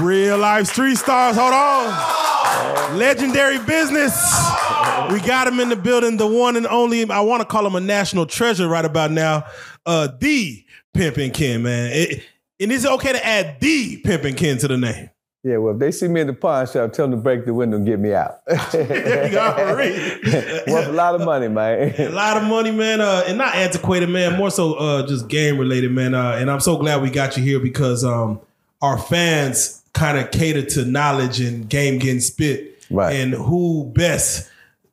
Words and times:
Real 0.00 0.38
life 0.38 0.66
street 0.66 0.96
stars. 0.96 1.36
Hold 1.36 1.54
on. 1.54 2.98
Legendary 2.98 3.58
business. 3.58 4.12
We 5.10 5.20
got 5.20 5.46
him 5.46 5.60
in 5.60 5.68
the 5.68 5.76
building. 5.76 6.16
The 6.16 6.26
one 6.26 6.56
and 6.56 6.66
only. 6.66 7.08
I 7.08 7.20
want 7.20 7.42
to 7.42 7.46
call 7.46 7.66
him 7.66 7.74
a 7.74 7.80
national 7.80 8.26
treasure 8.26 8.66
right 8.66 8.84
about 8.84 9.10
now. 9.10 9.44
Uh, 9.86 10.08
the 10.18 10.64
Pimpin' 10.94 11.32
Ken, 11.32 11.62
man. 11.62 11.90
It, 11.92 12.22
and 12.60 12.72
is 12.72 12.84
it 12.84 12.90
okay 12.92 13.12
to 13.12 13.24
add 13.24 13.60
the 13.60 14.00
Pimpin' 14.02 14.36
Ken 14.36 14.58
to 14.58 14.68
the 14.68 14.76
name? 14.76 15.10
Yeah, 15.44 15.58
well, 15.58 15.74
if 15.74 15.78
they 15.78 15.92
see 15.92 16.08
me 16.08 16.22
in 16.22 16.26
the 16.26 16.32
pawn 16.32 16.66
shop, 16.66 16.92
tell 16.94 17.06
them 17.06 17.18
to 17.18 17.22
break 17.22 17.44
the 17.44 17.52
window 17.52 17.76
and 17.76 17.84
get 17.84 18.00
me 18.00 18.14
out. 18.14 18.40
There 18.72 19.26
you 19.26 19.32
go. 19.32 20.72
Worth 20.72 20.88
a 20.88 20.92
lot 20.92 21.14
of 21.14 21.20
money, 21.20 21.48
man. 21.48 21.94
a 21.98 22.08
lot 22.08 22.38
of 22.38 22.44
money, 22.44 22.70
man, 22.70 23.02
uh, 23.02 23.24
and 23.28 23.36
not 23.36 23.54
antiquated, 23.54 24.08
man. 24.08 24.38
More 24.38 24.50
so, 24.50 24.74
uh, 24.74 25.06
just 25.06 25.28
game 25.28 25.58
related, 25.58 25.92
man. 25.92 26.14
Uh, 26.14 26.38
and 26.40 26.50
I'm 26.50 26.60
so 26.60 26.78
glad 26.78 27.02
we 27.02 27.10
got 27.10 27.36
you 27.36 27.42
here 27.42 27.60
because 27.60 28.04
um, 28.04 28.40
our 28.80 28.98
fans 28.98 29.83
kind 29.94 30.18
of 30.18 30.30
cater 30.30 30.62
to 30.62 30.84
knowledge 30.84 31.40
and 31.40 31.68
game 31.68 31.98
getting 31.98 32.20
spit, 32.20 32.74
Right. 32.90 33.16
And 33.16 33.32
who 33.32 33.90
best 33.94 34.50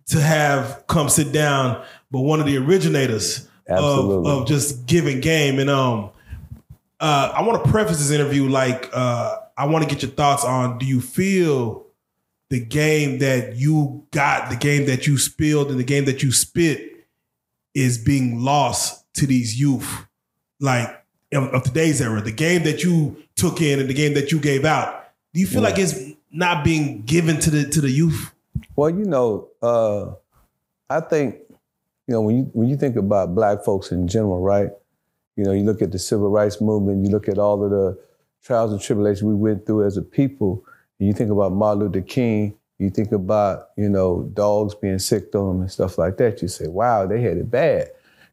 to 0.07 0.21
have 0.21 0.85
come 0.87 1.09
sit 1.09 1.31
down, 1.31 1.83
but 2.09 2.21
one 2.21 2.39
of 2.39 2.45
the 2.45 2.57
originators 2.57 3.47
of, 3.67 4.25
of 4.25 4.47
just 4.47 4.85
giving 4.85 5.21
game. 5.21 5.59
And 5.59 5.69
um, 5.69 6.09
uh, 6.99 7.31
I 7.35 7.41
want 7.43 7.63
to 7.63 7.71
preface 7.71 7.97
this 7.97 8.11
interview 8.11 8.47
like 8.47 8.89
uh, 8.93 9.37
I 9.57 9.65
want 9.65 9.83
to 9.83 9.89
get 9.89 10.01
your 10.01 10.11
thoughts 10.11 10.43
on: 10.43 10.77
Do 10.77 10.85
you 10.85 11.01
feel 11.01 11.85
the 12.49 12.59
game 12.59 13.19
that 13.19 13.55
you 13.55 14.05
got, 14.11 14.49
the 14.49 14.57
game 14.57 14.85
that 14.87 15.07
you 15.07 15.17
spilled, 15.17 15.69
and 15.69 15.79
the 15.79 15.85
game 15.85 16.05
that 16.05 16.23
you 16.23 16.31
spit 16.31 17.07
is 17.73 17.97
being 17.97 18.41
lost 18.41 19.05
to 19.15 19.25
these 19.25 19.59
youth, 19.59 20.05
like 20.59 21.00
of, 21.33 21.43
of 21.53 21.63
today's 21.63 22.01
era? 22.01 22.21
The 22.21 22.31
game 22.31 22.63
that 22.63 22.83
you 22.83 23.17
took 23.35 23.61
in 23.61 23.79
and 23.79 23.89
the 23.89 23.93
game 23.93 24.13
that 24.15 24.31
you 24.31 24.39
gave 24.39 24.65
out. 24.65 25.05
Do 25.33 25.39
you 25.39 25.47
feel 25.47 25.61
Yeah. 25.61 25.69
like 25.69 25.79
it's 25.79 25.95
not 26.31 26.63
being 26.63 27.01
given 27.03 27.39
to 27.39 27.49
the 27.49 27.63
to 27.69 27.81
the 27.81 27.89
youth? 27.91 28.31
Well, 28.75 28.89
you 28.89 29.05
know, 29.05 29.47
uh, 29.61 30.11
I 30.89 30.99
think 31.01 31.35
you 32.07 32.13
know 32.13 32.21
when 32.21 32.37
you 32.37 32.43
when 32.53 32.67
you 32.69 32.77
think 32.77 32.95
about 32.95 33.35
black 33.35 33.63
folks 33.63 33.91
in 33.91 34.07
general, 34.07 34.41
right? 34.41 34.69
You 35.37 35.45
know, 35.45 35.53
you 35.53 35.63
look 35.63 35.81
at 35.81 35.91
the 35.91 35.99
civil 35.99 36.29
rights 36.29 36.59
movement, 36.61 37.05
you 37.05 37.11
look 37.11 37.29
at 37.29 37.37
all 37.37 37.63
of 37.63 37.71
the 37.71 37.97
trials 38.43 38.71
and 38.71 38.81
tribulations 38.81 39.23
we 39.23 39.33
went 39.35 39.65
through 39.65 39.85
as 39.85 39.95
a 39.97 40.01
people, 40.01 40.63
and 40.99 41.07
you 41.07 41.13
think 41.13 41.31
about 41.31 41.53
Martin 41.53 41.83
Luther 41.83 42.01
King, 42.01 42.53
you 42.79 42.89
think 42.89 43.11
about 43.13 43.69
you 43.77 43.87
know 43.89 44.23
dogs 44.33 44.75
being 44.75 44.99
sick 44.99 45.33
on 45.35 45.47
them 45.47 45.61
and 45.61 45.71
stuff 45.71 45.97
like 45.97 46.17
that. 46.17 46.41
You 46.41 46.47
say, 46.49 46.67
wow, 46.67 47.05
they 47.07 47.21
had 47.21 47.37
it 47.37 47.49
bad, 47.49 47.89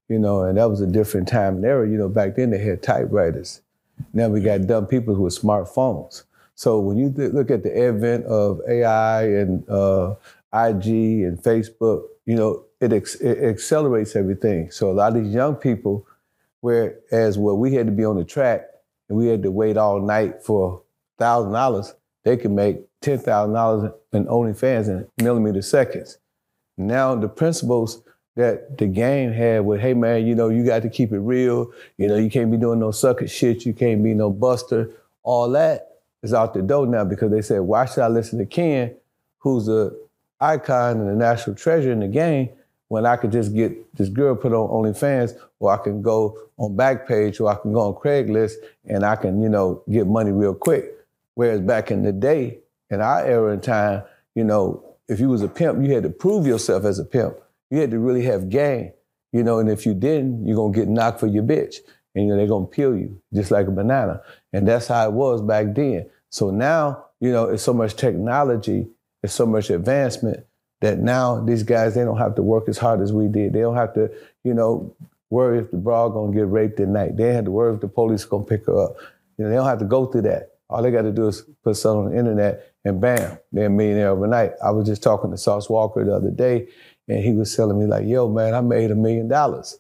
you 0.09 0.19
know, 0.19 0.43
and 0.43 0.59
that 0.59 0.69
was 0.69 0.81
a 0.81 0.87
different 0.87 1.29
time 1.29 1.57
and 1.57 1.65
era. 1.65 1.89
You 1.89 1.99
know, 1.99 2.09
back 2.09 2.37
then 2.37 2.51
they 2.51 2.59
had 2.59 2.83
typewriters. 2.83 3.61
Now 4.13 4.29
we 4.29 4.41
got 4.41 4.67
dumb 4.67 4.87
people 4.87 5.15
with 5.17 5.39
smartphones. 5.39 6.25
So 6.55 6.81
when 6.81 6.97
you 6.97 7.13
th- 7.13 7.33
look 7.33 7.51
at 7.51 7.63
the 7.63 7.79
advent 7.79 8.25
of 8.27 8.61
AI 8.69 9.23
and 9.25 9.69
uh, 9.69 10.15
IG 10.53 10.87
and 10.87 11.39
Facebook, 11.39 12.05
you 12.27 12.35
know, 12.35 12.65
it, 12.81 12.93
ex- 12.93 13.17
it 13.17 13.39
accelerates 13.39 14.17
everything. 14.17 14.71
So 14.71 14.91
a 14.91 14.93
lot 14.93 15.17
of 15.17 15.25
these 15.25 15.35
young 15.35 15.57
people, 15.57 16.07
whereas 16.61 17.39
well, 17.39 17.57
we 17.57 17.75
had 17.75 17.87
to 17.87 17.93
be 17.93 18.05
on 18.05 18.17
the 18.17 18.25
track 18.25 18.63
and 19.09 19.17
we 19.19 19.27
had 19.27 19.43
to 19.43 19.51
wait 19.51 19.77
all 19.77 20.01
night 20.01 20.43
for 20.43 20.83
thousand 21.19 21.53
dollars, 21.53 21.95
they 22.25 22.37
can 22.37 22.55
make 22.55 22.79
ten 23.01 23.19
thousand 23.19 23.55
dollars 23.55 23.93
in 24.13 24.25
OnlyFans 24.27 24.89
in 24.89 25.07
millimeter 25.23 25.63
seconds. 25.63 26.19
Now 26.77 27.15
the 27.15 27.29
principles 27.29 28.03
that 28.39 28.79
the 28.79 28.87
game 28.87 29.33
had 29.33 29.65
with, 29.67 29.81
hey 29.81 29.95
man, 29.95 30.25
you 30.25 30.33
know, 30.33 30.49
you 30.49 30.65
got 30.65 30.83
to 30.83 30.89
keep 30.89 31.11
it 31.11 31.19
real. 31.19 31.73
You 31.97 32.07
know, 32.07 32.15
you 32.15 32.31
can't 32.31 32.53
be 32.53 32.57
doing 32.57 32.79
no 32.79 32.93
sucker 32.93 33.27
shit. 33.27 33.67
You 33.67 33.75
can't 33.75 34.01
be 34.03 34.15
no 34.15 34.31
buster. 34.31 34.91
All 35.25 35.51
that 35.51 35.97
is 36.23 36.33
out 36.33 36.55
the 36.55 36.63
door 36.63 36.87
now 36.87 37.03
because 37.03 37.33
they 37.33 37.43
said, 37.43 37.63
why 37.63 37.85
should 37.85 38.05
I 38.05 38.07
listen 38.07 38.39
to 38.39 38.47
Ken, 38.47 38.95
who's 39.39 39.69
a 39.69 39.91
icon 40.41 41.01
and 41.01 41.11
a 41.11 41.17
national 41.17 41.57
treasure 41.57 41.91
in 41.91 41.99
the 41.99 42.07
game, 42.07 42.51
when 42.87 43.07
I 43.07 43.17
could 43.17 43.33
just 43.33 43.53
get 43.57 43.73
this 43.97 44.09
girl 44.09 44.37
put 44.37 44.53
on 44.53 44.69
OnlyFans, 44.69 45.37
or 45.59 45.73
I 45.73 45.83
can 45.83 46.01
go 46.01 46.39
on 46.59 46.77
Backpage, 46.77 47.41
or 47.41 47.51
I 47.51 47.57
can 47.57 47.73
go 47.73 47.81
on 47.81 47.95
Craigslist, 47.95 48.53
and 48.85 49.05
I 49.05 49.17
can, 49.17 49.43
you 49.43 49.49
know, 49.49 49.83
get 49.91 50.07
money 50.07 50.31
real 50.31 50.55
quick. 50.55 50.95
Whereas 51.35 51.61
back 51.61 51.91
in 51.91 52.05
the 52.05 52.13
day, 52.13 52.61
in 52.89 53.01
our 53.01 53.27
era 53.27 53.53
and 53.53 53.63
time, 53.65 54.05
you 54.37 54.45
know, 54.45 54.85
if 55.09 55.19
you 55.19 55.29
was 55.29 55.43
a 55.43 55.49
pimp, 55.49 55.85
you 55.85 55.93
had 55.93 56.05
to 56.05 56.11
prove 56.11 56.47
yourself 56.47 56.85
as 56.85 57.01
a 57.01 57.05
pimp. 57.05 57.37
You 57.71 57.79
had 57.79 57.91
to 57.91 57.99
really 57.99 58.23
have 58.25 58.49
game, 58.49 58.93
you 59.33 59.43
know, 59.43 59.59
and 59.59 59.69
if 59.69 59.87
you 59.87 59.95
didn't, 59.95 60.47
you're 60.47 60.57
gonna 60.57 60.75
get 60.75 60.89
knocked 60.89 61.21
for 61.21 61.27
your 61.27 61.43
bitch. 61.43 61.77
And 62.15 62.25
you 62.25 62.31
know, 62.31 62.37
they're 62.37 62.47
gonna 62.47 62.67
peel 62.67 62.97
you 62.97 63.21
just 63.33 63.51
like 63.51 63.67
a 63.67 63.71
banana. 63.71 64.23
And 64.53 64.67
that's 64.67 64.89
how 64.89 65.07
it 65.07 65.13
was 65.13 65.43
back 65.43 65.75
then. 65.75 66.09
So 66.31 66.51
now, 66.51 67.07
you 67.21 67.31
know, 67.31 67.45
it's 67.45 67.63
so 67.63 67.75
much 67.75 67.95
technology, 67.97 68.89
it's 69.23 69.35
so 69.35 69.47
much 69.47 69.71
advancement 69.71 70.45
that 70.81 70.99
now 70.99 71.45
these 71.45 71.63
guys 71.63 71.95
they 71.95 72.05
don't 72.05 72.19
have 72.19 72.37
to 72.37 72.43
work 72.43 72.69
as 72.69 72.79
hard 72.79 73.01
as 73.01 73.13
we 73.13 73.29
did. 73.29 73.53
They 73.53 73.61
don't 73.61 73.77
have 73.77 73.95
to, 73.95 74.11
you 74.45 74.55
know, 74.55 74.95
worry 75.31 75.59
if 75.59 75.71
the 75.71 75.77
broad 75.77 76.11
gonna 76.11 76.35
get 76.35 76.49
raped 76.49 76.81
at 76.81 76.89
night. 76.89 77.17
They 77.17 77.35
have 77.35 77.45
to 77.45 77.51
worry 77.51 77.75
if 77.75 77.81
the 77.81 77.89
police 77.89 78.25
gonna 78.25 78.45
pick 78.45 78.67
her 78.67 78.85
up. 78.85 78.97
You 79.37 79.45
know, 79.45 79.51
they 79.51 79.57
don't 79.57 79.67
have 79.67 79.79
to 79.81 79.85
go 79.85 80.07
through 80.07 80.23
that. 80.23 80.55
All 80.71 80.83
they 80.83 80.91
got 80.91 81.03
to 81.03 81.13
do 81.13 81.29
is 81.29 81.43
put 81.65 81.77
something 81.77 82.07
on 82.07 82.11
the 82.13 82.19
internet, 82.19 82.75
and 82.85 83.01
bam, 83.01 83.39
they're 83.53 83.67
a 83.67 83.71
millionaire 83.71 84.11
overnight. 84.11 84.53
I 84.63 84.71
was 84.71 84.87
just 84.87 85.03
talking 85.03 85.31
to 85.31 85.39
Sauce 85.39 85.69
Walka 85.69 86.05
the 86.05 86.15
other 86.15 86.31
day, 86.31 86.69
and 87.09 87.25
he 87.25 87.33
was 87.33 87.55
telling 87.55 87.79
me 87.79 87.87
like, 87.87 88.07
"Yo, 88.07 88.29
man, 88.29 88.55
I 88.55 88.61
made 88.61 88.91
a 88.91 88.95
million 88.95 89.29
dollars, 89.29 89.79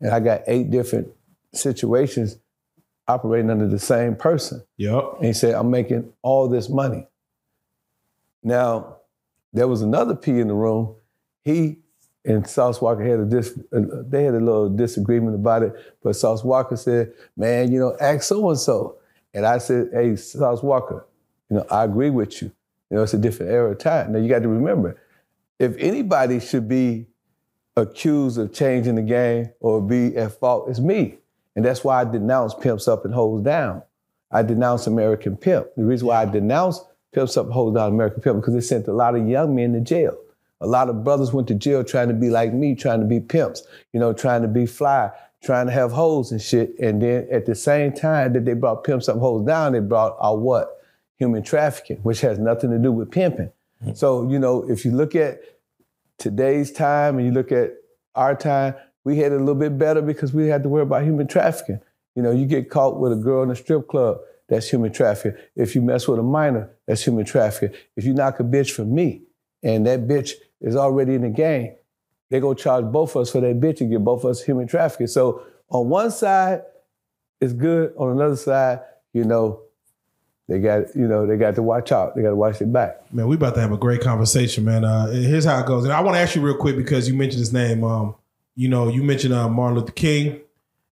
and 0.00 0.12
I 0.12 0.20
got 0.20 0.42
eight 0.46 0.70
different 0.70 1.08
situations 1.52 2.38
operating 3.06 3.50
under 3.50 3.66
the 3.66 3.78
same 3.78 4.14
person." 4.16 4.62
Yep. 4.76 5.14
And 5.16 5.26
he 5.26 5.32
said, 5.32 5.54
I'm 5.54 5.70
making 5.70 6.12
all 6.22 6.48
this 6.48 6.68
money. 6.68 7.06
Now, 8.42 8.98
there 9.52 9.66
was 9.66 9.82
another 9.82 10.14
P 10.14 10.38
in 10.38 10.48
the 10.48 10.54
room. 10.54 10.94
He 11.44 11.78
and 12.24 12.46
Sauce 12.46 12.78
Walka 12.80 13.08
had 13.08 13.20
a 13.20 13.24
dis- 13.24 13.58
they 13.72 14.24
had 14.24 14.34
a 14.34 14.40
little 14.40 14.68
disagreement 14.68 15.34
about 15.34 15.62
it, 15.62 15.72
but 16.02 16.14
Sauce 16.14 16.42
Walka 16.42 16.78
said, 16.78 17.12
man, 17.36 17.72
you 17.72 17.78
know, 17.80 17.96
ask 18.00 18.24
so-and-so. 18.24 18.96
And 19.34 19.46
I 19.46 19.58
said, 19.58 19.88
hey, 19.92 20.16
Sauce 20.16 20.60
Walka, 20.60 21.02
you 21.50 21.56
know, 21.56 21.66
I 21.70 21.84
agree 21.84 22.10
with 22.10 22.42
you. 22.42 22.52
You 22.90 22.96
know, 22.96 23.02
it's 23.02 23.14
a 23.14 23.18
different 23.18 23.52
era 23.52 23.70
of 23.70 23.78
time. 23.78 24.12
Now, 24.12 24.18
you 24.18 24.28
got 24.28 24.42
to 24.42 24.48
remember, 24.48 25.00
if 25.58 25.76
anybody 25.78 26.40
should 26.40 26.68
be 26.68 27.06
accused 27.76 28.38
of 28.38 28.52
changing 28.52 28.96
the 28.96 29.02
game 29.02 29.50
or 29.60 29.80
be 29.80 30.16
at 30.16 30.38
fault, 30.38 30.68
it's 30.68 30.80
me. 30.80 31.18
And 31.56 31.64
that's 31.64 31.82
why 31.82 32.00
I 32.00 32.04
denounce 32.04 32.54
pimps 32.54 32.88
up 32.88 33.04
and 33.04 33.14
hoes 33.14 33.42
down. 33.42 33.82
I 34.30 34.42
denounce 34.42 34.86
American 34.86 35.36
Pimp. 35.36 35.68
The 35.76 35.84
reason 35.84 36.06
why 36.06 36.22
I 36.22 36.26
denounce 36.26 36.80
Pimps 37.12 37.36
Up, 37.36 37.46
and 37.46 37.54
Hoes 37.54 37.74
Down 37.74 37.92
American 37.92 38.20
Pimp 38.20 38.40
because 38.40 38.54
it 38.54 38.62
sent 38.62 38.86
a 38.86 38.92
lot 38.92 39.14
of 39.14 39.26
young 39.26 39.54
men 39.54 39.72
to 39.72 39.80
jail. 39.80 40.16
A 40.60 40.66
lot 40.66 40.88
of 40.88 41.04
brothers 41.04 41.32
went 41.32 41.48
to 41.48 41.54
jail 41.54 41.84
trying 41.84 42.08
to 42.08 42.14
be 42.14 42.30
like 42.30 42.52
me, 42.52 42.74
trying 42.74 43.00
to 43.00 43.06
be 43.06 43.20
pimps, 43.20 43.62
you 43.92 44.00
know, 44.00 44.12
trying 44.12 44.42
to 44.42 44.48
be 44.48 44.66
fly, 44.66 45.10
trying 45.42 45.66
to 45.66 45.72
have 45.72 45.92
hoes 45.92 46.32
and 46.32 46.42
shit. 46.42 46.78
And 46.78 47.00
then 47.00 47.28
at 47.30 47.46
the 47.46 47.54
same 47.54 47.92
time 47.92 48.32
that 48.32 48.44
they 48.44 48.54
brought 48.54 48.84
Pimps 48.84 49.08
Up, 49.08 49.18
Hoes 49.18 49.46
Down, 49.46 49.72
they 49.72 49.80
brought 49.80 50.16
out 50.22 50.40
what? 50.40 50.82
Human 51.18 51.42
trafficking, 51.42 51.98
which 51.98 52.20
has 52.20 52.38
nothing 52.38 52.70
to 52.70 52.78
do 52.78 52.92
with 52.92 53.10
pimping. 53.10 53.52
So, 53.94 54.28
you 54.28 54.38
know, 54.38 54.68
if 54.68 54.84
you 54.84 54.90
look 54.90 55.14
at 55.14 55.40
today's 56.18 56.72
time 56.72 57.18
and 57.18 57.26
you 57.26 57.32
look 57.32 57.52
at 57.52 57.74
our 58.14 58.34
time, 58.34 58.74
we 59.04 59.18
had 59.18 59.32
it 59.32 59.36
a 59.36 59.38
little 59.38 59.54
bit 59.54 59.78
better 59.78 60.02
because 60.02 60.32
we 60.32 60.48
had 60.48 60.62
to 60.64 60.68
worry 60.68 60.82
about 60.82 61.04
human 61.04 61.26
trafficking. 61.26 61.80
You 62.14 62.22
know, 62.22 62.32
you 62.32 62.46
get 62.46 62.70
caught 62.70 62.98
with 62.98 63.12
a 63.12 63.16
girl 63.16 63.42
in 63.44 63.50
a 63.50 63.56
strip 63.56 63.86
club, 63.86 64.18
that's 64.48 64.68
human 64.68 64.92
trafficking. 64.92 65.40
If 65.54 65.74
you 65.74 65.82
mess 65.82 66.08
with 66.08 66.18
a 66.18 66.22
minor, 66.22 66.70
that's 66.86 67.04
human 67.04 67.24
trafficking. 67.24 67.76
If 67.96 68.04
you 68.04 68.14
knock 68.14 68.40
a 68.40 68.44
bitch 68.44 68.72
for 68.72 68.84
me, 68.84 69.22
and 69.62 69.86
that 69.86 70.06
bitch 70.06 70.32
is 70.60 70.76
already 70.76 71.14
in 71.14 71.22
the 71.22 71.28
game, 71.30 71.74
they 72.30 72.40
gonna 72.40 72.54
charge 72.54 72.84
both 72.86 73.14
of 73.14 73.22
us 73.22 73.30
for 73.30 73.40
that 73.40 73.60
bitch 73.60 73.80
and 73.80 73.90
get 73.90 74.04
both 74.04 74.24
of 74.24 74.30
us 74.30 74.42
human 74.42 74.66
trafficking. 74.66 75.06
So 75.06 75.42
on 75.68 75.88
one 75.88 76.10
side, 76.10 76.62
it's 77.40 77.52
good. 77.52 77.94
On 77.96 78.10
another 78.10 78.36
side, 78.36 78.80
you 79.12 79.24
know, 79.24 79.62
they 80.48 80.58
got 80.58 80.96
you 80.96 81.06
know 81.06 81.26
they 81.26 81.36
got 81.36 81.54
to 81.56 81.62
watch 81.62 81.92
out. 81.92 82.16
They 82.16 82.22
got 82.22 82.30
to 82.30 82.36
watch 82.36 82.58
their 82.58 82.68
back. 82.68 83.12
Man, 83.12 83.28
we 83.28 83.36
about 83.36 83.54
to 83.54 83.60
have 83.60 83.72
a 83.72 83.76
great 83.76 84.00
conversation, 84.00 84.64
man. 84.64 84.84
Uh, 84.84 85.08
here's 85.08 85.44
how 85.44 85.60
it 85.60 85.66
goes, 85.66 85.84
and 85.84 85.92
I 85.92 86.00
want 86.00 86.16
to 86.16 86.20
ask 86.20 86.34
you 86.34 86.40
real 86.40 86.56
quick 86.56 86.76
because 86.76 87.06
you 87.08 87.14
mentioned 87.14 87.40
his 87.40 87.52
name. 87.52 87.84
Um, 87.84 88.14
you 88.56 88.68
know, 88.68 88.88
you 88.88 89.02
mentioned 89.02 89.34
uh, 89.34 89.48
Martin 89.48 89.78
Luther 89.78 89.92
King, 89.92 90.40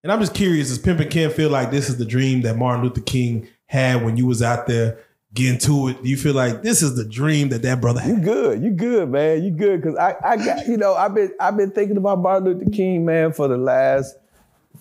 and 0.01 0.11
I'm 0.11 0.19
just 0.19 0.33
curious: 0.33 0.69
Does 0.69 0.79
Pimpin' 0.79 1.11
Ken 1.11 1.29
feel 1.29 1.49
like 1.49 1.71
this 1.71 1.87
is 1.87 1.97
the 1.97 2.05
dream 2.05 2.41
that 2.41 2.57
Martin 2.57 2.83
Luther 2.83 3.01
King 3.01 3.47
had 3.67 4.03
when 4.03 4.17
you 4.17 4.25
was 4.25 4.41
out 4.41 4.65
there 4.67 4.97
getting 5.35 5.59
to 5.59 5.89
it? 5.89 6.01
Do 6.03 6.09
you 6.09 6.17
feel 6.17 6.33
like 6.33 6.63
this 6.63 6.81
is 6.81 6.95
the 6.95 7.05
dream 7.05 7.49
that 7.49 7.61
that 7.61 7.79
brother 7.79 8.01
You 8.05 8.15
had? 8.15 8.23
good, 8.23 8.63
you 8.63 8.71
good, 8.71 9.09
man. 9.09 9.43
You 9.43 9.51
good 9.51 9.81
because 9.81 9.97
I, 9.97 10.15
I 10.23 10.37
got 10.37 10.65
you 10.67 10.77
know 10.77 10.95
I've 10.95 11.13
been 11.13 11.31
I've 11.39 11.55
been 11.57 11.71
thinking 11.71 11.97
about 11.97 12.19
Martin 12.19 12.45
Luther 12.45 12.71
King, 12.71 13.05
man, 13.05 13.33
for 13.33 13.47
the 13.47 13.57
last 13.57 14.15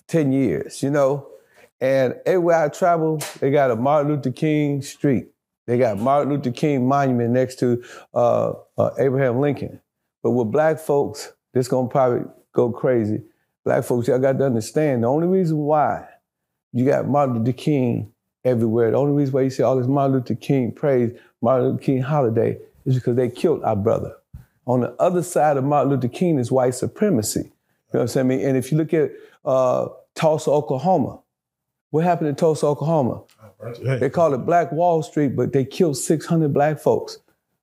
ten 0.09 0.33
years. 0.33 0.83
You 0.83 0.91
know, 0.91 1.29
and 1.82 2.14
everywhere 2.26 2.62
I 2.62 2.69
travel, 2.69 3.20
they 3.40 3.50
got 3.50 3.73
a 3.73 3.76
Martin 3.76 4.12
Luther 4.12 4.31
King 4.31 4.82
street. 4.82 5.26
They 5.67 5.79
got 5.79 5.99
Martin 5.99 6.32
Luther 6.32 6.52
King 6.52 6.87
monument 6.87 7.31
next 7.31 7.58
to 7.58 7.82
uh, 8.14 8.52
uh, 8.79 8.90
Abraham 9.00 9.40
Lincoln. 9.40 9.81
But 10.23 10.31
with 10.31 10.52
black 10.52 10.79
folks, 10.79 11.32
this 11.52 11.67
gonna 11.67 11.88
probably 11.88 12.31
go 12.52 12.70
crazy. 12.70 13.23
Black 13.64 13.82
folks, 13.82 14.06
y'all 14.06 14.20
got 14.20 14.38
to 14.38 14.46
understand 14.46 15.02
the 15.02 15.08
only 15.08 15.26
reason 15.26 15.56
why 15.58 16.06
you 16.73 16.84
got 16.84 17.08
Martin 17.08 17.38
Luther 17.38 17.52
King 17.52 18.12
everywhere. 18.44 18.93
The 18.93 18.96
only 18.96 19.14
reason 19.14 19.35
why 19.35 19.43
you 19.43 19.50
see 19.50 19.64
all 19.64 19.76
this 19.76 19.88
Martin 19.88 20.19
Luther 20.19 20.37
King 20.37 20.70
praise, 20.70 21.19
Martin 21.40 21.67
Luther 21.67 21.82
King 21.82 22.02
holiday, 22.02 22.58
is 22.87 22.94
because 22.94 23.17
they 23.17 23.28
killed 23.28 23.61
our 23.64 23.76
brother. 23.76 24.14
On 24.69 24.82
the 24.82 24.93
other 25.00 25.25
side 25.25 25.56
of 25.56 25.64
Martin 25.64 25.90
Luther 25.90 26.06
King 26.06 26.38
is 26.38 26.52
white 26.52 26.76
supremacy. 26.76 27.40
You 27.40 27.46
know 27.46 27.50
what 27.90 28.00
I'm 28.02 28.08
saying? 28.08 28.44
And 28.44 28.56
if 28.56 28.70
you 28.70 28.78
look 28.78 28.94
at 28.94 29.11
uh, 29.44 29.88
Tulsa, 30.14 30.49
Oklahoma, 30.52 31.22
what 31.93 32.05
happened 32.05 32.29
in 32.29 32.35
Tulsa, 32.35 32.67
Oklahoma? 32.67 33.23
They 33.85 34.09
call 34.09 34.33
it 34.33 34.39
Black 34.39 34.73
Wall 34.73 35.03
Street, 35.03 35.37
but 35.37 35.53
they 35.53 35.65
killed 35.65 35.99
600 35.99 36.53
black 36.53 36.81
folks. 36.81 37.19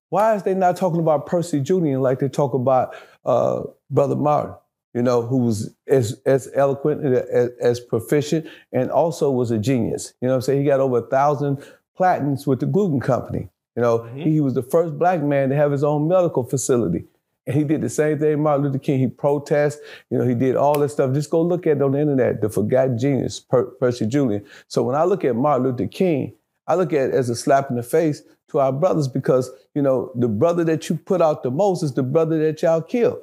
Why 0.09 0.35
is 0.35 0.43
they 0.43 0.53
not 0.53 0.77
talking 0.77 0.99
about 0.99 1.25
Percy 1.25 1.59
Julian 1.59 2.01
like 2.01 2.19
they 2.19 2.29
talk 2.29 2.53
about 2.53 2.95
uh, 3.25 3.63
Brother 3.89 4.15
Martin? 4.15 4.53
You 4.93 5.01
know, 5.01 5.23
who 5.23 5.37
was 5.37 5.75
as 5.87 6.19
as 6.25 6.49
eloquent, 6.55 7.05
as, 7.05 7.49
as, 7.59 7.79
proficient, 7.79 8.47
and 8.71 8.89
also 8.89 9.29
was 9.29 9.51
a 9.51 9.57
genius. 9.57 10.13
You 10.21 10.27
know, 10.27 10.35
I'm 10.35 10.41
saying 10.41 10.61
he 10.61 10.67
got 10.67 10.79
over 10.79 10.99
a 10.99 11.07
thousand 11.07 11.63
platens 11.95 12.47
with 12.47 12.59
the 12.59 12.65
Glidden 12.65 12.99
company. 12.99 13.49
You 13.75 13.81
know, 13.81 13.99
mm-hmm. 13.99 14.19
he 14.19 14.41
was 14.41 14.53
the 14.53 14.63
first 14.63 14.97
black 14.97 15.21
man 15.21 15.49
to 15.49 15.55
have 15.55 15.71
his 15.71 15.83
own 15.83 16.07
medical 16.07 16.43
facility. 16.43 17.05
And 17.49 17.57
he 17.57 17.63
did 17.63 17.81
the 17.81 17.89
same 17.89 18.19
thing 18.19 18.43
Martin 18.43 18.67
Luther 18.67 18.77
King. 18.77 18.99
He 18.99 19.07
protested, 19.07 19.83
you 20.11 20.19
know, 20.19 20.23
he 20.23 20.35
did 20.35 20.55
all 20.55 20.77
this 20.77 20.93
stuff. 20.93 21.15
Just 21.15 21.31
go 21.31 21.41
look 21.41 21.65
at 21.65 21.77
it 21.77 21.81
on 21.81 21.93
the 21.93 21.99
internet, 21.99 22.41
the 22.41 22.49
forgotten 22.49 22.95
genius, 22.95 23.39
per- 23.39 23.71
Percy 23.71 24.05
Julian. 24.05 24.45
So 24.67 24.83
when 24.83 24.95
I 24.95 25.03
look 25.03 25.25
at 25.25 25.35
Martin 25.35 25.65
Luther 25.65 25.87
King, 25.87 26.35
I 26.67 26.75
look 26.75 26.93
at 26.93 27.09
it 27.09 27.15
as 27.15 27.27
a 27.27 27.35
slap 27.35 27.71
in 27.71 27.75
the 27.75 27.81
face 27.81 28.21
to 28.51 28.59
our 28.59 28.71
brothers 28.71 29.07
because, 29.07 29.49
you 29.73 29.81
know, 29.81 30.11
the 30.13 30.27
brother 30.27 30.63
that 30.65 30.87
you 30.89 30.95
put 30.97 31.23
out 31.23 31.41
the 31.41 31.49
most 31.49 31.81
is 31.81 31.95
the 31.95 32.03
brother 32.03 32.37
that 32.37 32.61
y'all 32.61 32.83
killed. 32.83 33.17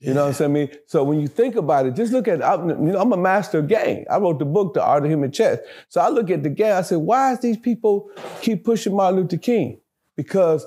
You 0.00 0.08
yeah. 0.08 0.14
know 0.14 0.26
what 0.26 0.40
I'm? 0.40 0.50
I 0.50 0.54
mean, 0.54 0.70
so 0.86 1.04
when 1.04 1.20
you 1.20 1.28
think 1.28 1.54
about 1.54 1.86
it, 1.86 1.94
just 1.94 2.12
look 2.12 2.26
at, 2.26 2.44
I'm, 2.44 2.68
you 2.68 2.92
know, 2.92 3.00
I'm 3.00 3.12
a 3.12 3.16
master 3.16 3.60
of 3.60 3.68
game. 3.68 4.06
I 4.10 4.18
wrote 4.18 4.40
the 4.40 4.44
book, 4.44 4.74
The 4.74 4.82
Art 4.82 5.04
of 5.04 5.10
Human 5.10 5.30
Chess. 5.30 5.60
So 5.88 6.00
I 6.00 6.08
look 6.08 6.30
at 6.30 6.42
the 6.42 6.50
game, 6.50 6.74
I 6.74 6.82
said, 6.82 6.98
why 6.98 7.32
is 7.32 7.38
these 7.38 7.58
people 7.58 8.10
keep 8.40 8.64
pushing 8.64 8.96
Martin 8.96 9.20
Luther 9.20 9.36
King? 9.36 9.78
Because 10.16 10.66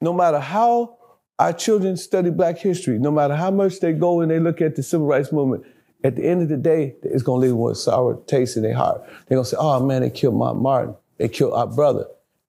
no 0.00 0.14
matter 0.14 0.40
how 0.40 0.96
our 1.38 1.52
children 1.52 1.96
study 1.96 2.30
black 2.30 2.58
history, 2.58 2.98
no 2.98 3.10
matter 3.10 3.36
how 3.36 3.50
much 3.50 3.80
they 3.80 3.92
go 3.92 4.20
and 4.20 4.30
they 4.30 4.38
look 4.38 4.60
at 4.60 4.76
the 4.76 4.82
civil 4.82 5.06
rights 5.06 5.32
movement, 5.32 5.64
at 6.04 6.16
the 6.16 6.24
end 6.24 6.42
of 6.42 6.48
the 6.48 6.56
day, 6.56 6.94
it's 7.02 7.22
gonna 7.22 7.40
leave 7.40 7.50
them 7.50 7.58
with 7.58 7.72
a 7.72 7.80
sour 7.80 8.20
taste 8.26 8.56
in 8.56 8.62
their 8.62 8.74
heart. 8.74 9.02
They're 9.26 9.36
gonna 9.36 9.44
say, 9.44 9.56
oh 9.58 9.84
man, 9.84 10.02
they 10.02 10.10
killed 10.10 10.36
my 10.36 10.52
Martin. 10.52 10.94
They 11.18 11.28
killed 11.28 11.54
our 11.54 11.66
brother. 11.66 12.06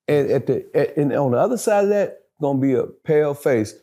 And 0.07 0.29
at 0.29 0.47
the 0.47 0.65
at, 0.75 0.95
and 0.97 1.11
on 1.13 1.31
the 1.31 1.37
other 1.37 1.57
side 1.57 1.85
of 1.85 1.89
that, 1.89 2.23
gonna 2.39 2.59
be 2.59 2.73
a 2.73 2.83
pale 2.83 3.33
face, 3.33 3.73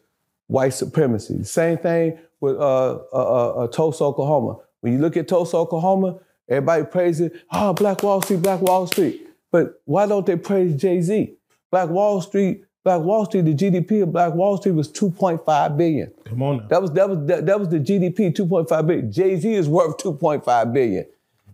white 0.47 0.75
supremacy. 0.75 1.37
The 1.39 1.45
same 1.45 1.79
thing 1.79 2.19
with 2.41 2.57
uh, 2.57 2.95
uh, 2.95 2.99
uh, 3.13 3.49
uh 3.65 3.67
Tulsa, 3.69 4.05
Oklahoma. 4.05 4.59
When 4.81 4.93
you 4.93 4.99
look 4.99 5.17
at 5.17 5.29
Tulsa, 5.29 5.57
Oklahoma, 5.57 6.19
everybody 6.49 6.85
praises, 6.85 7.33
oh, 7.53 7.73
Black 7.73 8.03
Wall 8.03 8.23
Street, 8.23 8.43
Black 8.43 8.61
Wall 8.61 8.87
Street. 8.87 9.27
But 9.51 9.81
why 9.85 10.07
don't 10.07 10.27
they 10.27 10.37
praise 10.37 10.75
Jay-Z? 10.75 11.37
Black 11.71 11.89
Wall 11.89 12.21
Street, 12.21 12.65
Black 12.85 13.01
Wall 13.01 13.25
Street, 13.25 13.47
the 13.47 13.55
GDP 13.55 14.03
of 14.03 14.13
Black 14.13 14.35
Wall 14.35 14.59
Street 14.59 14.73
was 14.73 14.89
2.5 14.93 15.77
billion. 15.79 16.13
Come 16.27 16.43
on 16.43 16.59
now. 16.59 16.67
That 16.69 16.83
was 16.83 16.93
that 16.93 17.09
was 17.09 17.27
that, 17.27 17.47
that 17.47 17.59
was 17.59 17.71
the 17.71 17.81
GDP, 17.81 18.35
2.5 18.35 18.87
billion. 18.87 19.11
Jay-Z 19.11 19.55
is 19.55 19.69
worth 19.69 19.97
2.5 19.97 20.73
billion. 20.73 21.07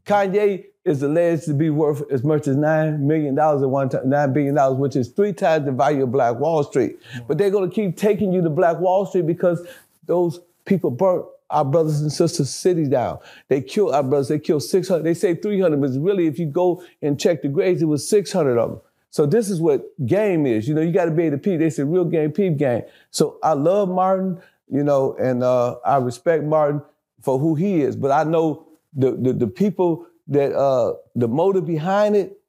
Kanye 0.05 0.65
is 0.85 1.03
alleged 1.03 1.45
to 1.45 1.55
be 1.55 1.71
worth 1.71 2.03
as 2.11 2.25
much 2.25 2.49
as 2.49 2.57
nine 2.57 3.07
million 3.07 3.37
dollars 3.37 3.63
at 3.63 3.69
one 3.71 3.89
time, 3.89 4.09
nine 4.09 4.33
billion 4.33 4.57
dollars, 4.57 4.79
which 4.79 4.97
is 4.97 5.09
three 5.09 5.33
times 5.33 5.67
the 5.67 5.73
value 5.73 6.03
of 6.03 6.11
Black 6.11 6.37
Wall 6.37 6.65
Street. 6.65 6.99
But 7.29 7.39
they're 7.39 7.51
gonna 7.51 7.71
keep 7.71 7.97
taking 7.97 8.33
you 8.33 8.43
to 8.43 8.51
Black 8.51 8.81
Wall 8.81 9.07
Street 9.07 9.27
because 9.27 9.65
those 10.07 10.41
people 10.65 10.91
burnt 10.91 11.27
our 11.51 11.65
brothers 11.65 12.01
and 12.01 12.13
sisters' 12.13 12.51
cities 12.51 12.89
down. 12.89 13.19
They 13.49 13.61
killed 13.61 13.95
our 13.95 14.03
brothers. 14.03 14.29
They 14.29 14.39
killed 14.39 14.65
600. 14.65 15.03
They 15.03 15.15
say 15.15 15.35
300, 15.35 15.81
but 15.81 15.91
really, 16.01 16.27
if 16.27 16.39
you 16.41 16.47
go 16.47 16.83
and 17.03 17.21
check 17.21 17.43
the 17.43 17.49
graves, 17.49 17.83
it 17.83 17.87
was 17.87 18.09
600 18.09 18.59
of 18.59 18.71
them. 18.71 18.81
So 19.11 19.27
this 19.27 19.51
is 19.51 19.61
what 19.61 19.85
game 20.07 20.47
is. 20.47 20.69
You 20.69 20.75
know, 20.75 20.81
you 20.81 20.93
got 20.93 21.07
to 21.07 21.11
be 21.11 21.25
able 21.25 21.37
to 21.37 21.43
peep. 21.43 21.59
They 21.59 21.71
say 21.71 21.83
real 21.83 22.05
game, 22.05 22.33
peep 22.33 22.57
game. 22.57 22.83
So 23.11 23.39
I 23.43 23.53
love 23.55 23.89
Martin, 23.89 24.41
you 24.69 24.85
know, 24.85 25.17
and 25.21 25.43
uh, 25.43 25.77
I 25.85 25.97
respect 25.97 26.45
Martin 26.45 26.81
for 27.21 27.39
who 27.39 27.55
he 27.57 27.83
is. 27.83 27.97
But 27.97 28.13
I 28.13 28.25
know 28.25 28.67
the 28.95 29.13
the, 29.13 29.33
the 29.33 29.47
people 29.47 30.07
that 30.29 30.55
uh, 30.55 30.95
the 31.17 31.29
motive 31.29 31.67
behind 31.67 32.17
it 32.17 32.41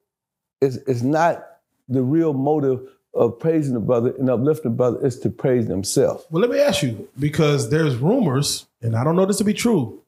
is 0.60 0.78
is 0.78 1.02
not 1.02 1.44
the 1.88 2.02
real 2.02 2.32
motive 2.32 2.88
of 3.14 3.38
praising 3.38 3.74
the 3.74 3.80
brother 3.80 4.14
and 4.18 4.30
uplifting 4.30 4.70
the 4.70 4.76
brother 4.76 5.04
is 5.04 5.18
to 5.20 5.30
praise 5.30 5.66
themselves. 5.66 6.24
Well, 6.30 6.40
let 6.40 6.50
me 6.50 6.60
ask 6.60 6.82
you 6.82 7.08
because 7.18 7.68
there's 7.68 7.96
rumors, 7.96 8.66
and 8.80 8.96
I 8.96 9.04
don't 9.04 9.16
know 9.16 9.26
this 9.26 9.38
to 9.38 9.44
be 9.44 9.52
true, 9.52 10.00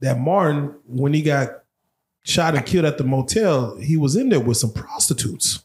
that 0.00 0.18
Martin, 0.18 0.74
when 0.86 1.12
he 1.12 1.22
got 1.22 1.62
shot 2.24 2.56
and 2.56 2.66
killed 2.66 2.86
at 2.86 2.98
the 2.98 3.04
motel, 3.04 3.76
he 3.76 3.96
was 3.96 4.16
in 4.16 4.30
there 4.30 4.40
with 4.40 4.56
some 4.56 4.72
prostitutes. 4.72 5.62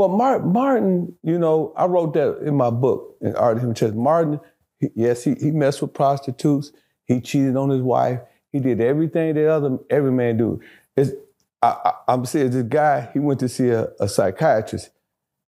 Well, 0.00 0.40
Martin, 0.40 1.14
you 1.22 1.38
know, 1.38 1.74
I 1.76 1.84
wrote 1.84 2.14
that 2.14 2.38
in 2.38 2.56
my 2.56 2.70
book, 2.70 3.18
in 3.20 3.36
Art 3.36 3.62
of 3.62 3.74
Chess. 3.74 3.92
Martin, 3.92 4.40
he, 4.78 4.88
yes, 4.94 5.24
he, 5.24 5.34
he 5.34 5.50
messed 5.50 5.82
with 5.82 5.92
prostitutes. 5.92 6.72
He 7.04 7.20
cheated 7.20 7.54
on 7.54 7.68
his 7.68 7.82
wife. 7.82 8.20
He 8.50 8.60
did 8.60 8.80
everything 8.80 9.34
that 9.34 9.46
other 9.46 9.78
every 9.90 10.10
man 10.10 10.38
do. 10.38 10.58
It's, 10.96 11.10
I, 11.60 11.92
am 12.08 12.24
saying 12.24 12.52
this 12.52 12.62
guy, 12.62 13.10
he 13.12 13.18
went 13.18 13.40
to 13.40 13.48
see 13.50 13.68
a, 13.68 13.88
a, 14.00 14.08
psychiatrist. 14.08 14.88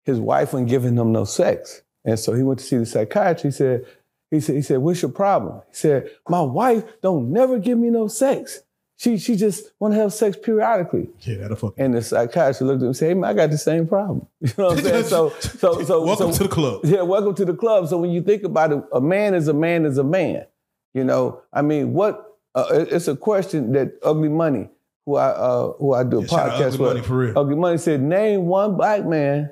His 0.03 0.19
wife 0.19 0.51
wasn't 0.51 0.69
giving 0.69 0.97
him 0.97 1.13
no 1.13 1.23
sex. 1.23 1.83
And 2.03 2.19
so 2.19 2.33
he 2.33 2.43
went 2.43 2.59
to 2.59 2.65
see 2.65 2.75
the 2.75 2.85
psychiatrist. 2.85 3.43
He 3.43 3.51
said, 3.51 3.85
he 4.31 4.41
said, 4.41 4.55
he 4.57 4.61
said, 4.61 4.79
what's 4.79 5.01
your 5.01 5.11
problem? 5.11 5.61
He 5.69 5.75
said, 5.75 6.11
my 6.27 6.41
wife 6.41 6.83
don't 7.01 7.31
never 7.31 7.57
give 7.57 7.77
me 7.77 7.89
no 7.89 8.09
sex. 8.09 8.63
She 9.01 9.17
she 9.17 9.35
just 9.35 9.71
want 9.79 9.95
to 9.95 9.99
have 9.99 10.13
sex 10.13 10.37
periodically. 10.37 11.09
Yeah, 11.21 11.37
that'll 11.37 11.57
fuck. 11.57 11.73
And 11.75 11.95
the 11.95 12.03
psychiatrist 12.03 12.61
looked 12.61 12.75
at 12.77 12.81
him 12.81 12.87
and 12.89 12.95
said, 12.95 13.07
"Hey, 13.07 13.13
man, 13.15 13.31
I 13.31 13.33
got 13.33 13.49
the 13.49 13.57
same 13.57 13.87
problem." 13.87 14.27
You 14.41 14.53
know 14.59 14.67
what 14.67 14.77
I'm 14.77 14.83
saying? 14.83 15.05
So 15.05 15.29
so 15.39 15.83
so 15.85 16.05
welcome 16.05 16.31
so, 16.31 16.37
to 16.37 16.43
the 16.43 16.49
club. 16.49 16.81
Yeah, 16.83 17.01
welcome 17.01 17.33
to 17.33 17.45
the 17.45 17.55
club. 17.55 17.87
So 17.87 17.97
when 17.97 18.11
you 18.11 18.21
think 18.21 18.43
about 18.43 18.71
it, 18.71 18.83
a 18.93 19.01
man 19.01 19.33
is 19.33 19.47
a 19.47 19.55
man 19.55 19.85
is 19.85 19.97
a 19.97 20.03
man. 20.03 20.45
You 20.93 21.03
know, 21.03 21.41
I 21.51 21.63
mean, 21.63 21.93
what? 21.93 22.37
Uh, 22.53 22.85
it's 22.91 23.07
a 23.07 23.15
question 23.15 23.71
that 23.71 23.93
Ugly 24.03 24.29
Money, 24.29 24.69
who 25.07 25.15
I 25.15 25.29
uh, 25.29 25.71
who 25.79 25.95
I 25.95 26.03
do 26.03 26.19
a 26.19 26.21
yeah, 26.21 26.27
podcast 26.27 26.73
Ugly 26.73 26.77
with, 26.77 26.79
Money 26.79 27.01
for 27.01 27.17
real. 27.17 27.39
Ugly 27.39 27.55
Money 27.55 27.77
said, 27.79 28.01
"Name 28.03 28.45
one 28.45 28.77
black 28.77 29.03
man 29.03 29.49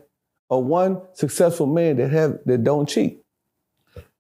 or 0.50 0.64
one 0.64 1.02
successful 1.14 1.66
man 1.66 1.98
that 1.98 2.12
have 2.12 2.38
that 2.46 2.64
don't 2.64 2.88
cheat." 2.88 3.24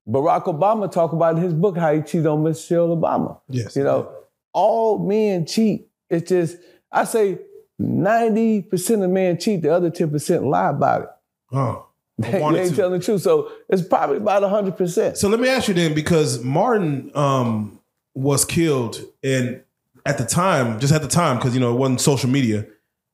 Barack 0.09 0.45
Obama 0.45 0.91
talk 0.91 1.13
about 1.13 1.35
in 1.35 1.43
his 1.43 1.53
book 1.53 1.77
how 1.77 1.93
he 1.93 2.01
cheated 2.01 2.25
on 2.25 2.41
Michelle 2.41 2.97
Obama. 2.97 3.39
Yes, 3.47 3.75
you 3.75 3.83
know 3.83 4.15
all 4.59 4.99
men 4.99 5.45
cheat. 5.45 5.87
It's 6.09 6.29
just, 6.29 6.57
I 6.91 7.05
say 7.05 7.39
90% 7.79 9.03
of 9.03 9.09
men 9.09 9.39
cheat, 9.39 9.61
the 9.61 9.73
other 9.73 9.89
10% 9.89 10.45
lie 10.45 10.69
about 10.69 11.01
it. 11.03 11.09
Oh. 11.51 11.85
They, 12.19 12.31
they 12.31 12.37
ain't 12.39 12.71
to. 12.71 12.75
telling 12.75 12.99
the 12.99 13.05
truth. 13.05 13.21
So 13.21 13.49
it's 13.69 13.81
probably 13.81 14.17
about 14.17 14.43
100%. 14.43 15.15
So 15.15 15.29
let 15.29 15.39
me 15.39 15.47
ask 15.47 15.69
you 15.69 15.73
then, 15.73 15.93
because 15.93 16.43
Martin 16.43 17.11
um, 17.15 17.79
was 18.13 18.43
killed, 18.43 19.01
and 19.23 19.63
at 20.05 20.17
the 20.17 20.25
time, 20.25 20.81
just 20.81 20.91
at 20.91 21.01
the 21.01 21.07
time, 21.07 21.37
because 21.37 21.53
you 21.53 21.61
know 21.61 21.73
it 21.73 21.77
wasn't 21.77 22.01
social 22.01 22.29
media, 22.29 22.65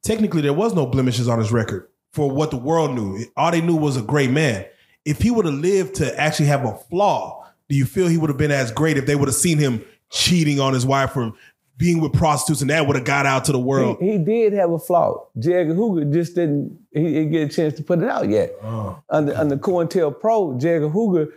technically 0.02 0.42
there 0.42 0.54
was 0.54 0.74
no 0.74 0.88
blemishes 0.88 1.28
on 1.28 1.38
his 1.38 1.52
record 1.52 1.88
for 2.14 2.32
what 2.32 2.50
the 2.50 2.58
world 2.58 2.96
knew. 2.96 3.24
All 3.38 3.52
they 3.52 3.62
knew 3.62 3.76
was 3.76 3.96
a 3.96 4.02
great 4.02 4.32
man. 4.32 4.66
If 5.06 5.22
he 5.22 5.30
would 5.30 5.46
have 5.46 5.54
lived 5.54 5.94
to 5.96 6.20
actually 6.20 6.48
have 6.48 6.66
a 6.66 6.74
flaw, 6.74 7.46
do 7.70 7.76
you 7.76 7.86
feel 7.86 8.08
he 8.08 8.18
would 8.18 8.32
have 8.32 8.40
been 8.40 8.50
as 8.50 8.72
great 8.72 8.98
if 8.98 9.06
they 9.06 9.16
would 9.16 9.28
have 9.28 9.36
seen 9.36 9.60
him 9.60 9.86
cheating 10.16 10.60
on 10.60 10.74
his 10.74 10.86
wife 10.86 11.16
or 11.16 11.34
being 11.78 12.00
with 12.00 12.14
prostitutes, 12.14 12.62
and 12.62 12.70
that 12.70 12.88
would 12.88 12.96
have 12.96 13.06
got 13.06 13.26
out 13.26 13.46
to 13.46 13.52
the 13.52 13.60
world. 13.60 13.98
He, 14.00 14.14
he 14.14 14.18
did 14.18 14.54
have 14.54 14.72
a 14.72 14.80
flaw. 14.80 15.28
J. 15.38 15.54
Edgar 15.54 15.74
Hoover 15.74 16.06
just 16.06 16.36
didn't 16.36 16.80
he 16.92 17.04
didn't 17.04 17.32
get 17.32 17.52
a 17.52 17.54
chance 17.54 17.74
to 17.76 17.84
put 17.84 18.00
it 18.00 18.10
out 18.10 18.30
yet. 18.30 18.54
Oh. 18.64 19.02
Under 19.10 19.36
under 19.36 19.58
COINTELPRO, 19.58 20.60
J. 20.60 20.76
Edgar 20.76 20.90
Hoover, 20.90 21.34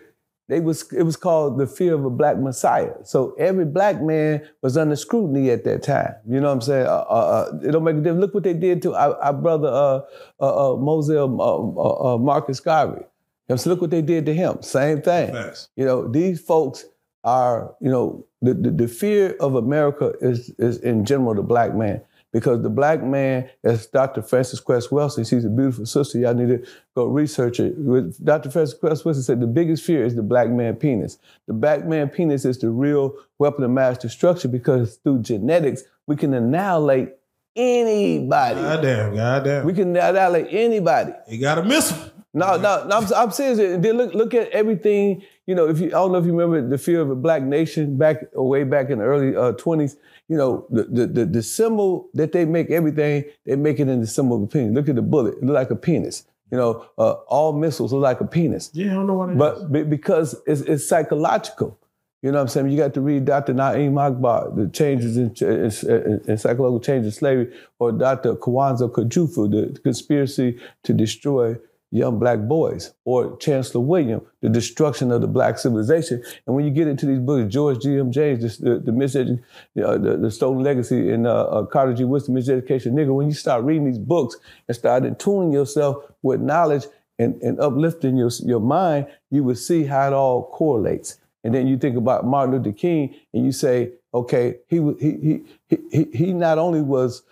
they 0.49 0.61
was 0.61 0.91
it 0.93 1.03
was 1.03 1.17
called 1.17 1.59
the 1.59 1.67
fear 1.67 1.95
of 1.95 2.05
a 2.05 2.11
black 2.11 2.39
messiah. 2.39 2.95
So 3.03 3.35
every 3.37 3.65
black 3.65 4.01
man 4.01 4.49
was 4.63 4.77
under 4.77 4.95
scrutiny 4.95 5.51
at 5.51 5.65
that 5.65 5.83
time. 5.83 6.15
You 6.29 6.41
know 6.41 6.47
what 6.47 6.55
I'm 6.55 6.61
saying? 6.61 6.87
Uh, 6.87 7.05
uh, 7.11 7.49
uh 7.53 7.59
it 7.65 7.73
don't 7.73 7.83
make 7.83 7.97
a 7.97 7.99
difference. 7.99 8.21
Look 8.21 8.35
what 8.35 8.45
they 8.45 8.55
did 8.55 8.81
to 8.83 8.95
our, 8.95 9.17
our 9.17 9.33
brother 9.33 9.69
uh, 9.69 10.01
uh, 10.41 10.75
uh 10.75 10.77
Moselle 10.77 12.19
Marcus 12.21 12.61
Garvey. 12.61 13.01
You 13.01 13.55
know, 13.55 13.57
so 13.57 13.71
look 13.71 13.81
what 13.81 13.91
they 13.91 14.03
did 14.03 14.25
to 14.27 14.35
him. 14.35 14.63
Same 14.63 15.03
thing. 15.03 15.35
You 15.75 15.85
know, 15.85 16.07
these 16.07 16.41
folks 16.41 16.85
are, 17.25 17.75
you 17.81 17.91
know, 17.91 18.25
the, 18.41 18.55
the, 18.55 18.71
the, 18.71 18.89
fear 18.89 19.37
of 19.41 19.55
America 19.55 20.13
is, 20.21 20.51
is 20.59 20.79
in 20.79 21.05
general 21.05 21.35
the 21.35 21.43
black 21.43 21.75
man. 21.75 22.01
Because 22.31 22.63
the 22.63 22.71
black 22.71 23.03
man, 23.03 23.49
as 23.65 23.87
Dr. 23.87 24.21
Frances 24.21 24.61
Cress 24.61 24.89
Welsing, 24.89 25.29
she's 25.29 25.47
a 25.47 25.49
beautiful 25.49 25.87
sister, 25.87 26.19
y'all 26.19 26.35
need 26.35 26.49
to 26.49 26.71
go 26.95 27.07
research 27.07 27.59
it. 27.59 27.75
Dr. 28.23 28.51
Frances 28.51 28.79
Cress 28.79 29.03
Welsing 29.03 29.23
said 29.23 29.41
the 29.41 29.47
biggest 29.47 29.83
fear 29.83 30.05
is 30.05 30.15
the 30.15 30.23
black 30.23 30.51
man 30.51 30.77
penis. 30.77 31.19
The 31.47 31.55
black 31.55 31.87
man 31.87 32.11
penis 32.11 32.45
is 32.45 32.59
the 32.59 32.69
real 32.69 33.15
weapon 33.39 33.65
of 33.65 33.71
mass 33.71 33.97
destruction 33.97 34.51
because 34.51 34.97
through 34.97 35.21
genetics, 35.21 35.85
we 36.07 36.17
can 36.17 36.35
annihilate 36.35 37.15
anybody. 37.57 38.61
Goddamn, 38.61 39.15
goddamn. 39.15 39.65
We 39.65 39.73
can 39.73 39.97
annihilate 39.97 40.49
anybody. 40.51 41.13
You 41.29 41.41
got 41.41 41.59
a 41.59 41.63
miss 41.63 41.91
them. 41.91 42.18
No, 42.39 42.57
no, 42.57 42.87
no 42.87 42.97
I'm, 42.99 43.15
I'm 43.15 43.31
serious. 43.31 43.59
Then 43.59 43.97
look, 43.97 44.15
look 44.15 44.35
at 44.35 44.51
everything. 44.51 45.23
You 45.47 45.55
know, 45.55 45.69
if 45.69 45.81
you, 45.81 45.89
I 45.89 45.91
don't 45.91 46.13
know 46.13 46.19
if 46.19 46.27
you 46.27 46.33
remember 46.33 46.67
the 46.67 46.79
fear 46.79 47.01
of 47.01 47.11
a 47.11 47.17
black 47.17 47.43
nation 47.43 47.97
back 47.97 48.25
way 48.33 48.65
back 48.65 48.91
in 48.91 48.99
the 48.99 49.05
early 49.05 49.37
uh, 49.37 49.53
20s. 49.53 49.97
You 50.29 50.37
know, 50.37 50.67
the, 50.71 50.85
the, 50.85 51.07
the 51.07 51.25
the 51.27 51.43
symbol 51.43 52.11
that 52.15 52.33
they 52.33 52.45
make 52.45 52.71
everything, 52.71 53.25
they 53.47 53.57
make 53.57 53.81
it 53.81 53.89
in 53.89 54.01
the 54.01 54.07
symbol 54.07 54.37
of 54.37 54.43
a 54.43 54.47
penis. 54.47 54.75
Look 54.75 54.89
at 54.89 54.97
the 54.97 55.03
bullet; 55.03 55.39
it 55.39 55.45
look 55.45 55.55
like 55.55 55.71
a 55.71 55.77
penis. 55.77 56.27
You 56.51 56.59
know, 56.59 56.87
uh, 56.97 57.13
all 57.29 57.53
missiles 57.53 57.93
look 57.93 58.03
like 58.03 58.21
a 58.21 58.27
penis. 58.27 58.71
Yeah, 58.73 58.93
I 58.93 58.95
don't 58.95 59.07
know 59.07 59.15
what 59.15 59.31
it 59.31 59.39
but 59.39 59.91
because 59.91 60.41
it's, 60.47 60.63
it's 60.63 60.89
psychological. 60.89 61.79
You 62.23 62.33
know 62.33 62.39
what 62.39 62.43
I'm 62.43 62.49
saying? 62.49 62.71
You 62.71 62.77
got 62.77 62.95
to 62.95 63.01
read 63.01 63.27
Dr. 63.27 63.55
Na'im 63.55 64.01
Akbar, 64.01 64.51
the 64.53 64.69
changes 64.69 65.17
in, 65.17 65.33
in, 65.41 66.21
in 66.27 66.37
psychological 66.37 66.81
changes 66.81 67.15
in 67.15 67.19
slavery, 67.19 67.55
or 67.79 67.93
Dr. 67.93 68.35
Jawanza 68.35 68.91
Kunjufu, 68.91 69.49
the 69.49 69.79
conspiracy 69.81 70.59
to 70.83 70.93
destroy 70.93 71.57
young 71.91 72.19
black 72.19 72.41
boys, 72.41 72.93
or 73.05 73.37
Chancellor 73.39 73.81
William, 73.81 74.21
the 74.43 74.49
destruction 74.49 75.11
of 75.11 75.21
the 75.21 75.27
black 75.27 75.59
civilization. 75.59 76.23
And 76.47 76.55
when 76.55 76.65
you 76.65 76.71
get 76.71 76.87
into 76.87 77.07
these 77.07 77.19
books, 77.19 77.53
George 77.53 77.81
G.M. 77.81 78.13
James, 78.13 78.59
the, 78.59 78.79
the, 78.79 78.93
misedu- 78.93 79.43
you 79.75 79.83
know, 79.83 79.97
the, 79.97 80.17
the 80.17 80.31
Stolen 80.31 80.63
Legacy, 80.63 81.11
and 81.11 81.27
uh, 81.27 81.45
uh, 81.45 81.67
Carter 81.67 81.95
G. 81.95 82.05
Woodson, 82.05 82.35
Miseducation 82.35 82.93
Nigga, 82.93 83.15
when 83.15 83.27
you 83.27 83.35
start 83.35 83.65
reading 83.65 83.87
these 83.87 83.99
books 83.99 84.37
and 84.67 84.77
start 84.77 85.05
attuning 85.05 85.53
yourself 85.53 86.05
with 86.23 86.41
knowledge 86.41 86.85
and, 87.19 87.41
and 87.43 87.59
uplifting 87.59 88.17
your, 88.17 88.31
your 88.45 88.61
mind, 88.61 89.07
you 89.31 89.43
will 89.43 89.55
see 89.55 89.85
how 89.85 90.07
it 90.09 90.13
all 90.13 90.51
correlates. 90.51 91.19
And 91.45 91.55
then 91.55 91.67
you 91.67 91.79
think 91.79 91.97
about 91.97 92.27
Martin 92.27 92.57
Luther 92.57 92.73
King, 92.73 93.15
and 93.33 93.45
you 93.45 93.53
say, 93.53 93.93
okay, 94.13 94.57
he 94.69 94.77
he 95.01 95.43
he 95.69 95.79
he 95.91 96.07
he 96.13 96.33
not 96.33 96.59
only 96.59 96.83
was 96.83 97.23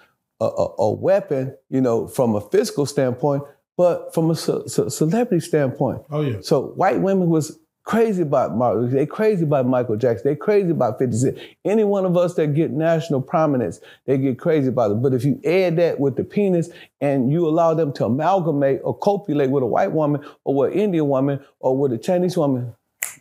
a, 0.41 0.45
a, 0.45 0.75
a 0.79 0.91
weapon, 0.91 1.57
you 1.69 1.81
know, 1.81 2.07
from 2.07 2.35
a 2.35 2.41
physical 2.41 2.87
standpoint, 2.87 3.43
but 3.77 4.15
from 4.15 4.31
a 4.31 4.35
ce- 4.35 4.67
ce- 4.67 4.95
celebrity 4.95 5.41
standpoint. 5.41 6.03
Oh 6.11 6.23
yeah. 6.23 6.39
So 6.41 6.69
white 6.77 7.01
women 7.01 7.29
was 7.29 7.59
crazy 7.87 8.23
about 8.23 8.57
Martin. 8.57 8.91
They 8.91 9.07
crazy 9.07 9.45
about 9.45 9.67
Michael 9.67 9.97
Jackson. 9.97 10.29
They 10.29 10.37
crazy 10.37 10.71
about 10.71 10.99
50 10.99 11.17
Cent. 11.17 11.39
Any 11.65 11.85
one 11.85 12.05
of 12.05 12.17
us 12.17 12.35
that 12.35 12.49
get 12.49 12.73
national 12.73 13.23
prominence, 13.23 13.81
they 14.07 14.19
get 14.19 14.39
crazy 14.39 14.69
about 14.69 14.91
it. 14.91 14.95
But 15.03 15.15
if 15.15 15.25
you 15.25 15.41
add 15.45 15.77
that 15.77 16.01
with 16.01 16.17
the 16.17 16.25
penis 16.25 16.69
and 17.01 17.31
you 17.33 17.47
allow 17.47 17.75
them 17.75 17.93
to 17.95 18.05
amalgamate 18.05 18.81
or 18.83 18.99
copulate 18.99 19.51
with 19.51 19.63
a 19.63 19.67
white 19.67 19.93
woman 19.93 20.25
or 20.45 20.55
with 20.55 20.73
an 20.73 20.79
Indian 20.79 21.09
woman 21.09 21.41
or 21.61 21.79
with 21.79 21.93
a 21.93 21.99
Chinese 21.99 22.37
woman, 22.37 22.75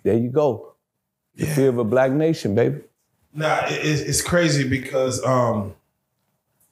there 0.03 0.17
you 0.17 0.29
go. 0.29 0.73
The 1.35 1.45
fear 1.45 1.69
of 1.69 1.77
a 1.77 1.83
black 1.83 2.11
nation, 2.11 2.55
baby. 2.55 2.81
Nah, 3.33 3.59
it's, 3.65 4.01
it's 4.01 4.21
crazy 4.21 4.67
because 4.67 5.23
um, 5.23 5.75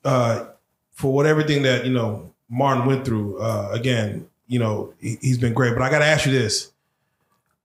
uh, 0.03 0.45
for 0.93 1.13
what 1.13 1.25
everything 1.25 1.63
that 1.63 1.85
you 1.85 1.91
know 1.91 2.32
Martin 2.49 2.85
went 2.85 3.05
through, 3.05 3.39
uh, 3.39 3.69
again, 3.71 4.27
you 4.47 4.59
know 4.59 4.93
he, 4.99 5.17
he's 5.21 5.37
been 5.37 5.53
great. 5.53 5.73
But 5.73 5.81
I 5.81 5.89
got 5.89 5.99
to 5.99 6.05
ask 6.05 6.25
you 6.25 6.31
this: 6.31 6.71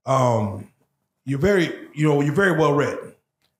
um, 0.05 0.67
you're 1.25 1.39
very, 1.39 1.73
you 1.93 2.07
know, 2.07 2.21
you're 2.21 2.33
very 2.33 2.53
well 2.57 2.73
read. 2.73 2.97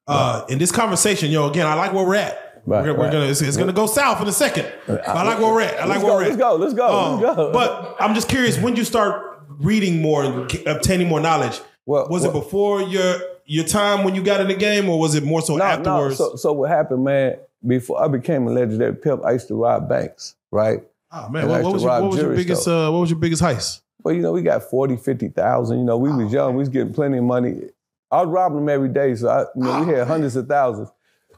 Uh, 0.07 0.43
in 0.49 0.57
this 0.57 0.71
conversation, 0.71 1.31
know, 1.31 1.47
again, 1.49 1.67
I 1.67 1.75
like 1.75 1.93
where 1.93 2.03
we're 2.05 2.15
at. 2.15 2.61
Right, 2.65 2.83
we're, 2.83 2.93
we're 2.93 3.11
gonna, 3.11 3.25
it's, 3.25 3.41
it's 3.41 3.57
gonna 3.57 3.73
go 3.73 3.85
south 3.85 4.21
in 4.21 4.27
a 4.27 4.31
second. 4.31 4.71
But 4.87 5.07
I 5.07 5.23
like 5.23 5.39
where 5.39 5.53
we're 5.53 5.61
at. 5.61 5.79
I 5.79 5.85
like 5.85 6.01
where 6.03 6.13
we're 6.15 6.23
at. 6.23 6.29
Let's 6.29 6.37
go. 6.37 6.55
Let's 6.55 6.73
go. 6.73 6.87
Um, 6.87 7.21
let's 7.21 7.35
go. 7.35 7.51
But 7.53 7.95
I'm 7.99 8.15
just 8.15 8.27
curious 8.27 8.57
when 8.57 8.75
you 8.75 8.83
start 8.83 9.43
reading 9.59 10.01
more 10.01 10.23
and 10.23 10.67
obtaining 10.67 11.07
more 11.07 11.19
knowledge. 11.19 11.59
Well, 11.85 12.07
was 12.09 12.25
it 12.25 12.33
before 12.33 12.81
your 12.81 13.19
your 13.45 13.65
time 13.65 14.03
when 14.03 14.15
you 14.15 14.23
got 14.23 14.41
in 14.41 14.47
the 14.47 14.55
game, 14.55 14.89
or 14.89 14.99
was 14.99 15.15
it 15.15 15.23
more 15.23 15.41
so 15.41 15.57
No, 15.57 15.63
afterwards? 15.63 16.19
no. 16.19 16.29
So, 16.31 16.35
so 16.35 16.53
what 16.53 16.69
happened, 16.69 17.03
man? 17.03 17.37
Before 17.65 18.03
I 18.03 18.07
became 18.07 18.47
a 18.47 18.51
legendary 18.51 18.95
pimp, 18.95 19.23
I 19.25 19.31
used 19.33 19.47
to 19.49 19.55
rob 19.55 19.87
banks, 19.89 20.35
right? 20.51 20.81
Oh 21.11 21.29
man, 21.29 21.47
what, 21.47 21.63
what 21.63 21.73
was 21.73 21.83
your, 21.83 22.01
what 22.01 22.11
was 22.11 22.21
your 22.21 22.35
biggest 22.35 22.67
uh, 22.67 22.89
what 22.91 22.99
was 22.99 23.09
your 23.09 23.19
biggest 23.19 23.41
heist? 23.41 23.81
Well, 24.03 24.15
you 24.15 24.21
know, 24.21 24.31
we 24.31 24.41
got 24.41 24.63
40, 24.63 24.95
50,000. 24.95 25.77
You 25.77 25.83
know, 25.83 25.97
we 25.97 26.09
Oh, 26.09 26.17
was 26.17 26.31
young. 26.31 26.53
We 26.55 26.59
was 26.59 26.69
getting 26.69 26.93
plenty 26.93 27.17
of 27.17 27.25
money. 27.25 27.63
I 28.09 28.21
was 28.21 28.29
robbing 28.29 28.59
them 28.59 28.69
every 28.69 28.87
day. 28.89 29.13
So, 29.15 29.27
I, 29.27 29.41
you 29.41 29.63
know, 29.63 29.79
we 29.85 29.93
Oh, 29.93 29.97
had 29.97 30.07
hundreds 30.07 30.35
of 30.37 30.47
thousands. 30.47 30.89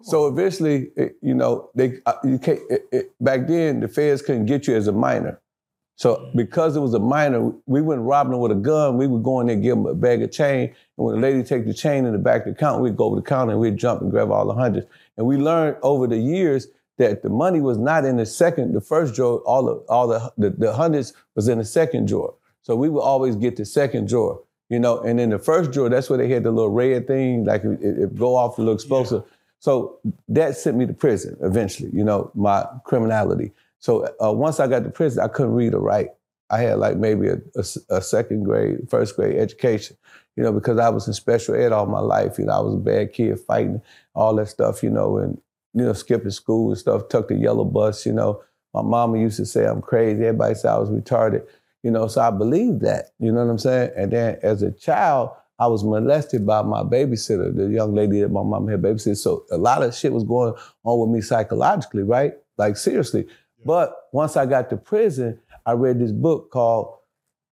So 0.03 0.27
eventually, 0.27 0.89
it, 0.95 1.15
you 1.21 1.33
know, 1.33 1.69
they 1.75 1.99
uh, 2.05 2.13
you 2.23 2.39
can't, 2.39 2.59
it, 2.69 2.85
it, 2.91 3.11
back 3.19 3.47
then, 3.47 3.81
the 3.81 3.87
feds 3.87 4.21
couldn't 4.21 4.45
get 4.45 4.67
you 4.67 4.75
as 4.75 4.87
a 4.87 4.91
minor. 4.91 5.39
So 5.95 6.31
because 6.35 6.75
it 6.75 6.79
was 6.79 6.95
a 6.95 6.99
minor, 6.99 7.51
we 7.67 7.81
wouldn't 7.81 8.07
rob 8.07 8.29
them 8.31 8.39
with 8.39 8.51
a 8.51 8.55
gun. 8.55 8.97
We 8.97 9.05
would 9.05 9.21
go 9.21 9.39
in 9.41 9.47
there, 9.47 9.55
give 9.55 9.75
them 9.77 9.85
a 9.85 9.93
bag 9.93 10.23
of 10.23 10.31
chain. 10.31 10.69
And 10.69 10.75
when 11.05 11.15
the 11.15 11.21
lady 11.21 11.43
take 11.43 11.65
the 11.67 11.73
chain 11.73 12.05
in 12.05 12.13
the 12.13 12.17
back 12.17 12.47
of 12.47 12.55
the 12.55 12.59
counter, 12.59 12.81
we'd 12.81 12.97
go 12.97 13.05
over 13.05 13.17
the 13.17 13.21
counter 13.21 13.51
and 13.51 13.61
we'd 13.61 13.77
jump 13.77 14.01
and 14.01 14.09
grab 14.09 14.31
all 14.31 14.47
the 14.47 14.53
hundreds. 14.55 14.87
And 15.17 15.27
we 15.27 15.37
learned 15.37 15.77
over 15.83 16.07
the 16.07 16.17
years 16.17 16.67
that 17.01 17.23
the 17.23 17.29
money 17.29 17.61
was 17.61 17.77
not 17.77 18.05
in 18.05 18.15
the 18.17 18.25
second, 18.25 18.73
the 18.73 18.81
first 18.93 19.13
drawer. 19.15 19.39
All 19.39 19.63
the 19.65 19.75
all 19.89 20.07
the, 20.07 20.19
the 20.37 20.49
the 20.51 20.73
hundreds 20.73 21.13
was 21.35 21.47
in 21.47 21.57
the 21.57 21.65
second 21.65 22.07
drawer. 22.07 22.33
So 22.61 22.75
we 22.75 22.89
would 22.89 23.01
always 23.01 23.35
get 23.35 23.55
the 23.55 23.65
second 23.65 24.07
drawer, 24.07 24.39
you 24.69 24.79
know. 24.79 24.99
And 25.01 25.19
in 25.19 25.29
the 25.31 25.39
first 25.39 25.71
drawer, 25.71 25.89
that's 25.89 26.09
where 26.09 26.19
they 26.21 26.29
had 26.29 26.43
the 26.43 26.51
little 26.51 26.69
red 26.69 27.07
thing, 27.07 27.45
like 27.45 27.63
it, 27.63 27.81
it 27.81 28.15
go 28.15 28.35
off 28.35 28.55
the 28.55 28.61
little 28.61 28.75
explosive. 28.75 29.23
So 29.59 29.99
that 30.29 30.57
sent 30.57 30.77
me 30.77 30.85
to 30.85 30.93
prison 30.93 31.37
eventually, 31.41 31.91
you 31.93 32.03
know, 32.03 32.31
my 32.33 32.65
criminality. 32.83 33.51
So 33.79 33.91
uh, 34.23 34.31
once 34.31 34.59
I 34.59 34.67
got 34.67 34.83
to 34.83 34.89
prison, 34.89 35.23
I 35.23 35.27
couldn't 35.27 35.53
read 35.53 35.73
or 35.73 35.81
write. 35.81 36.09
I 36.49 36.57
had 36.59 36.79
like 36.79 36.97
maybe 36.97 37.29
a 37.89 38.01
second 38.01 38.43
grade, 38.43 38.89
first 38.89 39.15
grade 39.15 39.37
education, 39.37 39.97
you 40.35 40.43
know, 40.43 40.51
because 40.51 40.77
I 40.77 40.89
was 40.89 41.07
in 41.07 41.13
special 41.13 41.55
ed 41.55 41.71
all 41.71 41.85
my 41.85 41.99
life. 41.99 42.37
You 42.37 42.45
know, 42.45 42.53
I 42.53 42.59
was 42.59 42.73
a 42.73 42.85
bad 42.91 43.13
kid 43.13 43.39
fighting 43.39 43.81
all 44.13 44.35
that 44.35 44.49
stuff, 44.49 44.83
you 44.83 44.89
know, 44.89 45.17
and, 45.17 45.39
you 45.73 45.85
know, 45.85 45.93
skipping 45.93 46.31
school 46.31 46.69
and 46.69 46.77
stuff, 46.77 47.07
took 47.09 47.27
the 47.27 47.35
yellow 47.35 47.65
bus, 47.65 48.05
you 48.05 48.13
know. 48.13 48.43
My 48.73 48.81
mama 48.81 49.19
used 49.19 49.37
to 49.37 49.45
say 49.45 49.65
I'm 49.65 49.81
crazy. 49.81 50.25
Everybody 50.25 50.55
said 50.55 50.71
I 50.71 50.77
was 50.77 50.89
retarded, 50.89 51.45
you 51.83 51.91
know, 51.91 52.07
so 52.07 52.21
I 52.21 52.31
believed 52.31 52.81
that, 52.81 53.11
you 53.19 53.31
know 53.31 53.43
what 53.43 53.51
I'm 53.51 53.57
saying? 53.57 53.91
And 53.97 54.11
then 54.11 54.37
as 54.43 54.61
a 54.61 54.71
child, 54.71 55.31
I 55.59 55.67
was 55.67 55.83
molested 55.83 56.45
by 56.45 56.63
my 56.63 56.81
babysitter, 56.81 57.55
the 57.55 57.67
young 57.67 57.93
lady 57.93 58.21
that 58.21 58.29
my 58.29 58.41
mom 58.41 58.67
had 58.67 58.81
babysitted. 58.81 59.17
So 59.17 59.45
a 59.51 59.57
lot 59.57 59.83
of 59.83 59.93
shit 59.93 60.11
was 60.11 60.23
going 60.23 60.53
on 60.83 60.99
with 60.99 61.09
me 61.09 61.21
psychologically, 61.21 62.03
right? 62.03 62.33
Like 62.57 62.77
seriously. 62.77 63.27
But 63.63 63.95
once 64.11 64.37
I 64.37 64.47
got 64.47 64.69
to 64.71 64.77
prison, 64.77 65.39
I 65.65 65.73
read 65.73 65.99
this 65.99 66.11
book 66.11 66.49
called 66.49 66.95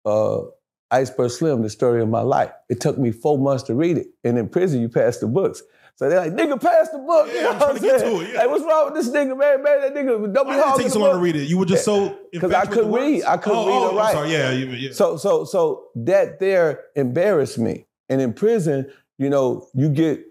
uh, 0.05 0.43
Iceberg 0.91 1.31
Slim, 1.31 1.63
The 1.63 1.71
Story 1.71 2.03
of 2.03 2.09
My 2.11 2.21
Life. 2.21 2.51
It 2.69 2.81
took 2.81 2.99
me 2.99 3.11
four 3.11 3.39
months 3.39 3.63
to 3.65 3.75
read 3.75 3.97
it. 3.97 4.09
And 4.23 4.37
in 4.37 4.49
prison, 4.49 4.83
you 4.83 4.89
pass 4.89 5.19
the 5.19 5.27
books. 5.27 5.63
So 5.97 6.09
they're 6.09 6.21
like, 6.21 6.33
nigga, 6.33 6.61
pass 6.61 6.89
the 6.91 6.99
book. 6.99 7.29
Yeah, 7.29 7.35
you 7.35 7.43
know 7.43 7.51
I'm 7.51 7.59
trying 7.59 7.75
to 7.75 7.81
get 7.81 8.01
to 8.01 8.21
it, 8.21 8.33
yeah. 8.33 8.39
Like, 8.41 8.51
what's 8.51 8.65
wrong 8.65 8.93
with 8.93 8.95
this 8.95 9.15
nigga, 9.15 9.39
man? 9.39 9.63
Man, 9.63 9.81
that 9.81 9.95
nigga, 9.95 10.35
don't 10.35 10.47
be 10.47 10.53
did 10.53 10.59
it 10.59 10.65
hard 10.65 10.81
take 10.81 10.91
so 10.91 10.99
long 10.99 11.13
to 11.13 11.19
read 11.19 11.37
it? 11.37 11.49
You 11.49 11.59
were 11.59 11.67
just 11.67 11.85
so 11.85 12.19
Because 12.33 12.53
I 12.53 12.67
couldn't 12.67 12.93
read. 12.93 13.23
I 13.25 13.37
couldn't 13.37 13.59
oh, 13.59 13.67
read 13.67 13.75
oh, 13.75 13.85
or 13.85 13.91
I'm 13.91 13.97
write. 13.97 14.13
sorry. 14.13 14.33
Yeah, 14.33 14.51
yeah. 14.51 14.93
So, 14.93 15.17
so, 15.17 15.45
so 15.45 15.87
that 15.95 16.41
there 16.41 16.85
embarrassed 16.97 17.59
me. 17.59 17.87
And 18.09 18.21
in 18.21 18.33
prison, 18.33 18.91
you 19.19 19.31
know, 19.31 19.69
you 19.73 19.89
get 19.89 20.25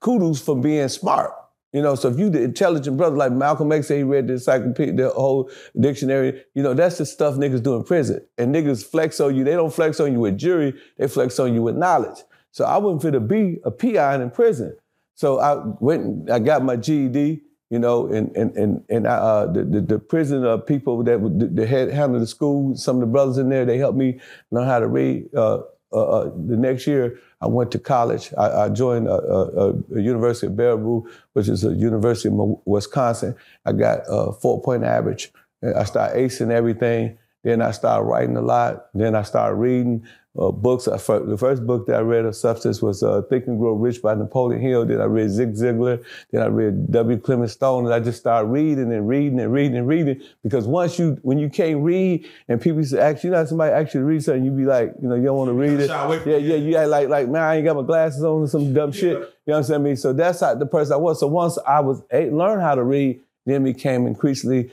kudos 0.00 0.40
for 0.40 0.56
being 0.60 0.88
smart. 0.88 1.32
You 1.72 1.80
know, 1.80 1.94
so 1.94 2.10
if 2.10 2.18
you 2.18 2.28
the 2.28 2.42
intelligent 2.42 2.98
brother 2.98 3.16
like 3.16 3.32
Malcolm 3.32 3.72
X 3.72 3.88
said 3.88 3.96
he 3.96 4.02
read 4.02 4.26
the 4.26 4.34
encyclopedia, 4.34 4.92
the 4.92 5.08
whole 5.08 5.50
dictionary, 5.80 6.44
you 6.54 6.62
know, 6.62 6.74
that's 6.74 6.98
the 6.98 7.06
stuff 7.06 7.36
niggas 7.36 7.62
do 7.62 7.76
in 7.76 7.84
prison. 7.84 8.20
And 8.36 8.54
niggas 8.54 8.84
flex 8.84 9.20
on 9.20 9.34
you. 9.34 9.42
They 9.42 9.52
don't 9.52 9.72
flex 9.72 9.98
on 9.98 10.12
you 10.12 10.20
with 10.20 10.36
jury, 10.36 10.74
they 10.98 11.08
flex 11.08 11.38
on 11.38 11.54
you 11.54 11.62
with 11.62 11.76
knowledge. 11.76 12.18
So 12.50 12.66
I 12.66 12.76
wasn't 12.76 13.00
fit 13.00 13.12
to 13.12 13.20
be 13.20 13.58
a 13.64 13.70
peon 13.70 14.20
in 14.20 14.30
prison. 14.30 14.76
So 15.22 15.38
I 15.38 15.62
went 15.78 16.02
and 16.04 16.30
I 16.30 16.40
got 16.40 16.64
my 16.64 16.74
GED, 16.74 17.42
you 17.70 17.78
know, 17.78 18.08
and 18.08 18.36
and 18.36 18.56
and 18.56 18.84
and 18.90 19.06
I, 19.06 19.14
uh, 19.14 19.46
the, 19.52 19.62
the 19.62 19.80
the 19.80 19.98
prison 20.00 20.44
uh, 20.44 20.56
people 20.56 21.04
that 21.04 21.20
that 21.54 21.68
had 21.68 21.92
handled 21.92 22.22
the 22.22 22.26
school, 22.26 22.74
some 22.74 22.96
of 22.96 23.02
the 23.02 23.06
brothers 23.06 23.38
in 23.38 23.48
there, 23.48 23.64
they 23.64 23.78
helped 23.78 23.96
me 23.96 24.18
learn 24.50 24.66
how 24.66 24.80
to 24.80 24.88
read. 24.88 25.32
Uh, 25.32 25.58
uh, 25.92 26.04
uh, 26.16 26.24
the 26.48 26.56
next 26.56 26.88
year, 26.88 27.20
I 27.40 27.46
went 27.46 27.70
to 27.70 27.78
college. 27.78 28.34
I, 28.36 28.64
I 28.64 28.68
joined 28.70 29.06
a, 29.06 29.12
a, 29.12 29.74
a 29.94 30.00
University 30.00 30.48
of 30.48 30.54
Baraboo, 30.54 31.08
which 31.34 31.48
is 31.48 31.64
a 31.64 31.72
university 31.72 32.28
in 32.28 32.56
Wisconsin. 32.64 33.36
I 33.64 33.74
got 33.74 34.00
a 34.08 34.32
four-point 34.32 34.82
average. 34.82 35.30
I 35.62 35.84
started 35.84 36.16
acing 36.18 36.50
everything. 36.50 37.16
Then 37.44 37.62
I 37.62 37.70
started 37.70 38.06
writing 38.06 38.36
a 38.36 38.42
lot. 38.42 38.86
Then 38.92 39.14
I 39.14 39.22
started 39.22 39.54
reading 39.54 40.04
uh, 40.38 40.50
books. 40.50 40.88
I, 40.88 40.98
fir- 40.98 41.26
the 41.26 41.36
first 41.36 41.66
book 41.66 41.86
that 41.86 41.96
I 41.96 42.00
read 42.00 42.24
of 42.24 42.34
substance 42.34 42.80
was 42.80 43.02
uh, 43.02 43.22
Think 43.22 43.46
and 43.46 43.58
Grow 43.58 43.72
Rich 43.74 44.00
by 44.00 44.14
Napoleon 44.14 44.62
Hill. 44.62 44.86
Then 44.86 45.00
I 45.00 45.04
read 45.04 45.30
Zig 45.30 45.54
Ziglar. 45.54 46.02
Then 46.30 46.42
I 46.42 46.46
read 46.46 46.90
W. 46.90 47.18
Clement 47.18 47.50
Stone. 47.50 47.84
And 47.84 47.94
I 47.94 48.00
just 48.00 48.20
started 48.20 48.48
reading 48.48 48.92
and 48.92 49.06
reading 49.06 49.38
and 49.40 49.52
reading 49.52 49.76
and 49.76 49.86
reading. 49.86 50.22
Because 50.42 50.66
once 50.66 50.98
you, 50.98 51.18
when 51.22 51.38
you 51.38 51.50
can't 51.50 51.82
read 51.82 52.26
and 52.48 52.60
people 52.60 52.78
used 52.78 52.92
to 52.92 53.02
ask 53.02 53.24
you, 53.24 53.30
know, 53.30 53.44
somebody 53.44 53.72
actually 53.72 54.00
you 54.00 54.06
read 54.06 54.24
something, 54.24 54.44
you 54.44 54.50
be 54.50 54.64
like, 54.64 54.94
you 55.02 55.08
know, 55.08 55.16
you 55.16 55.24
don't 55.24 55.36
want 55.36 55.48
to 55.48 55.54
read 55.54 55.80
it. 55.80 55.90
Yeah, 55.90 56.36
yeah, 56.36 56.56
you 56.56 56.76
act 56.76 56.88
like, 56.88 57.08
like, 57.08 57.28
man, 57.28 57.42
I 57.42 57.56
ain't 57.56 57.64
got 57.66 57.76
my 57.76 57.82
glasses 57.82 58.24
on 58.24 58.42
or 58.42 58.48
some 58.48 58.72
dumb 58.72 58.92
shit. 58.92 59.12
You 59.12 59.18
know 59.18 59.58
what 59.58 59.70
I'm 59.70 59.84
saying? 59.84 59.96
So 59.96 60.12
that's 60.12 60.40
how 60.40 60.54
the 60.54 60.66
person 60.66 60.94
I 60.94 60.96
was. 60.96 61.20
So 61.20 61.26
once 61.26 61.58
I 61.66 61.80
was 61.80 62.02
a, 62.10 62.30
learned 62.30 62.62
how 62.62 62.74
to 62.74 62.82
read, 62.82 63.20
then 63.44 63.64
became 63.64 64.06
increasingly 64.06 64.70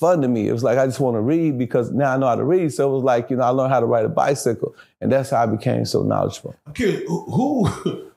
fun 0.00 0.22
to 0.22 0.28
me. 0.28 0.48
It 0.48 0.52
was 0.52 0.64
like 0.64 0.78
I 0.78 0.86
just 0.86 0.98
want 0.98 1.14
to 1.14 1.20
read 1.20 1.58
because 1.58 1.92
now 1.92 2.14
I 2.14 2.16
know 2.16 2.26
how 2.26 2.34
to 2.34 2.44
read. 2.44 2.72
So 2.72 2.90
it 2.90 2.94
was 2.94 3.04
like, 3.04 3.30
you 3.30 3.36
know, 3.36 3.44
I 3.44 3.50
learned 3.50 3.72
how 3.72 3.80
to 3.80 3.86
ride 3.86 4.06
a 4.06 4.08
bicycle. 4.08 4.74
And 5.00 5.12
that's 5.12 5.30
how 5.30 5.42
I 5.42 5.46
became 5.46 5.84
so 5.84 6.02
knowledgeable. 6.02 6.56
I'm 6.66 6.72
curious, 6.72 7.02
who 7.06 7.66
who 7.66 8.10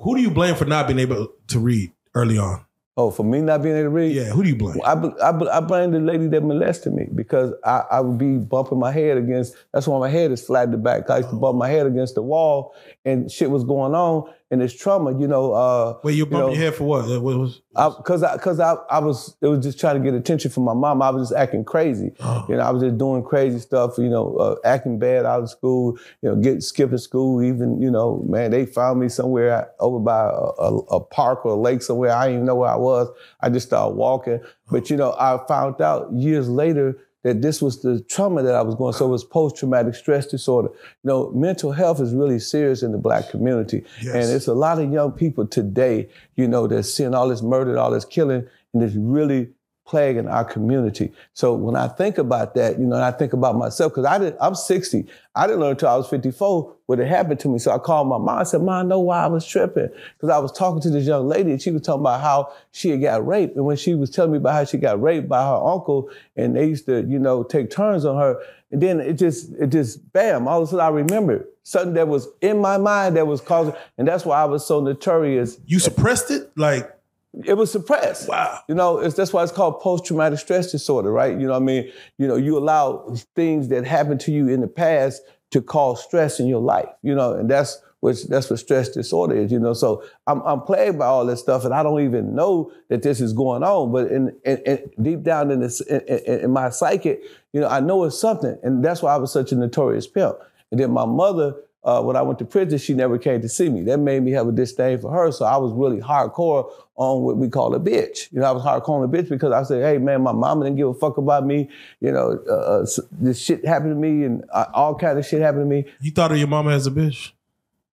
who 0.00 0.16
do 0.16 0.22
you 0.22 0.30
blame 0.30 0.54
for 0.54 0.64
not 0.64 0.86
being 0.86 1.00
able 1.00 1.32
to 1.48 1.58
read 1.58 1.92
early 2.14 2.38
on? 2.38 2.62
Oh, 2.98 3.10
for 3.10 3.24
me 3.24 3.42
not 3.42 3.62
being 3.62 3.76
able 3.76 3.90
to 3.90 3.90
read? 3.90 4.16
Yeah, 4.16 4.30
who 4.30 4.42
do 4.42 4.48
you 4.48 4.56
blame? 4.56 4.80
I, 4.82 4.94
I, 4.94 5.58
I 5.58 5.60
blame 5.60 5.90
the 5.90 6.00
lady 6.00 6.28
that 6.28 6.42
molested 6.42 6.94
me 6.94 7.06
because 7.14 7.52
I, 7.62 7.84
I 7.90 8.00
would 8.00 8.16
be 8.16 8.38
bumping 8.38 8.78
my 8.78 8.90
head 8.90 9.18
against, 9.18 9.54
that's 9.70 9.86
why 9.86 9.98
my 9.98 10.08
head 10.08 10.32
is 10.32 10.42
flat 10.42 10.64
in 10.64 10.70
the 10.70 10.78
back. 10.78 11.10
I 11.10 11.18
used 11.18 11.28
to 11.28 11.36
bump 11.36 11.58
my 11.58 11.68
head 11.68 11.86
against 11.86 12.14
the 12.14 12.22
wall 12.22 12.74
and 13.04 13.30
shit 13.30 13.50
was 13.50 13.64
going 13.64 13.94
on 13.94 14.32
and 14.50 14.62
it's 14.62 14.74
trauma, 14.74 15.18
you 15.18 15.26
know. 15.26 15.52
Uh, 15.52 15.98
Wait, 16.04 16.14
you 16.14 16.24
bumped 16.24 16.34
you 16.34 16.38
know, 16.38 16.52
your 16.52 16.62
head 16.70 16.74
for 16.74 16.84
what? 16.84 17.08
What 17.20 17.38
was? 17.38 17.60
Because 17.74 18.22
I, 18.22 18.34
because 18.34 18.60
I, 18.60 18.74
I, 18.88 19.00
was, 19.00 19.36
it 19.40 19.46
was 19.48 19.62
just 19.62 19.78
trying 19.78 20.00
to 20.00 20.02
get 20.02 20.14
attention 20.14 20.50
from 20.50 20.64
my 20.64 20.72
mom. 20.72 21.02
I 21.02 21.10
was 21.10 21.28
just 21.28 21.38
acting 21.38 21.64
crazy. 21.64 22.12
Oh. 22.20 22.46
You 22.48 22.56
know, 22.56 22.62
I 22.62 22.70
was 22.70 22.82
just 22.82 22.96
doing 22.96 23.22
crazy 23.24 23.58
stuff. 23.58 23.98
You 23.98 24.08
know, 24.08 24.36
uh, 24.36 24.56
acting 24.64 24.98
bad 24.98 25.26
out 25.26 25.42
of 25.42 25.50
school. 25.50 25.98
You 26.22 26.30
know, 26.30 26.36
get 26.36 26.62
skipping 26.62 26.98
school. 26.98 27.42
Even 27.42 27.82
you 27.82 27.90
know, 27.90 28.24
man, 28.28 28.50
they 28.52 28.66
found 28.66 29.00
me 29.00 29.08
somewhere 29.08 29.70
over 29.80 29.98
by 29.98 30.24
a, 30.24 30.62
a, 30.62 30.76
a 30.76 31.00
park 31.00 31.44
or 31.44 31.52
a 31.52 31.60
lake 31.60 31.82
somewhere. 31.82 32.12
I 32.12 32.26
didn't 32.26 32.34
even 32.34 32.46
know 32.46 32.56
where 32.56 32.70
I 32.70 32.76
was. 32.76 33.08
I 33.40 33.50
just 33.50 33.66
started 33.66 33.96
walking. 33.96 34.40
But 34.70 34.90
you 34.90 34.96
know, 34.96 35.14
I 35.18 35.38
found 35.46 35.80
out 35.80 36.12
years 36.12 36.48
later 36.48 36.98
that 37.26 37.42
this 37.42 37.60
was 37.60 37.82
the 37.82 38.00
trauma 38.02 38.40
that 38.42 38.54
I 38.54 38.62
was 38.62 38.76
going. 38.76 38.92
So 38.92 39.06
it 39.06 39.10
was 39.10 39.24
post-traumatic 39.24 39.96
stress 39.96 40.26
disorder. 40.26 40.68
You 41.02 41.08
know, 41.08 41.30
mental 41.32 41.72
health 41.72 42.00
is 42.00 42.14
really 42.14 42.38
serious 42.38 42.84
in 42.84 42.92
the 42.92 42.98
black 42.98 43.30
community. 43.30 43.84
Yes. 44.00 44.14
And 44.14 44.36
it's 44.36 44.46
a 44.46 44.54
lot 44.54 44.78
of 44.80 44.92
young 44.92 45.10
people 45.10 45.44
today, 45.44 46.08
you 46.36 46.46
know, 46.46 46.68
that's 46.68 46.92
seeing 46.92 47.16
all 47.16 47.28
this 47.28 47.42
murder, 47.42 47.76
all 47.78 47.90
this 47.90 48.04
killing, 48.04 48.46
and 48.72 48.82
it's 48.82 48.94
really 48.94 49.48
plaguing 49.86 50.26
our 50.26 50.44
community. 50.44 51.12
So 51.32 51.54
when 51.54 51.76
I 51.76 51.88
think 51.88 52.18
about 52.18 52.54
that, 52.54 52.78
you 52.78 52.84
know, 52.84 52.96
and 52.96 53.04
I 53.04 53.12
think 53.12 53.32
about 53.32 53.56
myself, 53.56 53.92
because 53.92 54.04
I 54.04 54.18
did, 54.18 54.36
I'm 54.40 54.54
60. 54.54 55.06
I 55.34 55.46
didn't 55.46 55.60
learn 55.60 55.70
until 55.70 55.88
I 55.88 55.96
was 55.96 56.08
54 56.08 56.74
what 56.86 56.98
had 56.98 57.08
happened 57.08 57.40
to 57.40 57.48
me. 57.48 57.58
So 57.58 57.70
I 57.70 57.78
called 57.78 58.08
my 58.08 58.18
mom. 58.18 58.38
I 58.38 58.42
said, 58.42 58.62
Mom, 58.62 58.86
I 58.86 58.88
know 58.88 59.00
why 59.00 59.22
I 59.22 59.26
was 59.28 59.46
tripping. 59.46 59.88
Because 60.16 60.28
I 60.28 60.38
was 60.38 60.52
talking 60.52 60.80
to 60.82 60.90
this 60.90 61.06
young 61.06 61.28
lady 61.28 61.52
and 61.52 61.62
she 61.62 61.70
was 61.70 61.82
talking 61.82 62.00
about 62.00 62.20
how 62.20 62.52
she 62.72 62.90
had 62.90 63.00
got 63.00 63.26
raped. 63.26 63.56
And 63.56 63.64
when 63.64 63.76
she 63.76 63.94
was 63.94 64.10
telling 64.10 64.32
me 64.32 64.38
about 64.38 64.54
how 64.54 64.64
she 64.64 64.76
got 64.76 65.00
raped 65.00 65.28
by 65.28 65.42
her 65.42 65.54
uncle 65.54 66.10
and 66.36 66.56
they 66.56 66.66
used 66.66 66.86
to, 66.86 67.02
you 67.02 67.18
know, 67.18 67.42
take 67.42 67.70
turns 67.70 68.04
on 68.04 68.16
her. 68.20 68.40
And 68.72 68.82
then 68.82 69.00
it 69.00 69.14
just, 69.14 69.52
it 69.52 69.68
just, 69.68 70.12
bam, 70.12 70.48
all 70.48 70.62
of 70.62 70.68
a 70.68 70.70
sudden 70.70 70.84
I 70.84 70.88
remembered 70.88 71.46
something 71.62 71.94
that 71.94 72.08
was 72.08 72.28
in 72.40 72.58
my 72.60 72.78
mind 72.78 73.16
that 73.16 73.26
was 73.26 73.40
causing, 73.40 73.74
and 73.98 74.06
that's 74.06 74.24
why 74.24 74.40
I 74.40 74.44
was 74.44 74.64
so 74.64 74.80
notorious. 74.80 75.58
You 75.66 75.80
suppressed 75.80 76.30
it? 76.30 76.50
Like, 76.56 76.95
It 77.44 77.54
was 77.54 77.70
suppressed. 77.70 78.28
wow. 78.28 78.60
You 78.68 78.74
know, 78.74 78.98
it's, 78.98 79.14
that's 79.14 79.32
why 79.32 79.42
it's 79.42 79.52
called 79.52 79.80
post-traumatic 79.80 80.38
stress 80.38 80.72
disorder, 80.72 81.12
right? 81.12 81.38
You 81.38 81.46
know 81.46 81.52
what 81.52 81.62
I 81.62 81.64
mean? 81.64 81.92
You 82.18 82.26
know, 82.26 82.36
you 82.36 82.56
allow 82.56 83.14
things 83.34 83.68
that 83.68 83.84
happened 83.86 84.20
to 84.20 84.32
you 84.32 84.48
in 84.48 84.60
the 84.60 84.68
past 84.68 85.22
to 85.50 85.60
cause 85.60 86.02
stress 86.02 86.40
in 86.40 86.46
your 86.46 86.60
life, 86.60 86.88
you 87.02 87.14
know, 87.14 87.34
and 87.34 87.50
that's 87.50 87.80
what 88.00 88.16
that's 88.28 88.50
what 88.50 88.58
stress 88.58 88.90
disorder 88.90 89.36
is, 89.36 89.50
you 89.50 89.58
know. 89.58 89.72
So 89.72 90.04
I'm 90.26 90.40
I'm 90.42 90.60
plagued 90.60 90.98
by 90.98 91.06
all 91.06 91.24
this 91.24 91.40
stuff, 91.40 91.64
and 91.64 91.72
I 91.74 91.82
don't 91.82 92.02
even 92.04 92.34
know 92.34 92.72
that 92.88 93.02
this 93.02 93.20
is 93.20 93.32
going 93.32 93.62
on. 93.62 93.90
But 93.90 94.10
in, 94.10 94.36
in, 94.44 94.58
in 94.58 94.90
deep 95.02 95.22
down 95.22 95.50
in 95.50 95.60
this 95.60 95.80
in, 95.80 96.00
in, 96.02 96.40
in 96.44 96.50
my 96.50 96.70
psyche, 96.70 97.18
you 97.52 97.60
know, 97.60 97.68
I 97.68 97.80
know 97.80 98.04
it's 98.04 98.18
something, 98.18 98.58
and 98.62 98.84
that's 98.84 99.02
why 99.02 99.14
I 99.14 99.16
was 99.16 99.32
such 99.32 99.52
a 99.52 99.56
notorious 99.56 100.06
pimp. 100.06 100.36
And 100.70 100.80
then 100.80 100.90
my 100.90 101.06
mother, 101.06 101.54
uh, 101.86 102.02
when 102.02 102.16
I 102.16 102.22
went 102.22 102.40
to 102.40 102.44
prison, 102.44 102.78
she 102.78 102.94
never 102.94 103.16
came 103.16 103.40
to 103.40 103.48
see 103.48 103.68
me. 103.68 103.82
That 103.82 103.98
made 103.98 104.20
me 104.24 104.32
have 104.32 104.48
a 104.48 104.52
disdain 104.52 104.98
for 104.98 105.10
her. 105.12 105.30
So 105.30 105.44
I 105.44 105.56
was 105.56 105.72
really 105.72 106.00
hardcore 106.00 106.68
on 106.96 107.22
what 107.22 107.36
we 107.36 107.48
call 107.48 107.72
a 107.76 107.78
bitch. 107.78 108.32
You 108.32 108.40
know, 108.40 108.46
I 108.46 108.50
was 108.50 108.64
hardcore 108.64 109.00
on 109.00 109.04
a 109.04 109.08
bitch 109.08 109.28
because 109.28 109.52
I 109.52 109.62
said, 109.62 109.84
hey, 109.84 109.98
man, 109.98 110.22
my 110.22 110.32
mama 110.32 110.64
didn't 110.64 110.78
give 110.78 110.88
a 110.88 110.94
fuck 110.94 111.16
about 111.16 111.46
me. 111.46 111.70
You 112.00 112.10
know, 112.10 112.40
uh, 112.48 112.52
uh, 112.52 112.86
this 113.12 113.40
shit 113.40 113.64
happened 113.64 113.92
to 113.92 113.94
me 113.94 114.24
and 114.24 114.44
uh, 114.52 114.66
all 114.74 114.96
kind 114.96 115.16
of 115.16 115.24
shit 115.24 115.40
happened 115.40 115.62
to 115.62 115.66
me. 115.66 115.84
You 116.00 116.10
thought 116.10 116.32
of 116.32 116.38
your 116.38 116.48
mama 116.48 116.72
as 116.72 116.88
a 116.88 116.90
bitch? 116.90 117.30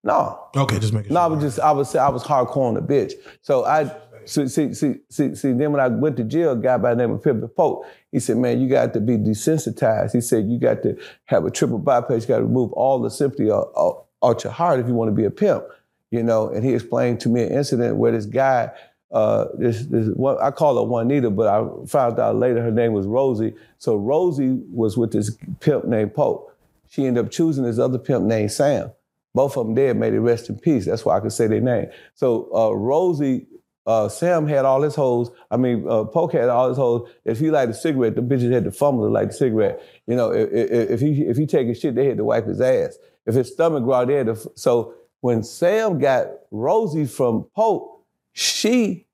No, 0.03 0.49
Okay, 0.57 0.79
just 0.79 0.91
making 0.91 1.13
no, 1.13 1.21
I 1.21 1.27
was 1.27 1.41
just, 1.41 1.59
I 1.59 1.71
was 1.71 1.89
say 1.89 1.99
I 1.99 2.09
was 2.09 2.23
hardcore 2.23 2.67
on 2.67 2.75
a 2.75 2.81
bitch. 2.81 3.13
So 3.41 3.63
I, 3.63 3.83
see, 4.25 4.47
see, 4.47 4.73
see, 4.73 4.95
see, 5.09 5.35
see, 5.35 5.51
then 5.53 5.71
when 5.71 5.79
I 5.79 5.87
went 5.87 6.17
to 6.17 6.23
jail, 6.23 6.51
a 6.51 6.55
guy 6.55 6.77
by 6.77 6.91
the 6.93 6.95
name 6.95 7.11
of 7.11 7.21
Pimpin' 7.21 7.53
Pope, 7.55 7.85
he 8.11 8.19
said, 8.19 8.37
man, 8.37 8.61
you 8.61 8.69
got 8.69 8.93
to 8.93 8.99
be 8.99 9.17
desensitized. 9.17 10.13
He 10.13 10.21
said, 10.21 10.47
you 10.47 10.59
got 10.59 10.83
to 10.83 10.97
have 11.25 11.45
a 11.45 11.51
triple 11.51 11.79
bypass. 11.79 12.23
You 12.23 12.27
got 12.27 12.37
to 12.37 12.43
remove 12.43 12.71
all 12.73 13.01
the 13.01 13.09
sympathy 13.09 13.51
out, 13.51 14.05
out 14.23 14.43
your 14.43 14.53
heart 14.53 14.79
if 14.79 14.87
you 14.87 14.93
want 14.93 15.09
to 15.09 15.15
be 15.15 15.25
a 15.25 15.31
pimp, 15.31 15.65
you 16.11 16.23
know? 16.23 16.49
And 16.49 16.63
he 16.63 16.73
explained 16.73 17.19
to 17.21 17.29
me 17.29 17.43
an 17.43 17.51
incident 17.53 17.97
where 17.97 18.11
this 18.11 18.25
guy, 18.25 18.71
uh, 19.11 19.45
this, 19.57 19.85
this 19.85 20.09
one, 20.15 20.37
I 20.41 20.51
call 20.51 20.75
her 20.77 20.83
Juanita, 20.83 21.29
but 21.29 21.47
I 21.47 21.85
found 21.87 22.19
out 22.19 22.35
later 22.35 22.61
her 22.61 22.71
name 22.71 22.93
was 22.93 23.05
Rosie. 23.05 23.55
So 23.77 23.95
Rosie 23.95 24.59
was 24.71 24.97
with 24.97 25.11
this 25.11 25.37
pimp 25.59 25.85
named 25.85 26.13
Pope. 26.13 26.55
She 26.89 27.05
ended 27.05 27.25
up 27.25 27.31
choosing 27.31 27.63
this 27.63 27.79
other 27.79 27.97
pimp 27.97 28.25
named 28.25 28.51
Sam. 28.51 28.91
Both 29.35 29.57
of 29.57 29.65
them 29.65 29.73
dead, 29.73 29.97
may 29.97 30.11
they 30.11 30.19
rest 30.19 30.49
in 30.49 30.59
peace. 30.59 30.85
That's 30.85 31.03
why 31.03 31.17
I 31.17 31.19
could 31.19 31.33
say 31.33 31.47
their 31.47 31.59
name. 31.59 31.87
So 32.13 32.49
uh, 32.55 32.71
Rosie, 32.71 33.47
uh, 33.85 34.07
Sam 34.09 34.47
had 34.47 34.65
all 34.65 34.81
his 34.81 34.95
hoes. 34.95 35.29
I 35.51 35.57
mean, 35.57 35.85
uh, 35.87 36.05
had 36.27 36.49
all 36.49 36.69
his 36.69 36.77
hoes. 36.77 37.09
If 37.25 37.39
he 37.39 37.51
light 37.51 37.69
a 37.69 37.73
cigarette, 37.73 38.15
the 38.15 38.21
bitches 38.21 38.51
had 38.51 38.63
to 38.63 38.71
fumble 38.71 39.05
to 39.05 39.11
light 39.11 39.29
the 39.29 39.33
cigarette. 39.33 39.81
You 40.07 40.15
know, 40.15 40.31
if, 40.31 40.49
if, 40.51 40.89
if 40.91 40.99
he 41.01 41.21
if 41.23 41.37
he 41.37 41.45
take 41.45 41.67
a 41.67 41.75
shit, 41.75 41.95
they 41.95 42.05
had 42.07 42.17
to 42.17 42.23
wipe 42.23 42.45
his 42.45 42.61
ass. 42.61 42.97
If 43.25 43.35
his 43.35 43.51
stomach 43.51 43.83
grow, 43.83 44.05
they 44.05 44.15
had 44.15 44.27
to. 44.27 44.33
f- 44.33 44.47
So 44.55 44.93
when 45.21 45.43
Sam 45.43 45.99
got 45.99 46.27
Rosie 46.51 47.05
from 47.05 47.45
Pope, 47.55 48.05
she 48.33 49.07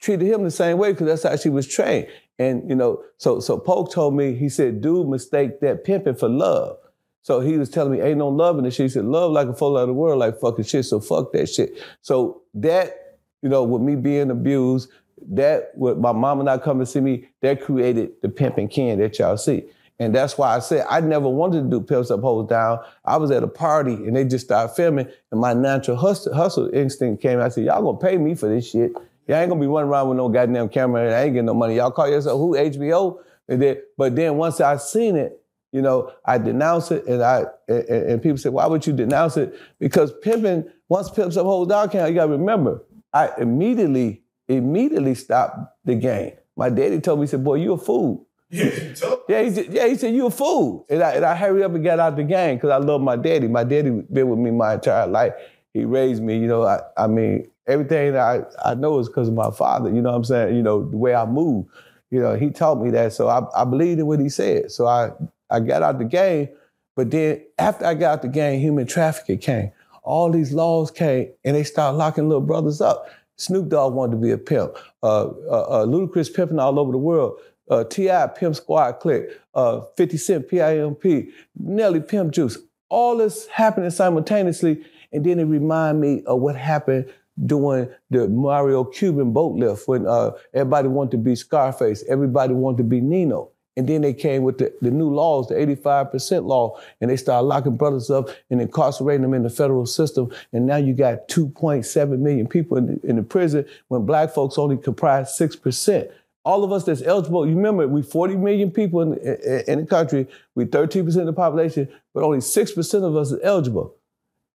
treated 0.00 0.26
him 0.26 0.42
the 0.44 0.50
same 0.50 0.78
way 0.78 0.92
because 0.92 1.06
that's 1.06 1.22
how 1.22 1.36
she 1.36 1.48
was 1.48 1.66
trained. 1.66 2.08
And 2.38 2.68
you 2.68 2.74
know, 2.74 3.02
so 3.18 3.40
so 3.40 3.58
Pope 3.58 3.92
told 3.92 4.14
me, 4.14 4.34
he 4.34 4.48
said, 4.48 4.80
dude 4.80 5.08
mistake 5.08 5.60
that 5.60 5.84
pimping 5.84 6.16
for 6.16 6.28
love. 6.28 6.76
So 7.24 7.38
he 7.38 7.56
was 7.56 7.70
telling 7.70 7.92
me, 7.92 8.00
ain't 8.00 8.18
no 8.18 8.28
love 8.28 8.58
in 8.58 8.64
this 8.64 8.74
shit. 8.74 8.84
He 8.86 8.88
said, 8.88 9.04
love 9.04 9.30
like 9.30 9.46
a 9.46 9.54
full 9.54 9.78
of 9.78 9.86
the 9.86 9.92
world, 9.92 10.18
like 10.18 10.40
fucking 10.40 10.64
shit. 10.64 10.84
So 10.86 10.98
fuck 10.98 11.32
that 11.32 11.48
shit. 11.48 11.72
So 12.00 12.42
that, 12.54 12.96
you 13.42 13.48
know, 13.48 13.64
with 13.64 13.82
me 13.82 13.96
being 13.96 14.30
abused, 14.30 14.90
that 15.30 15.72
with 15.76 15.98
my 15.98 16.12
mama 16.12 16.44
not 16.44 16.62
coming 16.62 16.84
to 16.84 16.90
see 16.90 17.00
me, 17.00 17.28
that 17.40 17.60
created 17.60 18.12
the 18.22 18.28
Pimpin' 18.28 18.70
Ken 18.70 18.98
that 18.98 19.18
y'all 19.18 19.36
see. 19.36 19.64
And 19.98 20.14
that's 20.14 20.36
why 20.36 20.56
I 20.56 20.58
said 20.58 20.84
I 20.90 21.00
never 21.00 21.28
wanted 21.28 21.64
to 21.64 21.70
do 21.70 21.80
pimps 21.80 22.10
up, 22.10 22.22
hoes 22.22 22.48
down. 22.48 22.80
I 23.04 23.16
was 23.18 23.30
at 23.30 23.44
a 23.44 23.48
party 23.48 23.94
and 23.94 24.16
they 24.16 24.24
just 24.24 24.46
started 24.46 24.74
filming, 24.74 25.06
and 25.30 25.40
my 25.40 25.54
natural 25.54 25.96
hustle, 25.96 26.34
hustle 26.34 26.68
instinct 26.74 27.22
came. 27.22 27.40
I 27.40 27.48
said, 27.50 27.64
y'all 27.64 27.82
gonna 27.82 27.98
pay 27.98 28.18
me 28.18 28.34
for 28.34 28.48
this 28.48 28.68
shit. 28.68 28.92
Y'all 29.28 29.36
ain't 29.36 29.48
gonna 29.48 29.60
be 29.60 29.66
running 29.66 29.90
around 29.90 30.08
with 30.08 30.18
no 30.18 30.28
goddamn 30.28 30.68
camera. 30.70 31.04
and 31.04 31.14
I 31.14 31.24
ain't 31.24 31.34
getting 31.34 31.46
no 31.46 31.54
money. 31.54 31.76
Y'all 31.76 31.92
call 31.92 32.08
yourself 32.08 32.38
who? 32.38 32.56
HBO? 32.56 33.18
And 33.48 33.62
then, 33.62 33.76
but 33.96 34.16
then 34.16 34.36
once 34.36 34.60
I 34.60 34.76
seen 34.76 35.14
it, 35.14 35.40
you 35.72 35.80
know, 35.80 36.12
I 36.24 36.38
denounced 36.38 36.90
it, 36.92 37.06
and 37.06 37.22
I 37.22 37.44
and, 37.68 37.88
and 37.88 38.22
people 38.22 38.38
said, 38.38 38.52
why 38.52 38.66
would 38.66 38.86
you 38.86 38.92
denounce 38.92 39.36
it? 39.36 39.54
Because 39.78 40.12
pimping, 40.22 40.68
once 40.88 41.10
pimps 41.10 41.36
up, 41.36 41.46
hoes 41.46 41.68
down, 41.68 41.88
count. 41.90 42.10
You 42.10 42.16
gotta 42.16 42.32
remember, 42.32 42.82
I 43.12 43.30
immediately, 43.38 44.22
immediately 44.48 45.14
stopped 45.14 45.58
the 45.84 45.94
game. 45.94 46.32
My 46.56 46.68
daddy 46.70 47.00
told 47.00 47.20
me, 47.20 47.24
he 47.24 47.30
said, 47.30 47.44
boy, 47.44 47.56
you 47.56 47.72
a 47.72 47.78
fool. 47.78 48.26
Yeah, 48.50 48.94
Yeah, 49.28 49.42
he 49.42 49.50
said, 49.50 49.66
yeah, 49.70 49.86
he 49.86 49.94
said, 49.96 50.14
you 50.14 50.26
a 50.26 50.30
fool. 50.30 50.84
And 50.90 51.02
I, 51.02 51.12
and 51.12 51.24
I 51.24 51.34
hurried 51.34 51.64
up 51.64 51.74
and 51.74 51.82
got 51.82 51.98
out 51.98 52.16
the 52.16 52.24
game 52.24 52.56
because 52.56 52.70
I 52.70 52.76
love 52.76 53.00
my 53.00 53.16
daddy. 53.16 53.48
My 53.48 53.64
daddy 53.64 53.90
been 53.90 54.28
with 54.28 54.38
me 54.38 54.50
my 54.50 54.74
entire 54.74 55.06
life. 55.06 55.32
He 55.72 55.86
raised 55.86 56.22
me, 56.22 56.38
you 56.38 56.46
know, 56.46 56.64
I, 56.64 56.80
I 56.98 57.06
mean, 57.06 57.50
everything 57.66 58.12
that 58.12 58.20
I, 58.20 58.70
I 58.70 58.74
know 58.74 58.98
is 58.98 59.08
because 59.08 59.28
of 59.28 59.34
my 59.34 59.50
father, 59.50 59.88
you 59.88 60.02
know 60.02 60.10
what 60.10 60.16
I'm 60.16 60.24
saying? 60.24 60.54
You 60.54 60.62
know, 60.62 60.88
the 60.88 60.98
way 60.98 61.14
I 61.14 61.24
move. 61.24 61.66
You 62.10 62.20
know, 62.20 62.34
he 62.34 62.50
taught 62.50 62.82
me 62.82 62.90
that. 62.90 63.14
So 63.14 63.28
I, 63.28 63.40
I 63.58 63.64
believed 63.64 64.00
in 64.00 64.06
what 64.06 64.20
he 64.20 64.28
said. 64.28 64.70
So 64.70 64.86
I, 64.86 65.12
I 65.48 65.60
got 65.60 65.82
out 65.82 65.98
the 65.98 66.04
game. 66.04 66.50
But 66.94 67.10
then 67.10 67.42
after 67.58 67.86
I 67.86 67.94
got 67.94 68.12
out 68.12 68.22
the 68.22 68.28
game, 68.28 68.60
human 68.60 68.86
trafficking 68.86 69.38
came. 69.38 69.72
All 70.02 70.30
these 70.30 70.52
laws 70.52 70.90
came 70.90 71.32
and 71.44 71.56
they 71.56 71.64
started 71.64 71.96
locking 71.96 72.28
little 72.28 72.42
brothers 72.42 72.80
up. 72.80 73.06
Snoop 73.36 73.68
Dogg 73.68 73.94
wanted 73.94 74.12
to 74.12 74.16
be 74.18 74.30
a 74.30 74.38
pimp. 74.38 74.76
Uh, 75.02 75.26
uh, 75.26 75.62
uh, 75.62 75.86
Ludacris 75.86 76.34
pimping 76.34 76.58
all 76.58 76.78
over 76.78 76.92
the 76.92 76.98
world. 76.98 77.38
Uh, 77.70 77.84
T.I. 77.84 78.26
Pimp 78.28 78.54
Squad 78.54 78.92
Clique. 79.00 79.30
Uh, 79.54 79.80
50 79.96 80.16
Cent 80.16 80.48
PIMP. 80.48 81.28
Nelly 81.58 82.00
Pimp 82.00 82.32
Juice. 82.32 82.58
All 82.88 83.16
this 83.16 83.46
happening 83.48 83.90
simultaneously. 83.90 84.84
And 85.12 85.24
then 85.24 85.38
it 85.38 85.44
remind 85.44 86.00
me 86.00 86.22
of 86.26 86.40
what 86.40 86.56
happened 86.56 87.10
during 87.46 87.88
the 88.10 88.28
Mariel 88.28 88.84
Cuban 88.84 89.32
boat 89.32 89.56
lift 89.56 89.88
when 89.88 90.06
uh, 90.06 90.32
everybody 90.52 90.88
wanted 90.88 91.12
to 91.12 91.18
be 91.18 91.34
Scarface. 91.34 92.04
Everybody 92.08 92.54
wanted 92.54 92.78
to 92.78 92.84
be 92.84 93.00
Nino. 93.00 93.51
And 93.76 93.88
then 93.88 94.02
they 94.02 94.12
came 94.12 94.42
with 94.42 94.58
the, 94.58 94.72
the 94.82 94.90
new 94.90 95.08
laws, 95.08 95.48
the 95.48 95.54
85% 95.54 96.44
law, 96.44 96.78
and 97.00 97.10
they 97.10 97.16
started 97.16 97.46
locking 97.46 97.76
brothers 97.76 98.10
up 98.10 98.28
and 98.50 98.60
incarcerating 98.60 99.22
them 99.22 99.32
in 99.32 99.42
the 99.42 99.50
federal 99.50 99.86
system. 99.86 100.30
And 100.52 100.66
now 100.66 100.76
you 100.76 100.92
got 100.92 101.28
2.7 101.28 102.18
million 102.18 102.46
people 102.46 102.76
in 102.76 102.86
the, 102.86 103.08
in 103.08 103.16
the 103.16 103.22
prison 103.22 103.64
when 103.88 104.04
black 104.04 104.30
folks 104.30 104.58
only 104.58 104.76
comprise 104.76 105.36
6%. 105.38 106.10
All 106.44 106.64
of 106.64 106.72
us 106.72 106.84
that's 106.84 107.02
eligible, 107.02 107.46
you 107.46 107.54
remember, 107.54 107.86
we 107.88 108.02
40 108.02 108.36
million 108.36 108.70
people 108.70 109.00
in, 109.00 109.14
in, 109.18 109.62
in 109.68 109.80
the 109.80 109.86
country, 109.86 110.26
we 110.54 110.66
13% 110.66 111.06
of 111.20 111.26
the 111.26 111.32
population, 111.32 111.88
but 112.12 112.24
only 112.24 112.38
6% 112.38 113.04
of 113.04 113.16
us 113.16 113.30
is 113.30 113.40
eligible. 113.42 113.94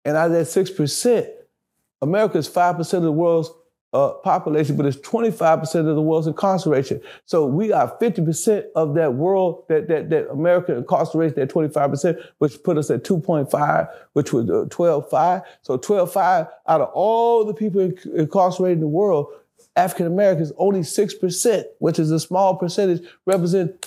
And 0.06 0.16
out 0.16 0.28
of 0.28 0.34
that 0.34 0.46
6%, 0.46 1.30
America 2.02 2.38
is 2.38 2.48
5% 2.48 2.94
of 2.94 3.04
the 3.04 3.12
world's 3.12 3.50
uh, 3.94 4.10
population, 4.10 4.76
but 4.76 4.86
it's 4.86 4.98
25% 4.98 5.76
of 5.88 5.96
the 5.96 6.02
world's 6.02 6.28
incarceration. 6.28 7.02
So 7.26 7.46
we 7.46 7.70
got 7.70 8.00
50% 8.00 8.66
of 8.76 8.96
that 8.96 9.14
world, 9.14 9.64
that, 9.70 9.88
that, 9.88 10.10
that 10.10 10.30
America 10.30 10.74
incarcerates 10.74 11.36
that 11.36 11.50
25%, 11.50 12.22
which 12.40 12.62
put 12.64 12.78
us 12.78 12.90
at 12.90 13.04
2.5, 13.04 13.90
which 14.14 14.34
was 14.34 14.50
uh, 14.50 14.66
12.5. 14.70 15.44
So 15.62 15.78
12.5 15.78 16.50
out 16.68 16.82
of 16.82 16.90
all 16.94 17.46
the 17.46 17.54
people 17.54 17.82
inc- 17.82 18.06
incarcerated 18.14 18.78
in 18.78 18.82
the 18.82 18.88
world, 18.88 19.28
African 19.76 20.08
Americans, 20.08 20.52
only 20.58 20.82
6%, 20.82 21.64
which 21.80 22.00
is 22.00 22.12
a 22.12 22.20
small 22.20 22.56
percentage, 22.56 23.08
represent 23.26 23.80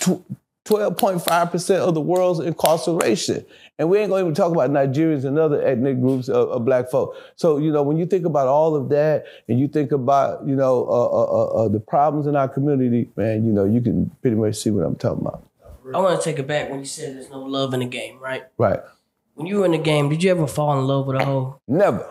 12.5% 0.65 1.75
of 1.75 1.93
the 1.93 2.01
world's 2.01 2.39
incarceration. 2.39 3.45
And 3.79 3.89
we 3.89 3.97
ain't 3.97 4.09
gonna 4.09 4.21
even 4.21 4.35
talk 4.35 4.51
about 4.51 4.69
Nigerians 4.69 5.25
and 5.25 5.39
other 5.39 5.61
ethnic 5.61 5.99
groups 5.99 6.29
of, 6.29 6.49
of 6.49 6.65
black 6.65 6.89
folk. 6.91 7.15
So, 7.35 7.57
you 7.57 7.71
know, 7.71 7.81
when 7.81 7.97
you 7.97 8.05
think 8.05 8.25
about 8.25 8.47
all 8.47 8.75
of 8.75 8.89
that 8.89 9.25
and 9.47 9.59
you 9.59 9.67
think 9.67 9.91
about, 9.91 10.45
you 10.45 10.55
know, 10.55 10.85
uh, 10.85 11.05
uh, 11.05 11.23
uh, 11.23 11.65
uh 11.65 11.67
the 11.67 11.79
problems 11.79 12.27
in 12.27 12.35
our 12.35 12.47
community, 12.47 13.09
man, 13.15 13.45
you 13.45 13.51
know, 13.51 13.65
you 13.65 13.81
can 13.81 14.11
pretty 14.21 14.37
much 14.37 14.55
see 14.55 14.69
what 14.69 14.85
I'm 14.85 14.95
talking 14.95 15.25
about. 15.25 15.43
I 15.93 15.99
want 15.99 16.21
to 16.21 16.23
take 16.23 16.39
it 16.39 16.47
back 16.47 16.69
when 16.69 16.79
you 16.79 16.85
said 16.85 17.15
there's 17.15 17.29
no 17.29 17.41
love 17.41 17.73
in 17.73 17.79
the 17.79 17.85
game, 17.85 18.19
right? 18.19 18.43
Right. 18.57 18.79
When 19.33 19.47
you 19.47 19.59
were 19.59 19.65
in 19.65 19.71
the 19.71 19.77
game, 19.77 20.09
did 20.09 20.23
you 20.23 20.31
ever 20.31 20.47
fall 20.47 20.77
in 20.77 20.85
love 20.85 21.07
with 21.07 21.19
a 21.19 21.25
hoe? 21.25 21.59
Never. 21.67 22.07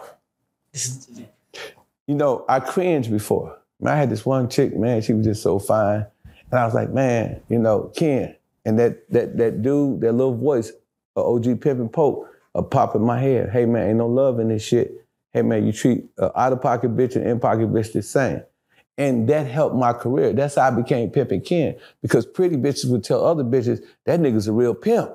You 2.06 2.14
know, 2.16 2.44
I 2.48 2.60
cringed 2.60 3.10
before. 3.10 3.56
I 3.86 3.96
had 3.96 4.10
this 4.10 4.26
one 4.26 4.48
chick, 4.48 4.76
man, 4.76 5.00
she 5.00 5.12
was 5.12 5.24
just 5.24 5.42
so 5.42 5.58
fine. 5.58 6.06
And 6.50 6.58
I 6.58 6.64
was 6.64 6.74
like, 6.74 6.90
man, 6.90 7.40
you 7.48 7.58
know, 7.58 7.92
Ken, 7.94 8.34
and 8.64 8.78
that 8.78 9.08
that 9.10 9.38
that 9.38 9.62
dude, 9.62 10.00
that 10.00 10.12
little 10.12 10.36
voice, 10.36 10.72
uh, 11.20 11.34
OG 11.34 11.60
Pimpin' 11.60 11.92
Pope, 11.92 12.26
a 12.54 12.62
pop 12.62 12.94
in 12.94 13.02
my 13.02 13.20
head. 13.20 13.50
Hey 13.50 13.66
man, 13.66 13.88
ain't 13.88 13.98
no 13.98 14.06
love 14.06 14.40
in 14.40 14.48
this 14.48 14.62
shit. 14.62 15.06
Hey 15.32 15.42
man, 15.42 15.66
you 15.66 15.72
treat 15.72 16.04
uh, 16.18 16.30
out 16.34 16.52
of 16.52 16.60
pocket 16.60 16.96
bitch 16.96 17.16
and 17.16 17.26
in 17.26 17.40
pocket 17.40 17.72
bitch 17.72 17.92
the 17.92 18.02
same. 18.02 18.42
And 18.98 19.28
that 19.28 19.46
helped 19.46 19.76
my 19.76 19.92
career. 19.92 20.32
That's 20.32 20.56
how 20.56 20.68
I 20.68 20.70
became 20.70 21.10
Pimpin' 21.10 21.44
Ken. 21.44 21.76
Because 22.02 22.26
pretty 22.26 22.56
bitches 22.56 22.90
would 22.90 23.04
tell 23.04 23.24
other 23.24 23.44
bitches, 23.44 23.82
that 24.04 24.20
nigga's 24.20 24.46
a 24.48 24.52
real 24.52 24.74
pimp. 24.74 25.10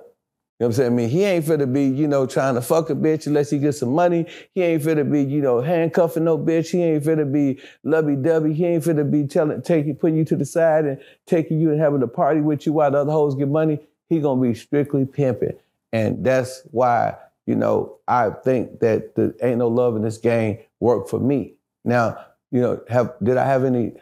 You 0.58 0.64
know 0.64 0.68
what 0.68 0.78
I'm 0.78 0.78
saying? 0.78 0.94
I 0.94 0.96
mean, 0.96 1.10
he 1.10 1.24
ain't 1.26 1.44
finna 1.44 1.72
be, 1.72 1.84
you 1.84 2.08
know, 2.08 2.26
trying 2.26 2.56
to 2.56 2.62
fuck 2.62 2.90
a 2.90 2.96
bitch 2.96 3.28
unless 3.28 3.50
he 3.50 3.60
gets 3.60 3.80
some 3.80 3.94
money. 3.94 4.26
He 4.54 4.62
ain't 4.62 4.84
finna 4.84 5.12
be, 5.12 5.22
you 5.22 5.42
know, 5.42 5.60
handcuffing 5.60 6.24
no 6.24 6.38
bitch. 6.38 6.70
He 6.70 6.82
ain't 6.82 7.04
finna 7.04 7.30
be 7.30 7.60
lovey-dovey. 7.84 8.54
He 8.54 8.66
ain't 8.66 8.86
finna 8.86 9.12
be 9.12 9.28
telling, 9.28 9.62
taking, 9.62 9.98
putting 9.98 10.16
you 10.16 10.24
to 10.24 10.38
the 10.38 10.46
side 10.46 10.86
and 10.86 10.98
taking 11.28 11.60
you 11.60 11.72
and 11.72 11.82
having 11.82 12.02
a 12.04 12.08
party 12.08 12.40
with 12.40 12.66
you 12.66 12.72
while 12.72 12.90
the 12.90 13.00
other 13.00 13.12
hoes 13.12 13.36
get 13.36 13.50
money. 13.50 13.80
He 14.08 14.22
gonna 14.22 14.42
be 14.42 14.54
strictly 14.54 15.06
pimping. 15.06 15.58
And 15.96 16.26
that's 16.26 16.62
why, 16.72 17.16
you 17.46 17.56
know, 17.56 18.00
I 18.08 18.30
think 18.30 18.82
that 18.82 19.16
the 19.16 19.34
ain't 19.42 19.60
no 19.60 19.70
love 19.70 19.96
in 19.96 20.02
this 20.02 20.18
game 20.18 20.60
worked 20.82 21.10
for 21.10 21.20
me. 21.20 21.54
Now, 21.86 22.18
you 22.52 22.60
know, 22.60 22.82
have 22.90 23.14
did 23.24 23.38
I 23.38 23.46
have 23.46 23.64
any? 23.64 23.94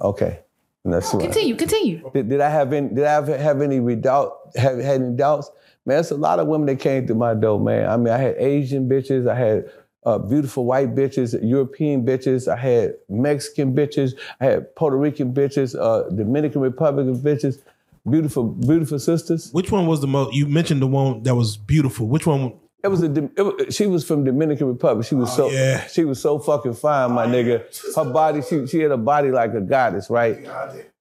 Okay, 0.00 0.40
let's 0.84 1.10
continue. 1.10 1.56
Continue. 1.56 2.10
Did, 2.12 2.28
did 2.28 2.40
I 2.42 2.50
have 2.50 2.74
any? 2.74 2.88
Did 2.88 3.04
I 3.04 3.12
have, 3.12 3.28
have 3.28 3.62
any 3.62 3.80
redoubt? 3.80 4.32
Have 4.56 4.78
had 4.78 5.00
any 5.00 5.16
doubts? 5.16 5.50
Man, 5.86 6.00
it's 6.00 6.10
a 6.10 6.16
lot 6.16 6.40
of 6.40 6.46
women 6.46 6.66
that 6.66 6.78
came 6.78 7.06
through 7.06 7.16
my 7.16 7.32
door, 7.32 7.58
man. 7.58 7.88
I 7.88 7.96
mean, 7.96 8.12
I 8.12 8.18
had 8.18 8.36
Asian 8.36 8.86
bitches, 8.86 9.26
I 9.26 9.34
had 9.34 9.70
uh, 10.04 10.18
beautiful 10.18 10.66
white 10.66 10.94
bitches, 10.94 11.38
European 11.42 12.04
bitches, 12.04 12.48
I 12.48 12.56
had 12.56 12.96
Mexican 13.08 13.74
bitches, 13.74 14.12
I 14.40 14.44
had 14.44 14.76
Puerto 14.76 14.98
Rican 14.98 15.32
bitches, 15.32 15.74
uh, 15.74 16.10
Dominican 16.10 16.60
Republican 16.60 17.18
bitches, 17.20 17.62
beautiful, 18.08 18.44
beautiful 18.44 18.98
sisters. 18.98 19.50
Which 19.52 19.70
one 19.70 19.86
was 19.86 20.00
the 20.00 20.06
most? 20.06 20.34
You 20.34 20.46
mentioned 20.46 20.82
the 20.82 20.86
one 20.86 21.22
that 21.24 21.34
was 21.34 21.56
beautiful. 21.56 22.06
Which 22.06 22.26
one? 22.26 22.54
It 22.82 22.88
was 22.88 23.02
a. 23.02 23.12
It 23.12 23.42
was, 23.42 23.74
she 23.74 23.86
was 23.86 24.06
from 24.06 24.24
Dominican 24.24 24.68
Republic. 24.68 25.06
She 25.06 25.14
was 25.14 25.30
oh, 25.32 25.48
so. 25.48 25.50
Yeah. 25.50 25.86
She 25.86 26.04
was 26.04 26.20
so 26.20 26.38
fucking 26.38 26.74
fine, 26.74 27.12
my 27.12 27.24
oh, 27.24 27.28
nigga. 27.28 27.94
Her 27.94 28.10
body. 28.10 28.42
She 28.42 28.66
she 28.66 28.80
had 28.80 28.90
a 28.90 28.96
body 28.96 29.30
like 29.30 29.54
a 29.54 29.60
goddess, 29.60 30.08
right? 30.08 30.38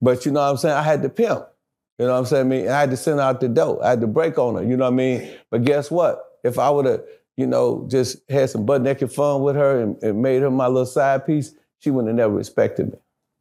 But 0.01 0.25
you 0.25 0.31
know 0.31 0.41
what 0.41 0.49
I'm 0.49 0.57
saying. 0.57 0.75
I 0.75 0.83
had 0.83 1.01
to 1.03 1.09
pimp. 1.09 1.45
You 1.99 2.05
know 2.05 2.13
what 2.13 2.19
I'm 2.19 2.25
saying? 2.25 2.45
I 2.45 2.49
mean, 2.49 2.67
I 2.69 2.79
had 2.79 2.91
to 2.91 2.97
send 2.97 3.19
out 3.19 3.41
the 3.41 3.49
door. 3.49 3.83
I 3.83 3.89
had 3.89 4.01
to 4.01 4.07
break 4.07 4.37
on 4.37 4.55
her. 4.55 4.63
You 4.63 4.77
know 4.77 4.85
what 4.85 4.93
I 4.93 4.95
mean? 4.95 5.33
But 5.51 5.65
guess 5.65 5.91
what? 5.91 6.23
If 6.45 6.57
I 6.57 6.69
would 6.69 6.85
have, 6.85 7.03
you 7.35 7.45
know, 7.45 7.85
just 7.89 8.17
had 8.29 8.49
some 8.49 8.65
butt 8.65 8.81
naked 8.81 9.11
fun 9.11 9.41
with 9.41 9.57
her 9.57 9.81
and, 9.81 10.01
and, 10.01 10.21
made 10.21 10.41
her 10.41 10.49
my 10.49 10.67
little 10.67 10.85
side 10.85 11.25
piece, 11.25 11.53
she 11.79 11.91
wouldn't 11.91 12.07
have 12.07 12.15
never 12.15 12.33
respected 12.33 12.93
me. 12.93 12.99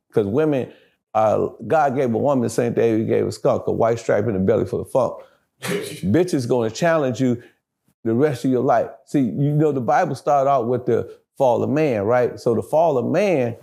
Because 0.08 0.26
women, 0.26 0.72
uh, 1.18 1.48
God 1.66 1.96
gave 1.96 2.14
a 2.14 2.18
woman 2.18 2.42
the 2.42 2.50
same 2.50 2.74
thing 2.74 3.00
He 3.00 3.04
gave 3.04 3.26
a 3.26 3.32
skunk, 3.32 3.66
a 3.66 3.72
white 3.72 3.98
stripe 3.98 4.26
in 4.26 4.34
the 4.34 4.40
belly 4.40 4.66
for 4.66 4.78
the 4.78 4.84
funk. 4.84 5.14
Bitch 5.62 6.34
is 6.34 6.46
going 6.46 6.70
to 6.70 6.74
challenge 6.74 7.20
you 7.20 7.42
the 8.04 8.14
rest 8.14 8.44
of 8.44 8.50
your 8.50 8.62
life. 8.62 8.88
See, 9.06 9.20
you 9.20 9.52
know, 9.52 9.72
the 9.72 9.80
Bible 9.80 10.14
started 10.14 10.48
out 10.48 10.68
with 10.68 10.86
the 10.86 11.18
fall 11.36 11.62
of 11.62 11.70
man, 11.70 12.02
right? 12.02 12.38
So 12.38 12.54
the 12.54 12.62
fall 12.62 12.98
of 12.98 13.06
man 13.06 13.56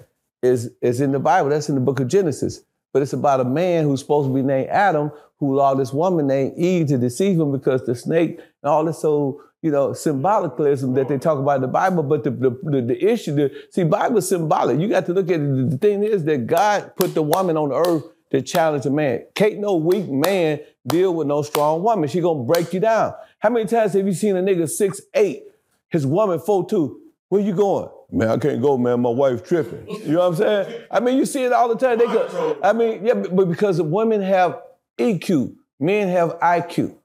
is, 0.44 0.72
is 0.82 1.02
in 1.02 1.12
the 1.12 1.20
Bible. 1.20 1.50
That's 1.50 1.70
in 1.70 1.76
the 1.76 1.82
book 1.82 2.00
of 2.00 2.08
Genesis 2.08 2.62
but 2.96 3.02
it's 3.02 3.12
about 3.12 3.42
a 3.42 3.44
man 3.44 3.84
who's 3.84 4.00
supposed 4.00 4.30
to 4.30 4.34
be 4.34 4.42
named 4.42 4.70
Adam 4.70 5.12
who 5.38 5.54
allowed 5.54 5.74
this 5.74 5.92
woman 5.92 6.28
named 6.28 6.58
Eve 6.58 6.88
to 6.88 6.98
deceive 6.98 7.38
him 7.38 7.52
because 7.52 7.86
the 7.86 7.94
snake 7.94 8.40
and 8.40 8.70
all 8.72 8.86
this 8.86 9.00
so 9.00 9.42
you 9.66 9.72
know 9.72 9.90
symbolicalism 9.90 10.94
that 10.94 11.08
they 11.08 11.18
talk 11.18 11.40
about 11.40 11.56
in 11.56 11.62
the 11.64 11.68
Bible. 11.68 12.04
But 12.04 12.24
the 12.24 12.30
the, 12.30 12.82
the, 12.84 13.04
issue, 13.04 13.34
the, 13.34 13.52
see, 13.72 13.84
Bible 13.84 14.22
symbolic. 14.22 14.80
You 14.80 14.88
got 14.88 15.08
to 15.08 15.14
look 15.14 15.32
at 15.32 15.40
it. 15.40 15.72
The 15.72 15.78
thing 15.80 16.04
is 16.04 16.24
that 16.26 16.46
God 16.46 16.96
put 16.96 17.16
the 17.16 17.24
woman 17.24 17.58
on 17.58 17.72
earth 17.72 18.04
to 18.30 18.44
challenge 18.44 18.86
a 18.86 18.92
man. 18.92 19.26
Can't 19.34 19.58
no 19.58 19.76
weak 19.76 20.08
man 20.08 20.60
deal 20.86 21.16
with 21.16 21.26
no 21.26 21.42
strong 21.42 21.82
woman. 21.82 22.08
She 22.08 22.22
gonna 22.22 22.44
break 22.44 22.74
you 22.74 22.80
down. 22.80 23.16
How 23.40 23.50
many 23.50 23.66
times 23.66 23.94
have 23.94 24.06
you 24.06 24.14
seen 24.14 24.38
a 24.38 24.44
nigga 24.44 24.70
six 24.70 25.02
eight, 25.16 25.46
his 25.90 26.06
woman 26.06 26.38
four 26.38 26.70
two? 26.70 27.02
Where 27.30 27.42
you 27.42 27.56
going? 27.56 27.90
Man, 28.12 28.30
I 28.30 28.38
can't 28.38 28.62
go, 28.62 28.78
man. 28.78 29.02
My 29.02 29.10
wife 29.10 29.44
tripping. 29.44 29.88
You 29.88 30.12
know 30.14 30.20
what 30.20 30.28
I'm 30.28 30.36
saying? 30.36 30.84
I 30.92 31.00
mean, 31.00 31.18
you 31.18 31.26
see 31.26 31.44
it 31.44 31.52
all 31.52 31.70
the 31.70 31.76
time. 31.76 31.98
They 31.98 32.06
go, 32.06 32.56
I 32.64 32.72
mean, 32.72 33.04
yeah, 33.04 33.16
but 33.16 33.50
because 33.50 33.82
women 33.82 34.22
have 34.22 34.62
EQ, 35.00 35.56
men 35.80 36.08
have 36.10 36.40
IQ. 36.40 36.96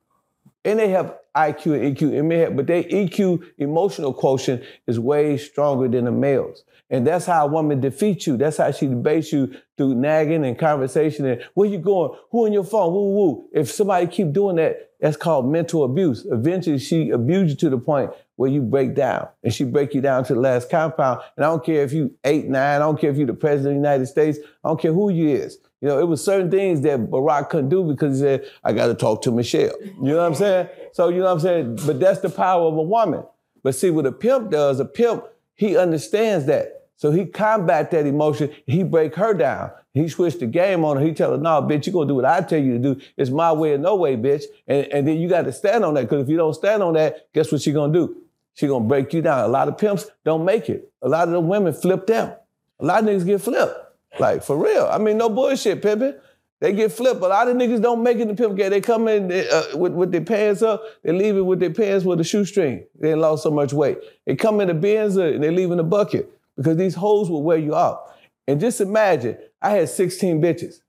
And 0.62 0.79
they 0.79 0.90
have 0.90 1.16
IQ 1.37 1.75
and 1.75 1.97
EQ, 1.97 2.19
and 2.19 2.29
may 2.29 2.38
have, 2.38 2.57
but 2.57 2.66
their 2.66 2.83
EQ 2.85 3.45
emotional 3.59 4.12
quotient 4.12 4.62
is 4.87 4.99
way 4.99 5.37
stronger 5.37 5.88
than 5.88 6.07
the 6.07 6.12
males. 6.12 6.64
And 6.90 7.07
that's 7.07 7.27
how 7.27 7.47
a 7.47 7.49
woman 7.49 7.81
defeats 7.81 8.27
you. 8.27 8.37
That's 8.37 8.57
how 8.57 8.73
she 8.73 8.88
debates 8.88 9.33
you 9.33 9.55
through 9.77 9.95
nagging 9.95 10.45
and 10.45 10.59
conversation 10.59 11.25
and 11.25 11.43
where 11.55 11.69
you 11.69 11.79
going? 11.79 12.19
Who 12.31 12.47
in 12.47 12.53
your 12.53 12.64
phone? 12.64 12.93
Woo 12.93 13.14
woo. 13.14 13.49
If 13.53 13.71
somebody 13.71 14.09
keep 14.09 14.33
doing 14.33 14.57
that, 14.57 14.90
that's 15.01 15.16
called 15.16 15.51
mental 15.51 15.85
abuse. 15.85 16.27
Eventually 16.29 16.79
she 16.79 17.11
abused 17.11 17.51
you 17.51 17.57
to 17.57 17.71
the 17.71 17.79
point 17.79 18.11
where 18.37 18.51
you 18.51 18.61
break 18.61 18.95
down. 18.95 19.29
And 19.45 19.55
she 19.55 19.64
break 19.64 19.95
you 19.95 20.01
down 20.01 20.25
to 20.25 20.35
the 20.35 20.40
last 20.40 20.69
compound. 20.69 21.21
And 21.37 21.45
I 21.45 21.49
don't 21.49 21.64
care 21.64 21.85
if 21.85 21.93
you 21.93 22.14
eight, 22.25 22.47
nine, 22.49 22.77
I 22.77 22.79
don't 22.79 23.01
care 23.01 23.11
if 23.11 23.16
you're 23.16 23.27
the 23.27 23.35
president 23.35 23.77
of 23.77 23.83
the 23.83 23.88
United 23.88 24.07
States, 24.07 24.38
I 24.64 24.69
don't 24.69 24.81
care 24.81 24.93
who 24.93 25.11
you 25.11 25.29
is. 25.29 25.59
You 25.81 25.88
know, 25.88 25.99
it 25.99 26.07
was 26.07 26.23
certain 26.23 26.51
things 26.51 26.83
that 26.83 27.01
Barack 27.01 27.49
couldn't 27.49 27.71
do 27.71 27.85
because 27.85 28.19
he 28.19 28.25
said, 28.25 28.51
I 28.62 28.73
gotta 28.73 28.95
talk 28.95 29.23
to 29.23 29.31
Michelle. 29.31 29.73
You 29.83 29.95
know 30.01 30.16
what 30.19 30.27
I'm 30.27 30.35
saying? 30.35 30.69
So 30.92 31.09
you 31.09 31.18
know 31.18 31.24
what 31.24 31.33
I'm 31.33 31.40
saying? 31.40 31.79
But 31.87 32.00
that's 32.00 32.20
the 32.20 32.31
power 32.31 32.66
of 32.66 32.76
a 32.76 32.83
woman. 32.83 33.24
But 33.62 33.74
see 33.74 33.90
what 33.90 34.07
a 34.07 34.12
pimp 34.12 34.50
does, 34.50 34.81
a 34.81 34.85
pimp, 34.85 35.24
he 35.55 35.76
understands 35.76 36.46
that. 36.46 36.88
So 36.96 37.11
he 37.11 37.26
combat 37.26 37.90
that 37.92 38.07
emotion. 38.07 38.55
He 38.66 38.83
break 38.83 39.14
her 39.14 39.33
down. 39.33 39.70
He 39.92 40.09
switch 40.09 40.38
the 40.38 40.46
game 40.46 40.85
on 40.85 40.98
her. 40.98 41.03
He 41.03 41.12
tell 41.12 41.33
her, 41.33 41.38
no, 41.38 41.62
bitch, 41.62 41.87
you 41.87 41.92
gonna 41.92 42.07
do 42.07 42.14
what 42.14 42.24
I 42.24 42.42
tell 42.42 42.61
you 42.61 42.74
to 42.74 42.79
do. 42.79 43.00
It's 43.16 43.31
my 43.31 43.53
way 43.53 43.72
or 43.72 43.79
no 43.79 43.96
way, 43.96 44.16
bitch. 44.16 44.44
And, 44.66 44.87
and 44.88 45.09
then 45.09 45.18
you 45.18 45.29
got 45.29 45.42
to 45.42 45.53
stand 45.53 45.85
on 45.85 45.94
that. 45.94 46.03
Because 46.03 46.22
if 46.24 46.29
you 46.29 46.37
don't 46.37 46.55
stand 46.55 46.83
on 46.83 46.94
that, 46.94 47.33
guess 47.33 47.50
what 47.50 47.62
she 47.62 47.72
gonna 47.72 47.92
do? 47.92 48.16
She 48.55 48.66
gonna 48.66 48.85
break 48.85 49.12
you 49.14 49.22
down. 49.22 49.40
A 49.40 49.48
lot 49.48 49.68
of 49.68 49.79
pimps 49.79 50.11
don't 50.24 50.44
make 50.44 50.68
it. 50.68 50.92
A 51.03 51.09
lot 51.09 51.26
of 51.26 51.33
the 51.33 51.40
women 51.40 51.72
flip 51.72 52.07
them. 52.07 52.35
A 52.79 52.85
lot 52.85 53.03
of 53.03 53.09
niggas 53.09 53.26
get 53.26 53.40
flipped. 53.40 53.74
Like 54.18 54.42
for 54.42 54.57
real. 54.57 54.88
I 54.90 54.98
mean, 54.98 55.16
no 55.16 55.29
bullshit, 55.29 55.83
pimping. 55.83 56.14
They 56.61 56.75
get 56.75 56.92
flipped. 56.92 57.23
A 57.23 57.27
lot 57.27 57.49
of 57.49 57.57
niggas 57.57 57.81
don't 57.81 58.03
make 58.03 58.18
it 58.18 58.29
the 58.29 58.35
pimp 58.35 58.57
game. 58.57 58.70
They 58.70 58.83
come 58.83 59.09
in 59.09 59.29
they, 59.29 59.49
uh, 59.49 59.77
with, 59.79 59.92
with 59.92 60.12
their 60.12 60.20
pants 60.20 60.61
up. 60.61 60.83
They 61.03 61.12
leave 61.12 61.37
it 61.37 61.40
with 61.40 61.59
their 61.59 61.73
pants 61.73 62.05
with 62.05 62.20
a 62.20 62.25
shoestring. 62.25 62.85
They 62.99 63.14
lost 63.14 63.44
so 63.44 63.51
much 63.51 63.73
weight. 63.73 63.99
They 64.27 64.37
come 64.37 64.61
in 64.61 64.68
the 64.68 64.75
Benz 64.75 65.16
and 65.16 65.42
they 65.42 65.51
leave 65.51 65.70
in 65.70 65.79
the 65.79 65.85
bucket 65.85 66.31
because 66.57 66.77
these 66.77 66.94
hoes 66.94 67.31
will 67.31 67.42
wear 67.42 67.57
you 67.57 67.75
out. 67.75 68.12
And 68.46 68.61
just 68.61 68.81
imagine, 68.81 69.38
I 69.62 69.70
had 69.70 69.88
16 69.88 70.42
bitches 70.42 70.81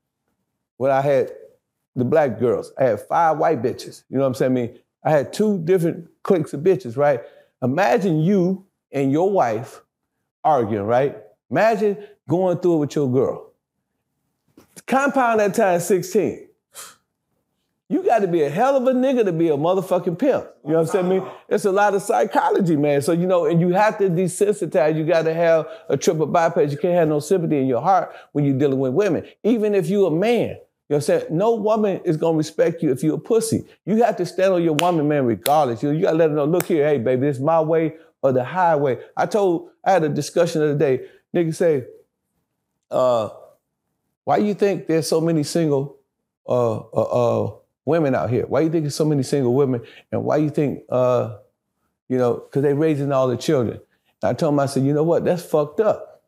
when 0.76 0.92
I 0.92 1.02
had 1.02 1.32
the 1.96 2.04
black 2.04 2.40
girls. 2.40 2.74
I 2.78 2.84
had 2.84 3.02
five 3.02 3.38
white 3.38 3.62
bitches. 3.62 4.04
You 4.10 4.18
know 4.18 4.24
what 4.24 4.28
I'm 4.28 4.34
saying? 4.36 4.52
I 4.52 4.56
mean, 4.56 4.80
I 5.06 5.12
had 5.12 5.32
two 5.32 5.58
different 5.60 6.10
cliques 6.24 6.54
of 6.54 6.62
bitches, 6.62 6.98
right? 6.98 7.22
Imagine 7.62 8.20
you 8.20 8.66
and 8.92 9.12
your 9.12 9.32
wife 9.32 9.82
arguing, 10.44 10.84
right? 10.84 11.18
Imagine 11.50 11.98
going 12.28 12.58
through 12.58 12.76
it 12.76 12.80
with 12.80 12.96
your 12.96 13.12
girl. 13.12 13.51
Compound 14.88 15.40
that 15.40 15.54
time 15.54 15.80
16 15.80 16.48
you 17.92 18.02
got 18.04 18.20
to 18.20 18.28
be 18.28 18.42
a 18.42 18.50
hell 18.50 18.78
of 18.78 18.88
a 18.88 18.94
nigga 18.94 19.26
to 19.26 19.34
be 19.34 19.50
a 19.50 19.58
motherfucking 19.58 20.18
pimp. 20.18 20.48
You 20.64 20.72
know 20.72 20.78
what 20.78 20.80
I'm 20.80 20.88
saying? 20.88 21.06
I 21.08 21.10
mean, 21.10 21.28
it's 21.50 21.66
a 21.66 21.74
lot 21.74 21.94
of 21.94 22.02
psychology, 22.02 22.78
man. 22.78 23.02
So, 23.02 23.12
you 23.12 23.28
know, 23.28 23.48
and 23.48 23.60
you 23.60 23.74
have 23.74 23.98
to 23.98 24.10
desensitize. 24.10 24.96
You 24.96 25.04
got 25.04 25.24
to 25.24 25.34
have 25.34 25.68
a 25.90 25.98
triple 25.98 26.26
bypass. 26.26 26.72
You 26.72 26.78
can't 26.78 26.94
have 26.94 27.10
no 27.10 27.20
sympathy 27.20 27.58
in 27.58 27.68
your 27.68 27.82
heart 27.82 28.16
when 28.32 28.46
you're 28.46 28.58
dealing 28.58 28.80
with 28.80 28.94
women. 28.94 29.28
Even 29.44 29.76
if 29.76 29.90
you're 29.90 30.08
a 30.08 30.16
man, 30.16 30.52
you 30.52 30.54
know 30.54 30.60
what 30.88 30.96
I'm 30.96 31.02
saying? 31.02 31.26
No 31.32 31.56
woman 31.56 32.00
is 32.06 32.16
going 32.16 32.36
to 32.36 32.38
respect 32.38 32.82
you 32.82 32.94
if 32.94 33.04
you're 33.04 33.16
a 33.16 33.20
pussy. 33.20 33.66
You 33.86 34.02
have 34.04 34.16
to 34.18 34.26
stand 34.26 34.54
on 34.54 34.64
your 34.64 34.76
woman, 34.76 35.10
man, 35.10 35.26
regardless. 35.26 35.84
You, 35.84 35.92
you 35.92 36.04
got 36.04 36.12
to 36.12 36.18
let 36.18 36.30
her 36.30 36.36
know, 36.38 36.46
look 36.46 36.68
here, 36.68 36.88
hey, 36.88 36.98
baby, 36.98 37.28
this 37.28 37.36
is 37.36 37.44
my 37.44 37.60
way 37.60 37.96
or 38.24 38.32
the 38.32 38.46
highway. 38.46 39.00
I 39.18 39.26
told, 39.26 39.70
I 39.84 39.92
had 39.92 40.06
a 40.06 40.10
discussion 40.10 40.62
the 40.62 40.70
other 40.70 40.80
day. 40.80 41.08
Nigga 41.36 41.54
say, 41.54 41.84
uh, 42.90 43.32
why 44.32 44.38
you 44.38 44.54
think 44.54 44.88
there's 44.88 45.10
so 45.10 45.20
many 45.20 45.44
single 45.44 45.98
uh, 46.48 46.78
uh, 46.78 46.84
uh, 47.44 47.54
women 47.84 48.16
out 48.16 48.30
here? 48.30 48.46
Why 48.46 48.62
you 48.62 48.70
think 48.70 48.86
there's 48.86 48.96
so 48.96 49.04
many 49.04 49.24
single 49.24 49.54
women? 49.54 49.82
And 50.10 50.24
why 50.24 50.38
you 50.38 50.50
think, 50.50 50.84
uh, 50.88 51.40
you 52.08 52.18
know, 52.18 52.36
because 52.36 52.62
they're 52.62 52.74
raising 52.74 53.12
all 53.12 53.28
the 53.28 53.36
children. 53.36 53.82
And 54.22 54.30
I 54.30 54.34
told 54.34 54.54
him, 54.54 54.62
I 54.62 54.68
said, 54.68 54.84
you 54.84 54.94
know 54.94 55.04
what? 55.04 55.26
That's 55.26 55.44
fucked 55.44 55.82
up. 55.82 56.24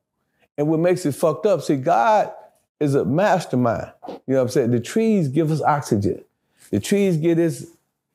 And 0.58 0.68
what 0.68 0.82
makes 0.82 1.06
it 1.06 1.14
fucked 1.14 1.46
up, 1.46 1.62
see, 1.62 1.78
God 1.78 2.34
is 2.78 2.94
a 2.94 3.06
mastermind. 3.06 3.94
You 4.10 4.20
know 4.28 4.36
what 4.36 4.42
I'm 4.42 4.50
saying? 4.50 4.72
The 4.72 4.82
trees 4.82 5.30
give 5.30 5.50
us 5.50 5.62
oxygen. 5.62 6.26
The 6.72 6.82
trees 6.82 7.16
get 7.16 7.40
its 7.40 7.68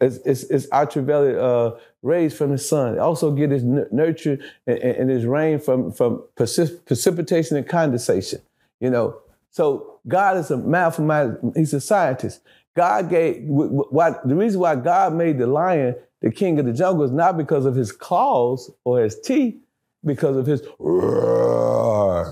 its, 0.03 0.19
its, 0.19 0.43
its 0.45 0.67
ultraviolet 0.71 1.37
uh, 1.37 1.77
rays 2.03 2.37
from 2.37 2.51
the 2.51 2.59
sun. 2.59 2.97
It 2.97 2.99
also 2.99 3.31
get 3.33 3.53
its 3.53 3.65
nurture 3.65 4.39
and, 4.67 4.79
and 4.79 5.11
its 5.11 5.25
rain 5.25 5.59
from 5.59 5.93
from 5.93 6.25
precip- 6.37 6.85
precipitation 6.85 7.57
and 7.57 7.67
condensation. 7.67 8.43
You 8.81 8.91
know, 8.91 9.23
so 9.51 10.01
God 10.07 10.37
is 10.37 10.51
a 10.51 10.57
mathematician. 10.57 11.53
He's 11.55 11.75
a 11.75 11.81
scientist. 11.81 12.41
God 12.77 13.11
gave 13.11 13.43
why 13.43 14.15
the 14.25 14.35
reason 14.35 14.61
why 14.61 14.77
God 14.77 15.15
made 15.15 15.39
the 15.39 15.47
lion 15.47 15.97
the 16.21 16.31
king 16.31 16.59
of 16.59 16.67
the 16.67 16.73
jungle 16.73 17.05
is 17.05 17.13
not 17.13 17.37
because 17.37 17.65
of 17.65 17.75
his 17.77 17.93
claws 17.93 18.71
or 18.85 19.03
his 19.03 19.19
teeth, 19.21 19.57
because 20.05 20.37
of 20.37 20.47
his 20.47 20.63
roar. 20.79 22.25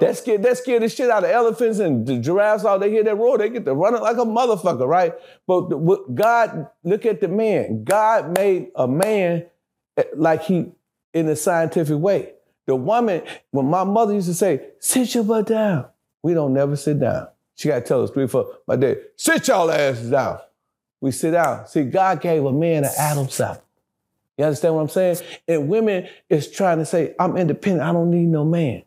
That 0.00 0.16
scared, 0.16 0.42
that 0.42 0.58
scared 0.58 0.82
the 0.82 0.88
shit 0.88 1.10
out 1.10 1.24
of 1.24 1.30
elephants 1.30 1.78
and 1.78 2.06
the 2.06 2.18
giraffes. 2.18 2.64
All 2.64 2.78
they 2.78 2.90
hear 2.90 3.04
that 3.04 3.16
roar, 3.16 3.38
they 3.38 3.50
get 3.50 3.64
to 3.64 3.74
running 3.74 4.02
like 4.02 4.16
a 4.16 4.20
motherfucker, 4.20 4.86
right? 4.86 5.14
But 5.46 5.70
the, 5.70 6.04
God, 6.12 6.68
look 6.82 7.06
at 7.06 7.20
the 7.20 7.28
man. 7.28 7.84
God 7.84 8.36
made 8.36 8.68
a 8.74 8.88
man 8.88 9.46
eh, 9.96 10.04
like 10.16 10.42
he 10.44 10.72
in 11.12 11.28
a 11.28 11.36
scientific 11.36 11.98
way. 11.98 12.32
The 12.66 12.74
woman, 12.74 13.22
when 13.50 13.66
my 13.66 13.84
mother 13.84 14.14
used 14.14 14.28
to 14.28 14.34
say, 14.34 14.70
"Sit 14.80 15.14
your 15.14 15.24
butt 15.24 15.46
down," 15.46 15.86
we 16.24 16.32
don't 16.32 16.54
never 16.54 16.74
sit 16.74 16.98
down. 16.98 17.28
She 17.54 17.68
got 17.68 17.74
to 17.74 17.80
tell 17.82 18.02
us 18.02 18.10
three, 18.10 18.26
four. 18.26 18.48
My 18.66 18.76
dad, 18.76 18.96
sit 19.14 19.46
y'all 19.46 19.70
asses 19.70 20.10
down. 20.10 20.38
We 21.02 21.10
sit 21.10 21.32
down. 21.32 21.66
See, 21.68 21.84
God 21.84 22.22
gave 22.22 22.42
a 22.46 22.50
man 22.50 22.84
an 22.84 22.90
Adam's 22.98 23.38
apple. 23.38 23.62
You 24.38 24.46
understand 24.46 24.74
what 24.74 24.80
I'm 24.80 24.88
saying? 24.88 25.18
And 25.46 25.68
women 25.68 26.08
is 26.30 26.50
trying 26.50 26.78
to 26.78 26.86
say, 26.86 27.14
I'm 27.20 27.36
independent. 27.36 27.86
I 27.86 27.92
don't 27.92 28.10
need 28.10 28.26
no 28.26 28.42
man. 28.42 28.84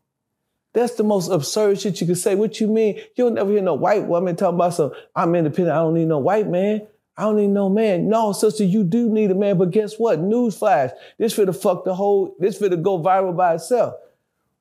That's 0.73 0.95
the 0.95 1.03
most 1.03 1.29
absurd 1.29 1.79
shit 1.79 2.01
you 2.01 2.07
can 2.07 2.15
say. 2.15 2.33
What 2.33 2.59
you 2.59 2.67
mean? 2.67 2.99
You'll 3.15 3.29
never 3.29 3.51
hear 3.51 3.61
no 3.61 3.75
white 3.75 4.05
woman 4.05 4.35
talking 4.35 4.55
about 4.55 4.73
some, 4.73 4.91
I'm 5.15 5.35
independent. 5.35 5.77
I 5.77 5.81
don't 5.81 5.93
need 5.93 6.07
no 6.07 6.17
white 6.17 6.47
man. 6.47 6.87
I 7.15 7.21
don't 7.21 7.37
need 7.37 7.47
no 7.49 7.69
man. 7.69 8.09
No, 8.09 8.31
sister, 8.31 8.63
you 8.63 8.83
do 8.83 9.09
need 9.09 9.29
a 9.29 9.35
man. 9.35 9.59
But 9.59 9.69
guess 9.69 9.97
what? 9.97 10.19
Newsflash. 10.19 10.91
This 11.19 11.33
for 11.33 11.45
the 11.45 11.53
fuck 11.53 11.85
the 11.85 11.93
whole, 11.93 12.35
this 12.39 12.57
for 12.57 12.67
to 12.67 12.77
go 12.77 12.99
viral 12.99 13.37
by 13.37 13.53
itself. 13.53 13.93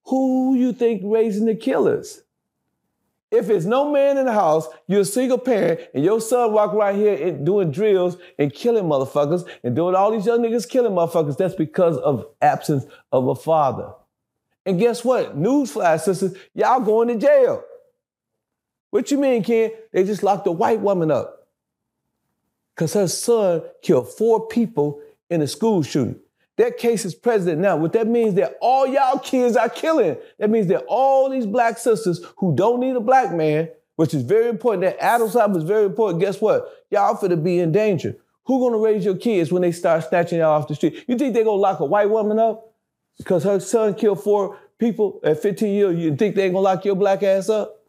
Who 0.04 0.54
you 0.54 0.74
think 0.74 1.00
raising 1.04 1.46
the 1.46 1.56
killers? 1.56 2.22
If 3.30 3.50
it's 3.50 3.64
no 3.64 3.90
man 3.90 4.18
in 4.18 4.26
the 4.26 4.32
house, 4.32 4.68
you're 4.86 5.00
a 5.00 5.04
single 5.04 5.38
parent, 5.38 5.80
and 5.94 6.04
your 6.04 6.20
son 6.20 6.52
walk 6.52 6.72
right 6.72 6.94
here 6.94 7.14
and 7.14 7.44
doing 7.44 7.72
drills 7.72 8.16
and 8.38 8.52
killing 8.52 8.84
motherfuckers 8.84 9.48
and 9.64 9.74
doing 9.74 9.94
all 9.96 10.12
these 10.12 10.26
young 10.26 10.40
niggas 10.40 10.68
killing 10.68 10.92
motherfuckers, 10.92 11.36
that's 11.36 11.56
because 11.56 11.96
of 11.98 12.26
absence 12.40 12.84
of 13.10 13.26
a 13.26 13.34
father. 13.34 13.92
And 14.64 14.78
guess 14.78 15.04
what? 15.04 15.36
Newsflash, 15.36 16.00
sisters, 16.00 16.36
y'all 16.54 16.80
going 16.80 17.08
to 17.08 17.16
jail. 17.16 17.64
What 18.90 19.10
you 19.10 19.18
mean, 19.18 19.42
Ken? 19.42 19.70
They 19.92 20.04
just 20.04 20.22
locked 20.22 20.46
a 20.46 20.52
white 20.52 20.80
woman 20.80 21.10
up. 21.10 21.48
Because 22.74 22.94
her 22.94 23.08
son 23.08 23.62
killed 23.82 24.08
four 24.08 24.46
people 24.48 25.00
in 25.30 25.42
a 25.42 25.48
school 25.48 25.82
shooting. 25.82 26.20
That 26.56 26.78
case 26.78 27.04
is 27.04 27.14
president 27.14 27.60
now. 27.60 27.76
What 27.76 27.92
that 27.92 28.06
means 28.06 28.34
that 28.34 28.56
all 28.60 28.86
y'all 28.86 29.18
kids 29.18 29.56
are 29.56 29.68
killing. 29.68 30.16
That 30.38 30.48
means 30.48 30.68
that 30.68 30.84
all 30.88 31.28
these 31.28 31.46
black 31.46 31.78
sisters 31.78 32.24
who 32.38 32.54
don't 32.54 32.80
need 32.80 32.96
a 32.96 33.00
black 33.00 33.32
man, 33.32 33.68
which 33.96 34.14
is 34.14 34.22
very 34.22 34.48
important, 34.48 34.82
that 34.82 35.02
Adam's 35.02 35.36
apple 35.36 35.58
is 35.58 35.64
very 35.64 35.84
important. 35.84 36.20
Guess 36.20 36.40
what? 36.40 36.66
Y'all 36.90 37.16
finna 37.16 37.42
be 37.42 37.58
in 37.58 37.72
danger. 37.72 38.16
Who 38.46 38.60
gonna 38.60 38.78
raise 38.78 39.04
your 39.04 39.16
kids 39.16 39.52
when 39.52 39.62
they 39.62 39.72
start 39.72 40.08
snatching 40.08 40.38
y'all 40.38 40.52
off 40.52 40.68
the 40.68 40.74
street? 40.74 41.04
You 41.06 41.18
think 41.18 41.34
they 41.34 41.44
gonna 41.44 41.60
lock 41.60 41.80
a 41.80 41.84
white 41.84 42.08
woman 42.08 42.38
up 42.38 42.72
because 43.18 43.44
her 43.44 43.60
son 43.60 43.94
killed 43.94 44.22
four 44.22 44.58
people 44.78 45.20
at 45.24 45.42
15 45.42 45.74
years? 45.74 45.98
You 45.98 46.16
think 46.16 46.36
they 46.36 46.44
ain't 46.44 46.54
gonna 46.54 46.64
lock 46.64 46.84
your 46.84 46.94
black 46.94 47.22
ass 47.22 47.48
up? 47.48 47.82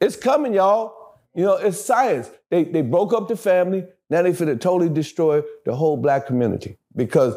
It's 0.00 0.16
coming, 0.16 0.52
y'all. 0.52 1.20
You 1.34 1.44
know, 1.44 1.54
it's 1.54 1.82
science. 1.82 2.30
They 2.50 2.64
they 2.64 2.82
broke 2.82 3.14
up 3.14 3.28
the 3.28 3.36
family. 3.36 3.86
Now 4.10 4.20
they 4.20 4.32
finna 4.32 4.60
totally 4.60 4.90
destroy 4.90 5.42
the 5.64 5.74
whole 5.74 5.96
black 5.96 6.26
community 6.26 6.76
because 6.94 7.34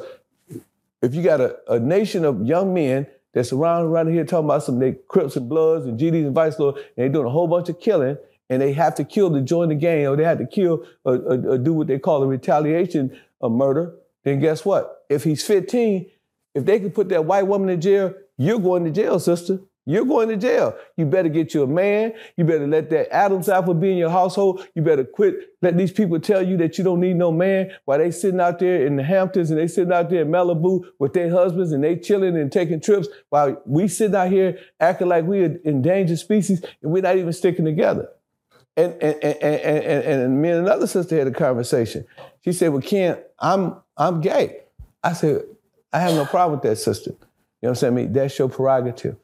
if 1.01 1.13
you 1.13 1.23
got 1.23 1.41
a, 1.41 1.57
a 1.67 1.79
nation 1.79 2.25
of 2.25 2.45
young 2.45 2.73
men 2.73 3.07
that's 3.33 3.51
around 3.51 3.85
around 3.85 4.11
here 4.11 4.23
talking 4.25 4.45
about 4.45 4.63
some 4.63 4.79
they 4.79 4.93
Crips 5.07 5.35
and 5.35 5.49
Bloods 5.49 5.85
and 5.85 5.99
GDs 5.99 6.25
and 6.25 6.33
Vice 6.33 6.57
Lords, 6.57 6.77
and 6.77 7.05
they 7.05 7.09
doing 7.09 7.25
a 7.25 7.29
whole 7.29 7.47
bunch 7.47 7.69
of 7.69 7.79
killing, 7.79 8.17
and 8.49 8.61
they 8.61 8.73
have 8.73 8.95
to 8.95 9.03
kill 9.03 9.31
to 9.31 9.41
join 9.41 9.69
the 9.69 9.75
gang, 9.75 10.07
or 10.07 10.15
they 10.15 10.23
have 10.23 10.37
to 10.37 10.47
kill 10.47 10.85
or, 11.03 11.15
or, 11.15 11.49
or 11.49 11.57
do 11.57 11.73
what 11.73 11.87
they 11.87 11.99
call 11.99 12.23
a 12.23 12.27
retaliation 12.27 13.17
a 13.41 13.49
murder, 13.49 13.93
then 14.23 14.39
guess 14.39 14.65
what? 14.65 15.05
If 15.09 15.23
he's 15.23 15.45
15, 15.45 16.09
if 16.55 16.65
they 16.65 16.79
can 16.79 16.91
put 16.91 17.09
that 17.09 17.25
white 17.25 17.47
woman 17.47 17.69
in 17.69 17.81
jail, 17.81 18.13
you're 18.37 18.59
going 18.59 18.83
to 18.85 18.91
jail, 18.91 19.19
sister. 19.19 19.59
You're 19.87 20.05
going 20.05 20.29
to 20.29 20.37
jail. 20.37 20.75
You 20.97 21.05
better 21.05 21.29
get 21.29 21.53
you 21.53 21.61
a 21.61 21.67
man. 21.67 22.13
You 22.37 22.43
better 22.43 22.65
let 22.65 22.89
that 22.89 23.13
Adam's 23.13 23.47
apple 23.47 23.75
be 23.75 23.91
in 23.91 23.97
your 23.97 24.09
household. 24.09 24.67
You 24.73 24.81
better 24.81 25.03
quit. 25.03 25.35
Let 25.61 25.77
these 25.77 25.91
people 25.91 26.19
tell 26.19 26.41
you 26.41 26.57
that 26.57 26.77
you 26.77 26.83
don't 26.83 26.99
need 26.99 27.15
no 27.15 27.31
man 27.31 27.71
while 27.85 27.99
they 27.99 28.09
sitting 28.09 28.39
out 28.39 28.57
there 28.57 28.87
in 28.87 28.95
the 28.95 29.03
Hamptons 29.03 29.51
and 29.51 29.59
they 29.59 29.67
sitting 29.67 29.93
out 29.93 30.09
there 30.09 30.23
in 30.23 30.29
Malibu 30.29 30.85
with 30.97 31.13
their 31.13 31.29
husbands 31.29 31.71
and 31.71 31.83
they 31.83 31.97
chilling 31.97 32.35
and 32.35 32.51
taking 32.51 32.81
trips 32.81 33.07
while 33.29 33.61
we 33.67 33.87
sitting 33.87 34.15
out 34.15 34.31
here 34.31 34.57
acting 34.79 35.07
like 35.07 35.25
we 35.25 35.43
are 35.43 35.55
endangered 35.63 36.17
species 36.17 36.63
and 36.81 36.91
we're 36.91 37.03
not 37.03 37.17
even 37.17 37.31
sticking 37.31 37.65
together. 37.65 38.09
And 38.75 38.93
and 38.93 39.23
and 39.23 39.37
and, 39.43 39.83
and, 39.83 40.21
and 40.23 40.41
me 40.41 40.49
and 40.49 40.65
another 40.65 40.87
sister 40.87 41.15
had 41.15 41.27
a 41.27 41.31
conversation. 41.31 42.05
She 42.43 42.51
said, 42.53 42.69
"Well, 42.73 42.81
Ken, 42.81 43.17
I'm 43.39 43.75
I'm 43.95 44.19
gay." 44.19 44.63
I 45.03 45.13
said, 45.13 45.43
"I 45.93 45.99
have 45.99 46.15
no 46.15 46.25
problem 46.25 46.59
with 46.59 46.69
that, 46.69 46.75
sister. 46.77 47.11
You 47.11 47.17
know 47.17 47.19
what 47.59 47.69
I'm 47.69 47.75
saying? 47.75 47.93
I 47.93 47.95
mean, 47.95 48.13
that's 48.13 48.37
your 48.37 48.49
prerogative." 48.49 49.15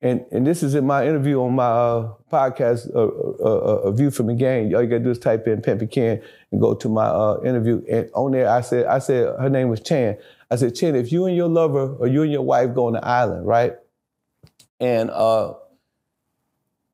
And, 0.00 0.24
and 0.30 0.46
this 0.46 0.62
is 0.62 0.76
in 0.76 0.86
my 0.86 1.04
interview 1.06 1.42
on 1.42 1.54
my 1.54 1.66
uh, 1.66 2.12
podcast, 2.30 2.94
uh, 2.94 3.08
uh, 3.44 3.58
uh 3.58 3.88
A 3.88 3.92
View 3.92 4.12
from 4.12 4.28
the 4.28 4.34
Game. 4.34 4.72
All 4.74 4.82
you 4.82 4.88
gotta 4.88 5.02
do 5.02 5.10
is 5.10 5.18
type 5.18 5.48
in 5.48 5.60
Pimpin' 5.60 5.90
Ken 5.90 6.22
and 6.52 6.60
go 6.60 6.74
to 6.74 6.88
my 6.88 7.06
uh, 7.06 7.40
interview. 7.44 7.82
And 7.90 8.08
on 8.14 8.30
there, 8.30 8.48
I 8.48 8.60
said, 8.60 8.86
I 8.86 9.00
said, 9.00 9.34
her 9.40 9.50
name 9.50 9.68
was 9.68 9.80
Chan. 9.80 10.16
I 10.50 10.56
said, 10.56 10.76
Chan, 10.76 10.94
if 10.94 11.10
you 11.10 11.26
and 11.26 11.34
your 11.34 11.48
lover 11.48 11.94
or 11.96 12.06
you 12.06 12.22
and 12.22 12.30
your 12.30 12.42
wife 12.42 12.74
go 12.74 12.86
on 12.86 12.92
the 12.92 13.04
island, 13.04 13.44
right? 13.44 13.74
And, 14.78 15.10
uh, 15.10 15.54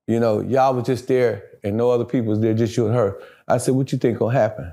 you 0.06 0.18
know, 0.18 0.40
y'all 0.40 0.74
was 0.74 0.86
just 0.86 1.06
there 1.06 1.44
and 1.62 1.76
no 1.76 1.90
other 1.90 2.06
people 2.06 2.30
was 2.30 2.40
there, 2.40 2.54
just 2.54 2.74
you 2.76 2.86
and 2.86 2.94
her. 2.94 3.20
I 3.46 3.58
said, 3.58 3.74
what 3.74 3.92
you 3.92 3.98
think 3.98 4.18
gonna 4.18 4.32
happen? 4.32 4.72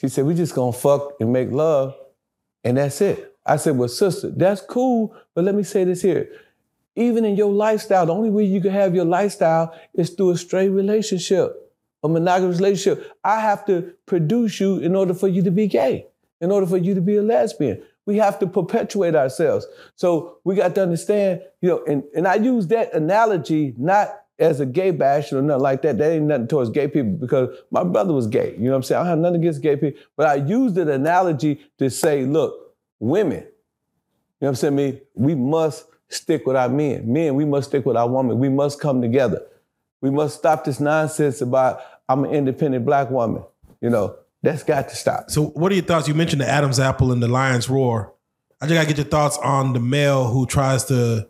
She 0.00 0.08
said, 0.08 0.24
we 0.24 0.34
just 0.34 0.56
gonna 0.56 0.72
fuck 0.72 1.12
and 1.20 1.32
make 1.32 1.52
love 1.52 1.94
and 2.64 2.76
that's 2.76 3.00
it. 3.00 3.36
I 3.46 3.56
said, 3.56 3.76
well, 3.76 3.88
sister, 3.88 4.30
that's 4.30 4.60
cool, 4.60 5.16
but 5.34 5.44
let 5.44 5.54
me 5.54 5.62
say 5.62 5.84
this 5.84 6.02
here 6.02 6.28
even 6.96 7.24
in 7.24 7.36
your 7.36 7.50
lifestyle, 7.52 8.06
the 8.06 8.14
only 8.14 8.30
way 8.30 8.44
you 8.44 8.60
can 8.60 8.72
have 8.72 8.94
your 8.94 9.04
lifestyle 9.04 9.74
is 9.94 10.10
through 10.10 10.30
a 10.30 10.36
straight 10.36 10.68
relationship, 10.68 11.72
a 12.02 12.08
monogamous 12.08 12.58
relationship. 12.58 13.12
I 13.24 13.40
have 13.40 13.64
to 13.66 13.94
produce 14.06 14.60
you 14.60 14.78
in 14.78 14.94
order 14.94 15.14
for 15.14 15.28
you 15.28 15.42
to 15.42 15.50
be 15.50 15.66
gay, 15.68 16.06
in 16.40 16.50
order 16.50 16.66
for 16.66 16.76
you 16.76 16.94
to 16.94 17.00
be 17.00 17.16
a 17.16 17.22
lesbian. 17.22 17.82
We 18.04 18.16
have 18.16 18.38
to 18.40 18.46
perpetuate 18.46 19.14
ourselves. 19.14 19.66
So 19.94 20.38
we 20.44 20.56
got 20.56 20.74
to 20.74 20.82
understand, 20.82 21.42
you 21.60 21.68
know, 21.68 21.84
and, 21.86 22.02
and 22.14 22.26
I 22.26 22.34
use 22.34 22.66
that 22.68 22.92
analogy 22.92 23.74
not 23.78 24.08
as 24.38 24.60
a 24.60 24.66
gay 24.66 24.90
bash 24.90 25.32
or 25.32 25.40
nothing 25.40 25.62
like 25.62 25.82
that. 25.82 25.98
That 25.98 26.12
ain't 26.12 26.24
nothing 26.24 26.48
towards 26.48 26.70
gay 26.70 26.88
people 26.88 27.12
because 27.12 27.56
my 27.70 27.84
brother 27.84 28.12
was 28.12 28.26
gay. 28.26 28.54
You 28.58 28.64
know 28.64 28.70
what 28.70 28.76
I'm 28.76 28.82
saying? 28.82 29.06
I 29.06 29.08
have 29.08 29.18
nothing 29.18 29.40
against 29.40 29.62
gay 29.62 29.76
people, 29.76 30.00
but 30.16 30.26
I 30.26 30.34
used 30.34 30.76
an 30.78 30.88
analogy 30.88 31.60
to 31.78 31.88
say, 31.88 32.24
look, 32.24 32.74
women, 32.98 33.38
you 33.38 33.44
know 33.44 33.48
what 34.40 34.48
I'm 34.48 34.54
saying? 34.56 34.74
Me, 34.74 35.00
we 35.14 35.36
must 35.36 35.86
stick 36.12 36.46
with 36.46 36.56
our 36.56 36.68
men. 36.68 37.12
Men, 37.12 37.34
we 37.34 37.44
must 37.44 37.68
stick 37.68 37.86
with 37.86 37.96
our 37.96 38.08
women. 38.08 38.38
We 38.38 38.48
must 38.48 38.80
come 38.80 39.00
together. 39.00 39.42
We 40.00 40.10
must 40.10 40.38
stop 40.38 40.64
this 40.64 40.80
nonsense 40.80 41.40
about 41.40 41.80
I'm 42.08 42.24
an 42.24 42.30
independent 42.30 42.84
black 42.84 43.10
woman. 43.10 43.42
You 43.80 43.90
know, 43.90 44.16
that's 44.42 44.62
got 44.62 44.88
to 44.88 44.96
stop. 44.96 45.30
So, 45.30 45.46
what 45.46 45.72
are 45.72 45.74
your 45.74 45.84
thoughts? 45.84 46.08
You 46.08 46.14
mentioned 46.14 46.40
the 46.40 46.48
Adam's 46.48 46.80
apple 46.80 47.12
and 47.12 47.22
the 47.22 47.28
lion's 47.28 47.68
roar. 47.68 48.12
I 48.60 48.66
just 48.66 48.74
gotta 48.74 48.88
get 48.88 48.96
your 48.96 49.06
thoughts 49.06 49.38
on 49.38 49.72
the 49.72 49.80
male 49.80 50.28
who 50.28 50.46
tries 50.46 50.84
to 50.86 51.28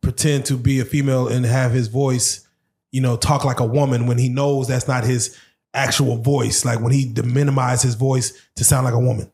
pretend 0.00 0.46
to 0.46 0.56
be 0.56 0.80
a 0.80 0.84
female 0.84 1.28
and 1.28 1.44
have 1.44 1.72
his 1.72 1.88
voice, 1.88 2.48
you 2.90 3.00
know, 3.00 3.16
talk 3.16 3.44
like 3.44 3.60
a 3.60 3.64
woman 3.64 4.06
when 4.06 4.18
he 4.18 4.28
knows 4.28 4.68
that's 4.68 4.88
not 4.88 5.04
his 5.04 5.36
actual 5.74 6.16
voice. 6.16 6.64
Like 6.64 6.80
when 6.80 6.92
he 6.92 7.12
minimizes 7.24 7.82
his 7.82 7.94
voice 7.94 8.32
to 8.56 8.64
sound 8.64 8.84
like 8.84 8.94
a 8.94 8.98
woman. 8.98 9.30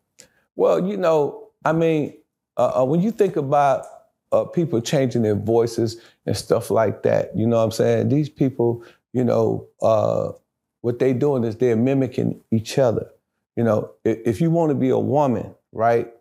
Well, 0.57 0.87
you 0.87 0.97
know, 0.97 1.49
I 1.65 1.73
mean, 1.73 2.15
uh, 2.57 2.81
uh, 2.81 2.85
when 2.85 3.01
you 3.01 3.11
think 3.11 3.37
about 3.37 3.87
uh, 4.35 4.45
people 4.45 4.81
changing 4.81 5.23
their 5.23 5.37
voices 5.37 6.01
and 6.27 6.37
stuff 6.37 6.71
like 6.71 7.03
that. 7.05 7.37
You 7.37 7.47
know 7.47 7.59
what 7.59 7.65
I'm 7.65 7.71
saying? 7.71 8.09
These 8.09 8.29
people, 8.29 8.85
you 9.13 9.23
know, 9.23 9.69
uh, 9.81 10.33
what 10.81 10.99
they 10.99 11.13
doing 11.13 11.45
is 11.45 11.57
they're 11.57 11.77
mimicking 11.77 12.41
each 12.51 12.79
other. 12.79 13.07
You 13.57 13.65
know, 13.65 13.91
if, 14.05 14.19
if 14.27 14.41
you 14.41 14.51
want 14.51 14.71
to 14.71 14.75
be 14.75 14.89
a 14.89 14.99
woman, 14.99 15.55
right, 15.73 16.13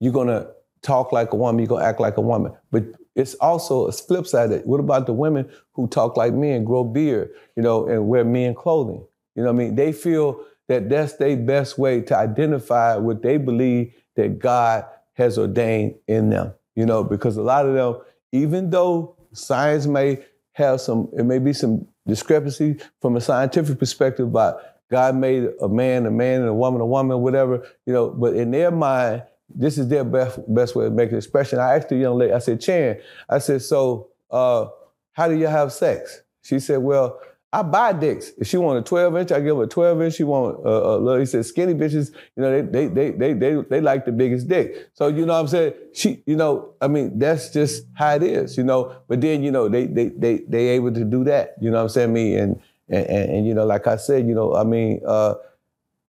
you're 0.00 0.12
gonna 0.12 0.48
talk 0.82 1.12
like 1.12 1.32
a 1.32 1.36
woman, 1.36 1.60
you're 1.60 1.68
gonna 1.68 1.84
act 1.84 2.00
like 2.00 2.16
a 2.16 2.22
woman. 2.22 2.52
But 2.72 2.84
it's 3.14 3.34
also 3.34 3.86
a 3.86 3.92
flip 3.92 4.26
side. 4.26 4.50
Of 4.50 4.60
it. 4.60 4.66
What 4.66 4.80
about 4.80 5.06
the 5.06 5.12
women 5.12 5.48
who 5.74 5.86
talk 5.86 6.16
like 6.16 6.34
men, 6.34 6.64
grow 6.64 6.82
beard, 6.82 7.30
you 7.56 7.62
know, 7.62 7.86
and 7.86 8.08
wear 8.08 8.24
men 8.24 8.54
clothing? 8.54 9.04
You 9.36 9.44
know 9.44 9.52
what 9.52 9.62
I 9.62 9.64
mean? 9.64 9.76
They 9.76 9.92
feel 9.92 10.44
that 10.68 10.88
that's 10.88 11.14
their 11.16 11.36
best 11.36 11.78
way 11.78 12.00
to 12.02 12.16
identify 12.16 12.96
what 12.96 13.22
they 13.22 13.36
believe 13.36 13.94
that 14.16 14.38
God 14.40 14.84
has 15.14 15.38
ordained 15.38 15.94
in 16.08 16.30
them 16.30 16.54
you 16.74 16.86
know, 16.86 17.04
because 17.04 17.36
a 17.36 17.42
lot 17.42 17.66
of 17.66 17.74
them, 17.74 17.96
even 18.32 18.70
though 18.70 19.16
science 19.32 19.86
may 19.86 20.18
have 20.52 20.80
some, 20.80 21.08
it 21.16 21.24
may 21.24 21.38
be 21.38 21.52
some 21.52 21.86
discrepancy 22.06 22.78
from 23.00 23.16
a 23.16 23.20
scientific 23.20 23.78
perspective 23.78 24.26
about 24.26 24.60
God 24.90 25.16
made 25.16 25.48
a 25.60 25.68
man, 25.68 26.04
a 26.04 26.10
man, 26.10 26.40
and 26.40 26.48
a 26.48 26.54
woman, 26.54 26.80
a 26.80 26.86
woman, 26.86 27.20
whatever, 27.20 27.66
you 27.86 27.92
know, 27.92 28.10
but 28.10 28.36
in 28.36 28.50
their 28.50 28.70
mind, 28.70 29.22
this 29.54 29.78
is 29.78 29.88
their 29.88 30.04
best 30.04 30.40
best 30.48 30.74
way 30.74 30.86
of 30.86 30.92
making 30.92 31.16
expression. 31.16 31.58
I 31.58 31.76
asked 31.76 31.88
the 31.88 31.96
young 31.96 32.18
lady, 32.18 32.32
I 32.32 32.38
said, 32.38 32.60
Chan, 32.60 32.98
I 33.28 33.38
said, 33.38 33.62
so 33.62 34.08
uh, 34.30 34.66
how 35.12 35.28
do 35.28 35.36
you 35.36 35.46
have 35.46 35.72
sex? 35.72 36.22
She 36.42 36.58
said, 36.58 36.78
well, 36.78 37.20
I 37.54 37.62
buy 37.62 37.92
dicks. 37.92 38.32
If 38.38 38.46
she 38.46 38.56
want 38.56 38.78
a 38.78 38.82
12 38.82 39.16
inch, 39.18 39.32
I 39.32 39.40
give 39.40 39.58
her 39.58 39.64
a 39.64 39.66
12 39.66 40.02
inch. 40.02 40.14
She 40.14 40.24
want 40.24 40.58
a, 40.64 40.68
a 40.68 40.96
little, 40.96 41.20
he 41.20 41.26
said, 41.26 41.44
skinny 41.44 41.74
bitches, 41.74 42.10
you 42.34 42.42
know, 42.42 42.50
they, 42.50 42.62
they, 42.62 42.86
they, 42.88 43.10
they, 43.10 43.32
they, 43.34 43.62
they 43.68 43.80
like 43.82 44.06
the 44.06 44.12
biggest 44.12 44.48
dick. 44.48 44.88
So, 44.94 45.08
you 45.08 45.26
know 45.26 45.34
what 45.34 45.40
I'm 45.40 45.48
saying? 45.48 45.74
She, 45.92 46.22
you 46.24 46.36
know, 46.36 46.72
I 46.80 46.88
mean, 46.88 47.18
that's 47.18 47.50
just 47.50 47.84
how 47.92 48.14
it 48.14 48.22
is, 48.22 48.56
you 48.56 48.64
know. 48.64 48.96
But 49.06 49.20
then, 49.20 49.42
you 49.42 49.50
know, 49.50 49.68
they, 49.68 49.86
they, 49.86 50.06
they, 50.08 50.38
they 50.48 50.68
able 50.68 50.94
to 50.94 51.04
do 51.04 51.24
that, 51.24 51.56
you 51.60 51.70
know 51.70 51.76
what 51.76 51.82
I'm 51.82 51.88
saying? 51.90 52.12
Me 52.14 52.36
and, 52.36 52.58
and, 52.88 53.06
and, 53.06 53.30
and 53.30 53.46
you 53.46 53.52
know, 53.52 53.66
like 53.66 53.86
I 53.86 53.96
said, 53.96 54.26
you 54.26 54.34
know, 54.34 54.54
I 54.54 54.64
mean, 54.64 55.02
uh, 55.06 55.34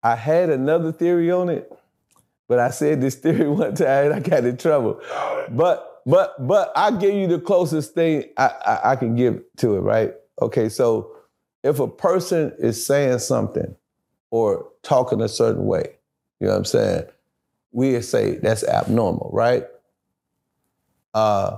I 0.04 0.16
had 0.16 0.50
another 0.50 0.92
theory 0.92 1.32
on 1.32 1.48
it, 1.48 1.72
but 2.50 2.60
I 2.60 2.70
said 2.70 3.00
this 3.00 3.16
theory 3.24 3.48
one 3.48 3.76
time 3.76 4.12
I 4.12 4.20
got 4.20 4.44
in 4.44 4.58
trouble. 4.58 5.00
But, 5.52 6.02
but, 6.06 6.46
but 6.46 6.74
I 6.76 6.92
give 6.92 7.14
you 7.14 7.28
the 7.28 7.40
closest 7.40 7.94
thing 7.94 8.26
I, 8.36 8.48
I, 8.48 8.92
I 8.92 8.96
can 8.98 9.16
give 9.16 9.42
to 9.58 9.76
it, 9.76 9.80
right? 9.80 10.14
Okay, 10.42 10.68
so 10.68 11.16
if 11.64 11.80
a 11.80 11.88
person 11.88 12.54
is 12.60 12.86
saying 12.86 13.20
something 13.20 13.76
or 14.32 14.70
talking 14.84 15.22
a 15.22 15.28
certain 15.28 15.66
way, 15.66 15.96
you 16.40 16.48
know 16.48 16.54
what 16.54 16.60
I'm 16.60 16.66
saying? 16.66 17.04
We 17.72 18.02
say 18.02 18.38
that's 18.38 18.64
abnormal, 18.64 19.30
right? 19.34 19.66
Uh, 21.14 21.58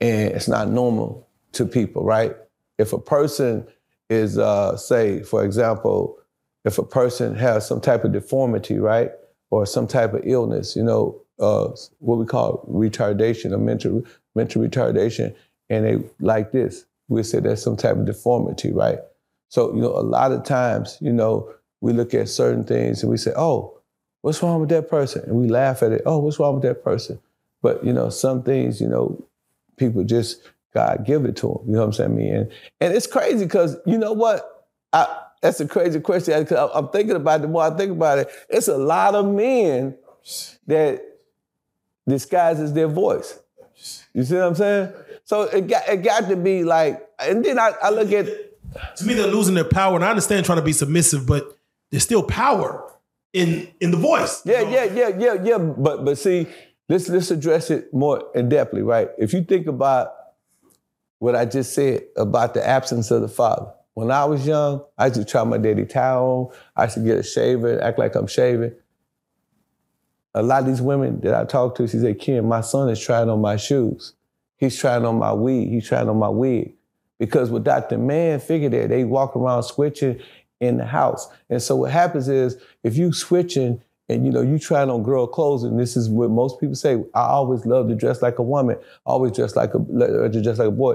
and 0.00 0.32
it's 0.32 0.48
not 0.48 0.68
normal 0.68 1.28
to 1.52 1.64
people, 1.64 2.04
right? 2.04 2.36
If 2.78 2.92
a 2.92 2.98
person 2.98 3.66
is, 4.10 4.38
uh, 4.38 4.76
say, 4.76 5.22
for 5.22 5.44
example, 5.44 6.18
if 6.64 6.78
a 6.78 6.82
person 6.82 7.34
has 7.36 7.66
some 7.66 7.80
type 7.80 8.04
of 8.04 8.12
deformity, 8.12 8.78
right, 8.78 9.10
or 9.50 9.66
some 9.66 9.86
type 9.86 10.14
of 10.14 10.22
illness, 10.24 10.76
you 10.76 10.82
know, 10.82 11.20
uh, 11.40 11.68
what 11.98 12.18
we 12.18 12.26
call 12.26 12.66
retardation 12.70 13.52
or 13.52 13.58
mental 13.58 14.02
mental 14.34 14.62
retardation, 14.62 15.34
and 15.70 15.84
they 15.84 15.98
like 16.20 16.52
this, 16.52 16.84
we 17.08 17.22
say 17.22 17.40
there's 17.40 17.62
some 17.62 17.76
type 17.76 17.96
of 17.96 18.04
deformity, 18.04 18.72
right? 18.72 18.98
So, 19.54 19.72
you 19.72 19.80
know, 19.80 19.96
a 19.96 20.02
lot 20.02 20.32
of 20.32 20.42
times, 20.42 20.98
you 21.00 21.12
know, 21.12 21.48
we 21.80 21.92
look 21.92 22.12
at 22.12 22.28
certain 22.28 22.64
things 22.64 23.04
and 23.04 23.10
we 23.10 23.16
say, 23.16 23.32
oh, 23.36 23.78
what's 24.22 24.42
wrong 24.42 24.58
with 24.58 24.68
that 24.70 24.90
person? 24.90 25.22
And 25.28 25.36
we 25.36 25.46
laugh 25.46 25.80
at 25.84 25.92
it, 25.92 26.02
oh, 26.06 26.18
what's 26.18 26.40
wrong 26.40 26.54
with 26.54 26.64
that 26.64 26.82
person? 26.82 27.20
But, 27.62 27.84
you 27.84 27.92
know, 27.92 28.10
some 28.10 28.42
things, 28.42 28.80
you 28.80 28.88
know, 28.88 29.24
people 29.76 30.02
just, 30.02 30.42
God 30.74 31.04
give 31.06 31.24
it 31.24 31.36
to 31.36 31.46
them. 31.46 31.68
You 31.68 31.74
know 31.74 31.86
what 31.86 31.86
I'm 31.86 31.92
saying? 31.92 32.18
I 32.18 32.36
and, 32.36 32.52
and 32.80 32.94
it's 32.94 33.06
crazy 33.06 33.44
because, 33.44 33.76
you 33.86 33.96
know 33.96 34.12
what? 34.12 34.66
I, 34.92 35.20
that's 35.40 35.60
a 35.60 35.68
crazy 35.68 36.00
question. 36.00 36.34
I'm 36.50 36.88
thinking 36.88 37.14
about 37.14 37.38
it. 37.38 37.42
The 37.42 37.48
more 37.48 37.62
I 37.62 37.76
think 37.76 37.92
about 37.92 38.18
it, 38.18 38.30
it's 38.48 38.66
a 38.66 38.76
lot 38.76 39.14
of 39.14 39.24
men 39.24 39.96
that 40.66 41.00
disguises 42.08 42.72
their 42.72 42.88
voice. 42.88 43.38
You 44.14 44.24
see 44.24 44.34
what 44.34 44.46
I'm 44.46 44.54
saying? 44.56 44.92
So 45.22 45.42
it 45.42 45.68
got, 45.68 45.88
it 45.88 45.98
got 45.98 46.28
to 46.28 46.34
be 46.34 46.64
like, 46.64 47.08
and 47.20 47.44
then 47.44 47.60
I, 47.60 47.70
I 47.80 47.90
look 47.90 48.10
at 48.10 48.26
to 48.96 49.04
me, 49.04 49.14
they're 49.14 49.26
losing 49.26 49.54
their 49.54 49.64
power. 49.64 49.96
And 49.96 50.04
I 50.04 50.10
understand 50.10 50.46
trying 50.46 50.58
to 50.58 50.64
be 50.64 50.72
submissive, 50.72 51.26
but 51.26 51.58
there's 51.90 52.02
still 52.02 52.22
power 52.22 52.92
in 53.32 53.68
in 53.80 53.90
the 53.90 53.96
voice. 53.96 54.42
Yeah, 54.44 54.62
yeah, 54.62 54.84
yeah, 54.84 55.10
yeah, 55.18 55.34
yeah. 55.42 55.58
But 55.58 56.04
but 56.04 56.18
see, 56.18 56.46
let's 56.88 57.08
let's 57.08 57.30
address 57.30 57.70
it 57.70 57.92
more 57.92 58.30
in 58.34 58.48
depthly, 58.48 58.84
right? 58.84 59.08
If 59.18 59.32
you 59.32 59.44
think 59.44 59.66
about 59.66 60.14
what 61.18 61.34
I 61.34 61.44
just 61.44 61.74
said 61.74 62.04
about 62.16 62.54
the 62.54 62.66
absence 62.66 63.10
of 63.10 63.22
the 63.22 63.28
father. 63.28 63.72
When 63.94 64.10
I 64.10 64.24
was 64.24 64.46
young, 64.46 64.84
I 64.98 65.06
used 65.06 65.20
to 65.20 65.24
try 65.24 65.44
my 65.44 65.56
daddy 65.56 65.86
towel. 65.86 66.52
I 66.76 66.84
used 66.84 66.96
to 66.96 67.00
get 67.00 67.16
a 67.16 67.22
shaver, 67.22 67.80
act 67.80 67.98
like 67.98 68.16
I'm 68.16 68.26
shaving. 68.26 68.72
A 70.34 70.42
lot 70.42 70.62
of 70.62 70.66
these 70.66 70.82
women 70.82 71.20
that 71.20 71.32
I 71.32 71.44
talk 71.44 71.76
to, 71.76 71.86
she 71.86 71.98
said, 71.98 72.18
Ken, 72.18 72.44
my 72.46 72.60
son 72.60 72.90
is 72.90 73.00
trying 73.00 73.30
on 73.30 73.40
my 73.40 73.56
shoes. 73.56 74.14
He's 74.56 74.76
trying 74.76 75.04
on 75.04 75.16
my 75.16 75.32
weed. 75.32 75.68
He's 75.68 75.86
trying 75.86 76.08
on 76.08 76.18
my 76.18 76.28
wig 76.28 76.74
because 77.24 77.50
without 77.50 77.88
the 77.88 77.96
man 77.96 78.38
figure 78.38 78.68
that 78.68 78.90
they 78.90 79.02
walk 79.02 79.34
around 79.34 79.62
switching 79.62 80.20
in 80.60 80.76
the 80.76 80.84
house. 80.84 81.26
And 81.48 81.62
so 81.62 81.76
what 81.76 81.90
happens 81.90 82.28
is 82.28 82.58
if 82.82 82.98
you 82.98 83.14
switching 83.14 83.80
and 84.10 84.26
you 84.26 84.30
know 84.30 84.42
you 84.42 84.58
trying 84.58 84.90
on 84.90 85.02
girl 85.02 85.26
clothes, 85.26 85.64
and 85.64 85.80
this 85.80 85.96
is 85.96 86.10
what 86.10 86.30
most 86.30 86.60
people 86.60 86.74
say, 86.74 87.02
I 87.14 87.22
always 87.22 87.64
love 87.64 87.88
to 87.88 87.94
dress 87.94 88.20
like 88.20 88.38
a 88.38 88.42
woman, 88.42 88.76
always 89.06 89.32
dress 89.32 89.56
like 89.56 89.72
a 89.74 89.78
dress 90.28 90.58
like 90.58 90.68
a 90.68 90.70
boy. 90.70 90.94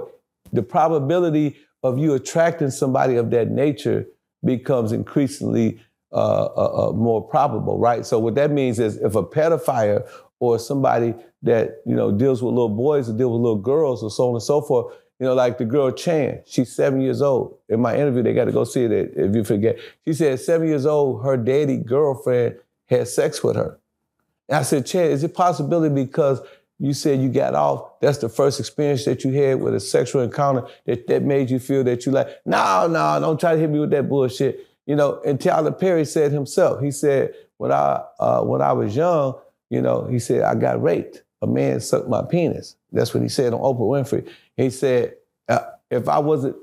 The 0.53 0.61
probability 0.61 1.57
of 1.81 1.97
you 1.97 2.13
attracting 2.13 2.69
somebody 2.69 3.15
of 3.15 3.31
that 3.31 3.49
nature 3.49 4.05
becomes 4.45 4.91
increasingly 4.91 5.79
uh, 6.11 6.45
uh, 6.45 6.89
uh, 6.89 6.91
more 6.93 7.27
probable, 7.27 7.79
right? 7.79 8.05
So 8.05 8.19
what 8.19 8.35
that 8.35 8.51
means 8.51 8.79
is 8.79 8.97
if 8.97 9.15
a 9.15 9.23
pedophile 9.23 10.07
or 10.39 10.59
somebody 10.59 11.15
that 11.41 11.81
you 11.87 11.95
know 11.95 12.11
deals 12.11 12.43
with 12.43 12.53
little 12.53 12.69
boys 12.69 13.09
or 13.09 13.17
deal 13.17 13.31
with 13.31 13.41
little 13.41 13.57
girls 13.57 14.03
or 14.03 14.11
so 14.11 14.29
on 14.29 14.35
and 14.35 14.43
so 14.43 14.61
forth, 14.61 14.93
you 15.19 15.25
know, 15.25 15.33
like 15.33 15.57
the 15.57 15.65
girl 15.65 15.91
Chan, 15.91 16.41
she's 16.45 16.71
seven 16.71 17.01
years 17.01 17.21
old. 17.21 17.57
In 17.67 17.81
my 17.81 17.95
interview, 17.95 18.23
they 18.23 18.33
got 18.33 18.45
to 18.45 18.53
go 18.53 18.63
see 18.63 18.85
it 18.85 18.91
if 18.91 19.35
you 19.35 19.43
forget. 19.43 19.77
She 20.05 20.13
said, 20.13 20.39
seven 20.39 20.67
years 20.67 20.85
old, 20.85 21.23
her 21.25 21.35
daddy 21.35 21.77
girlfriend 21.77 22.55
had 22.87 23.07
sex 23.07 23.43
with 23.43 23.57
her. 23.57 23.79
And 24.47 24.57
I 24.57 24.61
said, 24.63 24.85
Chan, 24.85 25.11
is 25.11 25.23
it 25.23 25.33
possibility 25.33 25.93
because 25.93 26.39
you 26.79 26.93
said 26.93 27.21
you 27.21 27.27
got 27.27 27.53
off, 27.53 27.99
that's 27.99 28.19
the 28.19 28.29
first 28.29 28.59
experience 28.59 29.03
that 29.03 29.25
you 29.25 29.31
had 29.33 29.59
with 29.59 29.75
a 29.75 29.79
sexual 29.81 30.21
encounter 30.21 30.65
that, 30.85 31.07
that 31.07 31.23
made 31.23 31.49
you 31.49 31.59
feel 31.59 31.83
that 31.83 32.05
you 32.05 32.13
like, 32.13 32.29
no, 32.45 32.87
no, 32.87 33.19
don't 33.19 33.39
try 33.39 33.53
to 33.53 33.59
hit 33.59 33.69
me 33.69 33.79
with 33.79 33.89
that 33.89 34.07
bullshit. 34.07 34.65
You 34.85 34.95
know, 34.95 35.21
and 35.25 35.39
Tyler 35.39 35.73
Perry 35.73 36.05
said 36.05 36.31
himself, 36.31 36.81
he 36.81 36.91
said, 36.91 37.33
when 37.57 37.73
I, 37.73 38.01
uh, 38.19 38.41
when 38.41 38.61
I 38.61 38.71
was 38.71 38.95
young, 38.95 39.35
you 39.69 39.81
know, 39.81 40.07
he 40.09 40.17
said, 40.17 40.43
I 40.43 40.55
got 40.55 40.81
raped. 40.81 41.23
A 41.41 41.47
man 41.47 41.81
sucked 41.81 42.07
my 42.07 42.23
penis. 42.23 42.77
That's 42.91 43.13
what 43.13 43.23
he 43.23 43.29
said 43.29 43.53
on 43.53 43.59
Oprah 43.59 43.79
Winfrey. 43.79 44.27
He 44.57 44.69
said, 44.69 45.15
uh, 45.47 45.59
if 45.89 46.07
I 46.07 46.19
wasn't 46.19 46.55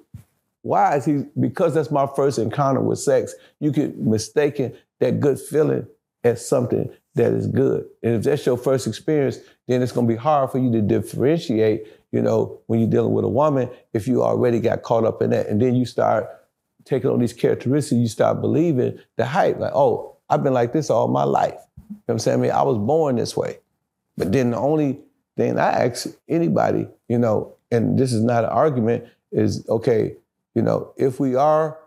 wise, 0.63 1.05
he 1.05 1.25
because 1.39 1.75
that's 1.75 1.91
my 1.91 2.07
first 2.17 2.39
encounter 2.39 2.81
with 2.81 2.99
sex, 2.99 3.35
you 3.61 3.73
could 3.73 3.99
mistaken 3.99 4.75
that 5.01 5.21
good 5.21 5.39
feeling 5.39 5.87
as 6.25 6.47
something 6.47 6.91
that 7.15 7.33
is 7.33 7.47
good. 7.47 7.87
And 8.03 8.15
if 8.15 8.25
that's 8.25 8.45
your 8.45 8.57
first 8.57 8.87
experience, 8.87 9.39
then 9.69 9.83
it's 9.83 9.93
gonna 9.93 10.07
be 10.07 10.17
hard 10.17 10.51
for 10.51 10.59
you 10.59 10.71
to 10.73 10.83
differentiate, 10.83 11.87
you 12.13 12.21
know, 12.21 12.61
when 12.67 12.81
you're 12.81 12.91
dealing 12.91 13.13
with 13.13 13.25
a 13.25 13.29
woman, 13.29 13.71
if 13.93 14.07
you 14.07 14.23
already 14.23 14.61
got 14.61 14.83
caught 14.83 15.05
up 15.05 15.23
in 15.23 15.31
that. 15.31 15.47
And 15.47 15.61
then 15.61 15.75
you 15.75 15.87
start 15.87 16.29
taking 16.85 17.11
on 17.11 17.19
these 17.19 17.33
characteristics, 17.33 17.99
you 17.99 18.09
start 18.09 18.41
believing 18.41 18.99
the 19.17 19.25
hype, 19.25 19.59
like, 19.59 19.73
oh, 19.75 20.17
I've 20.29 20.43
been 20.43 20.55
like 20.55 20.73
this 20.73 20.91
all 20.91 21.09
my 21.09 21.25
life. 21.25 21.55
You 21.77 21.95
know 21.95 22.03
what 22.07 22.15
I'm 22.15 22.19
saying? 22.19 22.39
I 22.39 22.43
mean, 22.43 22.51
I 22.51 22.63
was 22.63 22.79
born 22.79 23.17
this 23.17 23.37
way. 23.37 23.59
But 24.17 24.33
then 24.33 24.51
the 24.51 24.59
only 24.59 25.01
thing 25.37 25.59
I 25.59 25.87
ask 25.87 26.09
anybody, 26.29 26.89
you 27.09 27.19
know, 27.19 27.55
and 27.71 27.99
this 27.99 28.13
is 28.13 28.23
not 28.23 28.45
an 28.45 28.51
argument, 28.51 29.05
is 29.33 29.69
okay, 29.69 30.17
you 30.55 30.63
know, 30.63 30.93
if 30.97 31.21
we 31.21 31.35
are 31.35 31.79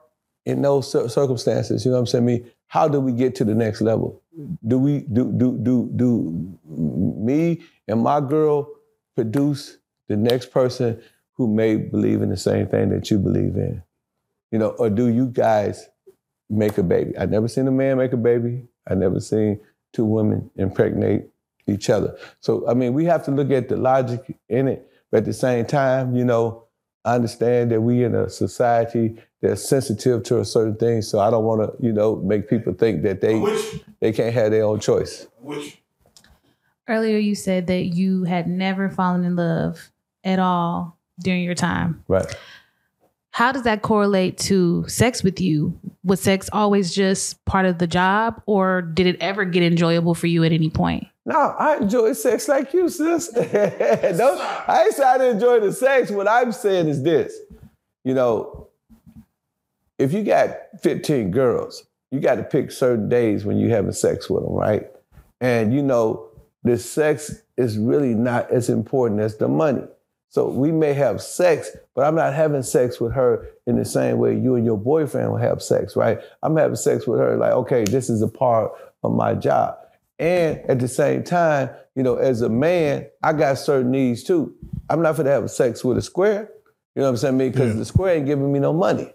in 0.46 0.62
those 0.62 0.92
circumstances, 1.14 1.86
you 1.86 1.92
know 1.92 1.98
what 1.98 2.02
I'm 2.02 2.08
saying? 2.08 2.26
Me, 2.26 2.46
how 2.68 2.88
do 2.88 3.00
we 3.00 3.12
get 3.12 3.36
to 3.36 3.44
the 3.44 3.56
next 3.56 3.82
level? 3.82 4.22
Do 4.68 4.78
we 4.78 5.00
do 5.00 5.32
do 5.32 5.58
do 5.58 5.90
do 5.96 6.58
me 6.68 7.62
and 7.88 8.02
my 8.02 8.22
girl 8.22 8.70
produce 9.16 9.78
the 10.08 10.16
next 10.16 10.52
person 10.52 11.02
who 11.34 11.48
may 11.48 11.76
believe 11.76 12.22
in 12.22 12.30
the 12.30 12.38
same 12.38 12.68
thing 12.68 12.90
that 12.90 13.10
you 13.10 13.18
believe 13.18 13.56
in? 13.56 13.82
You 14.52 14.60
know, 14.60 14.70
or 14.70 14.90
do 14.90 15.08
you 15.08 15.28
guys 15.28 15.90
make 16.50 16.78
a 16.78 16.84
baby? 16.84 17.18
I 17.18 17.26
never 17.26 17.48
seen 17.48 17.68
a 17.68 17.72
man 17.72 17.98
make 17.98 18.14
a 18.14 18.18
baby. 18.18 18.68
I 18.88 18.96
never 18.96 19.20
seen 19.20 19.60
two 19.94 20.06
women 20.06 20.50
impregnate 20.56 21.30
each 21.70 21.90
other. 21.90 22.18
So 22.40 22.68
I 22.68 22.74
mean, 22.74 22.94
we 22.94 23.06
have 23.06 23.24
to 23.26 23.32
look 23.32 23.52
at 23.52 23.70
the 23.70 23.78
logic 23.78 24.38
in 24.50 24.68
it 24.68 24.90
but 25.12 25.20
at 25.20 25.26
the 25.26 25.34
same 25.34 25.66
time, 25.66 26.16
you 26.16 26.24
know, 26.24 26.66
I 27.06 27.16
understand 27.16 27.72
that 27.72 27.82
we 27.82 28.04
in 28.04 28.14
a 28.14 28.30
society 28.30 29.18
that's 29.42 29.68
sensitive 29.68 30.24
to 30.24 30.40
a 30.40 30.46
certain 30.46 30.76
thing. 30.76 31.02
So 31.02 31.20
I 31.20 31.30
don't 31.30 31.46
want 31.46 31.62
to, 31.62 31.86
you 31.86 31.94
know, 31.94 32.18
make 32.18 32.50
people 32.50 32.74
think 32.74 33.04
that 33.04 33.22
they 33.22 33.36
Which? 33.36 33.82
they 34.02 34.12
can't 34.12 34.34
have 34.34 34.52
their 34.52 34.66
own 34.66 34.80
choice. 34.80 35.28
Which? 35.40 35.82
Earlier, 36.88 37.18
you 37.18 37.36
said 37.36 37.68
that 37.68 37.86
you 37.86 38.24
had 38.24 38.48
never 38.48 38.90
fallen 38.90 39.24
in 39.24 39.36
love 39.36 39.92
at 40.24 40.40
all 40.40 40.98
during 41.20 41.44
your 41.44 41.56
time. 41.56 42.04
Right. 42.08 42.26
How 43.32 43.52
does 43.52 43.64
that 43.64 43.82
correlate 43.82 44.38
to 44.40 44.88
sex 44.88 45.24
with 45.24 45.40
you? 45.40 45.80
Was 46.04 46.20
sex 46.20 46.50
always 46.52 46.94
just 46.94 47.44
part 47.46 47.66
of 47.66 47.78
the 47.78 47.88
job, 47.88 48.42
or 48.46 48.82
did 48.82 49.08
it 49.08 49.18
ever 49.22 49.46
get 49.46 49.64
enjoyable 49.64 50.16
for 50.16 50.28
you 50.28 50.44
at 50.44 50.52
any 50.52 50.70
point? 50.70 51.06
No, 51.26 51.38
I 51.38 51.78
enjoy 51.78 52.14
sex 52.14 52.48
like 52.48 52.74
you, 52.74 52.90
sis. 52.90 53.32
no, 53.36 53.44
I 54.68 54.90
saying 54.96 55.22
I 55.22 55.30
enjoy 55.30 55.60
the 55.60 55.72
sex. 55.72 56.10
What 56.10 56.28
I'm 56.28 56.52
saying 56.52 56.88
is 56.88 57.04
this. 57.04 57.38
You 58.04 58.16
know, 58.16 58.70
if 60.00 60.12
you 60.14 60.24
got 60.24 60.56
15 60.82 61.30
girls, 61.30 61.84
you 62.10 62.20
got 62.20 62.36
to 62.36 62.44
pick 62.44 62.72
certain 62.72 63.10
days 63.10 63.46
when 63.46 63.60
you're 63.60 63.70
having 63.70 63.92
sex 63.92 64.30
with 64.30 64.44
them, 64.44 64.54
right? 64.54 64.90
And 65.40 65.74
you 65.74 65.84
know, 65.84 66.30
the 66.64 66.78
sex 66.78 67.44
is 67.58 67.78
really 67.78 68.16
not 68.16 68.50
as 68.50 68.70
important 68.70 69.22
as 69.22 69.38
the 69.38 69.48
money. 69.48 69.84
So 70.32 70.48
we 70.48 70.72
may 70.72 70.94
have 70.94 71.22
sex, 71.22 71.72
but 71.96 72.06
I'm 72.06 72.16
not 72.16 72.34
having 72.36 72.62
sex 72.62 73.02
with 73.02 73.14
her 73.14 73.48
in 73.66 73.78
the 73.78 73.86
same 73.86 74.20
way 74.20 74.38
you 74.38 74.56
and 74.56 74.66
your 74.66 74.78
boyfriend 74.78 75.32
will 75.32 75.38
have 75.40 75.62
sex, 75.62 75.96
right? 75.96 76.20
I'm 76.44 76.56
having 76.56 76.76
sex 76.76 77.08
with 77.08 77.20
her 77.20 77.36
like, 77.36 77.52
okay, 77.54 77.84
this 77.84 78.10
is 78.10 78.22
a 78.22 78.28
part 78.28 78.72
of 79.04 79.14
my 79.16 79.34
job. 79.34 79.76
And 80.20 80.60
at 80.70 80.80
the 80.80 80.88
same 80.88 81.24
time, 81.24 81.72
you 81.96 82.04
know, 82.04 82.16
as 82.16 82.42
a 82.42 82.50
man, 82.50 83.08
I 83.24 83.34
got 83.34 83.56
certain 83.58 83.90
needs 83.90 84.24
too. 84.24 84.54
I'm 84.90 85.02
not 85.02 85.18
gonna 85.18 85.32
have 85.32 85.50
sex 85.50 85.84
with 85.84 85.98
a 85.98 86.02
square. 86.02 86.52
You 86.96 87.02
know 87.02 87.04
what 87.06 87.10
I'm 87.12 87.18
saying? 87.18 87.38
Because 87.38 87.74
Yeah. 87.74 87.80
the 87.80 87.86
square 87.86 88.16
ain't 88.16 88.26
giving 88.26 88.52
me 88.52 88.60
no 88.60 88.74
money. 88.74 89.14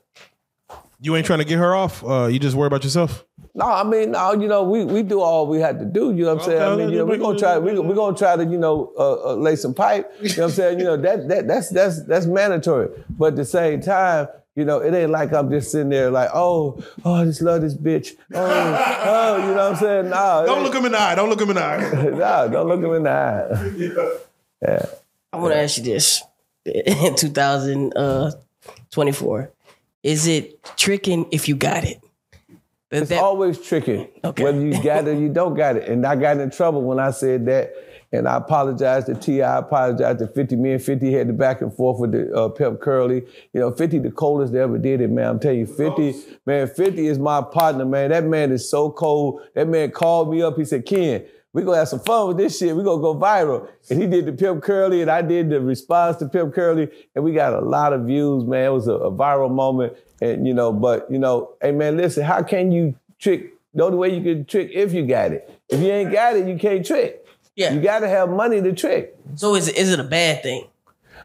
You 1.04 1.14
ain't 1.16 1.26
trying 1.26 1.40
to 1.40 1.44
get 1.44 1.58
her 1.58 1.76
off. 1.76 2.02
Uh, 2.02 2.28
you 2.28 2.38
just 2.38 2.56
worry 2.56 2.66
about 2.66 2.82
yourself. 2.82 3.26
No, 3.54 3.66
I 3.66 3.84
mean, 3.84 4.12
no, 4.12 4.32
you 4.32 4.48
know, 4.48 4.62
we 4.62 4.86
we 4.86 5.02
do 5.02 5.20
all 5.20 5.46
we 5.46 5.60
had 5.60 5.78
to 5.78 5.84
do. 5.84 6.14
You 6.14 6.24
know 6.24 6.34
what 6.34 6.44
I'm 6.44 6.48
saying? 6.48 6.62
I 6.62 6.74
mean, 6.76 6.88
you 6.88 6.96
know, 6.96 7.04
we're 7.04 7.18
gonna 7.18 7.38
try. 7.38 7.58
We're 7.58 7.78
we 7.82 7.94
gonna 7.94 8.16
try 8.16 8.36
to, 8.36 8.44
you 8.44 8.56
know, 8.56 8.90
uh, 8.98 9.32
uh, 9.32 9.34
lay 9.34 9.56
some 9.56 9.74
pipe. 9.74 10.10
You 10.22 10.30
know 10.30 10.44
what 10.44 10.44
I'm 10.44 10.50
saying? 10.56 10.78
You 10.78 10.86
know, 10.86 10.96
that 10.96 11.28
that 11.28 11.46
that's 11.46 11.68
that's 11.68 12.02
that's 12.04 12.24
mandatory. 12.24 12.88
But 13.10 13.26
at 13.26 13.36
the 13.36 13.44
same 13.44 13.82
time, 13.82 14.28
you 14.56 14.64
know, 14.64 14.78
it 14.78 14.94
ain't 14.94 15.10
like 15.10 15.34
I'm 15.34 15.50
just 15.50 15.72
sitting 15.72 15.90
there 15.90 16.10
like, 16.10 16.30
oh, 16.32 16.82
oh, 17.04 17.12
I 17.12 17.24
just 17.26 17.42
love 17.42 17.60
this 17.60 17.76
bitch. 17.76 18.16
Oh, 18.32 18.40
oh, 18.40 19.36
you 19.36 19.48
know 19.48 19.56
what 19.56 19.72
I'm 19.72 19.76
saying? 19.76 20.08
Nah, 20.08 20.46
Don't 20.46 20.62
look 20.62 20.74
him 20.74 20.86
in 20.86 20.92
the 20.92 21.00
eye. 21.00 21.14
Don't 21.14 21.28
look 21.28 21.38
him 21.40 21.50
in 21.50 21.56
the 21.56 21.64
eye. 21.64 21.90
nah, 22.18 22.46
don't 22.46 22.66
look 22.66 22.80
him 22.80 22.94
in 22.94 23.02
the 23.02 23.10
eye. 23.10 23.48
Yeah. 24.62 24.86
I 25.34 25.36
want 25.36 25.52
to 25.52 25.58
ask 25.60 25.76
you 25.76 25.84
this: 25.84 26.22
in 26.64 27.14
2024, 27.14 29.50
is 30.04 30.28
it 30.28 30.62
tricking 30.76 31.26
if 31.32 31.48
you 31.48 31.56
got 31.56 31.82
it? 31.82 32.00
That- 32.90 33.02
It's 33.02 33.10
that- 33.10 33.22
always 33.22 33.58
tricking, 33.60 34.06
Okay. 34.22 34.44
Whether 34.44 34.60
you 34.60 34.80
got 34.82 35.08
it 35.08 35.16
or 35.16 35.20
you 35.20 35.28
don't 35.30 35.54
got 35.54 35.76
it. 35.76 35.88
And 35.88 36.06
I 36.06 36.14
got 36.14 36.38
in 36.38 36.50
trouble 36.50 36.82
when 36.82 37.00
I 37.00 37.10
said 37.10 37.46
that. 37.46 37.72
And 38.12 38.28
I 38.28 38.36
apologize 38.36 39.06
to 39.06 39.14
T. 39.16 39.42
I 39.42 39.58
apologize 39.58 40.18
to 40.18 40.28
50. 40.28 40.54
Me 40.54 40.70
and 40.74 40.80
50 40.80 41.12
had 41.12 41.28
the 41.28 41.32
back 41.32 41.60
and 41.62 41.74
forth 41.74 41.98
with 41.98 42.12
the 42.12 42.32
uh, 42.32 42.48
Pimp 42.48 42.80
Curly. 42.80 43.24
You 43.52 43.60
know, 43.60 43.72
50 43.72 43.98
the 43.98 44.12
coldest 44.12 44.52
that 44.52 44.60
ever 44.60 44.78
did 44.78 45.00
it, 45.00 45.10
man. 45.10 45.26
I'm 45.30 45.40
telling 45.40 45.58
you, 45.58 45.66
50, 45.66 46.14
man, 46.46 46.68
50 46.68 47.08
is 47.08 47.18
my 47.18 47.42
partner, 47.42 47.84
man. 47.84 48.10
That 48.10 48.22
man 48.24 48.52
is 48.52 48.70
so 48.70 48.88
cold. 48.88 49.40
That 49.56 49.66
man 49.66 49.90
called 49.90 50.30
me 50.30 50.42
up. 50.42 50.56
He 50.56 50.64
said, 50.64 50.86
Ken, 50.86 51.24
we 51.54 51.62
gonna 51.62 51.78
have 51.78 51.88
some 51.88 52.00
fun 52.00 52.28
with 52.28 52.36
this 52.36 52.58
shit. 52.58 52.76
We 52.76 52.82
gonna 52.82 53.00
go 53.00 53.14
viral. 53.14 53.68
And 53.88 54.02
he 54.02 54.08
did 54.08 54.26
the 54.26 54.32
Pimp 54.32 54.62
Curly, 54.62 55.00
and 55.02 55.10
I 55.10 55.22
did 55.22 55.50
the 55.50 55.60
response 55.60 56.16
to 56.18 56.28
Pimp 56.28 56.52
Curly, 56.52 56.90
and 57.14 57.24
we 57.24 57.32
got 57.32 57.54
a 57.54 57.60
lot 57.60 57.92
of 57.92 58.02
views, 58.02 58.44
man. 58.44 58.66
It 58.66 58.70
was 58.70 58.88
a, 58.88 58.94
a 58.94 59.12
viral 59.12 59.50
moment, 59.50 59.96
and 60.20 60.46
you 60.46 60.52
know, 60.52 60.72
but 60.72 61.10
you 61.10 61.18
know, 61.18 61.54
hey 61.62 61.70
man, 61.70 61.96
listen, 61.96 62.24
how 62.24 62.42
can 62.42 62.72
you 62.72 62.96
trick? 63.20 63.54
The 63.72 63.84
only 63.84 63.96
way 63.96 64.14
you 64.14 64.22
can 64.22 64.44
trick 64.44 64.70
if 64.72 64.92
you 64.92 65.06
got 65.06 65.32
it. 65.32 65.48
If 65.68 65.80
you 65.80 65.88
ain't 65.88 66.12
got 66.12 66.36
it, 66.36 66.46
you 66.46 66.58
can't 66.58 66.84
trick. 66.84 67.24
yeah. 67.54 67.72
You 67.72 67.80
gotta 67.80 68.08
have 68.08 68.28
money 68.28 68.60
to 68.60 68.72
trick. 68.72 69.16
so 69.36 69.54
is 69.54 69.68
it, 69.68 69.76
is 69.76 69.92
it 69.92 70.00
a 70.00 70.04
bad 70.04 70.42
thing? 70.42 70.66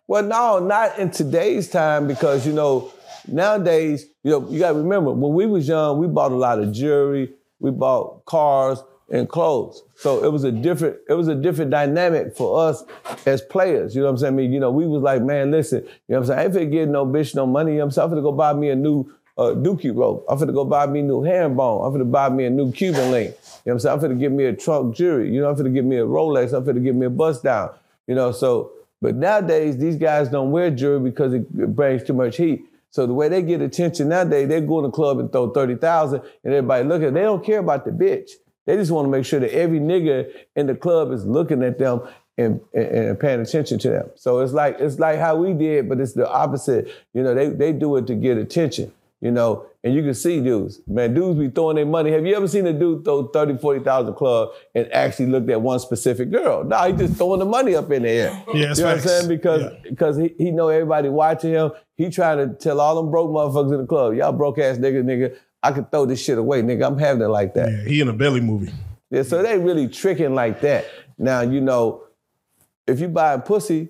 Well, 0.07 0.23
no, 0.23 0.59
not 0.59 0.97
in 0.99 1.09
today's 1.09 1.69
time 1.69 2.07
because 2.07 2.45
you 2.45 2.53
know 2.53 2.93
nowadays, 3.27 4.05
you 4.23 4.31
know, 4.31 4.49
you 4.49 4.59
got 4.59 4.73
to 4.73 4.77
remember 4.77 5.11
when 5.11 5.33
we 5.33 5.45
was 5.45 5.67
young, 5.67 5.97
we 5.99 6.07
bought 6.07 6.31
a 6.31 6.35
lot 6.35 6.59
of 6.59 6.71
jewelry, 6.71 7.31
we 7.59 7.71
bought 7.71 8.25
cars 8.25 8.79
and 9.11 9.27
clothes. 9.27 9.83
So 9.95 10.23
it 10.23 10.31
was 10.31 10.43
a 10.43 10.51
different, 10.51 10.97
it 11.07 11.13
was 11.13 11.27
a 11.27 11.35
different 11.35 11.71
dynamic 11.71 12.35
for 12.35 12.67
us 12.67 12.83
as 13.25 13.41
players. 13.41 13.95
You 13.95 14.01
know 14.01 14.07
what 14.07 14.11
I'm 14.11 14.17
saying? 14.17 14.33
I 14.33 14.37
mean, 14.37 14.53
you 14.53 14.59
know, 14.59 14.71
we 14.71 14.87
was 14.87 15.01
like, 15.01 15.21
man, 15.21 15.51
listen, 15.51 15.79
you 15.83 15.87
know 15.87 15.91
what 16.07 16.17
I'm 16.17 16.25
saying? 16.25 16.39
I 16.39 16.43
ain't 16.43 16.53
finna 16.53 16.71
get 16.71 16.89
no 16.89 17.05
bitch 17.05 17.35
no 17.35 17.45
money. 17.45 17.73
You 17.73 17.77
know 17.79 17.85
what 17.85 17.87
I'm 17.87 17.91
saying? 17.91 18.11
I'm 18.11 18.17
finna 18.17 18.23
go 18.23 18.31
buy 18.31 18.53
me 18.53 18.69
a 18.69 18.75
new 18.75 19.11
uh, 19.37 19.55
dookie 19.55 19.95
rope. 19.95 20.25
I'm 20.29 20.37
finna 20.37 20.53
go 20.53 20.65
buy 20.65 20.85
me 20.87 20.99
a 20.99 21.03
new 21.03 21.23
herringbone. 21.23 21.85
I'm 21.85 21.99
finna 21.99 22.11
buy 22.11 22.29
me 22.29 22.45
a 22.45 22.49
new 22.49 22.71
Cuban 22.71 23.11
link. 23.11 23.29
You 23.29 23.33
know 23.33 23.39
what 23.63 23.71
I'm 23.73 23.79
saying? 23.79 23.99
I'm 23.99 24.17
finna 24.17 24.19
get 24.19 24.31
me 24.31 24.45
a 24.45 24.53
trunk 24.53 24.95
jewelry. 24.95 25.33
You 25.33 25.41
know, 25.41 25.49
I'm 25.49 25.55
finna 25.55 25.73
get 25.73 25.85
me 25.85 25.97
a 25.97 26.05
Rolex. 26.05 26.53
I'm 26.53 26.65
finna 26.65 26.83
get 26.83 26.95
me 26.95 27.05
a 27.05 27.09
bust 27.09 27.43
down. 27.43 27.71
You 28.07 28.15
know, 28.15 28.31
so 28.31 28.71
but 29.01 29.15
nowadays, 29.15 29.77
these 29.77 29.95
guys 29.95 30.29
don't 30.29 30.51
wear 30.51 30.69
jewelry 30.71 30.99
because 30.99 31.33
it 31.33 31.47
it 31.57 31.75
brings 31.75 32.03
too 32.03 32.13
much 32.13 32.37
heat. 32.37 32.65
So 32.91 33.05
the 33.05 33.13
way 33.13 33.29
they 33.29 33.41
get 33.41 33.61
attention 33.61 34.09
nowadays, 34.09 34.47
they 34.49 34.61
go 34.61 34.79
in 34.79 34.85
the 34.85 34.91
club 34.91 35.19
and 35.19 35.31
throw 35.31 35.51
30,000 35.51 36.21
and 36.43 36.53
everybody 36.53 36.87
look 36.87 37.03
at 37.03 37.13
They 37.13 37.21
don't 37.21 37.45
care 37.45 37.59
about 37.59 37.85
the 37.85 37.91
bitch. 37.91 38.31
They 38.65 38.75
just 38.75 38.91
want 38.91 39.05
to 39.05 39.09
make 39.09 39.25
sure 39.25 39.39
that 39.39 39.53
every 39.53 39.79
nigga 39.79 40.31
in 40.55 40.67
the 40.67 40.75
club 40.75 41.11
is 41.11 41.25
looking 41.25 41.63
at 41.63 41.79
them 41.79 42.01
and, 42.37 42.61
and, 42.73 42.85
and 42.87 43.19
paying 43.19 43.41
attention 43.41 43.79
to 43.79 43.89
them. 43.89 44.09
So 44.15 44.39
it's 44.39 44.53
like 44.53 44.77
it's 44.79 44.99
like 44.99 45.19
how 45.19 45.35
we 45.35 45.53
did, 45.53 45.89
but 45.89 45.99
it's 45.99 46.13
the 46.13 46.29
opposite. 46.29 46.87
You 47.13 47.23
know, 47.23 47.33
they, 47.33 47.49
they 47.49 47.73
do 47.73 47.95
it 47.97 48.05
to 48.07 48.15
get 48.15 48.37
attention, 48.37 48.91
you 49.21 49.31
know, 49.31 49.65
and 49.83 49.93
you 49.93 50.03
can 50.03 50.13
see 50.13 50.39
dudes. 50.39 50.81
Man, 50.87 51.13
dudes 51.13 51.39
be 51.39 51.49
throwing 51.49 51.77
their 51.77 51.85
money. 51.85 52.11
Have 52.11 52.25
you 52.25 52.35
ever 52.35 52.47
seen 52.47 52.67
a 52.67 52.73
dude 52.73 53.03
throw 53.05 53.27
30, 53.27 53.57
40,000 53.57 54.13
club 54.13 54.49
and 54.75 54.91
actually 54.93 55.27
looked 55.27 55.49
at 55.49 55.61
one 55.61 55.79
specific 55.79 56.31
girl? 56.31 56.63
No, 56.63 56.77
he 56.85 56.93
just 56.93 57.15
throwing 57.15 57.39
the 57.39 57.45
money 57.45 57.75
up 57.75 57.89
in 57.91 58.03
the 58.03 58.09
air. 58.09 58.43
Yeah, 58.53 58.53
you 58.53 58.75
know 58.75 58.83
what 58.85 58.93
I'm 58.95 58.99
saying? 58.99 59.27
Because 59.29 59.61
Yeah. 59.63 59.89
because 59.89 60.17
he, 60.17 60.33
he 60.37 60.51
know 60.51 60.67
everybody 60.69 61.09
watching 61.09 61.51
him. 61.53 61.71
He 61.97 62.09
trying 62.09 62.37
to 62.37 62.53
tell 62.55 62.79
all 62.79 62.95
them 63.01 63.09
broke 63.11 63.29
motherfuckers 63.31 63.73
in 63.73 63.81
the 63.81 63.87
club, 63.87 64.13
y'all 64.13 64.31
broke 64.31 64.59
ass 64.59 64.77
nigga, 64.77 65.03
nigga, 65.03 65.35
I 65.61 65.71
could 65.71 65.91
throw 65.91 66.05
this 66.05 66.23
shit 66.23 66.37
away, 66.37 66.61
nigga. 66.61 66.85
I'm 66.85 66.97
having 66.97 67.21
it 67.21 67.27
like 67.27 67.53
that. 67.55 67.69
Yeah, 67.69 67.83
he 67.83 68.01
in 68.01 68.07
a 68.07 68.13
belly 68.13 68.41
movie. 68.41 68.71
Yeah, 69.09 69.23
so 69.23 69.41
they 69.41 69.57
really 69.57 69.87
tricking 69.87 70.35
like 70.35 70.61
that. 70.61 70.85
Now, 71.17 71.41
you 71.41 71.61
know, 71.61 72.03
if 72.87 72.99
you 72.99 73.07
buying 73.07 73.41
pussy, 73.41 73.89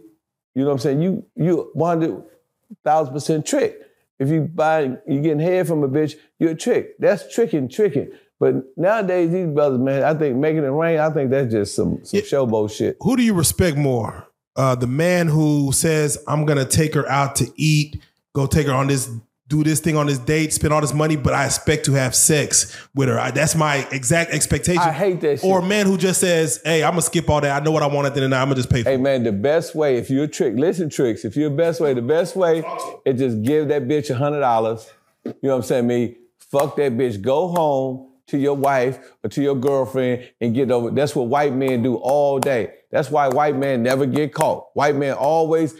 you 0.55 0.63
know 0.63 0.67
what 0.67 0.73
I'm 0.73 0.79
saying, 0.79 1.01
you 1.01 1.25
you 1.35 1.69
100,000 1.73 3.13
percent 3.13 3.45
trick. 3.45 3.77
If 4.17 4.29
you 4.29 4.41
buy, 4.41 4.97
you 5.07 5.21
getting 5.21 5.39
head 5.39 5.67
from 5.67 5.83
a 5.83 5.87
bitch, 5.87 6.15
you're 6.39 6.51
a 6.51 6.55
trick. 6.55 6.97
That's 6.99 7.33
tricking, 7.33 7.69
tricking. 7.69 8.11
But 8.39 8.77
nowadays, 8.77 9.31
these 9.31 9.47
brothers, 9.47 9.79
man, 9.79 10.03
I 10.03 10.13
think 10.13 10.37
making 10.37 10.63
it 10.63 10.69
rain, 10.69 10.99
I 10.99 11.09
think 11.09 11.29
that's 11.29 11.51
just 11.51 11.75
some, 11.75 12.03
some 12.03 12.21
showboat 12.21 12.75
shit. 12.75 12.97
Who 13.01 13.15
do 13.15 13.23
you 13.23 13.33
respect 13.33 13.77
more? 13.77 14.27
Uh, 14.55 14.75
the 14.75 14.87
man 14.87 15.27
who 15.27 15.71
says, 15.71 16.21
I'm 16.27 16.45
gonna 16.45 16.65
take 16.65 16.93
her 16.95 17.07
out 17.09 17.35
to 17.37 17.47
eat, 17.55 18.01
go 18.33 18.45
take 18.45 18.67
her 18.67 18.73
on 18.73 18.87
this, 18.87 19.09
do 19.49 19.63
this 19.63 19.79
thing 19.79 19.97
on 19.97 20.05
this 20.05 20.19
date, 20.19 20.53
spend 20.53 20.71
all 20.73 20.79
this 20.79 20.93
money, 20.93 21.15
but 21.17 21.33
I 21.33 21.45
expect 21.45 21.83
to 21.85 21.93
have 21.93 22.13
sex 22.15 22.77
with 22.95 23.09
her. 23.09 23.19
I, 23.19 23.31
that's 23.31 23.55
my 23.55 23.77
exact 23.91 24.31
expectation. 24.31 24.81
I 24.81 24.91
hate 24.91 25.19
that 25.21 25.39
shit. 25.41 25.43
Or 25.49 25.59
a 25.59 25.65
man 25.65 25.87
who 25.87 25.97
just 25.97 26.21
says, 26.21 26.61
Hey, 26.63 26.83
I'm 26.83 26.91
gonna 26.91 27.01
skip 27.01 27.27
all 27.29 27.41
that. 27.41 27.61
I 27.61 27.65
know 27.65 27.71
what 27.71 27.81
I 27.83 27.87
want 27.87 28.05
at 28.07 28.13
the 28.13 28.19
end 28.21 28.25
of 28.25 28.29
the 28.29 28.35
night. 28.35 28.41
I'm 28.43 28.47
gonna 28.49 28.55
just 28.55 28.69
pay 28.69 28.83
for 28.83 28.89
Hey 28.89 28.95
it. 28.95 29.01
man, 29.01 29.23
the 29.23 29.31
best 29.31 29.73
way, 29.75 29.97
if 29.97 30.09
you're 30.09 30.25
a 30.25 30.27
trick, 30.27 30.53
listen 30.55 30.89
tricks. 30.89 31.25
If 31.25 31.35
you're 31.35 31.51
a 31.51 31.55
best 31.55 31.81
way, 31.81 31.93
the 31.95 32.01
best 32.03 32.35
way 32.35 32.63
is 33.05 33.19
just 33.19 33.41
give 33.41 33.67
that 33.69 33.87
bitch 33.87 34.09
a 34.11 34.15
hundred 34.15 34.41
dollars. 34.41 34.87
You 35.25 35.33
know 35.41 35.49
what 35.49 35.55
I'm 35.57 35.63
saying? 35.63 35.87
Me, 35.87 36.15
fuck 36.37 36.75
that 36.77 36.93
bitch. 36.93 37.19
Go 37.21 37.47
home 37.47 38.07
to 38.27 38.37
your 38.37 38.53
wife 38.55 38.99
or 39.23 39.29
to 39.31 39.41
your 39.41 39.55
girlfriend 39.55 40.29
and 40.39 40.53
get 40.53 40.69
over. 40.69 40.91
That's 40.91 41.15
what 41.15 41.27
white 41.27 41.53
men 41.53 41.81
do 41.81 41.95
all 41.95 42.37
day. 42.39 42.73
That's 42.91 43.11
why 43.11 43.27
white 43.27 43.55
men 43.55 43.83
never 43.83 44.05
get 44.05 44.33
caught. 44.33 44.69
White 44.73 44.95
men 44.95 45.13
always 45.13 45.75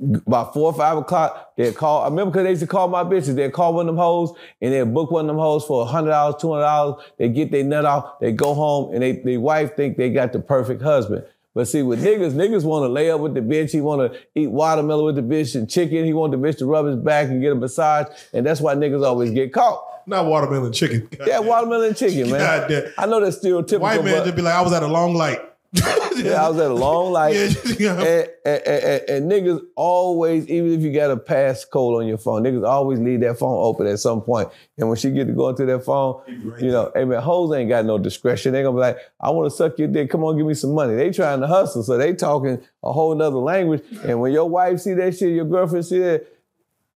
by 0.00 0.44
four 0.52 0.72
or 0.72 0.72
five 0.72 0.96
o'clock, 0.96 1.52
they'll 1.56 1.72
call. 1.72 2.02
I 2.02 2.08
remember 2.08 2.30
because 2.30 2.44
they 2.44 2.50
used 2.50 2.62
to 2.62 2.66
call 2.66 2.88
my 2.88 3.04
bitches. 3.04 3.34
They'd 3.34 3.52
call 3.52 3.74
one 3.74 3.86
of 3.88 3.94
them 3.94 3.96
hoes 3.98 4.32
and 4.60 4.72
they'd 4.72 4.82
book 4.94 5.10
one 5.10 5.24
of 5.24 5.28
them 5.28 5.38
hoes 5.38 5.64
for 5.66 5.86
hundred 5.86 6.10
dollars, 6.10 6.36
two 6.40 6.50
hundred 6.52 6.62
dollars. 6.62 7.04
They 7.18 7.28
get 7.28 7.50
their 7.50 7.64
nut 7.64 7.84
off, 7.84 8.18
they 8.20 8.32
go 8.32 8.54
home, 8.54 8.94
and 8.94 9.02
they 9.02 9.12
their 9.12 9.40
wife 9.40 9.76
think 9.76 9.96
they 9.96 10.10
got 10.10 10.32
the 10.32 10.40
perfect 10.40 10.82
husband. 10.82 11.24
But 11.54 11.68
see, 11.68 11.82
with 11.82 12.02
niggas, 12.02 12.32
niggas 12.32 12.64
want 12.64 12.82
to 12.82 12.88
lay 12.88 13.10
up 13.10 13.20
with 13.20 13.34
the 13.34 13.40
bitch. 13.40 13.70
He 13.70 13.80
want 13.80 14.12
to 14.12 14.18
eat 14.34 14.50
watermelon 14.50 15.04
with 15.04 15.14
the 15.14 15.22
bitch 15.22 15.54
and 15.54 15.70
chicken. 15.70 16.04
He 16.04 16.12
want 16.12 16.32
the 16.32 16.38
bitch 16.38 16.58
to 16.58 16.66
rub 16.66 16.86
his 16.86 16.96
back 16.96 17.28
and 17.28 17.40
get 17.40 17.52
a 17.52 17.54
massage. 17.54 18.06
And 18.32 18.44
that's 18.44 18.60
why 18.60 18.74
niggas 18.74 19.06
always 19.06 19.30
get 19.30 19.52
caught. 19.52 19.84
Not 20.06 20.26
watermelon 20.26 20.72
chicken. 20.72 21.08
Yeah, 21.24 21.38
watermelon 21.38 21.88
and 21.88 21.96
chicken, 21.96 22.30
man. 22.30 22.40
God 22.40 22.68
damn. 22.68 22.92
I 22.98 23.06
know 23.06 23.20
that's 23.20 23.38
stereotypical. 23.38 23.80
White 23.80 24.04
man 24.04 24.14
but- 24.18 24.24
just 24.24 24.36
be 24.36 24.42
like, 24.42 24.54
I 24.54 24.62
was 24.62 24.72
at 24.72 24.82
a 24.82 24.88
long 24.88 25.14
light. 25.14 25.38
yeah, 26.16 26.44
I 26.44 26.48
was 26.48 26.58
at 26.58 26.70
a 26.70 26.74
long 26.74 27.10
light. 27.12 27.34
Yeah, 27.80 27.98
and, 28.00 28.28
and, 28.44 28.62
and, 28.66 29.10
and 29.10 29.32
niggas 29.32 29.60
always, 29.74 30.46
even 30.46 30.72
if 30.72 30.82
you 30.82 30.92
got 30.92 31.10
a 31.10 31.16
passcode 31.16 31.98
on 31.98 32.06
your 32.06 32.18
phone, 32.18 32.44
niggas 32.44 32.64
always 32.64 33.00
leave 33.00 33.20
that 33.20 33.38
phone 33.38 33.56
open 33.58 33.88
at 33.88 33.98
some 33.98 34.22
point. 34.22 34.48
And 34.78 34.88
when 34.88 34.96
she 34.96 35.10
get 35.10 35.26
to 35.26 35.32
go 35.32 35.48
into 35.48 35.66
that 35.66 35.84
phone, 35.84 36.22
you 36.60 36.70
know, 36.70 36.92
hey 36.94 37.04
man, 37.04 37.20
hoes 37.20 37.52
ain't 37.56 37.68
got 37.68 37.84
no 37.84 37.98
discretion. 37.98 38.52
They 38.52 38.62
gonna 38.62 38.76
be 38.76 38.80
like, 38.80 38.98
I 39.20 39.30
want 39.30 39.50
to 39.50 39.56
suck 39.56 39.76
your 39.78 39.88
dick. 39.88 40.10
Come 40.10 40.22
on, 40.22 40.36
give 40.36 40.46
me 40.46 40.54
some 40.54 40.74
money. 40.74 40.94
They 40.94 41.10
trying 41.10 41.40
to 41.40 41.48
hustle, 41.48 41.82
so 41.82 41.98
they 41.98 42.14
talking 42.14 42.62
a 42.84 42.92
whole 42.92 43.12
nother 43.16 43.38
language. 43.38 43.82
And 44.04 44.20
when 44.20 44.32
your 44.32 44.48
wife 44.48 44.80
see 44.80 44.94
that 44.94 45.16
shit, 45.16 45.34
your 45.34 45.44
girlfriend 45.44 45.86
see 45.86 45.98
that, 45.98 46.24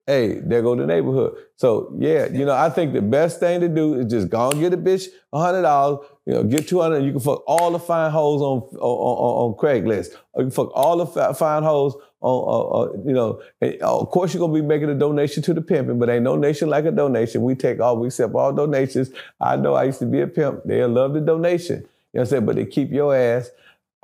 hey, 0.06 0.40
there 0.40 0.60
go 0.60 0.76
the 0.76 0.86
neighborhood. 0.86 1.34
So 1.56 1.94
yeah, 1.98 2.26
you 2.26 2.44
know, 2.44 2.54
I 2.54 2.68
think 2.68 2.92
the 2.92 3.00
best 3.00 3.40
thing 3.40 3.60
to 3.60 3.68
do 3.68 3.94
is 3.94 4.06
just 4.10 4.28
go 4.28 4.50
and 4.50 4.60
get 4.60 4.74
a 4.74 4.76
bitch 4.76 5.06
hundred 5.32 5.62
dollars. 5.62 6.06
You 6.26 6.34
know, 6.34 6.42
get 6.42 6.66
two 6.68 6.80
hundred. 6.80 7.04
You 7.04 7.12
can 7.12 7.20
fuck 7.20 7.44
all 7.46 7.70
the 7.70 7.78
fine 7.78 8.10
hoes 8.10 8.42
on 8.42 8.58
on, 8.78 8.80
on, 8.80 9.52
on 9.52 9.54
Craigslist. 9.56 10.14
Or 10.32 10.42
you 10.42 10.46
can 10.46 10.50
fuck 10.50 10.70
all 10.74 10.96
the 10.96 11.06
fi- 11.06 11.32
fine 11.32 11.62
hoes 11.62 11.94
on, 12.20 12.48
uh, 12.48 12.80
uh, 12.80 12.92
you 13.06 13.12
know. 13.12 13.40
and, 13.60 13.80
uh, 13.80 14.00
of 14.00 14.10
course, 14.10 14.34
you're 14.34 14.40
gonna 14.40 14.52
be 14.52 14.60
making 14.60 14.90
a 14.90 14.94
donation 14.94 15.42
to 15.44 15.54
the 15.54 15.62
pimping, 15.62 15.98
but 16.00 16.10
ain't 16.10 16.24
no 16.24 16.34
nation 16.36 16.68
like 16.68 16.84
a 16.84 16.90
donation. 16.90 17.42
We 17.42 17.54
take 17.54 17.80
all, 17.80 17.96
we 17.96 18.08
accept 18.08 18.34
all 18.34 18.52
donations. 18.52 19.10
I 19.40 19.56
know 19.56 19.74
I 19.74 19.84
used 19.84 20.00
to 20.00 20.06
be 20.06 20.20
a 20.20 20.26
pimp. 20.26 20.64
They 20.64 20.82
love 20.84 21.14
the 21.14 21.20
donation. 21.20 21.76
You 21.76 21.82
know 21.82 21.88
what 22.12 22.20
I'm 22.22 22.26
saying? 22.26 22.46
But 22.46 22.56
they 22.56 22.66
keep 22.66 22.90
your 22.90 23.14
ass 23.14 23.50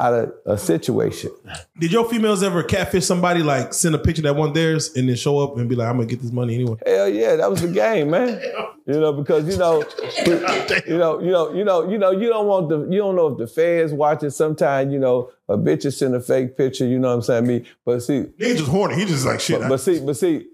out 0.02 0.14
of 0.14 0.32
a 0.46 0.58
situation. 0.58 1.30
Did 1.78 1.92
your 1.92 2.08
females 2.08 2.42
ever 2.42 2.62
catfish 2.64 3.06
somebody 3.06 3.42
like 3.42 3.72
send 3.72 3.94
a 3.94 3.98
picture 3.98 4.22
that 4.22 4.34
wasn't 4.34 4.54
theirs 4.54 4.94
and 4.96 5.08
then 5.08 5.14
show 5.14 5.38
up 5.38 5.56
and 5.56 5.68
be 5.68 5.76
like, 5.76 5.88
I'm 5.88 5.96
gonna 5.96 6.08
get 6.08 6.20
this 6.20 6.32
money 6.32 6.56
anyway? 6.56 6.76
Hell 6.84 7.08
yeah, 7.08 7.36
that 7.36 7.48
was 7.48 7.62
the 7.62 7.68
game, 7.68 8.10
man. 8.10 8.40
You 8.84 8.98
know, 8.98 9.12
because 9.12 9.46
you 9.46 9.56
know, 9.56 9.84
you 10.26 10.98
know, 10.98 11.20
you 11.20 11.30
know, 11.30 11.52
you 11.54 11.64
know, 11.64 11.88
you 11.88 11.98
know, 11.98 12.10
you 12.10 12.28
don't 12.28 12.48
want 12.48 12.68
the, 12.68 12.80
you 12.90 12.98
don't 12.98 13.14
know 13.14 13.28
if 13.28 13.38
the 13.38 13.46
feds 13.46 13.92
watching. 13.92 14.30
Sometimes, 14.30 14.92
you 14.92 14.98
know, 14.98 15.30
a 15.48 15.56
bitch 15.56 15.84
is 15.84 15.96
send 15.96 16.16
a 16.16 16.20
fake 16.20 16.56
picture. 16.56 16.84
You 16.84 16.98
know 16.98 17.06
what 17.10 17.14
I'm 17.14 17.22
saying? 17.22 17.46
Me, 17.46 17.64
but 17.84 18.00
see, 18.00 18.22
Nigga 18.40 18.56
just 18.56 18.68
horny. 18.68 18.96
He 18.96 19.04
just 19.04 19.24
like 19.24 19.38
shit. 19.38 19.60
but, 19.60 19.68
but 19.68 19.76
see, 19.78 20.04
but 20.04 20.16
see, 20.16 20.48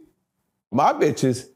my 0.71 0.93
bitches, 0.93 1.47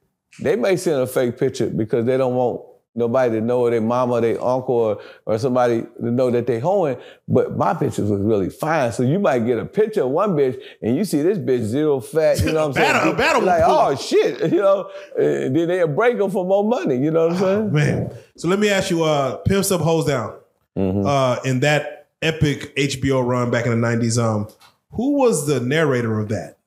they 0.41 0.57
may 0.57 0.79
send 0.79 1.03
a 1.03 1.07
fake 1.07 1.39
picture 1.39 1.69
because 1.69 2.07
they 2.07 2.17
don't 2.17 2.35
want 2.35 2.63
nobody 2.95 3.35
to 3.37 3.41
know 3.41 3.69
their 3.71 3.81
mama, 3.81 4.21
their 4.21 4.43
uncle, 4.43 4.75
or, 4.75 5.01
or 5.27 5.39
somebody 5.39 5.83
to 6.01 6.11
know 6.11 6.31
that 6.31 6.47
they 6.47 6.61
hoeing. 6.61 6.97
But 7.29 7.57
my 7.57 7.75
bitches 7.75 8.09
was 8.09 8.21
really 8.21 8.51
fine. 8.51 8.93
So 8.93 9.03
you 9.03 9.19
might 9.19 9.41
get 9.41 9.59
a 9.59 9.65
picture 9.65 10.03
of 10.03 10.11
one 10.11 10.37
bitch 10.37 10.61
and 10.83 10.97
you 10.97 11.05
see 11.05 11.23
this 11.23 11.39
bitch 11.39 11.63
zero 11.63 12.01
fat, 12.01 12.41
you 12.41 12.53
know 12.53 12.69
what 12.69 12.69
I'm 12.69 12.73
saying? 12.75 12.93
Battle- 12.93 13.15
battle 13.15 13.43
like, 13.43 13.63
oh 13.65 13.95
shit, 13.97 14.41
you 14.53 14.59
know, 14.59 14.91
and 15.19 15.57
then 15.57 15.69
they'll 15.69 15.89
break 15.89 16.19
them 16.19 16.31
for 16.31 16.45
more 16.45 16.65
money, 16.65 16.97
you 16.97 17.11
know 17.11 17.29
what 17.29 17.37
I'm 17.37 17.39
saying? 17.39 17.73
Man. 17.73 18.17
So 18.37 18.49
let 18.49 18.59
me 18.59 18.69
ask 18.69 18.91
you, 18.91 19.05
uh, 19.05 19.37
Pimps 19.39 19.71
Up, 19.71 19.81
Hoes 19.81 20.07
Down. 20.07 20.39
Mm-hmm. 20.77 21.07
Uh, 21.07 21.37
in 21.45 21.61
that 21.61 22.09
epic 22.23 22.75
HBO 22.77 23.25
run 23.27 23.51
back 23.51 23.67
in 23.67 23.79
the 23.79 23.87
90s, 23.87 24.23
um, 24.23 24.49
who 24.93 25.19
was 25.19 25.47
the 25.47 25.61
narrator 25.61 26.19
of 26.19 26.29
that? 26.29 26.59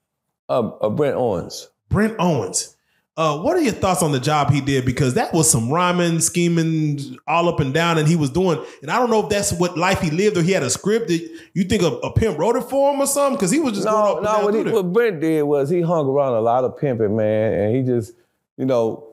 Um, 0.49 0.75
uh, 0.81 0.89
Brent 0.89 1.15
Owens. 1.15 1.69
Brent 1.89 2.15
Owens. 2.19 2.74
Uh, 3.17 3.37
what 3.39 3.55
are 3.55 3.61
your 3.61 3.71
thoughts 3.71 4.03
on 4.03 4.11
the 4.11 4.19
job 4.19 4.51
he 4.51 4.59
did? 4.59 4.85
Because 4.85 5.13
that 5.13 5.33
was 5.33 5.49
some 5.49 5.69
rhyming, 5.69 6.19
scheming, 6.19 7.17
all 7.25 7.47
up 7.47 7.61
and 7.61 7.73
down, 7.73 7.97
and 7.97 8.07
he 8.07 8.17
was 8.17 8.29
doing. 8.29 8.61
And 8.81 8.91
I 8.91 8.97
don't 8.99 9.09
know 9.09 9.23
if 9.23 9.29
that's 9.29 9.53
what 9.53 9.77
life 9.77 10.01
he 10.01 10.11
lived, 10.11 10.35
or 10.35 10.41
he 10.41 10.51
had 10.51 10.63
a 10.63 10.69
script 10.69 11.07
that 11.07 11.39
you 11.53 11.63
think 11.63 11.81
a, 11.81 11.87
a 11.87 12.11
pimp 12.11 12.37
wrote 12.37 12.57
it 12.57 12.63
for 12.63 12.93
him 12.93 12.99
or 12.99 13.07
something. 13.07 13.37
Because 13.37 13.51
he 13.51 13.59
was 13.59 13.73
just 13.73 13.87
going 13.87 14.21
No, 14.21 14.39
no. 14.39 14.43
What, 14.43 14.53
he, 14.53 14.61
through 14.61 14.71
there. 14.71 14.73
what 14.73 14.91
Brent 14.91 15.21
did 15.21 15.43
was 15.43 15.69
he 15.69 15.79
hung 15.79 16.07
around 16.07 16.33
a 16.33 16.41
lot 16.41 16.65
of 16.65 16.77
pimping, 16.77 17.15
man, 17.15 17.53
and 17.53 17.75
he 17.75 17.83
just, 17.83 18.13
you 18.57 18.65
know, 18.65 19.07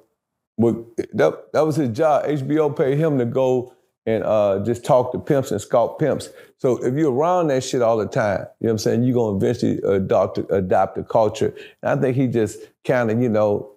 would, 0.56 0.84
that, 1.12 1.52
that 1.52 1.64
was 1.64 1.76
his 1.76 1.90
job. 1.90 2.24
HBO 2.24 2.76
paid 2.76 2.98
him 2.98 3.18
to 3.18 3.24
go 3.24 3.72
and 4.04 4.24
uh, 4.24 4.58
just 4.64 4.84
talk 4.84 5.12
to 5.12 5.18
pimps 5.20 5.52
and 5.52 5.60
scout 5.60 6.00
pimps. 6.00 6.28
So 6.58 6.84
if 6.84 6.94
you're 6.94 7.12
around 7.12 7.48
that 7.48 7.62
shit 7.62 7.82
all 7.82 7.98
the 7.98 8.06
time, 8.06 8.46
you 8.58 8.66
know 8.66 8.68
what 8.68 8.70
I'm 8.72 8.78
saying, 8.78 9.04
you're 9.04 9.14
gonna 9.14 9.36
eventually 9.36 9.78
adopt 9.78 10.38
adopt 10.50 10.96
the 10.96 11.04
culture. 11.04 11.54
And 11.82 11.98
I 11.98 12.02
think 12.02 12.16
he 12.16 12.26
just 12.26 12.58
kind 12.84 13.12
of, 13.12 13.22
you 13.22 13.28
know, 13.28 13.72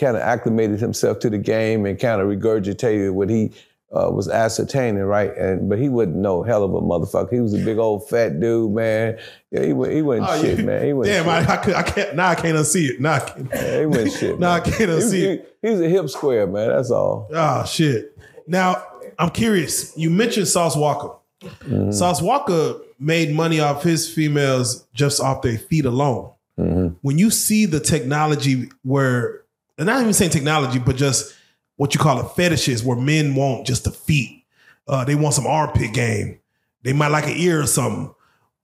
kind 0.00 0.16
of 0.16 0.22
acclimated 0.22 0.80
himself 0.80 1.18
to 1.20 1.30
the 1.30 1.38
game 1.38 1.84
and 1.86 1.98
kind 1.98 2.20
of 2.20 2.28
regurgitated 2.28 3.12
what 3.12 3.28
he 3.28 3.52
uh, 3.92 4.08
was 4.10 4.28
ascertaining, 4.28 5.02
right? 5.02 5.36
And 5.36 5.68
but 5.68 5.78
he 5.78 5.88
wasn't 5.88 6.16
no 6.16 6.42
hell 6.42 6.62
of 6.64 6.72
a 6.74 6.80
motherfucker. 6.80 7.32
He 7.32 7.40
was 7.40 7.54
a 7.54 7.58
big 7.64 7.76
old 7.78 8.08
fat 8.08 8.38
dude, 8.40 8.72
man. 8.72 9.18
Yeah, 9.50 9.60
he, 9.62 9.66
he 9.66 9.72
wasn't 9.74 10.28
Oh, 10.28 10.40
shit, 10.40 10.58
yeah. 10.60 10.64
man. 10.64 10.84
He 10.86 10.92
wasn't 10.92 11.24
Damn, 11.26 11.40
shit. 11.42 11.50
I, 11.50 11.54
I, 11.54 11.56
could, 11.56 11.74
I 11.74 11.82
can't. 11.82 12.14
Now 12.16 12.28
I 12.28 12.34
can't 12.36 12.56
unsee 12.56 12.88
it. 12.90 13.00
Now 13.00 13.14
I 13.14 13.18
can't. 13.20 13.48
Yeah, 13.52 13.80
he 13.80 13.86
wasn't 13.86 14.12
shit. 14.12 14.38
Now 14.40 14.52
I 14.52 14.60
can't 14.60 14.76
He 14.78 14.86
unsee 14.86 15.22
it. 15.22 15.56
he- 15.62 15.68
he 15.68 15.72
was 15.74 15.80
a 15.82 15.88
hip 15.88 16.08
square, 16.08 16.46
man. 16.46 16.68
That's 16.68 16.90
all. 16.90 17.28
Oh 17.32 17.64
shit. 17.66 18.16
Now 18.46 18.82
I'm 19.18 19.30
curious. 19.30 19.94
You 19.98 20.08
mentioned 20.08 20.48
Sauce 20.48 20.74
Walka. 20.76 21.16
Mm-hmm. 21.42 21.90
Sauce 21.90 22.20
Walka 22.22 22.80
made 22.98 23.34
money 23.34 23.60
off 23.60 23.82
his 23.82 24.08
females 24.08 24.86
just 24.94 25.20
off 25.20 25.42
their 25.42 25.58
feet 25.58 25.84
alone. 25.84 26.30
Mm-hmm. 26.58 26.94
When 27.02 27.18
you 27.18 27.30
see 27.30 27.66
the 27.66 27.80
technology 27.80 28.70
where, 28.84 29.39
and 29.80 29.86
not 29.86 30.00
even 30.00 30.12
saying 30.12 30.30
technology, 30.30 30.78
but 30.78 30.94
just 30.96 31.34
what 31.76 31.94
you 31.94 32.00
call 32.00 32.20
it 32.20 32.30
fetishes, 32.36 32.84
where 32.84 32.96
men 32.96 33.34
want 33.34 33.66
just 33.66 33.84
the 33.84 33.90
feet. 33.90 34.44
Uh, 34.86 35.04
they 35.04 35.14
want 35.14 35.34
some 35.34 35.46
armpit 35.46 35.92
game. 35.94 36.38
They 36.82 36.92
might 36.92 37.08
like 37.08 37.24
an 37.26 37.34
ear 37.36 37.62
or 37.62 37.66
something. 37.66 38.14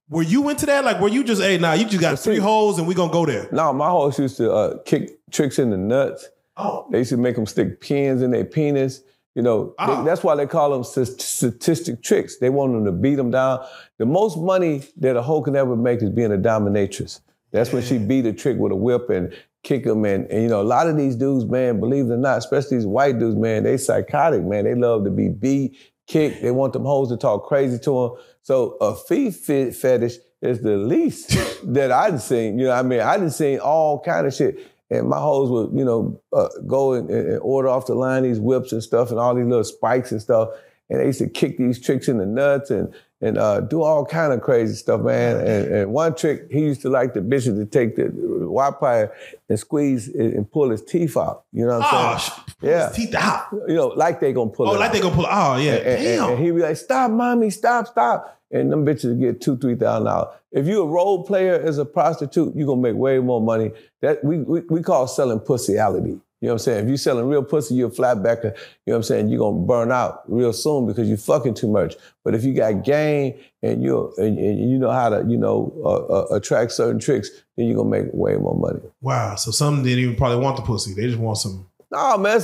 Were 0.09 0.23
you 0.23 0.49
into 0.49 0.67
that? 0.67 0.85
Like, 0.85 1.01
were 1.01 1.09
you 1.09 1.25
just, 1.25 1.43
hey, 1.43 1.59
nah, 1.59 1.73
you 1.73 1.85
just 1.87 2.01
got 2.01 2.19
three 2.19 2.37
holes 2.39 2.79
and 2.79 2.87
we 2.87 2.95
gonna 2.95 3.13
go 3.13 3.27
there? 3.27 3.49
No, 3.51 3.73
my 3.73 3.89
host 3.89 4.19
used 4.19 4.37
to 4.37 4.53
uh, 4.53 4.79
kick 4.85 5.19
tricks 5.31 5.59
in 5.59 5.71
the 5.71 5.77
nuts. 5.77 6.29
Oh, 6.57 6.87
They 6.93 6.99
used 6.99 7.11
to 7.11 7.17
make 7.17 7.35
them 7.37 7.47
stick 7.47 7.81
pins 7.81 8.23
in 8.23 8.31
their 8.31 8.45
penis. 8.45 9.03
You 9.35 9.43
know, 9.43 9.65
they- 9.79 9.85
Ah. 9.85 10.03
that's 10.05 10.23
why 10.23 10.35
they 10.37 10.47
call 10.47 10.71
them 10.71 10.85
statistic 10.85 12.03
tricks. 12.03 12.39
They 12.39 12.51
want 12.51 12.73
them 12.73 12.85
to 12.87 12.93
beat 12.93 13.17
them 13.17 13.31
down. 13.31 13.65
The 13.99 14.07
most 14.07 14.39
money 14.39 14.83
that 14.99 15.17
a 15.17 15.23
hoe 15.23 15.43
can 15.43 15.57
ever 15.57 15.77
make 15.77 16.03
is 16.03 16.11
being 16.11 16.33
a 16.33 16.39
dominatrix. 16.39 17.21
That's 17.53 17.73
when 17.73 17.83
she 17.83 17.99
beat 17.99 18.27
a 18.27 18.33
trick 18.33 18.59
with 18.59 18.73
a 18.73 18.77
whip 18.77 19.11
and 19.11 19.33
kick 19.67 19.85
them. 19.85 20.05
And, 20.05 20.31
and, 20.31 20.43
you 20.45 20.49
know, 20.49 20.61
a 20.61 20.63
lot 20.63 20.87
of 20.87 20.97
these 20.97 21.17
dudes, 21.17 21.45
man, 21.45 21.81
believe 21.81 22.07
it 22.07 22.13
or 22.13 22.17
not, 22.17 22.39
especially 22.39 22.79
these 22.79 22.87
white 22.87 23.19
dudes, 23.19 23.37
man, 23.37 23.65
they 23.65 23.77
psychotic, 23.77 24.43
man. 24.43 24.65
They 24.65 24.75
love 24.75 25.05
to 25.05 25.11
be 25.11 25.29
beat, 25.29 25.77
kicked. 26.07 26.41
They 26.41 26.53
want 26.53 26.73
them 26.73 26.85
hoes 26.85 27.09
to 27.09 27.17
talk 27.17 27.47
crazy 27.47 27.79
to 27.81 27.91
them. 27.91 28.25
So 28.43 28.77
a 28.81 28.95
feet 28.95 29.35
fe- 29.35 29.73
fetish 29.73 30.19
is 30.41 30.61
the 30.61 30.77
least 30.77 31.37
that 31.65 31.91
I'd 31.91 32.21
seen. 32.21 32.59
You 32.59 32.67
know, 32.67 32.73
I 32.73 32.83
mean, 32.83 33.01
I 33.01 33.17
done 33.17 33.31
seen 33.31 33.59
all 33.59 34.01
kind 34.01 34.27
of 34.27 34.33
shit. 34.33 34.73
And 34.89 35.09
my 35.09 35.19
hoes 35.19 35.51
would, 35.51 35.77
you 35.77 35.85
know, 35.85 36.21
uh, 36.33 36.49
go 36.65 36.93
and, 36.93 37.11
and 37.11 37.41
order 37.41 37.69
off 37.69 37.87
the 37.87 37.97
line 37.97 38.23
these 38.23 38.39
whips 38.39 38.71
and 38.71 38.81
stuff 38.81 39.11
and 39.11 39.19
all 39.19 39.35
these 39.35 39.45
little 39.45 39.65
spikes 39.65 40.13
and 40.13 40.23
stuff. 40.23 40.51
And 40.89 41.01
they 41.01 41.07
used 41.07 41.19
to 41.19 41.29
kick 41.29 41.59
these 41.59 41.81
tricks 41.81 42.07
in 42.07 42.19
the 42.19 42.27
nuts 42.27 42.71
and 42.71 42.95
and 43.23 43.39
uh, 43.39 43.61
do 43.61 43.83
all 43.83 44.05
kind 44.05 44.33
of 44.33 44.43
crazy 44.43 44.75
stuff, 44.75 45.01
man. 45.01 45.37
And, 45.39 45.75
and 45.75 45.93
one 45.93 46.15
trick, 46.15 46.49
he 46.51 46.61
used 46.61 46.83
to 46.83 46.91
like 46.91 47.15
the 47.15 47.21
bitches 47.21 47.57
to 47.57 47.65
take 47.65 47.97
the 47.97 48.05
Wi-Fi 48.11 49.09
and 49.49 49.59
squeeze 49.59 50.09
and 50.09 50.35
and 50.35 50.51
pull 50.51 50.71
his 50.71 50.83
teeth 50.83 51.17
out. 51.17 51.45
You 51.53 51.67
know 51.67 51.79
what 51.79 51.89
oh, 51.93 51.97
I'm 51.97 52.19
sh- 52.19 52.23
saying? 52.31 52.45
Yeah. 52.63 52.89
His 52.89 52.97
teeth 52.97 53.15
out. 53.15 53.47
You 53.69 53.75
know, 53.75 53.87
like 53.89 54.21
they 54.21 54.33
gonna 54.33 54.51
pull 54.51 54.69
Oh, 54.69 54.73
like 54.73 54.89
out. 54.89 54.93
they 54.93 55.01
gonna 55.01 55.15
pull. 55.15 55.27
Oh, 55.29 55.57
yeah. 55.57 55.75
And, 55.75 56.03
Damn. 56.05 56.31
and 56.31 56.39
he 56.45 56.51
be 56.51 56.61
like, 56.61 56.77
stop, 56.77 57.11
mommy, 57.11 57.51
stop, 57.51 57.87
stop. 57.87 58.39
And 58.51 58.71
them 58.71 58.85
bitches 58.87 59.19
get 59.19 59.41
two, 59.41 59.57
three 59.57 59.75
thousand 59.75 60.05
dollars. 60.05 60.35
If 60.53 60.67
you 60.67 60.83
a 60.83 60.87
role 60.87 61.25
player 61.25 61.55
as 61.55 61.79
a 61.79 61.85
prostitute, 61.85 62.55
you 62.55 62.65
are 62.65 62.69
gonna 62.69 62.81
make 62.81 62.95
way 62.95 63.19
more 63.19 63.41
money. 63.41 63.73
That 64.03 64.23
we 64.23 64.39
we, 64.39 64.61
we 64.69 64.83
call 64.83 65.07
selling 65.09 65.41
pussyality. 65.41 66.21
You 66.47 66.51
know 66.51 66.55
what 66.55 66.61
I'm 66.61 66.65
saying? 66.65 66.85
If 66.85 66.91
you 66.91 66.97
selling 66.97 67.27
real 67.27 67.43
pussy, 67.43 67.75
you're 67.75 67.89
a 67.89 67.91
flatbacker. 67.91 68.45
You 68.45 68.53
know 68.53 68.93
what 68.93 68.97
I'm 68.99 69.03
saying? 69.03 69.31
You're 69.31 69.41
gonna 69.41 69.67
burn 69.67 69.91
out 69.91 70.23
real 70.29 70.53
soon 70.53 70.87
because 70.87 71.09
you're 71.09 71.17
fucking 71.17 71.55
too 71.55 71.67
much. 71.67 71.97
But 72.23 72.37
if 72.37 72.45
you 72.45 72.55
got 72.55 72.85
game 72.85 73.35
and 73.65 73.83
you 73.83 74.15
and, 74.17 74.39
and 74.39 74.71
you 74.71 74.79
know 74.79 74.93
how 74.93 75.09
to, 75.09 75.25
you 75.27 75.39
know, 75.39 75.75
uh, 75.85 75.89
uh, 75.89 76.37
attract 76.37 76.71
certain 76.71 77.01
tricks, 77.01 77.31
then 77.57 77.67
you're 77.67 77.75
gonna 77.75 77.89
make 77.89 78.07
way 78.13 78.37
more 78.37 78.57
money. 78.57 78.79
Wow. 79.01 79.35
So 79.35 79.51
some 79.51 79.83
didn't 79.83 79.99
even 79.99 80.15
probably 80.15 80.39
want 80.39 80.57
the 80.57 80.63
pussy. 80.63 80.95
They 80.95 81.09
just 81.09 81.19
want 81.19 81.39
some. 81.39 81.69
No, 81.91 82.17
man. 82.17 82.41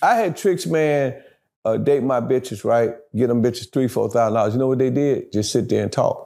I 0.00 0.14
had 0.14 0.36
tricks, 0.36 0.64
man, 0.64 1.20
uh, 1.64 1.78
date 1.78 2.04
my 2.04 2.20
bitches, 2.20 2.64
right? 2.64 2.94
Get 3.16 3.26
them 3.26 3.42
bitches 3.42 3.72
three, 3.72 3.88
four 3.88 4.08
thousand 4.08 4.34
dollars. 4.34 4.52
You 4.54 4.60
know 4.60 4.68
what 4.68 4.78
they 4.78 4.90
did? 4.90 5.32
Just 5.32 5.50
sit 5.50 5.68
there 5.68 5.82
and 5.82 5.90
talk. 5.90 6.25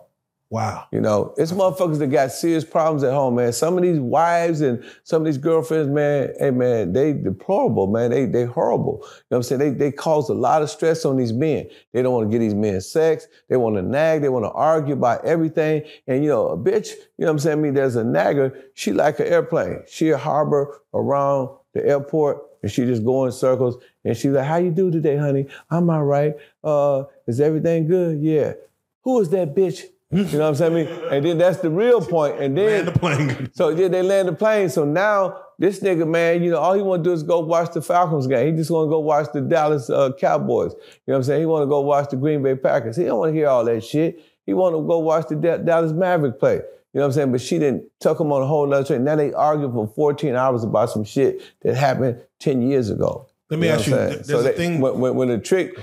Wow. 0.52 0.88
You 0.90 1.00
know, 1.00 1.32
it's 1.38 1.52
motherfuckers 1.52 2.00
that 2.00 2.08
got 2.08 2.32
serious 2.32 2.64
problems 2.64 3.04
at 3.04 3.12
home, 3.12 3.36
man. 3.36 3.52
Some 3.52 3.76
of 3.76 3.84
these 3.84 4.00
wives 4.00 4.60
and 4.62 4.84
some 5.04 5.22
of 5.22 5.26
these 5.26 5.38
girlfriends, 5.38 5.88
man, 5.88 6.34
hey 6.40 6.50
man, 6.50 6.92
they 6.92 7.12
deplorable, 7.12 7.86
man. 7.86 8.10
They 8.10 8.26
they 8.26 8.46
horrible. 8.46 8.98
You 9.00 9.06
know 9.06 9.12
what 9.28 9.36
I'm 9.36 9.42
saying? 9.44 9.58
They 9.60 9.70
they 9.70 9.92
cause 9.92 10.28
a 10.28 10.34
lot 10.34 10.60
of 10.62 10.68
stress 10.68 11.04
on 11.04 11.16
these 11.16 11.32
men. 11.32 11.68
They 11.92 12.02
don't 12.02 12.12
want 12.12 12.28
to 12.28 12.36
get 12.36 12.40
these 12.40 12.56
men 12.56 12.80
sex. 12.80 13.28
They 13.48 13.56
want 13.56 13.76
to 13.76 13.82
nag. 13.82 14.22
They 14.22 14.28
want 14.28 14.44
to 14.44 14.50
argue 14.50 14.94
about 14.94 15.24
everything. 15.24 15.84
And 16.08 16.24
you 16.24 16.30
know, 16.30 16.48
a 16.48 16.58
bitch, 16.58 16.88
you 16.88 16.96
know 17.18 17.26
what 17.26 17.30
I'm 17.30 17.38
saying? 17.38 17.58
I 17.58 17.62
mean, 17.62 17.74
there's 17.74 17.94
a 17.94 18.02
nagger. 18.02 18.52
She 18.74 18.92
like 18.92 19.20
an 19.20 19.28
airplane. 19.28 19.82
She 19.86 20.10
a 20.10 20.18
harbor 20.18 20.80
around 20.92 21.50
the 21.74 21.86
airport, 21.86 22.38
and 22.64 22.72
she 22.72 22.86
just 22.86 23.04
go 23.04 23.24
in 23.24 23.30
circles. 23.30 23.80
And 24.04 24.16
she 24.16 24.28
like, 24.30 24.46
"How 24.46 24.56
you 24.56 24.72
do 24.72 24.90
today, 24.90 25.16
honey? 25.16 25.46
I'm 25.70 25.88
all 25.90 26.02
right. 26.02 26.34
Uh, 26.64 27.04
is 27.28 27.40
everything 27.40 27.86
good? 27.86 28.18
Yeah. 28.20 28.54
Who 29.02 29.20
is 29.20 29.28
that 29.30 29.54
bitch? 29.54 29.84
You 30.12 30.24
know 30.24 30.38
what 30.40 30.48
I'm 30.48 30.54
saying? 30.56 30.88
And 31.12 31.24
then 31.24 31.38
that's 31.38 31.58
the 31.58 31.70
real 31.70 32.00
point. 32.00 32.40
And 32.40 32.58
then 32.58 32.84
Man, 32.84 32.92
the 32.92 32.98
plane. 32.98 33.50
so 33.54 33.68
yeah, 33.68 33.86
they 33.86 34.02
land 34.02 34.26
the 34.26 34.32
plane. 34.32 34.68
So 34.68 34.84
now 34.84 35.40
this 35.58 35.78
nigga, 35.80 36.06
man, 36.08 36.42
you 36.42 36.50
know, 36.50 36.58
all 36.58 36.74
he 36.74 36.82
want 36.82 37.04
to 37.04 37.10
do 37.10 37.14
is 37.14 37.22
go 37.22 37.38
watch 37.40 37.72
the 37.74 37.80
Falcons 37.82 38.26
game. 38.26 38.50
He 38.50 38.52
just 38.58 38.70
want 38.72 38.86
to 38.86 38.90
go 38.90 38.98
watch 38.98 39.28
the 39.32 39.40
Dallas 39.40 39.88
uh, 39.88 40.10
Cowboys. 40.18 40.72
You 40.72 40.78
know 40.78 41.12
what 41.12 41.16
I'm 41.18 41.22
saying? 41.22 41.40
He 41.42 41.46
want 41.46 41.62
to 41.62 41.66
go 41.68 41.80
watch 41.82 42.10
the 42.10 42.16
Green 42.16 42.42
Bay 42.42 42.56
Packers. 42.56 42.96
He 42.96 43.04
don't 43.04 43.18
want 43.20 43.30
to 43.32 43.34
hear 43.38 43.46
all 43.48 43.64
that 43.66 43.84
shit. 43.84 44.20
He 44.46 44.52
want 44.52 44.74
to 44.74 44.82
go 44.84 44.98
watch 44.98 45.28
the 45.28 45.36
Da- 45.36 45.58
Dallas 45.58 45.92
Maverick 45.92 46.40
play. 46.40 46.54
You 46.56 46.62
know 46.98 47.02
what 47.02 47.06
I'm 47.06 47.12
saying? 47.12 47.30
But 47.32 47.40
she 47.40 47.60
didn't 47.60 47.84
tuck 48.00 48.18
him 48.18 48.32
on 48.32 48.42
a 48.42 48.46
whole 48.46 48.72
other 48.74 48.84
train. 48.84 49.04
Now 49.04 49.14
they 49.14 49.32
argue 49.32 49.70
for 49.72 49.86
14 49.86 50.34
hours 50.34 50.64
about 50.64 50.90
some 50.90 51.04
shit 51.04 51.40
that 51.62 51.76
happened 51.76 52.20
10 52.40 52.62
years 52.62 52.90
ago. 52.90 53.28
Let 53.48 53.60
me 53.60 53.68
know 53.68 53.74
ask 53.74 53.86
you. 53.86 53.92
There's 53.94 54.26
so 54.26 54.40
a 54.40 54.42
that- 54.42 54.56
thing. 54.56 54.80
when, 54.80 54.98
when, 54.98 55.14
when 55.14 55.30
a 55.30 55.38
trick 55.38 55.78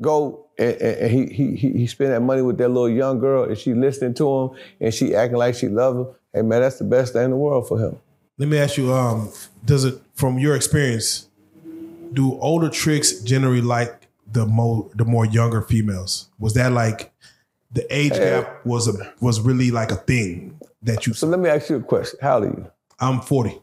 go 0.00 0.46
and, 0.58 0.74
and 0.82 1.10
he, 1.10 1.26
he 1.26 1.56
he 1.56 1.72
he 1.72 1.86
spend 1.86 2.12
that 2.12 2.20
money 2.20 2.42
with 2.42 2.58
that 2.58 2.68
little 2.68 2.88
young 2.88 3.18
girl 3.18 3.44
and 3.44 3.56
she 3.56 3.74
listening 3.74 4.14
to 4.14 4.28
him 4.28 4.50
and 4.80 4.92
she 4.92 5.14
acting 5.14 5.38
like 5.38 5.54
she 5.54 5.68
love 5.68 5.96
him. 5.96 6.06
Hey 6.32 6.42
man, 6.42 6.62
that's 6.62 6.78
the 6.78 6.84
best 6.84 7.12
thing 7.12 7.24
in 7.24 7.30
the 7.30 7.36
world 7.36 7.68
for 7.68 7.78
him. 7.78 7.98
Let 8.38 8.48
me 8.48 8.58
ask 8.58 8.76
you. 8.76 8.92
Um, 8.92 9.32
does 9.64 9.84
it 9.84 10.00
from 10.14 10.38
your 10.38 10.56
experience? 10.56 11.28
Do 12.12 12.38
older 12.40 12.70
tricks 12.70 13.20
generally 13.20 13.60
like 13.60 14.08
the 14.30 14.46
more 14.46 14.90
the 14.94 15.04
more 15.04 15.26
younger 15.26 15.62
females? 15.62 16.28
Was 16.38 16.54
that 16.54 16.72
like 16.72 17.12
the 17.72 17.86
age 17.94 18.12
gap 18.12 18.64
was 18.64 18.88
a 18.88 19.12
was 19.20 19.40
really 19.40 19.70
like 19.70 19.92
a 19.92 19.96
thing 19.96 20.58
that 20.82 21.06
you? 21.06 21.14
So 21.14 21.26
let 21.26 21.38
me 21.38 21.48
ask 21.48 21.70
you 21.70 21.76
a 21.76 21.82
question. 21.82 22.18
How 22.20 22.36
old 22.36 22.44
are 22.44 22.48
you? 22.48 22.70
I'm 23.00 23.20
40. 23.20 23.60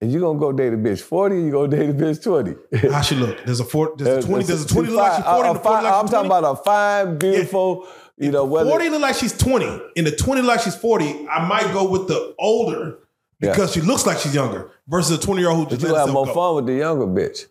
And 0.00 0.12
you 0.12 0.20
gonna 0.20 0.38
go 0.38 0.52
date 0.52 0.72
a 0.72 0.76
bitch 0.76 1.00
40 1.00 1.34
or 1.34 1.38
you 1.38 1.50
gonna 1.52 1.68
date 1.68 1.90
a 1.90 1.94
bitch 1.94 2.22
20? 2.22 2.90
How 2.92 3.00
she 3.00 3.14
look? 3.14 3.44
There's 3.44 3.60
a 3.60 3.64
four. 3.64 3.94
There's 3.96 4.24
a 4.24 4.28
20. 4.28 4.44
There's 4.44 4.64
a 4.64 4.68
20 4.68 4.88
look 4.88 4.96
like 4.98 5.16
she 5.16 5.22
fine- 5.22 5.34
40. 5.34 5.46
a- 5.46 5.50
and 5.50 5.56
a 5.56 5.60
a 5.60 5.62
40 5.62 5.74
fine- 5.76 5.84
like 5.84 5.94
I'm 5.94 6.08
talking 6.08 6.26
about 6.26 6.44
a 6.44 6.56
fine, 6.62 7.18
beautiful, 7.18 7.86
you 8.18 8.30
know 8.30 8.44
whether 8.44 8.68
40 8.68 8.88
look 8.90 9.00
like 9.02 9.14
she's 9.14 9.36
20. 9.36 9.80
In 9.96 10.04
the 10.04 10.10
20 10.10 10.42
look 10.42 10.48
like 10.48 10.60
she's 10.60 10.74
40, 10.76 11.26
I 11.30 11.46
might 11.48 11.72
go 11.72 11.88
with 11.88 12.08
the 12.08 12.34
older 12.38 12.98
because 13.40 13.72
she 13.72 13.80
looks 13.80 14.04
like 14.06 14.18
she's 14.18 14.34
younger 14.34 14.70
versus 14.88 15.16
a 15.18 15.20
20 15.20 15.40
year 15.40 15.50
old 15.50 15.58
who 15.58 15.64
but 15.64 15.70
just 15.70 15.82
you 15.82 15.92
let 15.92 16.00
have 16.06 16.12
more 16.12 16.26
go. 16.26 16.34
fun 16.34 16.56
with 16.56 16.66
the 16.66 16.74
younger 16.74 17.06
bitch, 17.06 17.46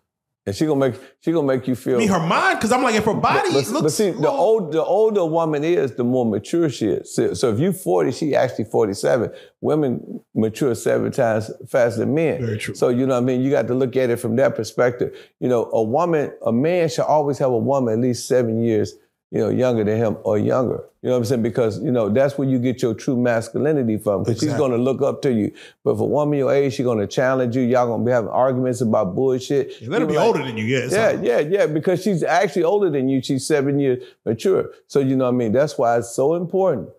and 0.45 0.53
she 0.53 0.65
gonna 0.65 0.79
make 0.79 0.95
she 1.21 1.31
gonna 1.31 1.47
make 1.47 1.67
you 1.67 1.75
feel. 1.75 1.95
I 1.95 1.99
mean, 1.99 2.09
her 2.09 2.19
mind, 2.19 2.59
because 2.59 2.73
I'm 2.73 2.83
like, 2.83 2.95
if 2.95 3.05
her 3.05 3.13
body 3.13 3.49
but, 3.53 3.53
looks. 3.53 3.71
but 3.71 3.91
see, 3.91 4.11
the 4.11 4.29
old 4.29 4.73
the 4.73 4.83
older 4.83 5.21
a 5.21 5.25
woman 5.25 5.63
is, 5.63 5.95
the 5.95 6.03
more 6.03 6.25
mature 6.25 6.69
she 6.69 6.87
is. 6.87 7.15
So, 7.15 7.33
so 7.33 7.53
if 7.53 7.59
you 7.59 7.71
40, 7.71 8.11
she 8.11 8.35
actually 8.35 8.65
47. 8.65 9.31
Women 9.61 10.19
mature 10.35 10.75
seven 10.75 11.11
times 11.11 11.49
faster 11.69 12.01
than 12.01 12.13
men. 12.13 12.45
Very 12.45 12.57
true. 12.57 12.75
So 12.75 12.89
you 12.89 13.05
know 13.05 13.13
what 13.13 13.23
I 13.23 13.25
mean? 13.25 13.41
You 13.41 13.51
got 13.51 13.67
to 13.67 13.73
look 13.73 13.95
at 13.95 14.09
it 14.09 14.17
from 14.17 14.35
that 14.35 14.55
perspective. 14.55 15.15
You 15.39 15.47
know, 15.47 15.69
a 15.71 15.81
woman, 15.81 16.33
a 16.45 16.51
man 16.51 16.89
should 16.89 17.05
always 17.05 17.37
have 17.37 17.51
a 17.51 17.57
woman 17.57 17.93
at 17.93 17.99
least 17.99 18.27
seven 18.27 18.61
years, 18.61 18.93
you 19.34 19.39
know, 19.39 19.49
younger 19.49 19.84
than 19.84 19.97
him 19.97 20.15
or 20.23 20.38
younger. 20.38 20.84
You 21.01 21.09
know 21.09 21.15
what 21.15 21.17
I'm 21.17 21.25
saying? 21.25 21.41
Because, 21.41 21.81
you 21.81 21.91
know, 21.91 22.07
that's 22.07 22.38
where 22.38 22.47
you 22.47 22.59
get 22.59 22.84
your 22.84 22.93
true 22.93 23.17
masculinity 23.17 23.97
from. 23.97 24.23
Because 24.23 24.39
she's 24.39 24.53
gonna 24.53 24.77
look 24.77 25.01
up 25.01 25.23
to 25.23 25.34
you. 25.34 25.51
But 25.84 25.95
if 25.95 25.99
a 25.99 26.05
woman 26.05 26.38
your 26.38 26.53
age, 26.53 26.75
she's 26.75 26.86
gonna 26.86 27.07
challenge 27.07 27.55
you. 27.55 27.63
Y'all 27.63 27.88
gonna 27.88 28.05
be 28.05 28.11
having 28.11 28.29
arguments 28.29 28.81
about 28.81 29.15
bullshit. 29.15 29.81
let 29.89 30.01
her 30.01 30.07
be 30.07 30.13
like- 30.13 30.27
older 30.27 30.45
than 30.45 30.55
you. 30.55 30.65
Yeah, 30.65 30.86
yeah, 30.91 31.11
yeah, 31.19 31.39
yeah, 31.39 31.65
because 31.65 32.03
she's 32.03 32.21
actually 32.21 32.63
older 32.63 32.91
than 32.91 33.09
you. 33.09 33.23
She's 33.23 33.45
seven 33.47 33.79
years 33.79 34.03
mature. 34.23 34.69
So 34.88 34.99
you 34.99 35.15
know 35.15 35.25
what 35.25 35.34
I 35.34 35.38
mean? 35.38 35.51
That's 35.51 35.79
why 35.79 35.97
it's 35.97 36.15
so 36.15 36.36
important 36.36 36.89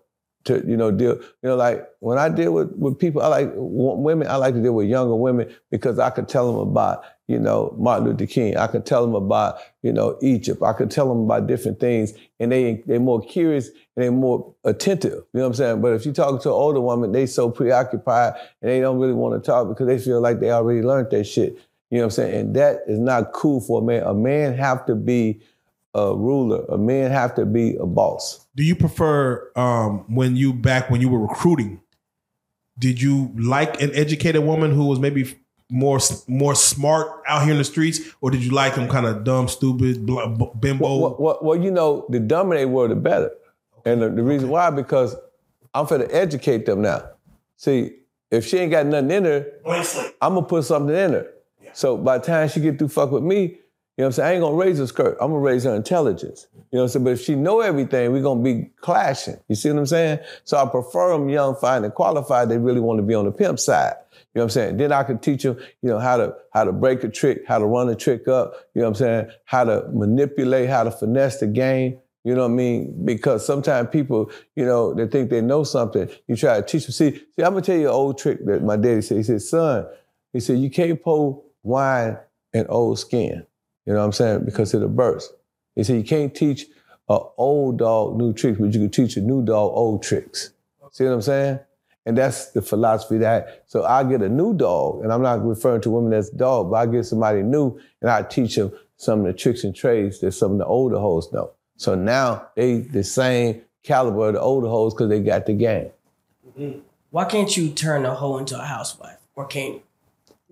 to, 0.45 0.63
you 0.65 0.77
know, 0.77 0.91
deal, 0.91 1.15
you 1.15 1.49
know, 1.49 1.55
like 1.55 1.87
when 1.99 2.17
I 2.17 2.29
deal 2.29 2.53
with, 2.53 2.71
with 2.77 2.97
people, 2.97 3.21
I 3.21 3.27
like 3.27 3.51
women, 3.55 4.27
I 4.27 4.35
like 4.37 4.53
to 4.53 4.61
deal 4.61 4.73
with 4.73 4.87
younger 4.87 5.15
women 5.15 5.53
because 5.71 5.99
I 5.99 6.09
could 6.11 6.29
tell 6.29 6.51
them 6.51 6.61
about, 6.61 7.03
you 7.27 7.39
know, 7.39 7.75
Martin 7.77 8.07
Luther 8.07 8.27
King. 8.27 8.55
I 8.55 8.67
could 8.67 8.85
tell 8.85 9.03
them 9.03 9.15
about, 9.15 9.57
you 9.81 9.91
know, 9.91 10.17
Egypt. 10.21 10.61
I 10.61 10.73
could 10.73 10.91
tell 10.91 11.09
them 11.09 11.25
about 11.25 11.47
different 11.47 11.79
things 11.79 12.13
and 12.39 12.51
they 12.51 12.83
they're 12.85 12.99
more 12.99 13.21
curious 13.21 13.67
and 13.69 14.03
they're 14.03 14.11
more 14.11 14.53
attentive. 14.63 15.23
You 15.33 15.39
know 15.39 15.41
what 15.41 15.47
I'm 15.47 15.53
saying? 15.55 15.81
But 15.81 15.93
if 15.93 16.05
you 16.05 16.13
talk 16.13 16.41
to 16.43 16.49
an 16.49 16.53
older 16.53 16.81
woman, 16.81 17.11
they 17.11 17.25
so 17.25 17.49
preoccupied 17.49 18.35
and 18.61 18.71
they 18.71 18.79
don't 18.79 18.99
really 18.99 19.13
want 19.13 19.41
to 19.41 19.45
talk 19.45 19.67
because 19.67 19.87
they 19.87 19.97
feel 19.97 20.21
like 20.21 20.39
they 20.39 20.51
already 20.51 20.83
learned 20.83 21.09
that 21.11 21.25
shit. 21.25 21.59
You 21.89 21.97
know 21.97 22.05
what 22.05 22.05
I'm 22.05 22.11
saying? 22.11 22.39
And 22.39 22.55
that 22.55 22.81
is 22.87 22.99
not 22.99 23.33
cool 23.33 23.61
for 23.61 23.81
a 23.81 23.83
man. 23.83 24.03
A 24.03 24.13
man 24.13 24.55
have 24.55 24.85
to 24.85 24.95
be 24.95 25.41
a 25.95 26.15
ruler. 26.15 26.63
A 26.65 26.77
man 26.77 27.09
have 27.09 27.33
to 27.35 27.45
be 27.45 27.75
a 27.77 27.85
boss. 27.85 28.45
Do 28.55 28.63
you 28.63 28.75
prefer 28.75 29.51
um, 29.55 30.05
when 30.13 30.35
you 30.35 30.53
back 30.53 30.89
when 30.89 31.01
you 31.01 31.09
were 31.09 31.19
recruiting? 31.19 31.81
Did 32.77 33.01
you 33.01 33.31
like 33.37 33.81
an 33.81 33.91
educated 33.95 34.43
woman 34.43 34.71
who 34.71 34.85
was 34.85 34.99
maybe 34.99 35.33
more 35.71 35.99
more 36.27 36.53
smart 36.53 37.23
out 37.27 37.43
here 37.43 37.53
in 37.53 37.57
the 37.57 37.63
streets, 37.63 38.01
or 38.21 38.29
did 38.29 38.43
you 38.43 38.51
like 38.51 38.75
them 38.75 38.87
kind 38.89 39.05
of 39.05 39.23
dumb, 39.23 39.47
stupid, 39.47 40.05
bl- 40.05 40.45
bimbo? 40.59 40.97
Well, 40.97 41.15
well, 41.17 41.39
well, 41.41 41.59
you 41.59 41.71
know, 41.71 42.05
the 42.09 42.19
dumber 42.19 42.55
they 42.55 42.65
were, 42.65 42.87
the 42.87 42.95
better. 42.95 43.31
And 43.85 44.01
the, 44.01 44.09
the 44.09 44.23
reason 44.23 44.49
why, 44.49 44.69
because 44.71 45.15
I'm 45.73 45.87
for 45.87 45.97
to 45.97 46.13
educate 46.13 46.65
them 46.65 46.81
now. 46.81 47.09
See, 47.55 47.93
if 48.31 48.45
she 48.45 48.57
ain't 48.57 48.71
got 48.71 48.85
nothing 48.85 49.11
in 49.11 49.25
her. 49.25 49.45
I'm 50.21 50.35
gonna 50.35 50.43
put 50.43 50.65
something 50.65 50.95
in 50.95 51.13
her. 51.13 51.31
So 51.73 51.97
by 51.97 52.17
the 52.17 52.25
time 52.25 52.49
she 52.49 52.59
get 52.59 52.77
through 52.77 52.89
fuck 52.89 53.11
with 53.11 53.23
me, 53.23 53.59
you 53.97 54.01
know 54.01 54.07
what 54.07 54.09
I'm 54.09 54.11
saying? 54.13 54.27
I 54.27 54.33
ain't 54.33 54.41
gonna 54.41 54.55
raise 54.55 54.77
her 54.79 54.87
skirt. 54.87 55.17
I'm 55.21 55.31
gonna 55.31 55.39
raise 55.39 55.63
her 55.63 55.73
intelligence. 55.73 56.47
You 56.53 56.59
know 56.59 56.79
what 56.79 56.81
I'm 56.81 56.87
saying? 56.89 57.03
But 57.05 57.13
if 57.13 57.21
she 57.21 57.35
know 57.35 57.61
everything, 57.61 58.11
we 58.11 58.21
gonna 58.21 58.41
be 58.41 58.69
clashing. 58.81 59.37
You 59.47 59.55
see 59.55 59.71
what 59.71 59.79
I'm 59.79 59.85
saying? 59.85 60.19
So 60.43 60.57
I 60.57 60.67
prefer 60.67 61.13
them 61.13 61.29
young, 61.29 61.55
fine, 61.55 61.85
and 61.85 61.93
qualified. 61.93 62.49
They 62.49 62.57
really 62.57 62.81
want 62.81 62.97
to 62.97 63.03
be 63.03 63.13
on 63.13 63.23
the 63.23 63.31
pimp 63.31 63.57
side. 63.57 63.93
You 64.11 64.39
know 64.39 64.41
what 64.41 64.43
I'm 64.43 64.49
saying? 64.49 64.77
Then 64.77 64.91
I 64.91 65.03
could 65.03 65.21
teach 65.21 65.43
them, 65.43 65.57
you 65.81 65.89
know, 65.89 65.99
how 65.99 66.17
to 66.17 66.35
how 66.51 66.65
to 66.65 66.73
break 66.73 67.05
a 67.05 67.09
trick, 67.09 67.43
how 67.47 67.57
to 67.57 67.65
run 67.65 67.87
a 67.87 67.95
trick 67.95 68.27
up. 68.27 68.55
You 68.73 68.81
know 68.81 68.89
what 68.89 68.99
I'm 68.99 69.05
saying? 69.05 69.31
How 69.45 69.63
to 69.63 69.87
manipulate, 69.93 70.67
how 70.67 70.83
to 70.83 70.91
finesse 70.91 71.39
the 71.39 71.47
game. 71.47 71.97
You 72.25 72.35
know 72.35 72.41
what 72.41 72.51
I 72.51 72.55
mean? 72.55 73.05
Because 73.05 73.45
sometimes 73.45 73.89
people, 73.91 74.29
you 74.57 74.65
know, 74.65 74.93
they 74.93 75.07
think 75.07 75.29
they 75.29 75.39
know 75.39 75.63
something. 75.63 76.09
You 76.27 76.35
try 76.35 76.59
to 76.59 76.67
teach 76.67 76.85
them. 76.85 76.91
See, 76.91 77.11
see, 77.11 77.43
I'm 77.43 77.51
gonna 77.51 77.61
tell 77.61 77.77
you 77.77 77.87
an 77.87 77.93
old 77.93 78.17
trick 78.17 78.45
that 78.45 78.61
my 78.61 78.75
daddy 78.75 79.01
said. 79.01 79.17
He 79.17 79.23
said, 79.23 79.41
son, 79.41 79.85
he 80.33 80.41
said, 80.41 80.59
you 80.59 80.69
can't 80.69 81.01
pour 81.01 81.41
wine 81.63 82.17
in 82.51 82.65
old 82.67 82.99
skin. 82.99 83.45
You 83.85 83.93
know 83.93 83.99
what 83.99 84.05
I'm 84.05 84.11
saying? 84.13 84.45
Because 84.45 84.73
it'll 84.73 84.89
burst. 84.89 85.33
He 85.75 85.83
said, 85.83 85.97
you 85.97 86.03
can't 86.03 86.33
teach 86.33 86.65
an 87.09 87.19
old 87.37 87.77
dog 87.77 88.17
new 88.17 88.33
tricks, 88.33 88.59
but 88.59 88.73
you 88.73 88.79
can 88.79 88.89
teach 88.89 89.17
a 89.17 89.21
new 89.21 89.43
dog 89.43 89.71
old 89.73 90.03
tricks. 90.03 90.51
See 90.91 91.03
what 91.03 91.13
I'm 91.13 91.21
saying? 91.21 91.59
And 92.05 92.17
that's 92.17 92.51
the 92.51 92.61
philosophy 92.61 93.17
that. 93.17 93.63
So 93.67 93.83
I 93.83 94.03
get 94.03 94.21
a 94.21 94.29
new 94.29 94.53
dog, 94.53 95.03
and 95.03 95.11
I'm 95.11 95.21
not 95.21 95.45
referring 95.45 95.81
to 95.81 95.89
women 95.89 96.13
as 96.13 96.29
dog, 96.29 96.71
but 96.71 96.77
I 96.77 96.85
get 96.85 97.05
somebody 97.05 97.41
new, 97.41 97.79
and 98.01 98.09
I 98.09 98.21
teach 98.21 98.55
them 98.55 98.71
some 98.97 99.21
of 99.21 99.25
the 99.25 99.33
tricks 99.33 99.63
and 99.63 99.75
trades 99.75 100.19
that 100.21 100.31
some 100.31 100.53
of 100.53 100.57
the 100.59 100.65
older 100.65 100.97
hoes 100.97 101.31
know. 101.33 101.51
So 101.77 101.95
now 101.95 102.47
they 102.55 102.77
the 102.77 103.03
same 103.03 103.61
caliber 103.83 104.27
of 104.27 104.33
the 104.35 104.41
older 104.41 104.67
hoes 104.67 104.93
because 104.93 105.09
they 105.09 105.19
got 105.19 105.45
the 105.45 105.53
game. 105.53 105.89
Mm-hmm. 106.47 106.79
Why 107.09 107.25
can't 107.25 107.55
you 107.57 107.69
turn 107.69 108.05
a 108.05 108.15
hoe 108.15 108.37
into 108.37 108.57
a 108.57 108.63
housewife? 108.63 109.17
Or 109.35 109.45
can 109.45 109.73
you? 109.73 109.81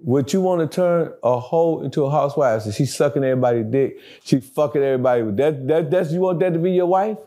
Would 0.03 0.33
you 0.33 0.41
want 0.41 0.59
to 0.59 0.75
turn 0.75 1.13
a 1.23 1.39
hoe 1.39 1.81
into 1.81 2.03
a 2.03 2.11
housewife? 2.11 2.63
So 2.63 2.71
she's 2.71 2.93
sucking 2.93 3.23
everybody's 3.23 3.65
dick. 3.65 3.99
She 4.23 4.41
fucking 4.41 4.83
everybody. 4.83 5.23
That 5.31 5.67
that 5.67 5.91
that's 5.91 6.11
you 6.11 6.19
want 6.19 6.39
that 6.41 6.53
to 6.53 6.59
be 6.59 6.71
your 6.71 6.87
wife? 6.87 7.17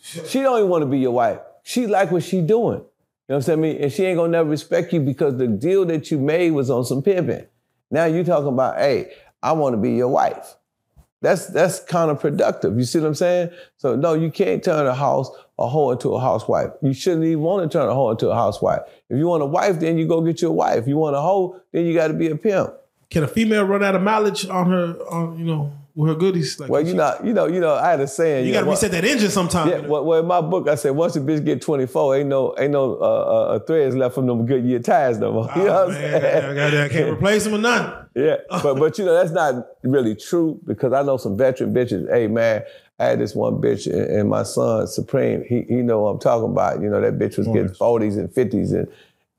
She 0.00 0.40
don't 0.40 0.58
even 0.58 0.70
want 0.70 0.82
to 0.82 0.86
be 0.86 1.00
your 1.00 1.10
wife. 1.10 1.40
She 1.64 1.86
like 1.86 2.12
what 2.12 2.22
she 2.22 2.40
doing. 2.40 2.78
You 2.78 2.84
know 3.28 3.36
what 3.38 3.48
I'm 3.48 3.62
saying? 3.62 3.82
And 3.82 3.92
she 3.92 4.04
ain't 4.04 4.18
gonna 4.18 4.30
never 4.30 4.48
respect 4.48 4.92
you 4.92 5.00
because 5.00 5.36
the 5.36 5.48
deal 5.48 5.84
that 5.86 6.10
you 6.12 6.18
made 6.18 6.52
was 6.52 6.70
on 6.70 6.84
some 6.84 7.02
pimping. 7.02 7.46
Now 7.90 8.04
you 8.04 8.22
talking 8.22 8.48
about, 8.48 8.78
hey, 8.78 9.12
I 9.42 9.52
want 9.52 9.74
to 9.74 9.76
be 9.76 9.92
your 9.92 10.08
wife. 10.08 10.54
That's 11.22 11.46
that's 11.46 11.84
counterproductive. 11.84 12.76
You 12.76 12.84
see 12.84 13.00
what 13.00 13.08
I'm 13.08 13.14
saying? 13.14 13.50
So 13.78 13.96
no, 13.96 14.14
you 14.14 14.30
can't 14.30 14.62
turn 14.62 14.86
a 14.86 14.94
house 14.94 15.30
a 15.62 15.68
hoe 15.68 15.90
into 15.92 16.10
a 16.14 16.20
housewife. 16.20 16.70
You 16.82 16.92
shouldn't 16.92 17.24
even 17.24 17.40
want 17.40 17.70
to 17.70 17.78
turn 17.78 17.88
a 17.88 17.94
hoe 17.94 18.10
into 18.10 18.28
a 18.30 18.34
housewife. 18.34 18.80
If 19.08 19.18
you 19.18 19.26
want 19.26 19.42
a 19.42 19.46
wife, 19.46 19.80
then 19.80 19.98
you 19.98 20.06
go 20.06 20.20
get 20.20 20.42
your 20.42 20.52
wife. 20.52 20.78
If 20.78 20.88
you 20.88 20.96
want 20.96 21.16
a 21.16 21.20
hoe, 21.20 21.60
then 21.72 21.84
you 21.86 21.94
got 21.94 22.08
to 22.08 22.14
be 22.14 22.28
a 22.28 22.36
pimp. 22.36 22.72
Can 23.10 23.22
a 23.24 23.28
female 23.28 23.64
run 23.64 23.82
out 23.84 23.94
of 23.94 24.02
mileage 24.02 24.46
on 24.48 24.70
her, 24.70 24.94
on 25.10 25.38
you 25.38 25.44
know, 25.44 25.70
with 25.94 26.08
her 26.08 26.14
goodies? 26.14 26.58
Like, 26.58 26.70
Well, 26.70 26.80
you 26.80 26.94
know, 26.94 27.14
you 27.22 27.34
know, 27.34 27.46
you 27.46 27.60
know. 27.60 27.74
I 27.74 27.90
had 27.90 28.00
a 28.00 28.06
saying. 28.06 28.46
you 28.46 28.54
got 28.54 28.64
to 28.64 28.70
reset 28.70 28.90
that 28.92 29.04
engine 29.04 29.28
sometime. 29.30 29.68
Yeah, 29.68 29.80
well, 29.80 30.02
well, 30.06 30.20
in 30.20 30.26
my 30.26 30.40
book, 30.40 30.66
I 30.66 30.76
said 30.76 30.90
once 30.92 31.14
a 31.16 31.20
bitch 31.20 31.44
get 31.44 31.60
24, 31.60 32.16
ain't 32.16 32.28
no 32.30 32.54
ain't 32.58 32.70
no 32.72 32.94
uh, 32.96 33.04
uh, 33.04 33.58
threads 33.58 33.94
left 33.94 34.14
from 34.14 34.26
them 34.26 34.46
Goodyear 34.46 34.78
tires 34.78 35.18
no 35.18 35.30
more. 35.32 35.50
You 35.56 35.64
know 35.64 35.68
Oh, 35.82 35.86
what 35.88 35.94
I'm 35.96 36.00
man, 36.02 36.20
saying? 36.22 36.44
I, 36.44 36.54
got- 36.70 36.74
I 36.74 36.88
can't 36.88 37.10
replace 37.12 37.44
them 37.44 37.54
or 37.54 37.58
nothing. 37.58 37.98
Yeah, 38.14 38.36
but 38.62 38.74
but 38.78 38.98
you 38.98 39.06
know 39.06 39.14
that's 39.14 39.30
not 39.30 39.66
really 39.82 40.14
true 40.14 40.60
because 40.66 40.92
I 40.92 41.02
know 41.02 41.16
some 41.16 41.34
veteran 41.36 41.72
bitches. 41.72 42.10
Hey 42.12 42.26
man, 42.26 42.62
I 42.98 43.06
had 43.06 43.20
this 43.20 43.34
one 43.34 43.54
bitch 43.54 43.86
and, 43.92 44.28
my 44.28 44.42
son 44.42 44.86
Supreme. 44.86 45.44
He 45.48 45.62
he 45.62 45.76
know 45.76 46.00
what 46.00 46.10
I'm 46.10 46.20
talking 46.20 46.50
about. 46.50 46.80
You 46.80 46.88
know 46.88 47.00
that 47.00 47.18
bitch 47.18 47.38
was 47.38 47.46
getting 47.48 47.74
forties 47.74 48.16
and 48.16 48.32
fifties 48.32 48.72
and 48.72 48.86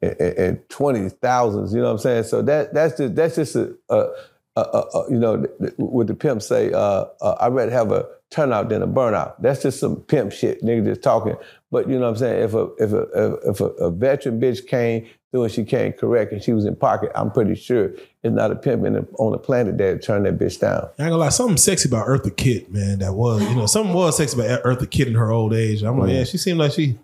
and, 0.01 0.19
and 0.19 0.69
twenties 0.69 1.13
thousands. 1.13 1.73
You 1.73 1.79
know 1.79 1.85
what 1.85 1.93
I'm 1.93 1.97
saying? 1.99 2.23
So 2.23 2.41
that 2.41 2.73
that's 2.73 2.97
just 2.97 3.15
that's 3.15 3.35
just 3.35 3.55
a, 3.55 3.75
a, 3.89 4.11
a, 4.55 4.61
a, 4.61 5.11
you 5.11 5.17
know 5.17 5.45
what 5.77 6.07
the 6.07 6.13
pimp 6.13 6.41
say. 6.41 6.71
Uh, 6.71 7.05
uh, 7.21 7.35
I'd 7.39 7.53
rather 7.53 7.71
have 7.71 7.91
a 7.91 8.07
turnout 8.29 8.69
than 8.69 8.81
a 8.81 8.87
burnout. 8.87 9.35
That's 9.39 9.61
just 9.61 9.79
some 9.79 9.97
pimp 9.97 10.31
shit. 10.31 10.61
Nigga 10.63 10.85
just 10.85 11.03
talking. 11.03 11.35
But 11.71 11.87
you 11.87 11.95
know 11.95 12.01
what 12.01 12.09
I'm 12.09 12.17
saying? 12.17 12.43
If 12.43 12.53
a 12.53 12.69
if 12.79 12.91
a 12.91 13.33
if 13.49 13.61
a, 13.61 13.65
a 13.65 13.91
veteran 13.91 14.41
bitch 14.41 14.67
came 14.67 15.07
and 15.41 15.51
she 15.51 15.63
came 15.63 15.93
correct 15.93 16.31
and 16.31 16.43
she 16.43 16.53
was 16.53 16.65
in 16.65 16.75
pocket, 16.75 17.11
I'm 17.15 17.31
pretty 17.31 17.55
sure 17.55 17.85
it's 18.21 18.35
not 18.35 18.51
a 18.51 18.55
pimp 18.55 18.85
in 18.85 18.93
the, 18.93 19.07
on 19.17 19.31
the 19.31 19.39
planet 19.39 19.79
that 19.79 20.03
turned 20.03 20.27
that 20.27 20.37
bitch 20.37 20.59
down. 20.59 20.89
I 20.99 21.03
ain't 21.03 21.09
gonna 21.09 21.17
lie, 21.17 21.29
something 21.29 21.57
sexy 21.57 21.89
about 21.89 22.07
Eartha 22.07 22.35
Kitt, 22.35 22.71
man. 22.71 22.99
That 22.99 23.13
was, 23.13 23.41
you 23.41 23.55
know, 23.55 23.65
something 23.65 23.93
was 23.93 24.17
sexy 24.17 24.39
about 24.39 24.61
Eartha 24.63 24.89
Kitt 24.89 25.07
in 25.07 25.15
her 25.15 25.31
old 25.31 25.53
age. 25.53 25.81
I'm 25.81 25.97
like, 25.97 26.11
yeah, 26.11 26.23
she 26.23 26.37
seemed 26.37 26.59
like 26.59 26.73
she. 26.73 26.99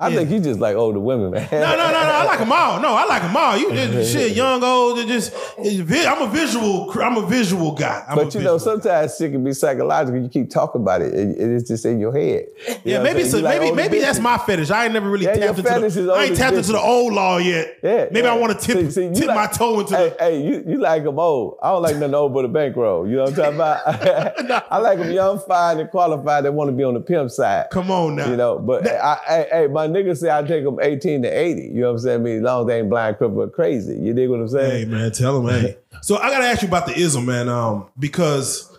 I 0.00 0.08
Yeah. 0.10 0.18
think 0.18 0.30
you 0.30 0.38
just 0.38 0.60
like 0.60 0.76
older 0.76 1.00
women, 1.00 1.32
man. 1.32 1.48
No, 1.50 1.58
no, 1.58 1.76
no, 1.76 1.90
no. 1.90 1.98
I 1.98 2.24
like 2.24 2.38
them 2.38 2.52
all. 2.52 2.78
No, 2.80 2.94
I 2.94 3.04
like 3.06 3.20
them 3.22 3.36
all. 3.36 3.56
You 3.56 3.72
just 3.72 4.12
shit, 4.16 4.36
young, 4.36 4.62
old. 4.62 4.96
Just 5.08 5.34
I'm 5.58 6.22
a 6.22 6.26
visual. 6.28 6.92
I'm 7.02 7.16
a 7.16 7.26
visual 7.26 7.72
guy. 7.72 8.04
I'm 8.08 8.14
But 8.16 8.32
you 8.32 8.42
know, 8.42 8.58
sometimes 8.58 9.16
shit 9.16 9.32
can 9.32 9.42
be 9.42 9.52
psychological. 9.52 10.20
You 10.22 10.28
keep 10.28 10.50
talking 10.50 10.82
about 10.82 11.02
it, 11.02 11.12
and 11.14 11.34
it's 11.36 11.66
just 11.66 11.84
in 11.84 11.98
your 11.98 12.12
head. 12.16 12.46
You 12.84 12.92
Yeah, 12.92 13.02
maybe 13.02 13.24
so? 13.24 13.38
Like 13.40 13.60
maybe 13.60 13.74
maybe 13.74 13.98
that's 13.98 14.20
my 14.20 14.38
fetish. 14.38 14.70
I 14.70 14.84
ain't 14.84 14.92
never 14.94 15.10
really 15.10 15.24
Yeah, 15.24 15.34
tapped 15.34 15.58
into 15.58 16.02
the, 16.02 16.12
I 16.12 16.24
ain't 16.26 16.36
tapped 16.36 16.54
into 16.56 16.70
the 16.72 16.80
old 16.80 17.12
law 17.12 17.38
yet. 17.38 17.78
Yeah, 17.82 18.06
maybe 18.12 18.28
I 18.28 18.36
want 18.36 18.56
to 18.56 18.64
tip 18.64 18.76
See- 18.92 19.08
see, 19.12 19.18
tip 19.20 19.26
like- 19.26 19.36
my 19.36 19.46
toe 19.48 19.80
into 19.80 19.96
Hey, 19.96 20.08
the. 20.10 20.16
hey, 20.24 20.42
you, 20.42 20.64
you 20.64 20.78
like 20.78 21.02
them 21.02 21.18
old. 21.18 21.58
I 21.60 21.70
don't 21.72 21.82
like 21.82 21.96
nothing 21.96 22.14
old 22.14 22.32
but 22.34 22.44
a 22.44 22.48
bankroll. 22.48 23.08
You 23.08 23.16
know 23.16 23.24
what 23.24 23.30
I'm 23.30 23.36
talking 23.36 23.54
about? 23.56 24.62
I 24.72 24.78
like 24.78 24.98
them 25.00 25.10
young, 25.10 25.40
fine, 25.40 25.80
and 25.80 25.90
qualified 25.90 26.44
that 26.44 26.52
want 26.52 26.68
to 26.70 26.76
be 26.76 26.84
on 26.84 26.94
the 26.94 27.00
pimp 27.00 27.30
side. 27.32 27.66
Come 27.72 27.90
on 27.90 28.14
now. 28.14 28.28
You 28.30 28.36
know, 28.36 28.60
but 28.60 28.86
I, 28.86 29.18
I, 29.28 29.46
hey, 29.50 29.66
my 29.66 29.87
niggas 29.92 30.18
say 30.18 30.30
I 30.30 30.42
take 30.42 30.64
them 30.64 30.78
18 30.80 31.22
to 31.22 31.28
80. 31.28 31.62
You 31.62 31.68
know 31.74 31.86
what 31.88 31.92
I'm 31.92 31.98
saying? 31.98 32.20
I 32.20 32.22
mean, 32.22 32.36
as 32.38 32.42
long 32.42 32.60
as 32.62 32.66
they 32.68 32.78
ain't 32.80 32.88
blind, 32.90 33.16
crippled, 33.18 33.52
crazy. 33.52 33.96
You 33.96 34.12
dig 34.14 34.28
what 34.30 34.40
I'm 34.40 34.48
saying? 34.48 34.70
Hey 34.70 34.84
man, 34.84 35.12
tell 35.12 35.40
them, 35.40 35.52
Hey, 35.52 35.76
so 36.02 36.16
I 36.16 36.30
gotta 36.30 36.44
ask 36.46 36.62
you 36.62 36.68
about 36.68 36.86
the 36.86 36.96
ism, 36.98 37.26
man. 37.26 37.48
Um, 37.48 37.86
because 37.98 38.78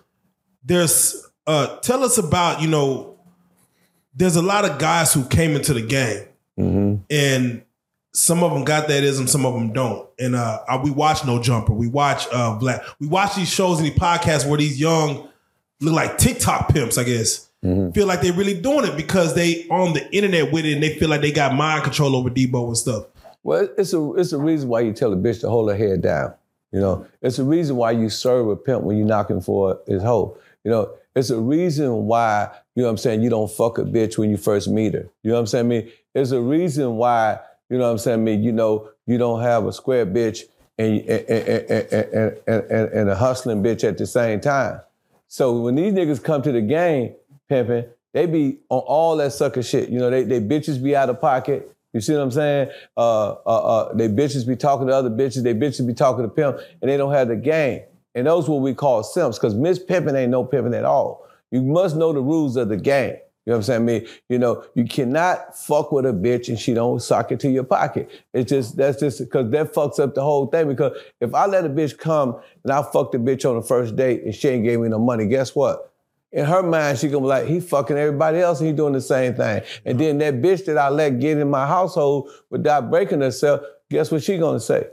there's 0.63 1.25
uh, 1.47 1.77
tell 1.79 2.03
us 2.03 2.17
about 2.17 2.61
you 2.61 2.67
know, 2.67 3.17
there's 4.15 4.35
a 4.35 4.41
lot 4.41 4.65
of 4.65 4.77
guys 4.79 5.13
who 5.13 5.23
came 5.25 5.55
into 5.55 5.73
the 5.73 5.81
game, 5.81 6.25
Mm-hmm. 6.59 6.95
and 7.09 7.63
some 8.13 8.43
of 8.43 8.51
them 8.51 8.63
got 8.65 8.87
that 8.89 9.03
ism, 9.03 9.27
some 9.27 9.45
of 9.45 9.53
them 9.53 9.71
don't. 9.71 10.09
And 10.19 10.35
uh, 10.35 10.59
we 10.83 10.91
watch 10.91 11.23
No 11.25 11.41
Jumper, 11.41 11.71
we 11.73 11.87
watch 11.87 12.27
uh, 12.33 12.55
Black, 12.57 12.81
we 12.99 13.07
watch 13.07 13.35
these 13.35 13.47
shows 13.49 13.77
and 13.79 13.87
these 13.87 13.97
podcasts 13.97 14.45
where 14.47 14.57
these 14.57 14.79
young 14.79 15.29
look 15.79 15.93
like 15.93 16.17
TikTok 16.17 16.69
pimps, 16.69 16.97
I 16.97 17.03
guess. 17.03 17.48
Mm-hmm. 17.63 17.91
feel 17.91 18.07
like 18.07 18.21
they're 18.21 18.31
really 18.31 18.59
doing 18.59 18.85
it 18.85 18.95
because 18.95 19.35
they 19.35 19.67
on 19.67 19.91
the 19.91 20.09
internet 20.15 20.49
with 20.53 20.65
it 20.65 20.73
and 20.73 20.81
they 20.81 20.97
feel 20.97 21.09
like 21.09 21.19
they 21.19 21.33
got 21.33 21.53
mind 21.53 21.83
control 21.83 22.15
over 22.15 22.29
Debo 22.29 22.67
and 22.67 22.77
stuff. 22.77 23.07
Well, 23.43 23.67
it's 23.77 23.93
a 23.93 24.13
it's 24.13 24.31
a 24.31 24.37
reason 24.37 24.69
why 24.69 24.81
you 24.81 24.93
tell 24.93 25.11
a 25.11 25.17
bitch 25.17 25.41
to 25.41 25.49
hold 25.49 25.69
her 25.69 25.75
head 25.75 26.01
down. 26.01 26.33
You 26.71 26.79
know, 26.79 27.05
it's 27.21 27.37
a 27.37 27.43
reason 27.43 27.75
why 27.75 27.91
you 27.91 28.09
serve 28.09 28.47
a 28.47 28.55
pimp 28.55 28.83
when 28.83 28.97
you're 28.97 29.07
knocking 29.07 29.41
for 29.41 29.81
his 29.87 30.01
hoe. 30.01 30.37
You 30.63 30.71
know, 30.71 30.91
it's 31.15 31.31
a 31.31 31.39
reason 31.39 32.05
why 32.05 32.49
you 32.75 32.83
know 32.83 32.87
what 32.87 32.91
I'm 32.91 32.97
saying 32.97 33.23
you 33.23 33.29
don't 33.29 33.51
fuck 33.51 33.77
a 33.77 33.83
bitch 33.83 34.17
when 34.17 34.29
you 34.29 34.37
first 34.37 34.69
meet 34.69 34.93
her. 34.93 35.09
You 35.23 35.31
know 35.31 35.33
what 35.33 35.41
I'm 35.41 35.47
saying? 35.47 35.65
I 35.65 35.67
mean, 35.67 35.91
it's 36.15 36.31
a 36.31 36.39
reason 36.39 36.95
why 36.95 37.39
you 37.69 37.77
know 37.77 37.85
what 37.85 37.91
I'm 37.91 37.97
saying. 37.97 38.21
I 38.21 38.23
mean, 38.23 38.41
you 38.41 38.53
know, 38.53 38.89
you 39.05 39.17
don't 39.17 39.41
have 39.41 39.65
a 39.65 39.73
square 39.73 40.05
bitch 40.05 40.43
and 40.77 41.01
and, 41.01 41.29
and, 41.29 41.93
and, 41.93 42.37
and, 42.47 42.89
and 42.93 43.09
a 43.09 43.15
hustling 43.15 43.61
bitch 43.61 43.83
at 43.85 43.97
the 43.97 44.07
same 44.07 44.39
time. 44.39 44.79
So 45.27 45.59
when 45.59 45.75
these 45.75 45.93
niggas 45.93 46.23
come 46.23 46.41
to 46.41 46.51
the 46.51 46.61
game 46.61 47.15
pimping, 47.49 47.85
they 48.13 48.25
be 48.25 48.59
on 48.69 48.79
all 48.79 49.17
that 49.17 49.33
sucker 49.33 49.63
shit. 49.63 49.89
You 49.89 49.99
know, 49.99 50.09
they 50.09 50.23
they 50.23 50.39
bitches 50.39 50.81
be 50.81 50.95
out 50.95 51.09
of 51.09 51.19
pocket. 51.19 51.75
You 51.93 52.01
see 52.01 52.13
what 52.13 52.21
I'm 52.21 52.31
saying? 52.31 52.69
Uh, 52.95 53.31
uh, 53.31 53.35
uh, 53.45 53.93
they 53.93 54.07
bitches 54.07 54.47
be 54.47 54.55
talking 54.55 54.87
to 54.87 54.93
other 54.93 55.09
bitches. 55.09 55.43
They 55.43 55.55
bitches 55.55 55.85
be 55.85 55.93
talking 55.93 56.23
to 56.23 56.29
pimp, 56.29 56.59
and 56.81 56.89
they 56.89 56.97
don't 56.97 57.13
have 57.13 57.27
the 57.29 57.35
game. 57.35 57.81
And 58.15 58.27
those 58.27 58.47
what 58.47 58.61
we 58.61 58.73
call 58.73 59.03
simps, 59.03 59.37
because 59.37 59.55
Miss 59.55 59.79
Pimping 59.79 60.15
ain't 60.15 60.31
no 60.31 60.43
pimping 60.43 60.73
at 60.73 60.85
all. 60.85 61.27
You 61.51 61.61
must 61.61 61.95
know 61.95 62.13
the 62.13 62.21
rules 62.21 62.55
of 62.57 62.69
the 62.69 62.77
game. 62.77 63.15
You 63.45 63.53
know 63.53 63.57
what 63.57 63.57
I'm 63.57 63.63
saying? 63.63 63.81
I 63.81 63.83
mean, 63.83 64.07
you 64.27 64.37
know, 64.37 64.63
you 64.75 64.85
cannot 64.85 65.57
fuck 65.57 65.91
with 65.91 66.05
a 66.05 66.11
bitch 66.11 66.49
and 66.49 66.59
she 66.59 66.73
don't 66.75 67.01
sock 67.01 67.31
it 67.31 67.39
to 67.39 67.49
your 67.49 67.63
pocket. 67.63 68.11
It's 68.33 68.49
just 68.49 68.77
that's 68.77 68.99
just 68.99 69.19
because 69.19 69.49
that 69.51 69.73
fucks 69.73 69.99
up 69.99 70.13
the 70.13 70.21
whole 70.21 70.45
thing. 70.45 70.67
Because 70.67 70.95
if 71.19 71.33
I 71.33 71.47
let 71.47 71.65
a 71.65 71.69
bitch 71.69 71.97
come 71.97 72.39
and 72.63 72.71
I 72.71 72.83
fuck 72.83 73.11
the 73.11 73.17
bitch 73.17 73.49
on 73.49 73.55
the 73.55 73.63
first 73.63 73.95
date 73.95 74.23
and 74.23 74.35
she 74.35 74.49
ain't 74.49 74.65
gave 74.65 74.79
me 74.79 74.89
no 74.89 74.99
money, 74.99 75.25
guess 75.25 75.55
what? 75.55 75.91
In 76.31 76.45
her 76.45 76.61
mind, 76.61 76.99
she 76.99 77.07
gonna 77.07 77.21
be 77.21 77.27
like, 77.27 77.47
he 77.47 77.59
fucking 77.59 77.97
everybody 77.97 78.39
else 78.39 78.59
and 78.59 78.67
he 78.67 78.73
doing 78.73 78.93
the 78.93 79.01
same 79.01 79.33
thing. 79.33 79.63
And 79.85 79.99
then 79.99 80.19
that 80.19 80.35
bitch 80.35 80.65
that 80.65 80.77
I 80.77 80.89
let 80.89 81.19
get 81.19 81.37
in 81.37 81.49
my 81.49 81.65
household 81.65 82.29
without 82.49 82.91
breaking 82.91 83.21
herself, 83.21 83.61
guess 83.89 84.11
what 84.11 84.21
she 84.21 84.37
gonna 84.37 84.59
say? 84.59 84.87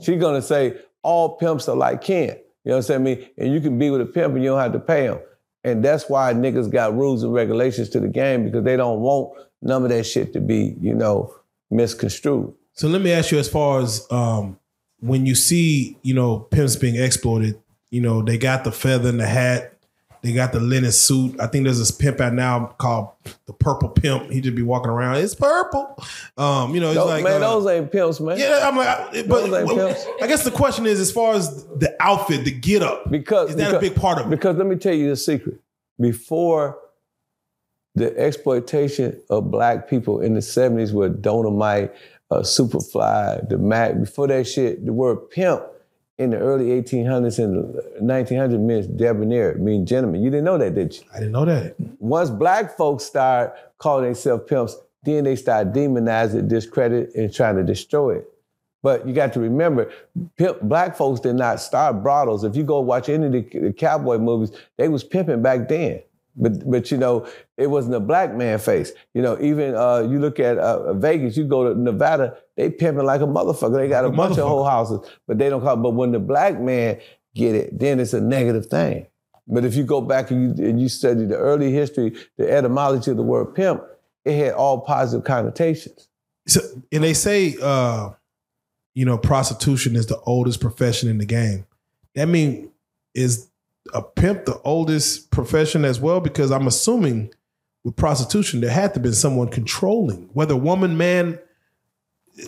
She 0.00 0.16
gonna 0.16 0.42
say, 0.42 0.76
all 1.02 1.36
pimps 1.36 1.68
are 1.68 1.76
like 1.76 2.02
Ken. 2.02 2.36
You 2.64 2.72
know 2.72 2.76
what 2.76 2.90
I'm 2.90 3.06
saying? 3.06 3.28
And 3.38 3.52
you 3.52 3.60
can 3.60 3.78
be 3.78 3.88
with 3.88 4.02
a 4.02 4.06
pimp 4.06 4.34
and 4.34 4.42
you 4.42 4.50
don't 4.50 4.60
have 4.60 4.72
to 4.72 4.78
pay 4.78 5.04
him. 5.04 5.18
And 5.64 5.84
that's 5.84 6.08
why 6.08 6.32
niggas 6.32 6.70
got 6.70 6.94
rules 6.94 7.22
and 7.22 7.32
regulations 7.32 7.88
to 7.90 8.00
the 8.00 8.08
game 8.08 8.44
because 8.44 8.64
they 8.64 8.76
don't 8.76 9.00
want 9.00 9.32
none 9.62 9.82
of 9.82 9.88
that 9.90 10.04
shit 10.04 10.32
to 10.34 10.40
be, 10.40 10.76
you 10.80 10.94
know, 10.94 11.34
misconstrued. 11.70 12.52
So 12.72 12.88
let 12.88 13.02
me 13.02 13.12
ask 13.12 13.30
you, 13.30 13.38
as 13.38 13.48
far 13.48 13.80
as 13.80 14.06
um, 14.10 14.58
when 15.00 15.26
you 15.26 15.34
see, 15.34 15.98
you 16.02 16.14
know, 16.14 16.38
pimps 16.38 16.76
being 16.76 16.96
exploited, 16.96 17.60
you 17.90 18.00
know, 18.00 18.22
they 18.22 18.38
got 18.38 18.64
the 18.64 18.72
feather 18.72 19.08
in 19.08 19.18
the 19.18 19.26
hat, 19.26 19.74
they 20.22 20.32
got 20.32 20.52
the 20.52 20.60
linen 20.60 20.92
suit. 20.92 21.40
I 21.40 21.46
think 21.46 21.64
there's 21.64 21.78
this 21.78 21.90
pimp 21.90 22.20
out 22.20 22.34
now 22.34 22.74
called 22.78 23.08
the 23.46 23.52
Purple 23.54 23.88
Pimp. 23.88 24.30
He 24.30 24.40
just 24.40 24.54
be 24.54 24.62
walking 24.62 24.90
around. 24.90 25.16
It's 25.16 25.34
purple. 25.34 25.96
Um, 26.36 26.74
you 26.74 26.80
know, 26.80 26.88
it's 26.88 26.96
Those- 26.96 27.06
like 27.08 27.24
man, 27.24 27.42
uh, 27.42 27.50
those 27.50 27.66
ain't 27.66 27.90
pimps, 27.90 28.20
man. 28.20 28.38
Yeah, 28.38 28.68
I'm 28.68 28.76
like, 28.76 29.26
but 29.28 29.46
Those 29.46 29.54
ain't 29.54 29.68
pimps. 29.70 30.06
I 30.22 30.26
guess 30.26 30.44
the 30.44 30.50
question 30.50 30.84
is, 30.86 31.00
as 31.00 31.10
far 31.10 31.34
as 31.34 31.64
the 31.66 31.96
outfit, 32.00 32.44
the 32.44 32.50
get 32.50 32.82
up, 32.82 33.10
Because 33.10 33.50
is 33.50 33.56
that 33.56 33.68
because, 33.72 33.86
a 33.86 33.90
big 33.90 33.94
part 33.98 34.18
of 34.18 34.26
it? 34.26 34.30
Because 34.30 34.56
let 34.56 34.66
me 34.66 34.76
tell 34.76 34.94
you 34.94 35.08
the 35.08 35.16
secret. 35.16 35.58
Before 35.98 36.78
the 37.94 38.16
exploitation 38.18 39.20
of 39.30 39.50
black 39.50 39.88
people 39.88 40.20
in 40.20 40.34
the 40.34 40.40
70s 40.40 40.92
with 40.92 41.22
Dolemite, 41.22 41.92
uh, 42.30 42.40
Superfly, 42.40 43.48
the 43.48 43.58
Mack, 43.58 43.98
before 43.98 44.28
that 44.28 44.46
shit, 44.46 44.84
the 44.86 44.92
word 44.92 45.28
pimp 45.30 45.62
in 46.20 46.28
the 46.28 46.36
early 46.36 46.66
1800s 46.66 47.42
and 47.42 47.74
1900s 48.02 48.60
meant 48.60 48.94
debonair, 48.98 49.54
mean 49.54 49.86
gentleman. 49.86 50.22
You 50.22 50.28
didn't 50.28 50.44
know 50.44 50.58
that, 50.58 50.74
did 50.74 50.94
you? 50.94 51.02
I 51.14 51.18
didn't 51.18 51.32
know 51.32 51.46
that. 51.46 51.76
Once 51.98 52.28
black 52.28 52.76
folks 52.76 53.04
start 53.04 53.56
calling 53.78 54.04
themselves 54.04 54.44
pimps, 54.46 54.76
then 55.02 55.24
they 55.24 55.34
start 55.34 55.72
demonizing, 55.72 56.46
discredit, 56.46 57.14
and 57.14 57.32
trying 57.32 57.56
to 57.56 57.64
destroy 57.64 58.16
it. 58.16 58.28
But 58.82 59.08
you 59.08 59.14
got 59.14 59.32
to 59.32 59.40
remember, 59.40 59.90
pimp, 60.36 60.60
black 60.60 60.94
folks 60.94 61.20
did 61.20 61.36
not 61.36 61.58
start 61.58 62.02
brothels. 62.02 62.44
If 62.44 62.54
you 62.54 62.64
go 62.64 62.80
watch 62.80 63.08
any 63.08 63.26
of 63.26 63.32
the, 63.32 63.58
the 63.58 63.72
cowboy 63.72 64.18
movies, 64.18 64.54
they 64.76 64.88
was 64.88 65.02
pimping 65.02 65.40
back 65.40 65.68
then. 65.68 66.02
But 66.36 66.68
but 66.70 66.90
you 66.90 66.96
know, 66.96 67.26
it 67.56 67.68
wasn't 67.68 67.94
a 67.94 68.00
black 68.00 68.34
man 68.34 68.58
face. 68.58 68.92
You 69.14 69.22
know, 69.22 69.38
even 69.40 69.74
uh, 69.74 70.06
you 70.08 70.18
look 70.20 70.38
at 70.38 70.58
uh, 70.58 70.94
Vegas, 70.94 71.36
you 71.36 71.44
go 71.44 71.72
to 71.72 71.80
Nevada, 71.80 72.36
they 72.56 72.70
pimping 72.70 73.04
like 73.04 73.20
a 73.20 73.26
motherfucker. 73.26 73.76
They 73.76 73.88
got 73.88 74.04
a 74.04 74.08
a 74.08 74.12
bunch 74.12 74.38
of 74.38 74.48
whole 74.48 74.64
houses, 74.64 75.00
but 75.26 75.38
they 75.38 75.48
don't 75.48 75.60
call. 75.60 75.76
But 75.76 75.90
when 75.90 76.12
the 76.12 76.20
black 76.20 76.60
man 76.60 77.00
get 77.34 77.54
it, 77.54 77.78
then 77.78 78.00
it's 78.00 78.14
a 78.14 78.20
negative 78.20 78.66
thing. 78.66 79.06
But 79.46 79.64
if 79.64 79.74
you 79.74 79.82
go 79.82 80.00
back 80.00 80.30
and 80.30 80.56
you, 80.56 80.64
and 80.64 80.80
you 80.80 80.88
study 80.88 81.24
the 81.24 81.36
early 81.36 81.72
history, 81.72 82.14
the 82.38 82.50
etymology 82.50 83.10
of 83.10 83.16
the 83.16 83.22
word 83.22 83.54
pimp, 83.54 83.82
it 84.24 84.36
had 84.36 84.52
all 84.52 84.80
positive 84.80 85.24
connotations. 85.24 86.08
So, 86.46 86.60
and 86.92 87.02
they 87.02 87.14
say, 87.14 87.56
uh, 87.60 88.10
you 88.94 89.04
know, 89.04 89.18
prostitution 89.18 89.96
is 89.96 90.06
the 90.06 90.20
oldest 90.20 90.60
profession 90.60 91.08
in 91.08 91.18
the 91.18 91.24
game. 91.24 91.66
That 92.14 92.26
mean 92.26 92.70
is 93.14 93.49
a 93.94 94.02
pimp 94.02 94.44
the 94.46 94.60
oldest 94.64 95.30
profession 95.30 95.84
as 95.84 96.00
well? 96.00 96.20
Because 96.20 96.50
I'm 96.50 96.66
assuming 96.66 97.32
with 97.84 97.96
prostitution 97.96 98.60
there 98.60 98.70
had 98.70 98.94
to 98.94 99.00
be 99.00 99.12
someone 99.12 99.48
controlling, 99.48 100.28
whether 100.32 100.54
woman, 100.56 100.96
man, 100.96 101.38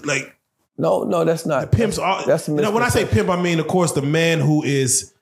like 0.04 0.36
No, 0.78 1.04
no, 1.04 1.24
that's 1.24 1.46
not. 1.46 1.70
the 1.70 1.76
pimps 1.76 1.98
are. 1.98 2.24
That's 2.26 2.48
you 2.48 2.54
know, 2.54 2.70
when 2.70 2.82
I 2.82 2.88
say 2.88 3.04
pimp, 3.06 3.28
I 3.28 3.40
mean, 3.40 3.60
of 3.60 3.66
course, 3.68 3.92
the 3.92 4.02
man 4.02 4.40
who 4.40 4.62
is 4.62 5.12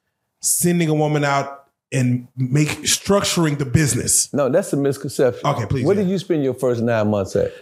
sending 0.40 0.88
a 0.88 0.94
woman 0.94 1.24
out 1.24 1.66
and 1.92 2.28
make 2.36 2.68
structuring 2.82 3.58
the 3.58 3.64
business 3.66 4.32
No, 4.32 4.48
that's 4.48 4.72
a 4.72 4.76
misconception. 4.76 5.44
Okay, 5.44 5.66
please, 5.66 5.84
Where 5.84 5.96
yeah. 5.96 6.02
did 6.02 6.10
you 6.10 6.18
spend 6.18 6.42
your 6.44 6.54
first 6.54 6.80
nine 6.82 7.08
months 7.10 7.34
at? 7.36 7.52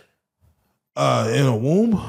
uh, 0.97 1.31
in 1.35 1.47
a 1.47 1.57
womb. 1.57 2.01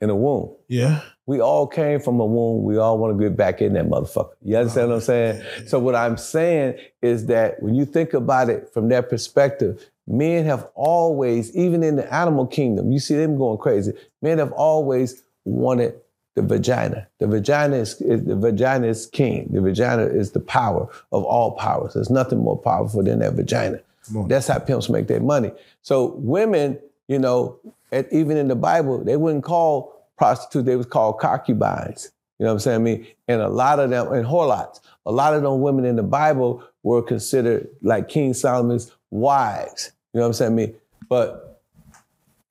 In 0.00 0.10
a 0.10 0.16
womb. 0.16 0.54
Yeah. 0.68 1.02
We 1.26 1.40
all 1.40 1.66
came 1.66 2.00
from 2.00 2.18
a 2.18 2.26
womb. 2.26 2.64
We 2.64 2.78
all 2.78 2.98
want 2.98 3.16
to 3.16 3.22
get 3.22 3.36
back 3.36 3.62
in 3.62 3.74
that 3.74 3.86
motherfucker. 3.86 4.32
You 4.42 4.56
understand 4.56 4.88
what 4.88 4.96
I'm 4.96 5.00
saying? 5.02 5.42
So 5.68 5.78
what 5.78 5.94
I'm 5.94 6.16
saying 6.16 6.78
is 7.00 7.26
that 7.26 7.62
when 7.62 7.74
you 7.74 7.84
think 7.84 8.12
about 8.12 8.50
it 8.50 8.68
from 8.74 8.88
that 8.88 9.08
perspective, 9.08 9.88
men 10.06 10.44
have 10.46 10.68
always, 10.74 11.54
even 11.54 11.84
in 11.84 11.96
the 11.96 12.12
animal 12.12 12.46
kingdom, 12.46 12.90
you 12.90 12.98
see 12.98 13.14
them 13.14 13.38
going 13.38 13.58
crazy. 13.58 13.92
Men 14.20 14.38
have 14.38 14.52
always 14.52 15.22
wanted 15.44 15.94
the 16.34 16.42
vagina. 16.42 17.06
The 17.18 17.26
vagina 17.26 17.76
is, 17.76 18.00
is 18.00 18.24
the 18.24 18.36
vagina 18.36 18.88
is 18.88 19.06
king. 19.06 19.48
The 19.52 19.60
vagina 19.60 20.04
is 20.04 20.32
the 20.32 20.40
power 20.40 20.88
of 21.12 21.24
all 21.24 21.52
powers. 21.52 21.94
There's 21.94 22.10
nothing 22.10 22.38
more 22.38 22.58
powerful 22.58 23.02
than 23.02 23.20
that 23.20 23.34
vagina. 23.34 23.80
That's 24.26 24.48
how 24.48 24.58
pimps 24.58 24.88
make 24.88 25.06
their 25.06 25.20
money. 25.20 25.52
So 25.82 26.14
women, 26.16 26.80
you 27.06 27.18
know, 27.18 27.60
at, 27.92 28.12
even 28.12 28.36
in 28.36 28.48
the 28.48 28.56
Bible, 28.56 29.04
they 29.04 29.16
wouldn't 29.16 29.44
call 29.44 30.01
prostitutes, 30.22 30.64
they 30.64 30.76
was 30.76 30.86
called 30.86 31.18
concubines. 31.18 32.12
You 32.38 32.44
know 32.44 32.52
what 32.52 32.54
I'm 32.54 32.60
saying? 32.60 32.76
I 32.76 32.78
mean, 32.78 33.06
and 33.26 33.40
a 33.40 33.48
lot 33.48 33.80
of 33.80 33.90
them, 33.90 34.12
and 34.12 34.24
whorlots, 34.24 34.78
a 35.04 35.10
lot 35.10 35.34
of 35.34 35.42
them 35.42 35.60
women 35.60 35.84
in 35.84 35.96
the 35.96 36.04
Bible 36.04 36.62
were 36.84 37.02
considered 37.02 37.66
like 37.82 38.08
King 38.08 38.32
Solomon's 38.32 38.92
wives. 39.10 39.90
You 40.14 40.20
know 40.20 40.26
what 40.26 40.28
I'm 40.28 40.32
saying? 40.34 40.52
I 40.52 40.54
mean, 40.54 40.74
but 41.08 41.60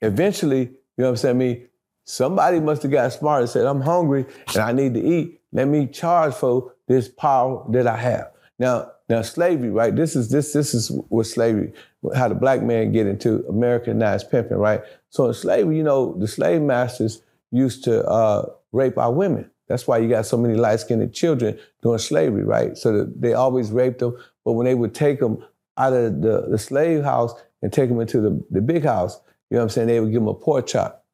eventually, 0.02 0.64
you 0.64 0.78
know 0.98 1.06
what 1.06 1.10
I'm 1.12 1.18
saying? 1.18 1.36
I 1.38 1.40
mean, 1.40 1.68
somebody 2.04 2.60
must 2.60 2.82
have 2.84 2.92
got 2.92 3.14
smart 3.14 3.42
and 3.42 3.50
said, 3.50 3.66
I'm 3.66 3.80
hungry 3.80 4.26
and 4.50 4.58
I 4.58 4.74
need 4.74 4.94
to 4.96 5.02
eat. 5.02 5.40
Let 5.54 5.70
me 5.70 5.88
charge 5.88 6.34
for 6.34 6.74
this 6.90 7.08
power 7.08 7.66
that 7.70 7.88
I 7.88 7.96
have. 7.96 8.32
Now, 8.60 8.92
now 9.08 9.22
slavery, 9.22 9.70
right? 9.70 9.96
This 9.96 10.18
is 10.18 10.30
this 10.30 10.52
this 10.52 10.74
is 10.74 10.92
what 11.08 11.26
slavery, 11.26 11.72
how 12.16 12.28
the 12.28 12.36
black 12.36 12.64
man 12.64 12.92
get 12.92 13.08
into 13.08 13.46
Americanized 13.48 14.30
pimping, 14.30 14.58
right? 14.58 14.82
So 15.10 15.28
in 15.28 15.34
slavery, 15.34 15.78
you 15.78 15.84
know, 15.84 16.16
the 16.20 16.28
slave 16.28 16.62
masters 16.62 17.22
used 17.52 17.84
to 17.84 18.06
uh, 18.08 18.46
rape 18.72 18.98
our 18.98 19.12
women. 19.12 19.50
That's 19.68 19.88
why 19.88 20.00
you 20.00 20.10
got 20.10 20.26
so 20.26 20.38
many 20.38 20.56
light-skinned 20.56 21.14
children 21.14 21.58
during 21.82 22.00
slavery, 22.00 22.44
right? 22.44 22.78
So 22.78 23.06
they 23.06 23.34
always 23.34 23.72
raped 23.72 24.00
them. 24.00 24.18
But 24.44 24.54
when 24.54 24.66
they 24.66 24.76
would 24.76 24.94
take 24.94 25.20
them 25.20 25.46
out 25.78 25.94
of 25.94 26.22
the, 26.22 26.48
the 26.50 26.58
slave 26.58 27.04
house 27.04 27.34
and 27.62 27.72
take 27.72 27.90
them 27.90 28.02
into 28.02 28.20
the, 28.20 28.44
the 28.50 28.62
big 28.62 28.84
house, 28.84 29.20
you 29.50 29.56
know 29.56 29.60
what 29.60 29.64
I'm 29.64 29.70
saying? 29.70 29.88
They 29.88 30.00
would 30.00 30.12
give 30.12 30.22
them 30.22 30.28
a 30.28 30.34
pork 30.34 30.68
chop. 30.68 31.06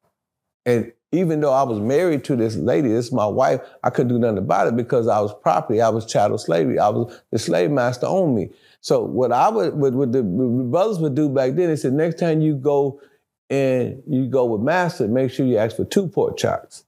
And 0.66 0.92
even 1.12 1.40
though 1.40 1.52
I 1.52 1.62
was 1.62 1.80
married 1.80 2.24
to 2.24 2.36
this 2.36 2.56
lady, 2.56 2.88
this 2.88 3.06
is 3.06 3.12
my 3.12 3.26
wife, 3.26 3.60
I 3.82 3.90
couldn't 3.90 4.12
do 4.12 4.18
nothing 4.18 4.38
about 4.38 4.66
it 4.66 4.76
because 4.76 5.08
I 5.08 5.20
was 5.20 5.32
property. 5.42 5.80
I 5.80 5.88
was 5.88 6.04
chattel 6.04 6.36
slavery. 6.36 6.78
I 6.78 6.88
was 6.88 7.18
the 7.30 7.38
slave 7.38 7.70
master 7.70 8.06
owned 8.06 8.34
me. 8.34 8.50
So 8.80 9.02
what 9.02 9.32
I 9.32 9.48
would, 9.48 9.74
what, 9.74 9.94
what 9.94 10.12
the 10.12 10.22
brothers 10.22 10.98
would 10.98 11.14
do 11.14 11.28
back 11.28 11.54
then, 11.54 11.68
they 11.68 11.76
said, 11.76 11.94
next 11.94 12.18
time 12.18 12.40
you 12.40 12.56
go 12.56 13.00
and 13.50 14.02
you 14.06 14.26
go 14.26 14.44
with 14.44 14.60
master, 14.60 15.08
make 15.08 15.30
sure 15.30 15.46
you 15.46 15.56
ask 15.56 15.76
for 15.76 15.84
two 15.84 16.08
pork 16.08 16.36
chops. 16.36 16.84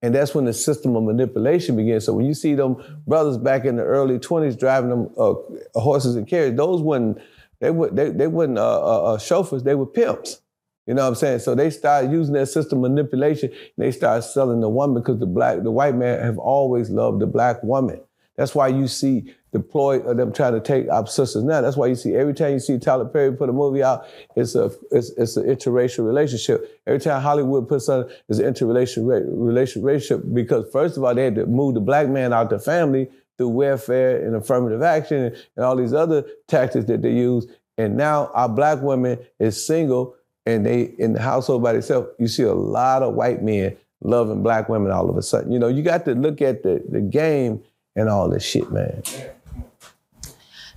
And 0.00 0.14
that's 0.14 0.34
when 0.34 0.44
the 0.44 0.52
system 0.52 0.94
of 0.96 1.02
manipulation 1.02 1.76
begins. 1.76 2.04
So 2.04 2.14
when 2.14 2.26
you 2.26 2.34
see 2.34 2.54
them 2.54 2.76
brothers 3.06 3.36
back 3.36 3.64
in 3.64 3.76
the 3.76 3.82
early 3.82 4.18
20s 4.18 4.58
driving 4.58 4.90
them 4.90 5.10
uh, 5.18 5.34
horses 5.74 6.14
and 6.14 6.26
carriages, 6.26 6.56
those 6.56 6.80
weren't, 6.80 7.18
they, 7.60 7.70
they, 7.92 8.10
they 8.10 8.26
weren't 8.28 8.58
uh, 8.58 8.80
uh, 8.80 9.14
uh, 9.14 9.18
chauffeurs, 9.18 9.64
they 9.64 9.74
were 9.74 9.86
pimps. 9.86 10.40
You 10.86 10.94
know 10.94 11.02
what 11.02 11.08
I'm 11.08 11.14
saying? 11.16 11.40
So 11.40 11.54
they 11.54 11.68
started 11.68 12.12
using 12.12 12.32
that 12.34 12.46
system 12.46 12.82
of 12.82 12.90
manipulation 12.90 13.52
they 13.76 13.90
started 13.90 14.22
selling 14.22 14.60
the 14.60 14.70
woman 14.70 15.02
because 15.02 15.18
the 15.18 15.26
black, 15.26 15.62
the 15.62 15.70
white 15.70 15.94
man 15.94 16.22
have 16.22 16.38
always 16.38 16.88
loved 16.88 17.20
the 17.20 17.26
black 17.26 17.62
woman. 17.62 18.00
That's 18.38 18.54
why 18.54 18.68
you 18.68 18.86
see 18.86 19.34
deployed 19.52 20.02
of 20.02 20.08
uh, 20.08 20.14
them 20.14 20.32
trying 20.32 20.52
to 20.52 20.60
take 20.60 20.88
our 20.88 21.06
sisters 21.08 21.42
now. 21.42 21.60
That's 21.60 21.76
why 21.76 21.88
you 21.88 21.96
see 21.96 22.14
every 22.14 22.34
time 22.34 22.52
you 22.52 22.60
see 22.60 22.78
Tyler 22.78 23.04
Perry 23.04 23.32
put 23.32 23.48
a 23.48 23.52
movie 23.52 23.82
out, 23.82 24.06
it's 24.36 24.54
a 24.54 24.70
it's, 24.92 25.10
it's 25.10 25.36
an 25.36 25.46
interracial 25.46 26.06
relationship. 26.06 26.80
Every 26.86 27.00
time 27.00 27.20
Hollywood 27.20 27.68
puts 27.68 27.86
something, 27.86 28.14
it's 28.28 28.38
an 28.38 28.54
interracial 28.54 29.08
relation, 29.08 29.82
relationship 29.82 30.22
because 30.32 30.70
first 30.70 30.96
of 30.96 31.02
all 31.02 31.14
they 31.16 31.24
had 31.24 31.34
to 31.34 31.46
move 31.46 31.74
the 31.74 31.80
black 31.80 32.08
man 32.08 32.32
out 32.32 32.48
the 32.50 32.60
family 32.60 33.10
through 33.38 33.48
welfare 33.48 34.24
and 34.24 34.36
affirmative 34.36 34.82
action 34.82 35.24
and, 35.24 35.36
and 35.56 35.64
all 35.64 35.74
these 35.74 35.92
other 35.92 36.24
tactics 36.46 36.84
that 36.86 37.02
they 37.02 37.12
use. 37.12 37.46
And 37.76 37.96
now 37.96 38.30
our 38.34 38.48
black 38.48 38.82
women 38.82 39.18
is 39.40 39.66
single 39.66 40.14
and 40.46 40.64
they 40.64 40.82
in 40.82 41.12
the 41.12 41.20
household 41.20 41.64
by 41.64 41.72
themselves. 41.72 42.08
You 42.20 42.28
see 42.28 42.44
a 42.44 42.54
lot 42.54 43.02
of 43.02 43.14
white 43.14 43.42
men 43.42 43.76
loving 44.00 44.44
black 44.44 44.68
women 44.68 44.92
all 44.92 45.10
of 45.10 45.16
a 45.16 45.22
sudden. 45.22 45.50
You 45.50 45.58
know, 45.58 45.68
you 45.68 45.82
got 45.82 46.04
to 46.04 46.14
look 46.14 46.40
at 46.40 46.62
the, 46.62 46.84
the 46.88 47.00
game 47.00 47.64
and 47.98 48.08
all 48.08 48.28
this 48.30 48.44
shit, 48.44 48.70
man. 48.70 49.02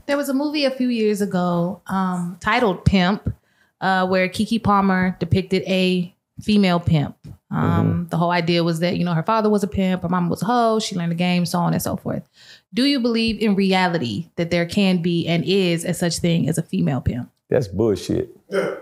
There 0.08 0.18
was 0.18 0.28
a 0.28 0.34
movie 0.34 0.66
a 0.66 0.72
few 0.72 0.90
years 0.90 1.22
ago 1.22 1.82
um, 1.88 2.38
titled 2.42 2.84
Pimp, 2.84 3.34
uh, 3.80 4.08
where 4.08 4.28
Keke 4.28 4.62
Palmer 4.62 5.16
depicted 5.20 5.64
a 5.68 6.14
female 6.42 6.80
pimp. 6.80 7.16
Um, 7.52 7.62
mm-hmm. 7.62 8.08
The 8.08 8.18
whole 8.18 8.32
idea 8.32 8.64
was 8.64 8.80
that, 8.80 8.98
you 8.98 9.06
know, 9.06 9.14
her 9.14 9.24
father 9.24 9.50
was 9.50 9.64
a 9.64 9.68
pimp, 9.68 10.02
her 10.02 10.10
mom 10.10 10.30
was 10.30 10.42
a 10.42 10.46
hoe, 10.46 10.80
she 10.80 10.96
learned 10.96 11.12
the 11.12 11.16
game, 11.16 11.46
so 11.46 11.60
on 11.60 11.74
and 11.74 11.82
so 11.82 11.96
forth. 11.96 12.28
Do 12.74 12.86
you 12.86 13.00
believe 13.00 13.40
in 13.40 13.56
reality 13.56 14.30
that 14.38 14.50
there 14.50 14.66
can 14.66 15.02
be 15.02 15.28
and 15.28 15.44
is 15.46 15.86
a 15.86 15.94
such 15.94 16.18
thing 16.18 16.50
as 16.50 16.58
a 16.58 16.64
female 16.64 17.02
pimp? 17.02 17.30
That's 17.50 17.68
bullshit. 17.68 18.36
Yeah. 18.50 18.76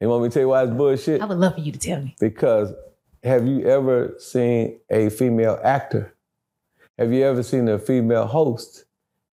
You 0.00 0.08
want 0.08 0.22
me 0.22 0.28
to 0.28 0.32
tell 0.34 0.42
you 0.42 0.48
why 0.48 0.62
it's 0.62 0.72
bullshit? 0.72 1.20
I 1.20 1.24
would 1.24 1.38
love 1.38 1.54
for 1.54 1.60
you 1.60 1.72
to 1.72 1.78
tell 1.78 2.00
me. 2.00 2.14
Because 2.20 2.72
have 3.24 3.46
you 3.46 3.66
ever 3.66 4.14
seen 4.18 4.78
a 4.90 5.08
female 5.08 5.58
actor? 5.64 6.13
Have 6.98 7.12
you 7.12 7.24
ever 7.24 7.42
seen 7.42 7.68
a 7.68 7.78
female 7.78 8.26
host? 8.26 8.84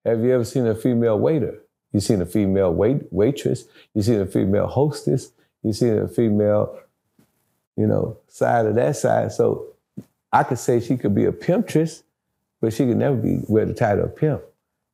Have 0.03 0.21
you 0.21 0.33
ever 0.33 0.43
seen 0.43 0.65
a 0.65 0.73
female 0.73 1.19
waiter? 1.19 1.61
You 1.93 1.99
seen 1.99 2.21
a 2.21 2.25
female 2.25 2.73
wait 2.73 3.01
waitress? 3.11 3.65
You 3.93 4.01
seen 4.01 4.19
a 4.19 4.25
female 4.25 4.67
hostess? 4.67 5.31
You 5.61 5.73
seen 5.73 5.97
a 5.99 6.07
female, 6.07 6.79
you 7.77 7.85
know, 7.85 8.17
side 8.27 8.65
of 8.65 8.75
that 8.75 8.95
side. 8.95 9.31
So 9.31 9.67
I 10.31 10.43
could 10.43 10.57
say 10.57 10.79
she 10.79 10.97
could 10.97 11.13
be 11.13 11.25
a 11.25 11.31
pimptress, 11.31 12.01
but 12.61 12.73
she 12.73 12.87
could 12.87 12.97
never 12.97 13.15
be 13.15 13.41
wear 13.47 13.65
the 13.65 13.73
title 13.73 14.05
of 14.05 14.15
pimp. 14.15 14.41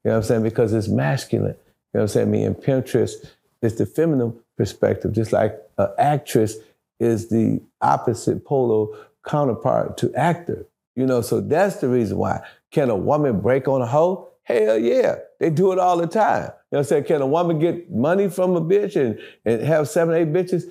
You 0.04 0.10
know 0.10 0.12
what 0.12 0.18
I'm 0.18 0.24
saying? 0.24 0.44
Because 0.44 0.74
it's 0.74 0.90
masculine. 0.90 1.56
You 1.94 2.00
know 2.00 2.00
what 2.00 2.02
I'm 2.02 2.08
saying? 2.10 2.28
I 2.28 2.32
mean, 2.32 2.56
pimptress 2.56 3.14
is 3.62 3.76
the 3.76 3.86
feminine 3.86 4.34
perspective, 4.58 5.14
just 5.14 5.32
like 5.32 5.58
an 5.78 5.90
actress 5.98 6.56
is 7.00 7.30
the 7.30 7.62
opposite 7.82 8.44
polo 8.44 8.94
counterpart 9.26 9.98
to 10.00 10.14
actor. 10.16 10.66
You 10.98 11.06
know, 11.06 11.22
so 11.22 11.40
that's 11.40 11.76
the 11.78 11.88
reason 11.88 12.18
why. 12.18 12.42
Can 12.72 12.90
a 12.90 12.96
woman 12.96 13.40
break 13.40 13.68
on 13.68 13.84
a 13.84 13.86
hoe? 13.86 14.30
Hell 14.42 14.80
yeah. 14.80 15.18
They 15.40 15.52
do 15.52 15.72
it 15.72 15.78
all 15.78 15.96
the 15.96 16.08
time. 16.08 16.42
You 16.42 16.48
know 16.48 16.54
what 16.70 16.78
I'm 16.80 16.84
saying? 16.86 17.04
Can 17.04 17.22
a 17.22 17.28
woman 17.28 17.60
get 17.60 17.92
money 17.92 18.30
from 18.30 18.56
a 18.56 18.62
bitch 18.62 18.96
and, 19.00 19.20
and 19.46 19.62
have 19.62 19.88
seven, 19.88 20.16
eight 20.16 20.34
bitches? 20.34 20.64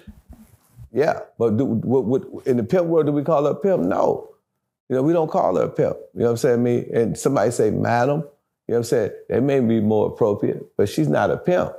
Yeah. 0.93 1.20
But 1.39 1.57
do, 1.57 1.64
what, 1.64 2.05
what, 2.05 2.47
in 2.47 2.57
the 2.57 2.64
pimp 2.64 2.87
world, 2.89 3.07
do 3.07 3.12
we 3.12 3.22
call 3.22 3.45
her 3.45 3.53
a 3.53 3.55
pimp? 3.55 3.85
No. 3.85 4.35
You 4.89 4.97
know, 4.97 5.03
we 5.03 5.12
don't 5.12 5.31
call 5.31 5.57
her 5.57 5.62
a 5.62 5.68
pimp. 5.68 5.97
You 6.14 6.20
know 6.20 6.24
what 6.24 6.31
I'm 6.33 6.37
saying? 6.39 6.62
Me 6.62 6.87
and 6.93 7.16
somebody 7.16 7.53
say 7.53 7.70
madam, 7.70 8.18
you 8.18 8.22
know 8.22 8.31
what 8.66 8.77
I'm 8.79 8.85
saying? 8.85 9.11
That 9.29 9.43
may 9.45 9.61
be 9.61 9.81
more 9.81 10.09
appropriate, 10.09 10.77
but 10.77 10.89
she's 10.89 11.09
not 11.09 11.31
a 11.31 11.37
pimp. 11.37 11.72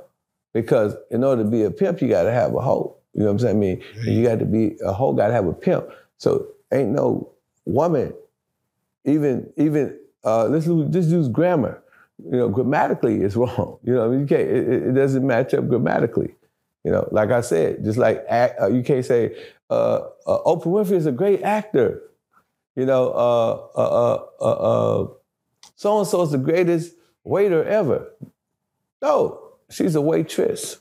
Because 0.54 0.96
in 1.10 1.22
order 1.22 1.42
to 1.42 1.48
be 1.50 1.64
a 1.64 1.70
pimp, 1.70 2.00
you 2.00 2.08
gotta 2.08 2.32
have 2.32 2.54
a 2.54 2.60
hoe. 2.60 2.96
You 3.12 3.20
know 3.20 3.26
what 3.26 3.32
I'm 3.32 3.38
saying? 3.40 3.56
I 3.56 3.58
mean, 3.58 3.82
you 4.04 4.22
got 4.22 4.38
to 4.38 4.46
be 4.46 4.76
a 4.82 4.92
hoe, 4.92 5.12
got 5.12 5.28
to 5.28 5.32
have 5.34 5.46
a 5.46 5.52
pimp. 5.52 5.86
So 6.16 6.46
ain't 6.72 6.90
no 6.90 7.30
woman, 7.66 8.14
even 9.08 9.52
even 9.56 9.98
uh, 10.24 10.44
let's 10.46 10.66
just 10.66 11.10
use 11.10 11.28
grammar. 11.28 11.82
You 12.24 12.38
know, 12.38 12.48
grammatically 12.48 13.22
it's 13.22 13.36
wrong. 13.42 13.78
You 13.82 13.94
know, 13.94 14.12
you 14.12 14.26
can't. 14.26 14.48
It, 14.48 14.68
it, 14.68 14.92
doesn't 14.92 15.26
match 15.26 15.54
up 15.54 15.68
grammatically. 15.68 16.34
You 16.84 16.92
know, 16.92 17.08
like 17.10 17.30
I 17.30 17.40
said, 17.40 17.84
just 17.84 17.98
like 17.98 18.24
act, 18.28 18.60
uh, 18.60 18.68
you 18.68 18.82
can't 18.82 19.04
say 19.04 19.36
uh, 19.70 20.00
uh, 20.26 20.38
Oprah 20.44 20.66
Winfrey 20.66 20.92
is 20.92 21.06
a 21.06 21.12
great 21.12 21.42
actor. 21.42 22.02
You 22.76 22.86
know, 22.86 23.12
so 25.74 25.98
and 25.98 26.06
so 26.06 26.22
is 26.22 26.30
the 26.30 26.38
greatest 26.38 26.94
waiter 27.24 27.64
ever. 27.64 28.10
No, 29.02 29.52
she's 29.70 29.94
a 29.94 30.00
waitress. 30.00 30.78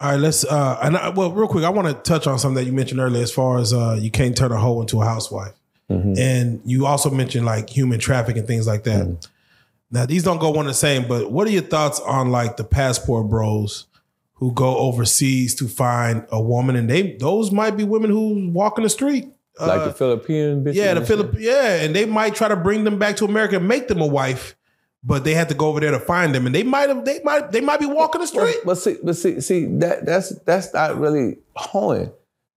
All 0.00 0.10
right, 0.10 0.18
let's. 0.18 0.44
Uh, 0.44 0.78
and 0.82 0.96
I, 0.96 1.10
well, 1.10 1.30
real 1.30 1.46
quick, 1.46 1.64
I 1.64 1.70
want 1.70 1.86
to 1.86 1.94
touch 1.94 2.26
on 2.26 2.36
something 2.38 2.56
that 2.56 2.64
you 2.64 2.72
mentioned 2.72 2.98
earlier, 2.98 3.22
as 3.22 3.30
far 3.30 3.58
as 3.58 3.72
uh, 3.72 3.96
you 4.00 4.10
can't 4.10 4.36
turn 4.36 4.50
a 4.50 4.58
hoe 4.58 4.80
into 4.80 5.00
a 5.00 5.04
housewife, 5.04 5.54
mm-hmm. 5.92 6.14
and 6.18 6.60
you 6.64 6.86
also 6.86 7.10
mentioned 7.10 7.46
like 7.46 7.70
human 7.70 7.98
traffic 7.98 8.36
and 8.36 8.46
things 8.46 8.66
like 8.66 8.84
that. 8.84 9.06
Mm-hmm. 9.06 9.26
Now, 9.90 10.06
these 10.06 10.22
don't 10.22 10.38
go 10.38 10.50
one 10.50 10.66
the 10.66 10.74
same, 10.74 11.06
but 11.06 11.30
what 11.30 11.46
are 11.46 11.50
your 11.50 11.62
thoughts 11.62 12.00
on 12.00 12.30
like 12.30 12.56
the 12.56 12.64
passport 12.64 13.28
bros 13.28 13.86
who 14.34 14.52
go 14.52 14.76
overseas 14.78 15.54
to 15.56 15.68
find 15.68 16.26
a 16.30 16.40
woman, 16.40 16.76
and 16.76 16.88
they 16.88 17.16
those 17.16 17.52
might 17.52 17.76
be 17.76 17.84
women 17.84 18.10
who 18.10 18.50
walk 18.50 18.78
in 18.78 18.84
the 18.84 18.90
street, 18.90 19.28
like 19.60 19.80
uh, 19.80 19.84
the 19.86 19.92
Philippine 19.92 20.64
bitches. 20.64 20.74
Yeah, 20.74 20.94
the 20.94 21.04
Philip. 21.04 21.36
Yeah, 21.38 21.82
and 21.82 21.94
they 21.94 22.06
might 22.06 22.34
try 22.34 22.48
to 22.48 22.56
bring 22.56 22.84
them 22.84 22.98
back 22.98 23.16
to 23.16 23.24
America 23.24 23.56
and 23.56 23.68
make 23.68 23.88
them 23.88 24.00
a 24.00 24.06
wife 24.06 24.56
but 25.04 25.24
they 25.24 25.34
had 25.34 25.48
to 25.48 25.54
go 25.54 25.68
over 25.68 25.80
there 25.80 25.90
to 25.90 25.98
find 25.98 26.34
them, 26.34 26.46
and 26.46 26.54
they 26.54 26.62
might 26.62 26.88
have, 26.88 27.04
they 27.04 27.20
might, 27.24 27.50
they 27.50 27.60
might 27.60 27.80
be 27.80 27.86
walking 27.86 28.20
the 28.20 28.26
street. 28.26 28.56
But, 28.58 28.66
but 28.66 28.74
see, 28.76 28.96
but 29.02 29.16
see, 29.16 29.40
see 29.40 29.64
that 29.78 30.06
that's 30.06 30.30
that's 30.40 30.72
not 30.72 30.98
really 30.98 31.38
hoeing. 31.56 32.12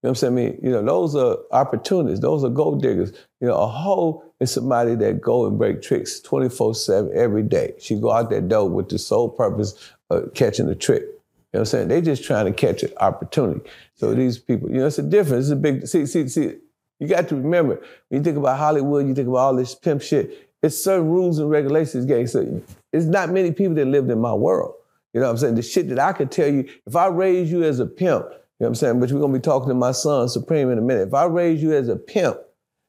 You 0.06 0.10
know 0.10 0.12
what 0.12 0.24
I'm 0.24 0.38
saying? 0.38 0.50
I 0.50 0.52
mean, 0.52 0.60
you 0.62 0.70
know, 0.70 0.84
those 0.84 1.16
are 1.16 1.40
opportunists. 1.52 2.20
Those 2.20 2.44
are 2.44 2.50
gold 2.50 2.80
diggers. 2.80 3.12
You 3.42 3.48
know, 3.48 3.56
a 3.56 3.66
hoe 3.66 4.24
is 4.40 4.52
somebody 4.52 4.94
that 4.94 5.20
go 5.20 5.48
and 5.48 5.58
break 5.58 5.82
tricks 5.82 6.22
24/7 6.22 7.12
every 7.16 7.42
day. 7.42 7.74
She 7.80 8.00
go 8.00 8.12
out 8.12 8.30
that 8.30 8.48
door 8.48 8.70
with 8.70 8.90
the 8.90 9.00
sole 9.00 9.30
purpose 9.30 9.74
of 10.12 10.32
catching 10.36 10.70
a 10.70 10.76
trick. 10.76 11.02
You 11.02 11.08
know 11.08 11.14
what 11.52 11.60
I'm 11.62 11.66
saying? 11.66 11.88
They 11.88 12.02
just 12.02 12.24
trying 12.24 12.46
to 12.46 12.54
catch 12.54 12.84
an 12.84 12.92
opportunity. 12.98 13.62
So 13.96 14.14
these 14.14 14.38
people, 14.38 14.70
you 14.70 14.78
know, 14.78 14.86
it's 14.86 15.00
a 15.00 15.02
difference. 15.02 15.46
It's 15.46 15.54
a 15.54 15.56
big. 15.56 15.88
See, 15.88 16.06
see, 16.06 16.28
see. 16.28 16.58
You 17.00 17.08
got 17.08 17.28
to 17.30 17.36
remember 17.36 17.82
when 18.10 18.20
you 18.20 18.24
think 18.24 18.38
about 18.38 18.60
Hollywood, 18.60 19.08
you 19.08 19.16
think 19.16 19.28
about 19.28 19.40
all 19.40 19.56
this 19.56 19.74
pimp 19.74 20.04
shit. 20.04 20.52
It's 20.62 20.78
certain 20.78 21.10
rules 21.10 21.40
and 21.40 21.50
regulations, 21.50 22.06
gang. 22.06 22.28
So 22.28 22.62
it's 22.94 23.06
not 23.08 23.32
many 23.32 23.54
people 23.54 23.74
that 23.74 23.86
lived 23.86 24.12
in 24.12 24.20
my 24.20 24.36
world. 24.36 24.76
You 25.16 25.22
know 25.22 25.26
what 25.26 25.32
I'm 25.32 25.38
saying? 25.40 25.56
The 25.56 25.64
shit 25.64 25.90
that 25.90 25.98
I 25.98 26.14
could 26.14 26.30
tell 26.30 26.48
you, 26.48 26.66
if 26.86 26.96
I 26.96 27.08
raise 27.08 27.52
you 27.52 27.64
as 27.64 27.80
a 27.80 27.88
pimp, 27.88 28.28
you 28.60 28.64
know 28.64 28.68
what 28.68 28.70
I'm 28.70 28.76
saying? 28.76 29.00
But 29.02 29.12
we're 29.12 29.20
gonna 29.20 29.34
be 29.34 29.40
talking 29.40 29.68
to 29.68 29.76
my 29.76 29.92
son 29.92 30.30
Supreme 30.30 30.72
in 30.72 30.78
a 30.78 30.82
minute. 30.82 31.10
If 31.10 31.14
I 31.14 31.26
raise 31.26 31.62
you 31.62 31.74
as 31.74 31.90
a 31.90 31.98
pimp, 31.98 32.36
you 32.36 32.40
know 32.40 32.46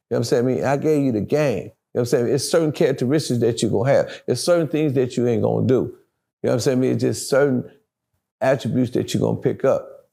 what 0.07 0.17
I'm 0.17 0.23
saying? 0.23 0.45
I 0.45 0.47
mean, 0.47 0.63
I 0.63 0.77
gave 0.77 1.03
you 1.03 1.11
the 1.11 1.21
game. 1.21 1.63
You 1.63 1.63
know 1.63 1.71
what 1.91 2.01
I'm 2.01 2.05
saying? 2.05 2.27
It's 2.29 2.49
certain 2.49 2.71
characteristics 2.71 3.41
that 3.41 3.61
you're 3.61 3.71
gonna 3.71 3.91
have. 3.91 4.21
It's 4.27 4.41
certain 4.41 4.69
things 4.69 4.93
that 4.93 5.17
you 5.17 5.27
ain't 5.27 5.43
gonna 5.43 5.67
do. 5.67 5.73
You 5.73 5.81
know 5.81 5.95
what 6.49 6.53
I'm 6.53 6.59
saying? 6.61 6.83
It's 6.85 7.01
just 7.01 7.29
certain 7.29 7.69
attributes 8.39 8.91
that 8.91 9.13
you're 9.13 9.21
gonna 9.21 9.41
pick 9.41 9.65
up. 9.65 10.09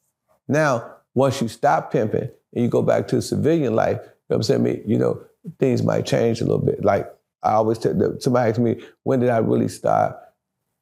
Now, 0.48 0.96
once 1.14 1.40
you 1.40 1.46
stop 1.46 1.92
pimping 1.92 2.30
and 2.52 2.64
you 2.64 2.68
go 2.68 2.82
back 2.82 3.06
to 3.08 3.22
civilian 3.22 3.76
life, 3.76 3.98
you 3.98 4.02
know 4.02 4.10
what 4.26 4.36
I'm 4.36 4.42
saying? 4.42 4.82
You 4.86 4.98
know, 4.98 5.24
things 5.60 5.82
might 5.82 6.06
change 6.06 6.40
a 6.40 6.44
little 6.44 6.64
bit. 6.64 6.84
Like 6.84 7.12
I 7.42 7.52
always 7.52 7.78
tell 7.78 7.94
somebody 8.20 8.50
asked 8.50 8.58
me, 8.58 8.82
when 9.04 9.20
did 9.20 9.30
I 9.30 9.38
really 9.38 9.68
start 9.68 10.16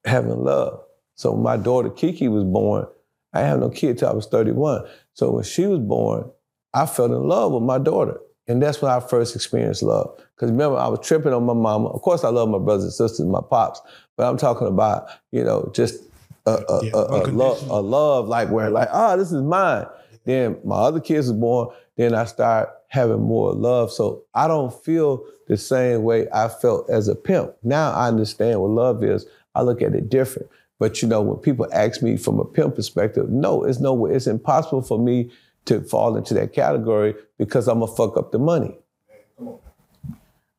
having 0.05 0.43
love? 0.43 0.81
So 1.17 1.37
my 1.37 1.57
daughter 1.57 1.91
Kiki 1.91 2.29
was 2.29 2.45
born. 2.45 2.87
I 3.33 3.41
had 3.41 3.61
no 3.61 3.71
kid 3.71 3.99
till 3.99 4.09
I 4.09 4.13
was 4.13 4.27
31. 4.27 4.87
So 5.15 5.31
when 5.31 5.45
she 5.45 5.67
was 5.67 5.79
born, 5.79 6.31
I 6.75 6.87
fell 6.87 7.07
in 7.07 7.29
love 7.29 7.53
with 7.53 7.63
my 7.63 7.79
daughter. 7.79 8.19
And 8.49 8.61
that's 8.61 8.83
when 8.83 8.91
I 8.91 9.01
first 9.01 9.37
experienced 9.37 9.83
love. 9.83 10.19
Because 10.35 10.51
remember, 10.51 10.77
I 10.77 10.89
was 10.89 11.07
tripping 11.07 11.33
on 11.33 11.45
my 11.45 11.55
mama. 11.55 11.89
Of 11.89 12.03
course, 12.03 12.25
I 12.25 12.29
love 12.29 12.49
my 12.49 12.59
brothers 12.59 12.85
and 12.85 12.93
sisters, 12.93 13.27
my 13.27 13.41
pops, 13.41 13.81
but 14.17 14.29
I'm 14.29 14.37
talking 14.37 14.67
about, 14.67 15.09
you 15.31 15.45
know, 15.45 15.71
just 15.75 16.03
a, 16.47 16.63
a, 16.69 16.85
yeah, 16.85 16.91
a, 16.95 16.99
a 16.99 17.23
love, 17.31 17.71
a 17.71 17.81
love 17.81 18.29
like 18.29 18.51
where 18.51 18.69
like, 18.69 18.89
ah, 18.91 19.13
oh, 19.13 19.17
this 19.17 19.31
is 19.31 19.43
mine. 19.43 19.87
Then 20.25 20.59
my 20.65 20.77
other 20.77 21.01
kids 21.01 21.31
were 21.31 21.39
born. 21.39 21.69
Then 21.97 22.15
I 22.15 22.25
start 22.25 22.71
having 22.89 23.21
more 23.21 23.53
love. 23.53 23.93
So 23.93 24.25
I 24.35 24.49
don't 24.49 24.73
feel 24.85 25.25
the 25.47 25.57
same 25.57 26.03
way 26.03 26.27
I 26.33 26.49
felt 26.49 26.91
as 26.91 27.09
a 27.09 27.15
pimp. 27.15 27.55
Now 27.63 27.93
I 27.93 28.09
understand 28.09 28.61
what 28.61 28.71
love 28.71 29.05
is. 29.05 29.27
I 29.55 29.63
look 29.63 29.83
at 29.83 29.95
it 29.95 30.09
different. 30.09 30.49
But 30.83 31.01
you 31.01 31.07
know, 31.07 31.23
when 31.23 31.37
people 31.37 31.69
ask 31.73 32.03
me 32.03 32.17
from 32.17 32.41
a 32.41 32.45
pimp 32.45 32.75
perspective, 32.75 33.31
no, 33.31 33.63
it's 33.63 33.79
no 33.79 33.95
way. 33.95 34.15
It's 34.15 34.27
impossible 34.27 34.83
for 34.83 34.99
me 34.99 35.31
to 35.67 35.81
fall 35.81 36.17
into 36.17 36.35
that 36.35 36.53
category 36.53 37.15
because 37.39 37.69
I'm 37.69 37.79
gonna 37.79 37.93
fuck 37.93 38.17
up 38.17 38.33
the 38.33 38.41
money. 38.41 38.77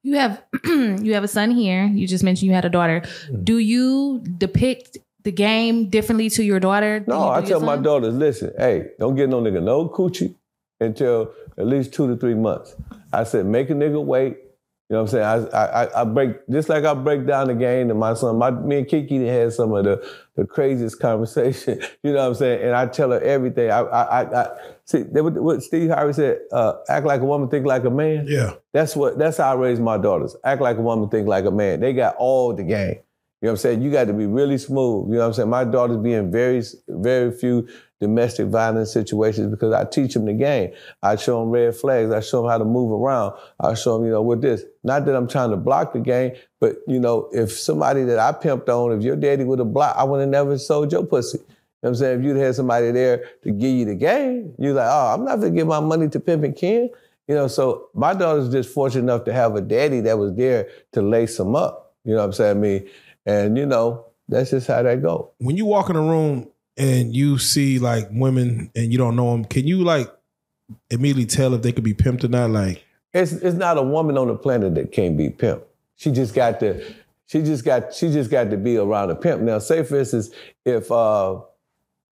You 0.02 0.16
have 0.16 0.42
you 0.64 1.14
have 1.14 1.26
a 1.26 1.28
son 1.28 1.52
here. 1.52 1.88
You 1.88 2.08
just 2.08 2.24
mentioned 2.24 2.48
you 2.48 2.54
had 2.54 2.64
a 2.64 2.70
daughter. 2.70 3.02
Mm-hmm. 3.02 3.44
Do 3.44 3.58
you 3.58 4.24
depict 4.38 4.98
the 5.24 5.34
game 5.34 5.90
differently 5.90 6.30
to 6.30 6.42
your 6.42 6.62
daughter? 6.62 7.04
No, 7.06 7.28
I 7.28 7.42
tell 7.42 7.60
my 7.60 7.76
daughters, 7.76 8.14
listen, 8.14 8.54
hey, 8.58 8.92
don't 9.00 9.16
get 9.16 9.28
no 9.28 9.42
nigga 9.42 9.62
no 9.62 9.90
coochie 9.90 10.36
until 10.80 11.34
at 11.58 11.68
least 11.68 11.94
two 11.94 12.08
to 12.08 12.16
three 12.16 12.36
months. 12.36 12.78
I 13.12 13.26
said, 13.26 13.46
make 13.46 13.70
a 13.70 13.74
nigga 13.74 14.02
wait. 14.02 14.38
You 14.94 14.98
know 15.00 15.06
what 15.06 15.14
I'm 15.16 15.42
saying? 15.48 15.50
I, 15.56 15.58
I, 15.86 16.02
I 16.02 16.04
break 16.04 16.48
just 16.52 16.70
like 16.70 16.84
I 16.86 16.94
break 16.94 17.26
down 17.26 17.48
the 17.48 17.56
game 17.56 17.88
to 17.88 17.96
my 17.96 18.14
son. 18.14 18.38
My 18.38 18.52
me 18.52 18.78
and 18.78 18.88
Keke 18.88 19.26
had 19.26 19.52
some 19.52 19.74
of 19.74 19.86
the, 19.86 20.08
the 20.36 20.46
craziest 20.46 21.00
conversation. 21.00 21.82
You 22.04 22.14
know 22.14 22.20
what 22.20 22.28
I'm 22.28 22.36
saying? 22.36 22.62
And 22.62 22.76
I 22.76 22.86
tell 22.86 23.10
her 23.10 23.20
everything. 23.20 23.72
I 23.72 23.80
I 23.80 24.44
I 24.44 24.58
See, 24.86 25.02
they, 25.02 25.22
would- 25.22 25.38
what 25.38 25.64
Steve 25.64 25.90
Harvey 25.90 26.14
said, 26.14 26.42
uh, 26.52 26.74
act 26.90 27.08
like 27.08 27.22
a 27.22 27.26
woman, 27.26 27.50
think 27.50 27.66
like 27.66 27.86
a 27.86 27.90
man. 27.90 28.28
Yeah. 28.28 28.54
That's 28.72 28.96
what 28.96 29.18
that's 29.18 29.38
how 29.38 29.54
I 29.54 29.56
raise 29.56 29.80
my 29.80 29.98
daughters. 29.98 30.36
Act 30.44 30.62
like 30.62 30.78
a 30.78 30.82
woman, 30.82 31.10
think 31.10 31.28
like 31.28 31.46
a 31.46 31.52
man. 31.52 31.80
They 31.80 31.94
got 31.94 32.16
all 32.18 32.54
the 32.54 32.62
game. 32.64 33.00
You 33.42 33.48
know 33.48 33.50
what 33.50 33.50
I'm 33.50 33.58
saying? 33.58 33.82
You 33.82 33.90
got 33.92 34.06
to 34.06 34.14
be 34.14 34.28
really 34.28 34.60
smooth. 34.60 35.08
You 35.08 35.16
know 35.16 35.20
what 35.22 35.26
I'm 35.26 35.34
saying? 35.34 35.50
My 35.50 35.64
daughters 35.64 35.98
being 35.98 36.32
very, 36.32 36.62
very 36.88 37.32
few 37.32 37.68
domestic 38.04 38.48
violence 38.48 38.92
situations 38.92 39.50
because 39.50 39.74
I 39.74 39.86
teach 39.86 40.14
them 40.14 40.26
the 40.26 40.34
game. 40.34 40.74
I 41.02 41.16
show 41.16 41.40
them 41.40 41.52
red 41.52 41.74
flags. 41.74 42.12
I 42.12 42.20
show 42.20 42.42
them 42.42 42.52
how 42.52 42.58
to 42.58 42.66
move 42.66 42.92
around. 42.92 43.34
I 43.62 43.74
show 43.76 43.98
them, 43.98 44.06
you 44.06 44.12
know, 44.12 44.22
with 44.22 44.42
this. 44.42 44.64
Not 44.84 45.06
that 45.06 45.16
I'm 45.16 45.28
trying 45.28 45.52
to 45.52 45.58
block 45.58 45.94
the 45.94 46.00
game, 46.00 46.34
but 46.60 46.76
you 46.86 47.00
know, 47.00 47.30
if 47.32 47.54
somebody 47.54 48.04
that 48.04 48.20
I 48.20 48.34
pimped 48.34 48.68
on, 48.68 48.98
if 48.98 49.04
your 49.04 49.16
daddy 49.16 49.46
would 49.46 49.60
have 49.60 49.74
blocked, 49.74 49.98
I 49.98 50.04
would 50.04 50.20
have 50.20 50.30
never 50.30 50.58
sold 50.58 50.92
your 50.92 51.06
pussy. 51.06 51.38
You 51.38 51.46
know 51.84 51.90
I'm 51.90 51.96
saying? 51.96 52.20
If 52.20 52.26
you'd 52.26 52.38
had 52.38 52.56
somebody 52.56 52.92
there 52.92 53.24
to 53.44 53.52
give 53.52 53.72
you 53.72 53.86
the 53.86 53.96
game, 53.96 54.54
you're 54.60 54.74
like, 54.74 54.90
oh, 54.90 55.14
I'm 55.14 55.24
not 55.24 55.38
gonna 55.38 55.52
give 55.52 55.68
my 55.68 55.80
money 55.80 56.10
to 56.10 56.20
Pimpin' 56.20 56.58
Ken. 56.58 56.90
You 57.28 57.36
know, 57.36 57.48
so 57.48 57.88
my 57.94 58.14
daughter's 58.14 58.50
just 58.50 58.70
fortunate 58.70 59.04
enough 59.04 59.24
to 59.26 59.34
have 59.34 59.56
a 59.56 59.62
daddy 59.62 60.02
that 60.02 60.20
was 60.20 60.36
there 60.36 60.68
to 60.92 61.02
lace 61.02 61.38
them 61.38 61.56
up. 61.56 61.94
You 62.04 62.16
know 62.16 62.20
what 62.20 62.26
I'm 62.26 62.34
saying? 62.34 62.58
I 62.58 62.60
mean, 62.60 62.90
and 63.26 63.58
you 63.58 63.66
know, 63.66 64.08
that's 64.28 64.50
just 64.50 64.68
how 64.68 64.84
that 64.84 65.02
go. 65.02 65.32
When 65.38 65.56
you 65.56 65.66
walk 65.66 65.90
in 65.90 65.96
a 65.96 66.02
room 66.02 66.50
and 66.78 67.16
you 67.16 67.38
see 67.38 67.80
like 67.80 68.08
women 68.12 68.72
and 68.76 68.92
you 68.92 68.98
don't 68.98 69.16
know 69.16 69.32
them, 69.32 69.46
can 69.46 69.68
you 69.68 69.84
like 69.84 70.12
immediately 70.90 71.26
tell 71.26 71.54
if 71.54 71.62
they 71.62 71.72
could 71.72 71.84
be 71.84 71.94
pimped 71.94 72.24
or 72.24 72.30
not? 72.30 72.50
Like, 72.50 72.84
It's 73.14 73.32
it's 73.32 73.56
not 73.56 73.78
a 73.78 73.84
woman 73.84 74.18
on 74.18 74.28
the 74.28 74.36
planet 74.36 74.76
that 74.76 74.92
can't 74.92 75.18
be 75.18 75.30
pimp. 75.30 75.64
She 75.96 76.12
just 76.12 76.34
got 76.34 76.60
to, 76.62 76.84
she 77.28 77.42
just 77.44 77.64
got, 77.64 77.94
she 77.94 78.12
just 78.12 78.32
got 78.32 78.50
to 78.50 78.58
be 78.58 78.78
around 78.78 79.12
a 79.12 79.16
pimp. 79.16 79.42
Now, 79.42 79.60
say 79.60 79.84
for 79.84 79.98
instance, 79.98 80.32
if 80.66 80.92
uh, 80.92 81.34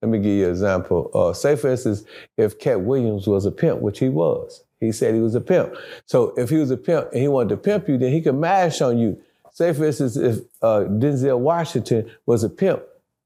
let 0.02 0.10
me 0.10 0.18
give 0.18 0.32
you 0.32 0.46
an 0.46 0.52
example. 0.52 1.12
Uh, 1.14 1.34
say 1.34 1.56
for 1.56 1.70
instance, 1.70 2.04
if 2.38 2.60
Katt 2.60 2.82
Williams 2.82 3.28
was 3.28 3.46
a 3.46 3.52
pimp, 3.52 3.82
which 3.82 4.00
he 4.00 4.10
was, 4.10 4.64
he 4.80 4.92
said 4.92 5.14
he 5.14 5.22
was 5.22 5.36
a 5.36 5.42
pimp. 5.42 5.76
So 6.06 6.34
if 6.38 6.50
he 6.50 6.58
was 6.58 6.72
a 6.72 6.78
pimp 6.78 7.10
and 7.12 7.22
he 7.22 7.28
wanted 7.28 7.50
to 7.50 7.58
pimp 7.58 7.88
you, 7.88 7.98
then 7.98 8.12
he 8.12 8.22
could 8.22 8.36
mash 8.36 8.82
on 8.82 8.98
you. 8.98 9.22
Say 9.54 9.74
for 9.74 9.86
instance, 9.86 10.16
if 10.16 10.40
uh, 10.62 10.86
Denzel 10.88 11.40
Washington 11.40 12.10
was 12.26 12.44
a 12.44 12.50
pimp 12.50 12.82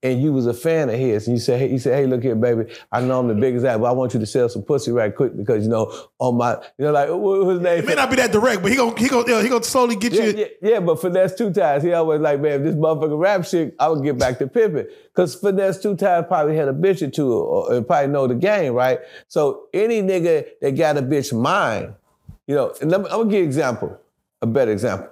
and 0.06 0.22
you 0.22 0.32
was 0.32 0.45
a 0.45 0.53
fan 0.53 0.89
of 0.89 0.99
his, 0.99 1.28
and 1.28 1.36
you 1.36 1.41
say, 1.41 1.58
hey, 1.58 1.68
he 1.68 1.80
said, 1.80 1.97
hey, 1.97 2.06
look 2.06 2.22
here, 2.22 2.36
baby, 2.36 2.72
I 2.91 3.01
know 3.01 3.20
I'm 3.20 3.28
the 3.28 3.34
biggest 3.34 3.66
act, 3.66 3.80
but 3.82 3.88
I 3.88 3.91
want 3.91 4.14
you 4.14 4.20
to 4.20 4.26
sell 4.28 4.47
some 4.47 4.62
pussy 4.62 4.91
right 4.91 5.14
quick 5.14 5.36
because 5.36 5.64
you 5.64 5.70
know 5.72 5.91
on 6.20 6.38
my, 6.38 6.53
you 6.78 6.86
know, 6.86 6.91
like 6.91 7.10
what, 7.10 7.47
his 7.47 7.60
name? 7.60 7.80
it 7.80 7.86
may 7.88 7.95
not 7.95 8.12
be 8.12 8.16
that 8.18 8.32
direct, 8.32 8.62
but 8.62 8.70
he 8.70 8.78
gonna 8.78 8.97
he 8.99 9.10
gonna 9.10 9.41
he 9.41 9.49
gonna 9.49 9.64
slowly 9.64 9.95
get 9.95 10.14
Yeah, 10.14 10.24
you. 10.26 10.38
yeah, 10.38 10.45
yeah, 10.62 10.80
but 10.80 10.99
Finesse2Tymes. 10.99 11.82
He 11.82 11.91
always 11.93 12.22
like, 12.22 12.39
man, 12.39 12.60
if 12.60 12.64
this 12.64 12.76
motherfucker 12.76 13.18
rap 13.20 13.45
shit, 13.45 13.76
I 13.80 13.89
would 13.89 14.03
get 14.03 14.20
back 14.20 14.38
to 14.38 14.47
pimping. 14.47 14.86
Cause 15.14 15.41
Finesse2Tymes 15.41 16.28
probably 16.28 16.56
had 16.56 16.68
a 16.68 16.74
bitch 16.74 17.01
or 17.01 17.10
two, 17.10 17.34
or, 17.34 17.74
or 17.74 17.82
probably 17.82 18.12
know 18.12 18.28
the 18.28 18.36
game, 18.36 18.74
right? 18.74 18.99
So 19.28 19.68
any 19.74 20.03
nigga 20.03 20.45
that 20.62 20.72
got 20.78 20.97
a 20.97 21.01
bitch 21.01 21.34
mind, 21.34 21.95
you 22.45 22.53
know, 22.53 22.76
and 22.80 22.91
let 22.91 23.01
me, 23.01 23.08
I'm 23.08 23.18
gonna 23.18 23.24
give 23.32 23.38
you 23.39 23.43
an 23.43 23.45
example, 23.47 23.99
a 24.43 24.45
better 24.45 24.72
example. 24.72 25.10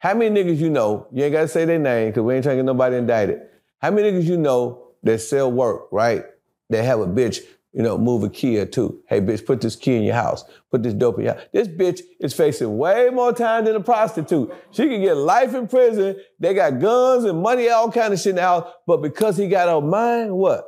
How 0.00 0.12
many 0.12 0.38
niggas 0.38 0.58
you 0.58 0.68
know? 0.68 1.06
You 1.12 1.24
ain't 1.24 1.32
gotta 1.32 1.48
say 1.48 1.64
their 1.64 1.78
name, 1.78 2.12
cause 2.12 2.22
we 2.22 2.34
ain't 2.34 2.44
trying 2.44 2.58
to 2.58 2.62
get 2.62 2.66
nobody 2.66 2.96
indicted. 2.96 3.40
How 3.84 3.90
many 3.90 4.10
niggas 4.10 4.24
you 4.24 4.38
know 4.38 4.92
that 5.02 5.18
sell 5.18 5.52
work, 5.52 5.88
right? 5.92 6.24
That 6.70 6.86
have 6.86 7.00
a 7.00 7.06
bitch, 7.06 7.40
you 7.74 7.82
know, 7.82 7.98
move 7.98 8.22
a 8.22 8.30
key 8.30 8.58
or 8.58 8.64
two. 8.64 9.02
Hey, 9.08 9.20
bitch, 9.20 9.44
put 9.44 9.60
this 9.60 9.76
key 9.76 9.94
in 9.96 10.04
your 10.04 10.14
house. 10.14 10.42
Put 10.70 10.82
this 10.82 10.94
dope 10.94 11.18
in 11.18 11.26
your 11.26 11.34
house. 11.34 11.42
This 11.52 11.68
bitch 11.68 12.00
is 12.18 12.32
facing 12.32 12.78
way 12.78 13.10
more 13.12 13.34
time 13.34 13.66
than 13.66 13.76
a 13.76 13.80
prostitute. 13.80 14.50
She 14.70 14.88
can 14.88 15.02
get 15.02 15.18
life 15.18 15.54
in 15.54 15.68
prison. 15.68 16.16
They 16.40 16.54
got 16.54 16.80
guns 16.80 17.24
and 17.24 17.42
money, 17.42 17.68
all 17.68 17.92
kind 17.92 18.14
of 18.14 18.18
shit 18.18 18.30
in 18.30 18.36
the 18.36 18.40
house. 18.40 18.66
But 18.86 19.02
because 19.02 19.36
he 19.36 19.48
got 19.48 19.68
her 19.68 19.86
mind, 19.86 20.32
what? 20.34 20.64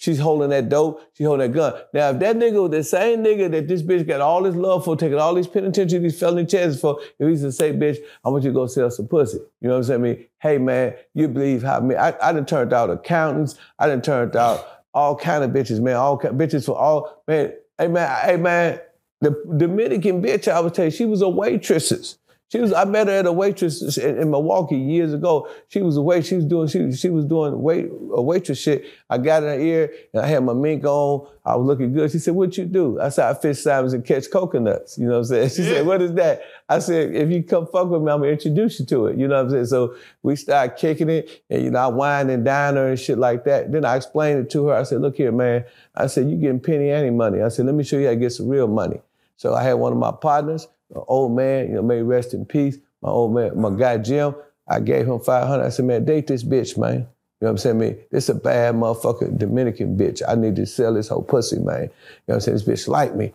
She's 0.00 0.18
holding 0.18 0.48
that 0.48 0.70
dope. 0.70 1.02
She's 1.12 1.26
holding 1.26 1.52
that 1.52 1.54
gun. 1.54 1.74
Now, 1.92 2.08
if 2.08 2.20
that 2.20 2.36
nigga 2.36 2.62
was 2.62 2.70
the 2.70 2.82
same 2.82 3.22
nigga 3.22 3.50
that 3.50 3.68
this 3.68 3.82
bitch 3.82 4.08
got 4.08 4.22
all 4.22 4.42
this 4.42 4.54
love 4.54 4.82
for, 4.82 4.96
taking 4.96 5.18
all 5.18 5.34
these 5.34 5.46
penitentiary, 5.46 6.00
these 6.00 6.18
felony 6.18 6.46
chances 6.46 6.80
for, 6.80 6.98
if 7.18 7.28
he's 7.28 7.42
to 7.42 7.52
say, 7.52 7.74
bitch, 7.74 7.98
I 8.24 8.30
want 8.30 8.42
you 8.42 8.48
to 8.48 8.54
go 8.54 8.66
sell 8.66 8.90
some 8.90 9.08
pussy. 9.08 9.36
You 9.60 9.68
know 9.68 9.74
what 9.74 9.76
I'm 9.76 9.84
saying? 9.84 10.00
I 10.00 10.02
mean, 10.02 10.26
hey 10.38 10.56
man, 10.56 10.94
you 11.12 11.28
believe 11.28 11.62
how 11.62 11.80
me? 11.80 11.96
I, 11.96 12.14
I 12.26 12.32
done 12.32 12.46
turned 12.46 12.72
out 12.72 12.88
accountants. 12.88 13.56
I 13.78 13.88
done 13.88 14.00
turned 14.00 14.36
out 14.36 14.66
all 14.94 15.16
kind 15.16 15.44
of 15.44 15.50
bitches, 15.50 15.80
man. 15.80 15.96
All 15.96 16.18
bitches 16.18 16.64
for 16.64 16.78
all 16.78 17.22
man. 17.28 17.52
Hey 17.76 17.88
man, 17.88 18.24
hey 18.24 18.36
man. 18.38 18.80
The 19.20 19.36
Dominican 19.54 20.22
bitch 20.22 20.50
I 20.50 20.60
was 20.60 20.72
telling 20.72 20.92
you, 20.92 20.96
she 20.96 21.04
was 21.04 21.20
a 21.20 21.28
waitress. 21.28 22.16
She 22.50 22.58
was. 22.58 22.72
I 22.72 22.84
met 22.84 23.06
her 23.06 23.12
at 23.12 23.26
a 23.26 23.32
waitress 23.32 23.96
in, 23.96 24.28
Milwaukee 24.28 24.76
years 24.76 25.14
ago. 25.14 25.48
She 25.68 25.82
was 25.82 25.96
a 25.96 26.02
wait. 26.02 26.26
She 26.26 26.34
was 26.34 26.44
doing. 26.44 26.66
She 26.66 26.90
she 26.92 27.08
was 27.08 27.24
doing 27.24 27.62
wait 27.62 27.86
a 28.12 28.20
waitress 28.20 28.60
shit. 28.60 28.86
I 29.08 29.18
got 29.18 29.44
in 29.44 29.50
her 29.50 29.60
ear 29.60 29.92
and 30.12 30.24
I 30.24 30.26
had 30.26 30.42
my 30.42 30.52
mink 30.52 30.84
on. 30.84 31.28
I 31.44 31.54
was 31.54 31.64
looking 31.64 31.92
good. 31.92 32.10
She 32.10 32.18
said, 32.18 32.34
"What 32.34 32.58
you 32.58 32.64
do?" 32.64 33.00
I 33.00 33.10
said, 33.10 33.28
"I 33.30 33.34
fish 33.34 33.60
salmons 33.60 33.92
and 33.92 34.04
catch 34.04 34.28
coconuts." 34.32 34.98
You 34.98 35.06
know 35.06 35.12
what 35.12 35.18
I'm 35.18 35.24
saying? 35.26 35.48
She 35.56 35.62
said, 35.62 35.86
"What 35.86 36.02
is 36.02 36.12
that?" 36.14 36.42
I 36.68 36.80
said, 36.80 37.14
"If 37.14 37.30
you 37.30 37.44
come 37.44 37.68
fuck 37.68 37.88
with 37.88 38.02
me, 38.02 38.10
I'm 38.10 38.18
gonna 38.18 38.32
introduce 38.32 38.80
you 38.80 38.86
to 38.86 39.06
it." 39.06 39.16
You 39.16 39.28
know 39.28 39.36
what 39.36 39.44
I'm 39.44 39.50
saying? 39.50 39.66
So 39.66 39.94
we 40.24 40.34
started 40.34 40.76
kicking 40.76 41.08
it, 41.08 41.44
and 41.50 41.62
you 41.62 41.70
know, 41.70 41.78
I 41.78 41.86
wine 41.86 42.30
and 42.30 42.44
dine 42.44 42.74
her 42.74 42.88
and 42.88 42.98
shit 42.98 43.18
like 43.18 43.44
that. 43.44 43.70
Then 43.70 43.84
I 43.84 43.94
explained 43.94 44.40
it 44.40 44.50
to 44.50 44.66
her. 44.66 44.74
I 44.74 44.82
said, 44.82 45.02
"Look 45.02 45.14
here, 45.14 45.30
man." 45.30 45.66
I 45.94 46.08
said, 46.08 46.28
"You 46.28 46.36
getting 46.36 46.58
penny 46.58 46.90
ante 46.90 47.10
money?" 47.10 47.42
I 47.42 47.48
said, 47.48 47.66
"Let 47.66 47.76
me 47.76 47.84
show 47.84 47.96
you 47.96 48.06
how 48.06 48.10
to 48.10 48.16
get 48.16 48.32
some 48.32 48.48
real 48.48 48.66
money." 48.66 49.00
So 49.36 49.54
I 49.54 49.62
had 49.62 49.74
one 49.74 49.92
of 49.92 49.98
my 49.98 50.12
partners, 50.12 50.66
an 50.94 51.02
old 51.08 51.36
man, 51.36 51.68
you 51.68 51.74
know, 51.74 51.82
may 51.82 52.02
rest 52.02 52.34
in 52.34 52.44
peace. 52.44 52.78
My 53.02 53.08
old 53.08 53.34
man, 53.34 53.60
my 53.60 53.70
guy 53.70 53.98
Jim, 53.98 54.34
I 54.68 54.80
gave 54.80 55.06
him 55.06 55.18
500. 55.18 55.64
I 55.64 55.68
said, 55.70 55.84
man, 55.84 56.04
date 56.04 56.26
this 56.26 56.44
bitch, 56.44 56.78
man. 56.78 56.94
You 57.40 57.46
know 57.46 57.48
what 57.48 57.50
I'm 57.50 57.58
saying? 57.58 57.78
Man, 57.78 57.98
this 58.10 58.28
a 58.28 58.34
bad 58.34 58.74
motherfucker 58.74 59.36
Dominican 59.36 59.96
bitch. 59.96 60.22
I 60.28 60.34
need 60.34 60.56
to 60.56 60.66
sell 60.66 60.94
this 60.94 61.08
whole 61.08 61.22
pussy, 61.22 61.58
man. 61.58 61.82
You 61.82 61.86
know 61.86 61.90
what 62.26 62.34
I'm 62.34 62.40
saying? 62.40 62.58
This 62.58 62.86
bitch 62.86 62.88
like 62.88 63.16
me. 63.16 63.32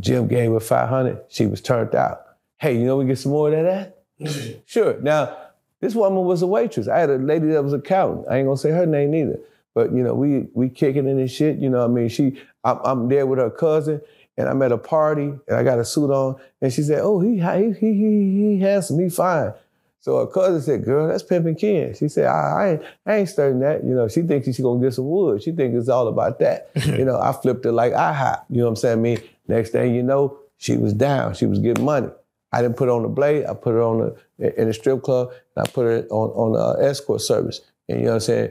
Jim 0.00 0.26
gave 0.26 0.50
her 0.50 0.60
500. 0.60 1.20
She 1.28 1.46
was 1.46 1.60
turned 1.60 1.94
out. 1.94 2.22
Hey, 2.58 2.78
you 2.78 2.86
know 2.86 2.96
we 2.96 3.04
get 3.04 3.18
some 3.18 3.32
more 3.32 3.52
of 3.52 3.64
that? 3.64 3.98
at? 4.20 4.62
sure. 4.66 5.00
Now, 5.00 5.36
this 5.80 5.94
woman 5.94 6.24
was 6.24 6.42
a 6.42 6.46
waitress. 6.46 6.88
I 6.88 6.98
had 6.98 7.10
a 7.10 7.18
lady 7.18 7.48
that 7.48 7.62
was 7.62 7.74
a 7.74 7.76
accountant. 7.76 8.26
I 8.30 8.38
ain't 8.38 8.46
gonna 8.46 8.56
say 8.56 8.70
her 8.70 8.86
name 8.86 9.14
either. 9.14 9.38
But 9.74 9.92
you 9.92 10.02
know, 10.02 10.14
we 10.14 10.46
we 10.54 10.70
kicking 10.70 11.06
in 11.06 11.18
this 11.18 11.32
shit. 11.32 11.58
You 11.58 11.68
know, 11.68 11.80
what 11.80 11.90
I 11.90 11.92
mean, 11.92 12.08
she, 12.08 12.40
I'm, 12.62 12.78
I'm 12.84 13.08
there 13.08 13.26
with 13.26 13.38
her 13.38 13.50
cousin, 13.50 14.00
and 14.36 14.48
I'm 14.48 14.60
at 14.62 14.72
a 14.72 14.78
party, 14.78 15.32
and 15.46 15.56
I 15.56 15.62
got 15.62 15.78
a 15.78 15.84
suit 15.84 16.10
on, 16.10 16.36
and 16.60 16.72
she 16.72 16.82
said, 16.82 17.00
"Oh, 17.02 17.20
he 17.20 17.38
he 17.38 17.72
he 17.72 17.92
he, 17.94 18.56
he 18.56 18.60
handsome, 18.60 18.98
he 18.98 19.08
fine." 19.08 19.52
So 20.00 20.18
her 20.18 20.26
cousin 20.26 20.60
said, 20.60 20.84
"Girl, 20.84 21.08
that's 21.08 21.22
Pimpin' 21.22 21.58
Ken." 21.58 21.94
She 21.94 22.08
said, 22.08 22.26
"I, 22.26 22.30
I 22.30 22.68
ain't 22.72 22.82
I 23.06 23.14
ain't 23.16 23.28
studying 23.28 23.60
that." 23.60 23.84
You 23.84 23.94
know, 23.94 24.06
she 24.06 24.20
thinks 24.20 24.46
she's 24.46 24.60
gonna 24.60 24.78
get 24.78 24.92
some 24.92 25.08
wood. 25.08 25.42
She 25.42 25.52
thinks 25.52 25.78
it's 25.78 25.88
all 25.88 26.08
about 26.08 26.38
that. 26.40 26.70
you 26.86 27.06
know, 27.06 27.18
I 27.18 27.32
flipped 27.32 27.64
it 27.64 27.72
like 27.72 27.94
I 27.94 28.12
hot. 28.12 28.44
You 28.50 28.58
know 28.58 28.64
what 28.64 28.70
I'm 28.70 28.76
saying? 28.76 28.98
I 28.98 29.00
mean, 29.00 29.22
next 29.48 29.70
thing 29.70 29.94
you 29.94 30.02
know, 30.02 30.38
she 30.58 30.76
was 30.76 30.92
down. 30.92 31.34
She 31.34 31.46
was 31.46 31.58
getting 31.58 31.84
money. 31.84 32.08
I 32.52 32.60
didn't 32.60 32.76
put 32.76 32.88
her 32.88 32.94
on 32.94 33.02
the 33.02 33.08
blade. 33.08 33.46
I 33.46 33.54
put 33.54 33.72
her 33.72 33.82
on 33.82 34.14
the 34.38 34.60
in 34.60 34.68
the 34.68 34.74
strip 34.74 35.02
club, 35.02 35.32
and 35.56 35.66
I 35.66 35.70
put 35.70 35.86
her 35.86 36.06
on 36.10 36.30
on 36.30 36.52
the 36.52 36.58
uh, 36.58 36.86
escort 36.86 37.22
service. 37.22 37.62
And 37.88 38.00
you 38.00 38.04
know 38.04 38.10
what 38.10 38.16
I'm 38.16 38.20
saying? 38.20 38.50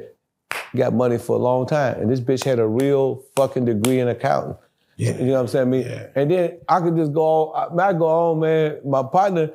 Got 0.76 0.94
money 0.94 1.20
for 1.20 1.36
a 1.36 1.40
long 1.40 1.68
time. 1.68 2.02
And 2.02 2.10
this 2.10 2.20
bitch 2.20 2.44
had 2.44 2.58
a 2.58 2.68
real 2.68 3.24
fucking 3.36 3.66
degree 3.66 4.00
in 4.00 4.08
accounting. 4.08 4.56
Yeah. 4.98 5.18
You 5.18 5.26
know 5.26 5.34
what 5.34 5.40
I'm 5.42 5.48
saying? 5.48 5.68
I 5.68 5.70
mean, 5.70 5.86
Yeah. 5.88 6.08
and 6.16 6.30
then 6.32 6.60
I 6.70 6.80
could 6.80 6.96
just 6.96 7.14
go 7.14 7.24
on. 7.54 7.80
I, 7.80 7.90
I 7.90 7.94
go 7.94 8.08
on, 8.08 8.40
man. 8.40 8.80
My 8.86 9.02
partner, 9.04 9.52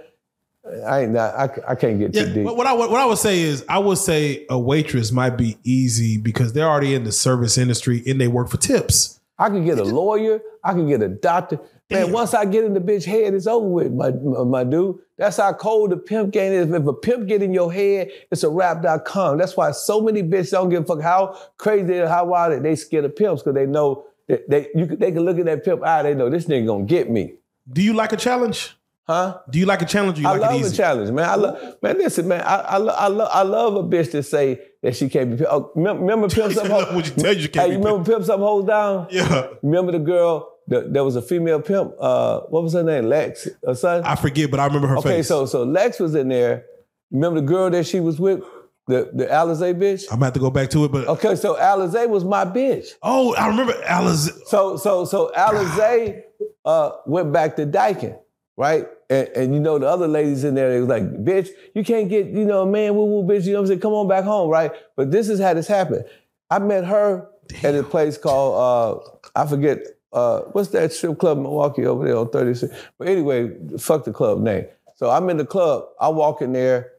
I 0.86 1.02
ain't 1.02 1.12
not. 1.12 1.34
I, 1.34 1.72
I 1.72 1.74
can't 1.74 1.98
get 1.98 2.12
too 2.12 2.32
deep. 2.32 2.44
but 2.44 2.56
what 2.56 2.66
I 2.66 2.72
would- 2.72 2.90
what 2.90 3.00
I 3.00 3.06
would 3.06 3.18
say 3.18 3.40
is 3.40 3.64
I 3.68 3.78
would 3.78 3.98
say 3.98 4.44
a 4.50 4.58
waitress 4.58 5.12
might 5.12 5.36
be 5.36 5.56
easy 5.64 6.18
because 6.18 6.52
they're 6.52 6.68
already 6.68 6.94
in 6.94 7.04
the 7.04 7.12
service 7.12 7.56
industry 7.56 8.02
and 8.06 8.20
they 8.20 8.28
work 8.28 8.48
for 8.48 8.56
tips. 8.58 9.20
I 9.38 9.48
could 9.50 9.64
get 9.64 9.78
a 9.78 9.84
lawyer. 9.84 10.40
I 10.64 10.74
could 10.74 10.88
get 10.88 11.00
a 11.02 11.08
doctor. 11.08 11.60
Man, 11.90 12.06
Damn. 12.06 12.12
once 12.12 12.34
I 12.34 12.44
get 12.44 12.64
in 12.64 12.74
the 12.74 12.80
bitch 12.80 13.04
head, 13.04 13.32
it's 13.32 13.46
over 13.46 13.66
with, 13.66 13.92
my, 13.92 14.10
my, 14.10 14.62
dude. 14.64 14.98
That's 15.16 15.38
how 15.38 15.54
cold 15.54 15.90
the 15.90 15.96
pimp 15.96 16.32
game 16.32 16.52
is. 16.52 16.70
If 16.70 16.86
a 16.86 16.92
pimp 16.92 17.28
get 17.28 17.40
in 17.42 17.54
your 17.54 17.72
head, 17.72 18.10
it's 18.30 18.42
a 18.42 18.50
rap.com. 18.50 19.38
That's 19.38 19.56
why 19.56 19.70
so 19.70 20.02
many 20.02 20.22
bitches 20.22 20.50
don't 20.50 20.68
give 20.68 20.82
a 20.82 20.86
fuck 20.86 21.00
how 21.00 21.38
crazy 21.56 22.00
are, 22.00 22.08
how 22.08 22.26
wild 22.26 22.52
they, 22.52 22.58
they 22.58 22.76
scared 22.76 23.06
of 23.06 23.16
pimps 23.16 23.42
because 23.42 23.54
they 23.54 23.64
know 23.64 24.04
they, 24.48 24.68
you, 24.74 24.86
could- 24.86 25.00
they 25.00 25.10
can 25.12 25.24
look 25.24 25.38
at 25.38 25.46
that 25.46 25.64
pimp 25.64 25.82
eye, 25.84 26.02
they 26.02 26.14
know 26.14 26.28
this 26.30 26.46
nigga 26.46 26.66
gonna 26.66 26.84
get 26.84 27.10
me. 27.10 27.34
Do 27.70 27.82
you 27.82 27.94
like 27.94 28.12
a 28.12 28.16
challenge? 28.16 28.74
Huh? 29.06 29.38
Do 29.48 29.58
you 29.58 29.64
like 29.64 29.80
a 29.80 29.86
challenge? 29.86 30.18
Or 30.18 30.22
you 30.22 30.28
I 30.28 30.32
like 30.36 30.50
love 30.62 30.70
a 30.70 30.76
challenge, 30.76 31.10
man. 31.10 31.28
I 31.28 31.34
love, 31.36 31.76
man. 31.82 31.96
Listen, 31.96 32.28
man. 32.28 32.42
I, 32.42 32.56
I, 32.56 32.76
lo- 32.76 32.94
I, 32.94 33.08
lo- 33.08 33.28
I 33.32 33.42
love 33.42 33.74
a 33.76 33.82
bitch 33.82 34.10
to 34.10 34.22
say 34.22 34.60
that 34.82 34.96
she 34.96 35.08
can't 35.08 35.38
be. 35.38 35.46
Oh, 35.46 35.72
remember, 35.74 36.02
remember 36.02 36.28
pimp 36.34 36.52
something. 36.52 36.70
Love 36.70 36.94
what 36.94 37.06
you 37.06 37.14
tell 37.14 37.32
you 37.34 37.48
can't 37.48 37.66
hey, 37.68 37.72
you 37.72 37.78
remember 37.82 38.04
pimp 38.10 38.24
something 38.26 38.44
holds 38.46 38.68
down? 38.68 39.06
Yeah, 39.10 39.48
Remember 39.62 39.92
the 39.92 39.98
girl? 39.98 40.52
The, 40.66 40.86
there 40.90 41.02
was 41.04 41.16
a 41.16 41.22
female 41.22 41.62
pimp. 41.62 41.94
Uh, 41.98 42.40
what 42.50 42.62
was 42.62 42.74
her 42.74 42.82
name? 42.82 43.06
Lex. 43.06 43.48
Her 43.66 43.74
son. 43.74 44.02
I 44.04 44.14
forget, 44.14 44.50
but 44.50 44.60
I 44.60 44.66
remember 44.66 44.88
her 44.88 44.98
okay, 44.98 45.08
face. 45.16 45.28
so 45.28 45.46
so 45.46 45.62
Lex 45.64 45.98
was 45.98 46.14
in 46.14 46.28
there. 46.28 46.66
Remember 47.10 47.40
the 47.40 47.46
girl 47.46 47.70
that 47.70 47.86
she 47.86 48.00
was 48.00 48.20
with, 48.20 48.42
the 48.88 49.10
the 49.14 49.26
Alizé 49.26 49.74
bitch. 49.78 50.04
I'm 50.10 50.18
about 50.18 50.34
to 50.34 50.40
go 50.40 50.50
back 50.50 50.70
to 50.70 50.84
it, 50.84 50.92
but 50.92 51.06
Okay, 51.06 51.36
so 51.36 51.54
Alizé 51.54 52.08
was 52.08 52.24
my 52.24 52.44
bitch. 52.44 52.88
oh, 53.02 53.34
I 53.36 53.46
remember 53.48 53.74
Alice. 53.84 54.30
So 54.46 54.76
so 54.76 55.04
so 55.04 55.30
Alizé 55.36 56.22
uh, 56.64 56.92
went 57.06 57.32
back 57.32 57.56
to 57.56 57.66
Dyken, 57.66 58.18
right? 58.56 58.86
And, 59.10 59.28
and 59.28 59.54
you 59.54 59.60
know 59.60 59.78
the 59.78 59.86
other 59.88 60.06
ladies 60.08 60.44
in 60.44 60.54
there, 60.54 60.70
they 60.70 60.80
was 60.80 60.88
like, 60.88 61.04
bitch, 61.24 61.48
you 61.74 61.82
can't 61.82 62.08
get, 62.10 62.26
you 62.26 62.44
know, 62.44 62.66
man, 62.66 62.94
woo 62.94 63.04
woo, 63.06 63.22
bitch, 63.22 63.44
you 63.46 63.52
know 63.52 63.58
what 63.58 63.62
I'm 63.62 63.66
saying? 63.68 63.80
Come 63.80 63.94
on 63.94 64.06
back 64.08 64.24
home, 64.24 64.50
right? 64.50 64.70
But 64.96 65.10
this 65.10 65.28
is 65.30 65.40
how 65.40 65.54
this 65.54 65.66
happened. 65.66 66.04
I 66.50 66.58
met 66.58 66.84
her 66.84 67.28
at 67.62 67.74
a 67.74 67.82
place 67.82 68.18
called 68.18 69.02
uh, 69.04 69.10
I 69.34 69.46
forget, 69.46 69.78
uh, 70.12 70.40
what's 70.52 70.68
that 70.70 70.92
strip 70.92 71.18
club 71.18 71.38
in 71.38 71.44
Milwaukee 71.44 71.86
over 71.86 72.04
there 72.04 72.16
on 72.16 72.28
36? 72.30 72.74
But 72.98 73.08
anyway, 73.08 73.50
fuck 73.78 74.04
the 74.04 74.12
club 74.12 74.40
name. 74.40 74.66
So 74.96 75.08
I'm 75.10 75.30
in 75.30 75.36
the 75.38 75.46
club. 75.46 75.84
I 76.00 76.08
walk 76.08 76.42
in 76.42 76.52
there. 76.52 76.92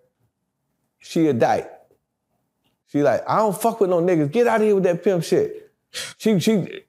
She 1.00 1.28
a 1.28 1.34
dyke. 1.34 1.70
She 2.92 3.04
like, 3.04 3.24
I 3.28 3.38
don't 3.38 3.60
fuck 3.60 3.80
with 3.80 3.90
no 3.90 4.02
niggas. 4.02 4.32
Get 4.32 4.48
out 4.48 4.62
of 4.62 4.68
here 4.68 4.76
with 4.76 4.84
that 4.84 5.04
pimp 5.04 5.24
shit. 5.24 5.72
She 6.18 6.40
she 6.40 6.84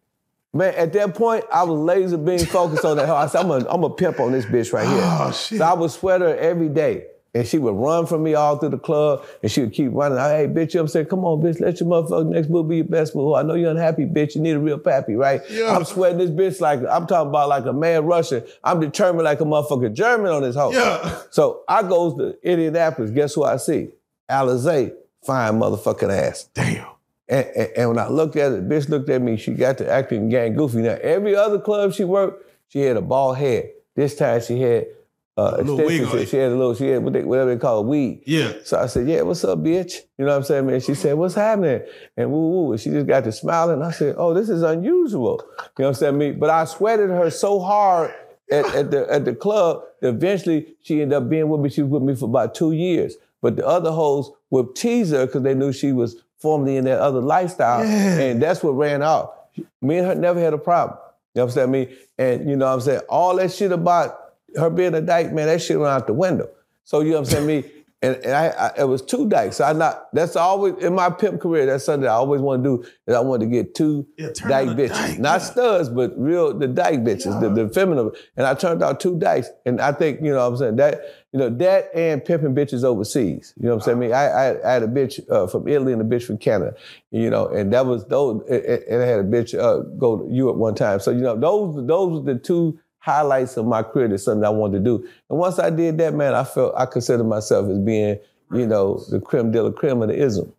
man, 0.52 0.74
at 0.74 0.92
that 0.94 1.14
point, 1.14 1.44
I 1.52 1.62
was 1.62 1.78
laser 1.78 2.18
being 2.18 2.44
focused 2.44 2.84
on 2.84 2.96
that. 2.96 3.08
I 3.08 3.26
said, 3.26 3.44
I'm 3.44 3.50
a, 3.50 3.66
I'm 3.68 3.84
a 3.84 3.90
pimp 3.90 4.20
on 4.20 4.32
this 4.32 4.44
bitch 4.44 4.72
right 4.72 4.86
here. 4.86 5.00
Oh, 5.02 5.30
shit. 5.32 5.58
So 5.58 5.64
I 5.64 5.74
would 5.74 5.90
sweat 5.90 6.20
her 6.20 6.36
every 6.36 6.68
day. 6.68 7.06
And 7.32 7.46
she 7.46 7.58
would 7.58 7.76
run 7.76 8.06
from 8.06 8.24
me 8.24 8.34
all 8.34 8.56
through 8.56 8.70
the 8.70 8.78
club, 8.78 9.24
and 9.40 9.52
she 9.52 9.60
would 9.60 9.72
keep 9.72 9.92
running. 9.92 10.18
Hey, 10.18 10.48
bitch, 10.48 10.74
you 10.74 10.78
know 10.78 10.82
what 10.82 10.82
I'm 10.82 10.88
saying? 10.88 11.06
Come 11.06 11.24
on, 11.24 11.40
bitch, 11.40 11.60
let 11.60 11.78
your 11.78 11.88
motherfucker 11.88 12.26
next 12.26 12.48
move 12.48 12.68
be 12.68 12.78
your 12.78 12.86
best 12.86 13.14
move. 13.14 13.34
I 13.34 13.42
know 13.42 13.54
you're 13.54 13.70
unhappy, 13.70 14.04
bitch. 14.04 14.34
You 14.34 14.40
need 14.40 14.56
a 14.56 14.58
real 14.58 14.78
pappy, 14.80 15.14
right? 15.14 15.40
Yeah. 15.48 15.76
I'm 15.76 15.84
sweating 15.84 16.18
this 16.18 16.30
bitch 16.30 16.60
like, 16.60 16.80
I'm 16.80 17.06
talking 17.06 17.28
about 17.28 17.48
like 17.48 17.66
a 17.66 17.72
man 17.72 18.04
Russian. 18.04 18.42
I'm 18.64 18.80
determined 18.80 19.22
like 19.22 19.40
a 19.40 19.44
motherfucker 19.44 19.92
German 19.92 20.32
on 20.32 20.42
this 20.42 20.56
hoe. 20.56 20.72
Yeah. 20.72 21.20
So 21.30 21.62
I 21.68 21.84
goes 21.84 22.16
to 22.18 22.36
Indianapolis. 22.42 23.12
Guess 23.12 23.34
who 23.34 23.44
I 23.44 23.58
see? 23.58 23.90
Alizé, 24.28 24.92
fine 25.24 25.54
motherfucking 25.54 26.10
ass. 26.10 26.48
Damn. 26.54 26.86
And, 27.28 27.46
and, 27.56 27.68
and 27.76 27.88
when 27.90 27.98
I 27.98 28.08
looked 28.08 28.36
at 28.36 28.52
it, 28.52 28.68
bitch 28.68 28.88
looked 28.88 29.08
at 29.08 29.22
me. 29.22 29.36
She 29.36 29.52
got 29.52 29.78
to 29.78 29.90
acting 29.90 30.28
gang 30.28 30.54
goofy. 30.54 30.78
Now 30.78 30.98
every 31.00 31.36
other 31.36 31.58
club 31.60 31.92
she 31.92 32.04
worked, 32.04 32.44
she 32.68 32.80
had 32.80 32.96
a 32.96 33.00
bald 33.02 33.36
head. 33.38 33.70
This 33.94 34.16
time 34.16 34.40
she 34.40 34.60
had 34.60 34.86
uh, 35.36 35.54
A 35.54 35.62
little 35.62 35.76
wig 35.76 36.00
extensions. 36.02 36.12
on 36.12 36.18
it. 36.18 36.28
She 36.28 36.36
had 36.36 36.50
a 36.52 36.56
little. 36.56 36.74
She 36.74 36.88
had 36.88 37.04
what 37.04 37.12
they, 37.12 37.22
whatever 37.24 37.54
they 37.54 37.60
call 37.60 37.84
weed. 37.84 38.22
Yeah. 38.26 38.52
So 38.64 38.78
I 38.78 38.86
said, 38.86 39.08
"Yeah, 39.08 39.22
what's 39.22 39.42
up, 39.44 39.58
bitch?" 39.60 39.94
You 40.18 40.24
know 40.24 40.32
what 40.32 40.36
I'm 40.38 40.42
saying, 40.44 40.66
man? 40.66 40.80
She 40.80 40.94
said, 40.94 41.14
"What's 41.16 41.34
happening?" 41.34 41.82
And 42.16 42.30
woo 42.32 42.50
woo. 42.50 42.72
And 42.72 42.80
she 42.80 42.90
just 42.90 43.06
got 43.06 43.24
to 43.24 43.32
smiling. 43.32 43.80
I 43.80 43.90
said, 43.92 44.16
"Oh, 44.18 44.34
this 44.34 44.48
is 44.48 44.62
unusual." 44.62 45.40
You 45.40 45.46
know 45.56 45.64
what 45.76 45.86
I'm 45.88 45.94
saying? 45.94 46.18
Me, 46.18 46.32
but 46.32 46.50
I 46.50 46.64
sweated 46.64 47.10
her 47.10 47.30
so 47.30 47.60
hard 47.60 48.12
at, 48.50 48.66
at 48.74 48.90
the 48.90 49.10
at 49.10 49.24
the 49.24 49.34
club 49.34 49.82
that 50.00 50.08
eventually 50.08 50.74
she 50.82 51.00
ended 51.00 51.16
up 51.16 51.28
being 51.30 51.48
with 51.48 51.60
me. 51.60 51.70
She 51.70 51.82
was 51.82 51.90
with 51.92 52.02
me 52.02 52.14
for 52.16 52.24
about 52.26 52.54
two 52.54 52.72
years. 52.72 53.14
But 53.42 53.56
the 53.56 53.66
other 53.66 53.90
hoes 53.90 54.30
would 54.50 54.74
tease 54.76 55.10
her 55.10 55.26
because 55.26 55.42
they 55.42 55.54
knew 55.54 55.72
she 55.72 55.92
was 55.92 56.16
formerly 56.38 56.76
in 56.76 56.84
that 56.84 57.00
other 57.00 57.20
lifestyle, 57.20 57.84
Yeah. 57.84 58.18
and 58.18 58.42
that's 58.42 58.62
what 58.62 58.72
ran 58.72 59.02
out. 59.02 59.34
Me 59.82 59.98
and 59.98 60.06
her 60.06 60.14
never 60.14 60.40
had 60.40 60.54
a 60.54 60.58
problem. 60.58 60.98
You 61.34 61.40
know 61.40 61.44
what 61.46 61.50
I'm 61.52 61.54
saying? 61.54 61.70
Me 61.70 61.96
and 62.18 62.48
you 62.48 62.56
know 62.56 62.66
what 62.66 62.72
I'm 62.74 62.80
saying 62.80 63.00
all 63.08 63.36
that 63.36 63.52
shit 63.52 63.72
about 63.72 64.18
her 64.56 64.68
being 64.70 64.94
a 64.94 65.00
dyke, 65.00 65.32
man, 65.32 65.46
that 65.46 65.62
shit 65.62 65.78
went 65.78 65.90
out 65.92 66.06
the 66.06 66.12
window. 66.12 66.48
So 66.84 67.00
you 67.00 67.10
know 67.10 67.20
what 67.20 67.28
I'm 67.32 67.46
saying? 67.46 67.46
Me 67.46 67.70
and, 68.02 68.16
and 68.16 68.32
I, 68.32 68.46
I 68.48 68.80
it 68.80 68.88
was 68.88 69.02
two 69.02 69.28
dykes. 69.28 69.56
So 69.56 69.64
I 69.64 69.72
not 69.72 70.12
that's 70.14 70.34
always 70.34 70.74
in 70.82 70.94
my 70.94 71.10
pimp 71.10 71.40
career. 71.40 71.66
That's 71.66 71.84
something 71.84 72.08
I 72.08 72.12
always 72.12 72.40
want 72.40 72.64
to 72.64 72.78
do. 72.78 72.88
Is 73.06 73.14
I 73.14 73.20
wanted 73.20 73.46
to 73.46 73.50
get 73.50 73.74
two 73.74 74.06
Yeah, 74.16 74.28
dyke 74.48 74.70
bitches, 74.70 74.88
dyke, 74.88 75.18
not 75.18 75.40
yeah. 75.40 75.46
studs, 75.46 75.88
but 75.90 76.18
real 76.18 76.58
the 76.58 76.68
dyke 76.68 77.00
bitches, 77.00 77.40
the, 77.40 77.50
the 77.50 77.68
feminine. 77.68 78.10
And 78.36 78.46
I 78.46 78.54
turned 78.54 78.82
out 78.82 79.00
two 79.00 79.18
dykes, 79.18 79.50
and 79.66 79.80
I 79.80 79.92
think 79.92 80.20
you 80.22 80.32
know 80.32 80.38
what 80.38 80.46
I'm 80.46 80.56
saying 80.56 80.76
that 80.76 81.00
you 81.32 81.38
know 81.38 81.50
that 81.50 81.90
and 81.94 82.24
pimping 82.24 82.54
bitches 82.54 82.84
overseas. 82.84 83.52
You 83.60 83.68
know 83.68 83.76
what 83.76 83.82
I'm 83.82 83.84
saying? 83.84 83.96
I 83.98 84.00
mean, 84.00 84.12
I, 84.12 84.24
I, 84.24 84.70
I 84.70 84.72
had 84.72 84.82
a 84.82 84.88
bitch 84.88 85.20
uh, 85.30 85.46
from 85.46 85.68
Italy 85.68 85.92
and 85.92 86.00
a 86.00 86.04
bitch 86.04 86.24
from 86.24 86.38
Canada. 86.38 86.74
You 87.10 87.28
know, 87.28 87.48
and 87.48 87.72
that 87.74 87.84
was 87.84 88.06
those. 88.06 88.42
And 88.48 88.64
and 88.64 89.02
I 89.02 89.06
had 89.06 89.20
a 89.20 89.24
bitch 89.24 89.54
uh, 89.58 89.80
go 89.98 90.18
to 90.18 90.34
Europe 90.34 90.56
one 90.56 90.74
time. 90.74 91.00
So 91.00 91.10
you 91.10 91.20
know, 91.20 91.38
those 91.38 91.86
those 91.86 92.24
were 92.24 92.32
the 92.32 92.40
two 92.40 92.79
highlights 93.00 93.56
of 93.56 93.66
my 93.66 93.82
career. 93.82 94.08
That's 94.08 94.24
something 94.24 94.44
I 94.44 94.50
wanted 94.50 94.78
to 94.78 94.84
do. 94.84 95.08
And 95.28 95.38
once 95.38 95.58
I 95.58 95.70
did 95.70 95.98
that, 95.98 96.14
man, 96.14 96.34
I 96.34 96.44
felt 96.44 96.74
I 96.76 96.86
considered 96.86 97.24
myself 97.24 97.68
as 97.68 97.78
being 97.78 98.18
you 98.52 98.66
know 98.66 99.02
the 99.10 99.20
creme 99.20 99.50
de 99.52 99.62
la 99.62 99.70
creme 99.70 100.00
of 100.02 100.08
the 100.08 100.18
ism. 100.20 100.52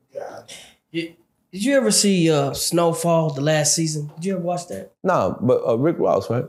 Did 0.92 1.16
did 1.52 1.64
you 1.66 1.76
ever 1.76 1.92
see 1.92 2.32
uh, 2.32 2.54
Snowfall 2.54 3.32
the 3.32 3.42
last 3.42 3.76
season? 3.76 4.12
Did 4.16 4.26
you 4.26 4.34
ever 4.36 4.42
watch 4.44 4.68
that? 4.68 4.92
No, 5.04 5.38
but 5.42 5.62
uh, 5.68 5.78
Rick 5.78 5.98
Ross, 6.00 6.30
right? 6.30 6.46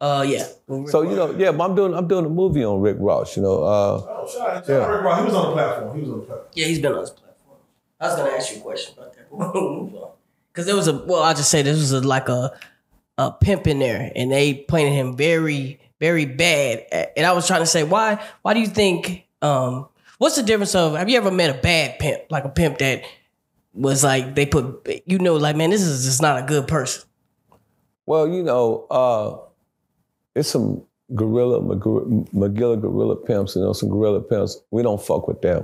Uh, 0.00 0.24
yeah. 0.26 0.46
So 0.86 1.02
you 1.02 1.14
know, 1.16 1.32
yeah, 1.36 1.52
but 1.52 1.64
I'm 1.68 1.74
doing 1.74 1.94
I'm 1.94 2.06
doing 2.08 2.24
a 2.24 2.28
movie 2.30 2.64
on 2.64 2.80
Rick 2.80 2.96
Ross. 3.00 3.36
You 3.36 3.42
know, 3.42 3.62
uh, 3.64 4.02
Oh, 4.08 4.28
shout 4.32 4.64
Yeah. 4.68 4.86
to 4.86 4.92
Rick 4.92 5.02
Ross. 5.02 5.18
He 5.20 5.24
was 5.26 5.34
on 5.34 5.46
the 5.48 5.52
platform. 5.52 5.94
He 5.96 6.00
was 6.02 6.10
on 6.12 6.20
the 6.20 6.26
platform. 6.26 6.48
Yeah, 6.54 6.66
he's 6.66 6.78
been 6.78 6.92
on 6.92 7.00
this 7.00 7.10
platform. 7.10 7.56
I 8.00 8.06
was 8.06 8.16
gonna 8.16 8.30
ask 8.30 8.52
you 8.52 8.58
a 8.58 8.60
question 8.62 8.94
about 8.96 9.12
that. 9.14 9.26
but 9.30 9.36
we'll 9.54 9.70
move 9.84 9.94
on. 9.96 10.10
Cause 10.52 10.66
there 10.66 10.74
was 10.76 10.88
a 10.88 10.96
well, 11.04 11.22
I'll 11.22 11.34
just 11.34 11.50
say 11.50 11.62
this 11.62 11.76
was 11.76 11.92
a, 11.92 12.00
like 12.00 12.28
a 12.28 12.52
a 13.20 13.30
pimp 13.30 13.66
in 13.66 13.78
there, 13.78 14.10
and 14.16 14.32
they 14.32 14.54
painted 14.54 14.92
him 14.92 15.16
very, 15.16 15.78
very 16.00 16.24
bad. 16.24 16.84
And 17.16 17.26
I 17.26 17.32
was 17.32 17.46
trying 17.46 17.60
to 17.60 17.66
say, 17.66 17.82
why 17.84 18.18
why 18.42 18.54
do 18.54 18.60
you 18.60 18.66
think 18.66 19.26
um 19.42 19.88
what's 20.18 20.36
the 20.36 20.42
difference 20.42 20.74
of 20.74 20.96
have 20.96 21.08
you 21.08 21.18
ever 21.18 21.30
met 21.30 21.50
a 21.50 21.60
bad 21.60 21.98
pimp? 21.98 22.22
Like 22.30 22.44
a 22.44 22.48
pimp 22.48 22.78
that 22.78 23.02
was 23.74 24.02
like 24.02 24.34
they 24.34 24.46
put 24.46 24.88
you 25.04 25.18
know, 25.18 25.36
like, 25.36 25.56
man, 25.56 25.70
this 25.70 25.82
is 25.82 26.04
just 26.04 26.22
not 26.22 26.42
a 26.42 26.46
good 26.46 26.66
person. 26.66 27.04
well, 28.06 28.26
you 28.26 28.42
know, 28.42 28.86
uh, 28.90 29.36
it's 30.34 30.48
some 30.48 30.82
gorilla 31.14 31.60
Mag- 31.60 31.80
Magilla 32.32 32.80
gorilla 32.80 33.16
pimps. 33.16 33.54
You 33.56 33.62
know, 33.62 33.72
some 33.74 33.90
gorilla 33.90 34.20
pimps. 34.20 34.58
We 34.70 34.82
don't 34.82 35.02
fuck 35.02 35.28
with 35.28 35.42
them. 35.42 35.62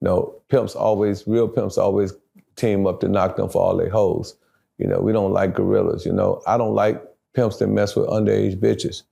You 0.00 0.08
know, 0.08 0.34
pimps 0.48 0.74
always 0.74 1.26
real 1.26 1.48
pimps 1.48 1.78
always 1.78 2.12
team 2.56 2.86
up 2.86 3.00
to 3.00 3.08
knock 3.08 3.36
them 3.36 3.48
for 3.48 3.62
all 3.62 3.76
they 3.76 3.88
hoes. 3.88 4.34
You 4.78 4.86
know, 4.86 5.00
we 5.00 5.12
don't 5.12 5.32
like 5.32 5.54
gorillas. 5.54 6.04
You 6.04 6.12
know, 6.12 6.42
I 6.46 6.58
don't 6.58 6.74
like 6.74 7.02
pimps 7.34 7.58
that 7.58 7.68
mess 7.68 7.96
with 7.96 8.08
underage 8.08 8.56
bitches. 8.56 9.02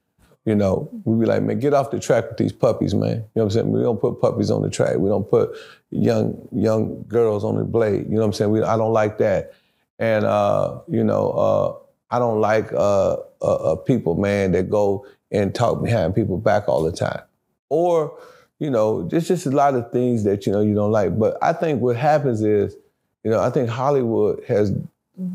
You 0.45 0.55
know, 0.55 0.91
we 1.05 1.21
be 1.21 1.27
like, 1.27 1.43
man, 1.43 1.59
get 1.59 1.73
off 1.73 1.91
the 1.91 1.99
track 1.99 2.29
with 2.29 2.37
these 2.37 2.53
puppies, 2.53 2.95
man. 2.95 3.09
You 3.09 3.17
know 3.17 3.25
what 3.33 3.43
I'm 3.45 3.51
saying? 3.51 3.73
We 3.73 3.81
don't 3.81 3.99
put 3.99 4.21
puppies 4.21 4.51
on 4.51 4.61
the 4.61 4.69
track. 4.69 4.99
We 4.99 5.09
don't 5.09 5.29
put 5.29 5.57
young 5.91 6.47
young 6.53 7.05
girls 7.09 7.45
on 7.45 7.57
the 7.57 7.65
blade. 7.65 8.05
You 8.07 8.17
know 8.17 8.21
what 8.21 8.27
I'm 8.27 8.33
saying? 8.35 8.51
We, 8.51 8.63
I 8.63 8.77
don't 8.77 8.93
like 8.93 9.19
that. 9.19 9.55
And 9.99 10.27
uh, 10.27 10.81
you 10.89 11.03
know, 11.03 11.31
uh, 11.31 11.75
I 12.15 12.19
don't 12.19 12.41
like 12.41 12.73
uh, 12.73 13.17
uh, 13.41 13.73
uh, 13.73 13.77
people, 13.77 14.17
man, 14.17 14.53
that 14.53 14.69
go 14.69 15.07
and 15.31 15.55
talk 15.55 15.83
behind 15.83 16.15
people 16.15 16.37
back 16.37 16.69
all 16.69 16.83
the 16.83 16.93
time. 16.93 17.23
Or, 17.71 18.17
you 18.59 18.71
know, 18.71 19.09
there's 19.09 19.27
just 19.27 19.47
a 19.47 19.51
lot 19.51 19.75
of 19.75 19.91
things 19.91 20.25
that 20.25 20.47
you 20.47 20.53
know 20.53 20.61
you 20.61 20.75
don't 20.75 20.93
like. 20.93 21.19
But 21.19 21.37
I 21.43 21.53
think 21.55 21.81
what 21.81 21.97
happens 21.97 22.43
is, 22.43 22.77
you 23.25 23.31
know, 23.31 23.41
I 23.41 23.51
think 23.51 23.69
Hollywood 23.69 24.45
has 24.45 24.73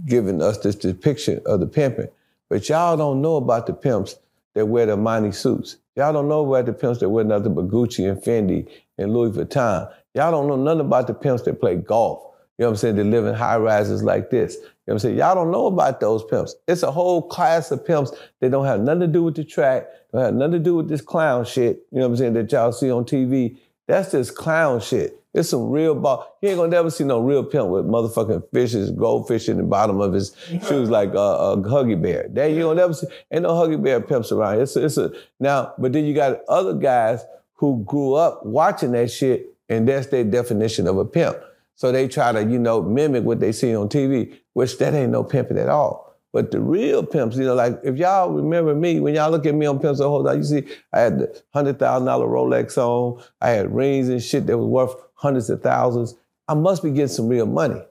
given 0.05 0.41
us 0.41 0.57
this 0.59 0.75
depiction 0.75 1.41
of 1.45 1.59
the 1.59 1.67
pimping, 1.67 2.09
but 2.49 2.67
y'all 2.67 2.97
don't 2.97 3.21
know 3.21 3.35
about 3.35 3.67
the 3.67 3.73
pimps 3.73 4.15
that 4.55 4.65
wear 4.65 4.85
the 4.85 4.97
Armani 4.97 5.33
suits. 5.33 5.77
Y'all 5.95 6.13
don't 6.13 6.27
know 6.27 6.45
about 6.45 6.65
the 6.65 6.73
pimps 6.73 6.99
that 6.99 7.09
wear 7.09 7.23
nothing 7.23 7.53
but 7.53 7.67
Gucci 7.67 8.09
and 8.09 8.21
Fendi 8.21 8.67
and 8.97 9.13
Louis 9.13 9.31
Vuitton. 9.31 9.91
Y'all 10.13 10.31
don't 10.31 10.47
know 10.47 10.55
nothing 10.55 10.81
about 10.81 11.07
the 11.07 11.13
pimps 11.13 11.43
that 11.43 11.59
play 11.59 11.75
golf. 11.75 12.23
You 12.57 12.63
know 12.63 12.71
what 12.71 12.71
I'm 12.71 12.77
saying? 12.77 12.95
They 12.97 13.03
live 13.03 13.25
in 13.25 13.35
high 13.35 13.57
rises 13.57 14.03
like 14.03 14.31
this. 14.31 14.55
You 14.55 14.61
know 14.61 14.67
what 14.85 14.93
I'm 14.93 14.99
saying? 14.99 15.17
Y'all 15.17 15.35
don't 15.35 15.51
know 15.51 15.67
about 15.67 16.01
those 16.01 16.25
pimps. 16.25 16.55
It's 16.67 16.83
a 16.83 16.91
whole 16.91 17.21
class 17.21 17.71
of 17.71 17.85
pimps 17.85 18.11
that 18.41 18.51
don't 18.51 18.65
have 18.65 18.81
nothing 18.81 19.01
to 19.01 19.07
do 19.07 19.23
with 19.23 19.35
the 19.35 19.45
track, 19.45 19.87
don't 20.11 20.21
have 20.21 20.33
nothing 20.33 20.53
to 20.53 20.59
do 20.59 20.75
with 20.75 20.89
this 20.89 21.01
clown 21.01 21.45
shit, 21.45 21.85
you 21.91 21.99
know 21.99 22.07
what 22.07 22.13
I'm 22.13 22.17
saying, 22.17 22.33
that 22.33 22.51
y'all 22.51 22.71
see 22.71 22.91
on 22.91 23.05
TV. 23.05 23.57
That's 23.87 24.11
just 24.11 24.35
clown 24.35 24.81
shit. 24.81 25.18
It's 25.33 25.49
some 25.49 25.69
real 25.69 25.93
ball. 25.93 26.37
You 26.41 26.49
ain't 26.49 26.57
gonna 26.57 26.69
never 26.69 26.89
see 26.89 27.03
no 27.03 27.19
real 27.19 27.43
pimp 27.43 27.69
with 27.69 27.85
motherfucking 27.85 28.43
fishes, 28.51 28.89
goldfish 28.91 29.47
in 29.47 29.57
the 29.57 29.63
bottom 29.63 30.01
of 30.01 30.13
his 30.13 30.35
shoes 30.67 30.89
like 30.89 31.13
a, 31.13 31.17
a 31.17 31.57
Huggy 31.57 32.01
Bear. 32.01 32.27
That 32.29 32.51
you 32.51 32.61
gonna 32.61 32.75
never 32.81 32.93
see. 32.93 33.07
Ain't 33.31 33.43
no 33.43 33.49
Huggy 33.49 33.81
Bear 33.81 34.01
pimps 34.01 34.31
around. 34.31 34.59
It's 34.59 34.75
a, 34.75 34.85
it's 34.85 34.97
a 34.97 35.11
now, 35.39 35.73
but 35.77 35.93
then 35.93 36.05
you 36.05 36.15
got 36.15 36.39
other 36.47 36.73
guys 36.73 37.23
who 37.53 37.83
grew 37.85 38.15
up 38.15 38.45
watching 38.45 38.91
that 38.93 39.11
shit, 39.11 39.53
and 39.67 39.87
that's 39.87 40.07
their 40.07 40.23
definition 40.23 40.87
of 40.87 40.97
a 40.97 41.05
pimp. 41.05 41.37
So 41.75 41.91
they 41.91 42.07
try 42.07 42.31
to, 42.31 42.43
you 42.43 42.57
know, 42.57 42.81
mimic 42.81 43.23
what 43.23 43.39
they 43.39 43.51
see 43.51 43.75
on 43.75 43.87
TV, 43.87 44.35
which 44.53 44.77
that 44.79 44.93
ain't 44.93 45.11
no 45.11 45.23
pimping 45.23 45.57
at 45.57 45.69
all. 45.69 46.08
But 46.31 46.51
the 46.51 46.61
real 46.61 47.03
pimps, 47.03 47.37
you 47.37 47.45
know, 47.45 47.55
like 47.55 47.79
if 47.83 47.97
y'all 47.97 48.31
remember 48.31 48.75
me, 48.75 48.99
when 48.99 49.15
y'all 49.15 49.31
look 49.31 49.45
at 49.45 49.55
me 49.55 49.65
on 49.65 49.79
Pimps 49.79 49.99
whole 49.99 50.23
time, 50.23 50.37
you 50.37 50.43
see 50.43 50.63
I 50.93 50.99
had 50.99 51.19
the 51.19 51.43
hundred 51.53 51.79
thousand 51.79 52.05
dollar 52.05 52.27
Rolex 52.27 52.77
on, 52.77 53.23
I 53.41 53.49
had 53.49 53.73
rings 53.73 54.09
and 54.09 54.21
shit 54.21 54.45
that 54.45 54.57
was 54.57 54.67
worth 54.67 54.95
hundreds 55.15 55.49
of 55.49 55.63
thousands. 55.63 56.15
I 56.47 56.53
must 56.53 56.83
be 56.83 56.91
getting 56.91 57.07
some 57.07 57.27
real 57.27 57.47
money. 57.47 57.81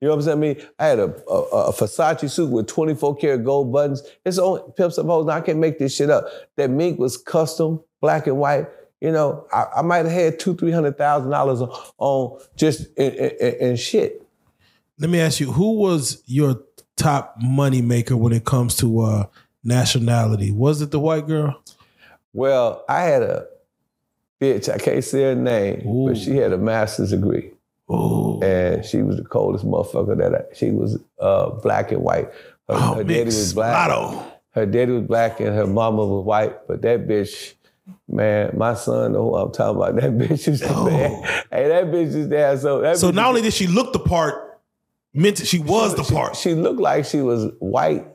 You 0.00 0.08
know 0.08 0.16
what 0.16 0.16
I'm 0.16 0.22
saying? 0.22 0.38
I 0.38 0.40
mean, 0.40 0.68
I 0.78 0.86
had 0.86 0.98
a, 0.98 1.14
a, 1.30 1.68
a 1.68 1.72
Versace 1.72 2.28
suit 2.30 2.50
with 2.50 2.66
24 2.66 3.16
karat 3.16 3.44
gold 3.44 3.72
buttons. 3.72 4.02
It's 4.24 4.38
on 4.38 4.72
Pimps 4.72 4.98
Up 4.98 5.06
Hoes. 5.06 5.26
Now 5.26 5.34
I 5.34 5.40
can't 5.40 5.58
make 5.58 5.78
this 5.78 5.94
shit 5.96 6.10
up. 6.10 6.26
That 6.56 6.70
mink 6.70 6.98
was 6.98 7.16
custom, 7.16 7.80
black 8.00 8.26
and 8.26 8.36
white. 8.36 8.66
You 9.00 9.12
know, 9.12 9.46
I, 9.52 9.66
I 9.76 9.82
might 9.82 10.04
have 10.04 10.10
had 10.10 10.38
two, 10.40 10.56
three 10.56 10.72
hundred 10.72 10.98
thousand 10.98 11.30
dollars 11.30 11.60
on 11.98 12.40
just 12.56 12.86
in 12.96 13.76
shit. 13.76 14.26
Let 14.98 15.10
me 15.10 15.20
ask 15.20 15.40
you, 15.40 15.52
who 15.52 15.78
was 15.78 16.22
your 16.26 16.60
top 16.96 17.36
money 17.40 17.82
maker 17.82 18.16
when 18.16 18.32
it 18.32 18.44
comes 18.44 18.76
to 18.76 19.00
uh, 19.00 19.26
nationality? 19.62 20.50
Was 20.50 20.80
it 20.82 20.90
the 20.90 21.00
white 21.00 21.26
girl? 21.26 21.60
Well, 22.32 22.84
I 22.88 23.02
had 23.02 23.22
a 23.22 23.46
bitch, 24.40 24.72
I 24.72 24.78
can't 24.78 25.04
say 25.04 25.22
her 25.22 25.34
name, 25.34 25.86
Ooh. 25.86 26.08
but 26.08 26.16
she 26.18 26.36
had 26.36 26.52
a 26.52 26.58
master's 26.58 27.10
degree. 27.10 27.50
Oh, 27.88 28.40
And 28.42 28.84
she 28.84 29.02
was 29.02 29.16
the 29.16 29.24
coldest 29.24 29.64
motherfucker 29.66 30.16
that 30.18 30.34
I, 30.34 30.54
she 30.54 30.70
was 30.70 30.98
uh, 31.20 31.50
black 31.50 31.92
and 31.92 32.00
white. 32.02 32.26
Her, 32.68 32.76
oh 32.76 32.94
her 32.94 33.04
daddy 33.04 33.24
was 33.26 33.52
black. 33.52 33.88
Lotto. 33.90 34.32
Her 34.52 34.64
daddy 34.66 34.92
was 34.92 35.02
black 35.02 35.40
and 35.40 35.54
her 35.54 35.66
mama 35.66 36.04
was 36.04 36.24
white. 36.24 36.66
But 36.66 36.80
that 36.82 37.06
bitch, 37.06 37.52
man, 38.08 38.54
my 38.56 38.72
son 38.74 39.12
know 39.12 39.24
who 39.30 39.36
I'm 39.36 39.52
talking 39.52 39.76
about. 39.76 39.96
That 39.96 40.12
bitch 40.18 40.48
is 40.48 40.62
Oh. 40.66 40.86
bad. 40.88 41.44
Hey, 41.52 41.68
that 41.68 41.84
bitch 41.86 42.14
is 42.14 42.28
there. 42.28 42.56
So 42.56 42.80
that 42.80 42.96
So 42.96 43.10
not 43.10 43.26
only 43.26 43.42
did 43.42 43.52
she 43.52 43.66
look 43.66 43.92
the 43.92 43.98
part, 43.98 44.43
meant 45.14 45.38
she 45.38 45.58
was 45.58 45.94
the 45.94 46.04
she, 46.04 46.14
part. 46.14 46.36
She 46.36 46.54
looked 46.54 46.80
like 46.80 47.04
she 47.04 47.20
was 47.20 47.50
white 47.60 48.06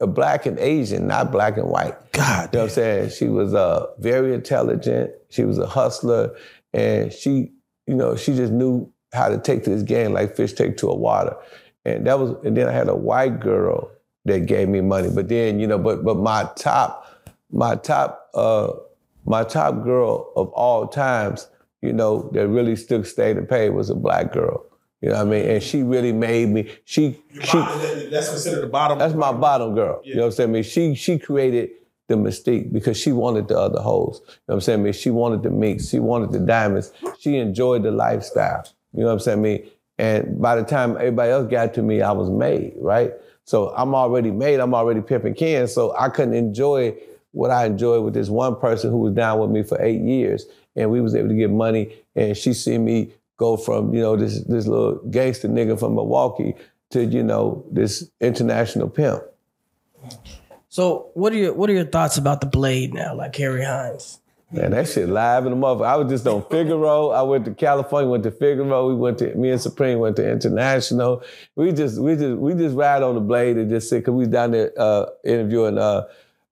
black 0.00 0.46
and 0.46 0.58
Asian, 0.58 1.06
not 1.06 1.32
black 1.32 1.56
and 1.56 1.68
white. 1.68 1.94
God, 2.12 2.50
You 2.52 2.58
know 2.58 2.64
what 2.64 2.70
I'm 2.70 2.74
saying? 2.74 3.10
She 3.10 3.28
was 3.28 3.54
uh, 3.54 3.86
very 3.98 4.34
intelligent. 4.34 5.12
She 5.30 5.44
was 5.44 5.58
a 5.58 5.66
hustler, 5.66 6.36
and 6.72 7.12
she, 7.12 7.52
you 7.86 7.94
know, 7.94 8.16
she 8.16 8.34
just 8.34 8.52
knew 8.52 8.92
how 9.12 9.28
to 9.28 9.38
take 9.38 9.64
to 9.64 9.70
this 9.70 9.82
game 9.82 10.12
like 10.12 10.36
fish 10.36 10.52
take 10.52 10.76
to 10.78 10.88
a 10.88 10.94
water. 10.94 11.36
And 11.84 12.06
that 12.06 12.18
was, 12.18 12.34
and 12.44 12.56
then 12.56 12.68
I 12.68 12.72
had 12.72 12.88
a 12.88 12.96
white 12.96 13.40
girl 13.40 13.90
that 14.24 14.46
gave 14.46 14.68
me 14.68 14.80
money. 14.80 15.08
But 15.08 15.28
then, 15.28 15.60
you 15.60 15.66
know, 15.66 15.78
but 15.78 16.04
but 16.04 16.16
my 16.16 16.48
top, 16.56 17.06
my 17.50 17.76
top, 17.76 18.28
uh, 18.34 18.72
my 19.24 19.44
top 19.44 19.82
girl 19.84 20.32
of 20.36 20.48
all 20.50 20.88
times, 20.88 21.48
you 21.80 21.92
know, 21.92 22.28
that 22.32 22.48
really 22.48 22.76
still 22.76 23.04
stayed 23.04 23.36
and 23.36 23.48
paid 23.48 23.70
was 23.70 23.88
a 23.88 23.94
black 23.94 24.32
girl. 24.32 24.65
You 25.06 25.12
know 25.12 25.18
what 25.18 25.26
I 25.28 25.30
mean? 25.30 25.50
And 25.50 25.62
she 25.62 25.84
really 25.84 26.12
made 26.12 26.48
me. 26.48 26.68
She 26.84 27.16
she 27.40 27.58
that's 28.10 28.28
considered 28.28 28.62
the 28.62 28.66
bottom. 28.66 28.98
that's 28.98 29.14
my 29.14 29.30
bottom 29.30 29.72
girl. 29.72 30.00
You 30.02 30.16
know 30.16 30.22
what 30.22 30.26
I'm 30.26 30.32
saying? 30.32 30.50
I 30.50 30.52
mean, 30.52 30.62
she 30.64 30.96
she 30.96 31.16
created 31.16 31.70
the 32.08 32.16
mystique 32.16 32.72
because 32.72 32.98
she 32.98 33.12
wanted 33.12 33.46
the 33.46 33.56
other 33.56 33.80
hoes. 33.80 34.20
You 34.24 34.26
know 34.26 34.34
what 34.46 34.54
I'm 34.54 34.60
saying? 34.62 34.80
I 34.80 34.82
mean, 34.82 34.92
she 34.94 35.10
wanted 35.10 35.44
the 35.44 35.50
meats, 35.50 35.90
she 35.90 36.00
wanted 36.00 36.32
the 36.32 36.40
diamonds, 36.40 36.92
she 37.20 37.36
enjoyed 37.36 37.84
the 37.84 37.92
lifestyle. 37.92 38.66
You 38.94 39.02
know 39.02 39.06
what 39.06 39.12
I'm 39.12 39.20
saying? 39.20 39.38
I 39.38 39.42
mean, 39.42 39.70
and 39.96 40.42
by 40.42 40.56
the 40.56 40.64
time 40.64 40.96
everybody 40.96 41.30
else 41.30 41.48
got 41.48 41.72
to 41.74 41.82
me, 41.82 42.02
I 42.02 42.10
was 42.10 42.28
made, 42.28 42.74
right? 42.78 43.12
So 43.44 43.72
I'm 43.76 43.94
already 43.94 44.32
made, 44.32 44.58
I'm 44.58 44.74
already 44.74 45.02
Pimpin' 45.02 45.36
Ken, 45.36 45.68
so 45.68 45.94
I 45.96 46.08
couldn't 46.08 46.34
enjoy 46.34 46.96
what 47.30 47.52
I 47.52 47.66
enjoyed 47.66 48.02
with 48.02 48.14
this 48.14 48.28
one 48.28 48.56
person 48.56 48.90
who 48.90 48.98
was 48.98 49.12
down 49.12 49.38
with 49.38 49.50
me 49.50 49.62
for 49.62 49.80
eight 49.80 50.00
years. 50.00 50.46
And 50.74 50.90
we 50.90 51.00
was 51.00 51.14
able 51.14 51.28
to 51.28 51.34
get 51.34 51.50
money 51.50 51.94
and 52.16 52.36
she 52.36 52.52
see 52.52 52.76
me 52.76 53.12
go 53.36 53.56
from, 53.56 53.94
you 53.94 54.00
know, 54.00 54.16
this 54.16 54.42
this 54.44 54.66
little 54.66 54.96
gangster 55.10 55.48
nigga 55.48 55.78
from 55.78 55.94
Milwaukee 55.94 56.54
to, 56.90 57.04
you 57.04 57.22
know, 57.22 57.64
this 57.70 58.10
international 58.20 58.88
pimp. 58.88 59.22
So 60.68 61.10
what 61.14 61.32
are 61.32 61.36
your 61.36 61.54
what 61.54 61.70
are 61.70 61.74
your 61.74 61.86
thoughts 61.86 62.18
about 62.18 62.40
the 62.40 62.46
blade 62.46 62.94
now, 62.94 63.14
like 63.14 63.34
Harry 63.36 63.64
Hines? 63.64 64.20
Man, 64.52 64.70
that 64.70 64.88
shit 64.88 65.08
live 65.08 65.44
in 65.44 65.50
the 65.50 65.56
mother. 65.56 65.84
I 65.84 65.96
was 65.96 66.08
just 66.08 66.24
on 66.26 66.44
Figueroa. 66.48 67.08
I 67.18 67.22
went 67.22 67.44
to 67.46 67.54
California, 67.54 68.08
went 68.08 68.22
to 68.22 68.30
Figueroa. 68.30 68.86
We 68.86 68.94
went 68.94 69.18
to 69.18 69.34
me 69.34 69.50
and 69.50 69.60
Supreme 69.60 69.98
went 69.98 70.14
to 70.16 70.30
International. 70.30 71.24
We 71.56 71.72
just 71.72 72.00
we 72.00 72.14
just 72.14 72.36
we 72.36 72.54
just 72.54 72.76
ride 72.76 73.02
on 73.02 73.16
the 73.16 73.20
blade 73.20 73.56
and 73.56 73.68
just 73.68 73.88
sit 73.88 73.98
because 73.98 74.12
we 74.12 74.20
was 74.20 74.28
down 74.28 74.52
there 74.52 74.72
uh, 74.78 75.06
interviewing 75.24 75.78
uh, 75.78 76.04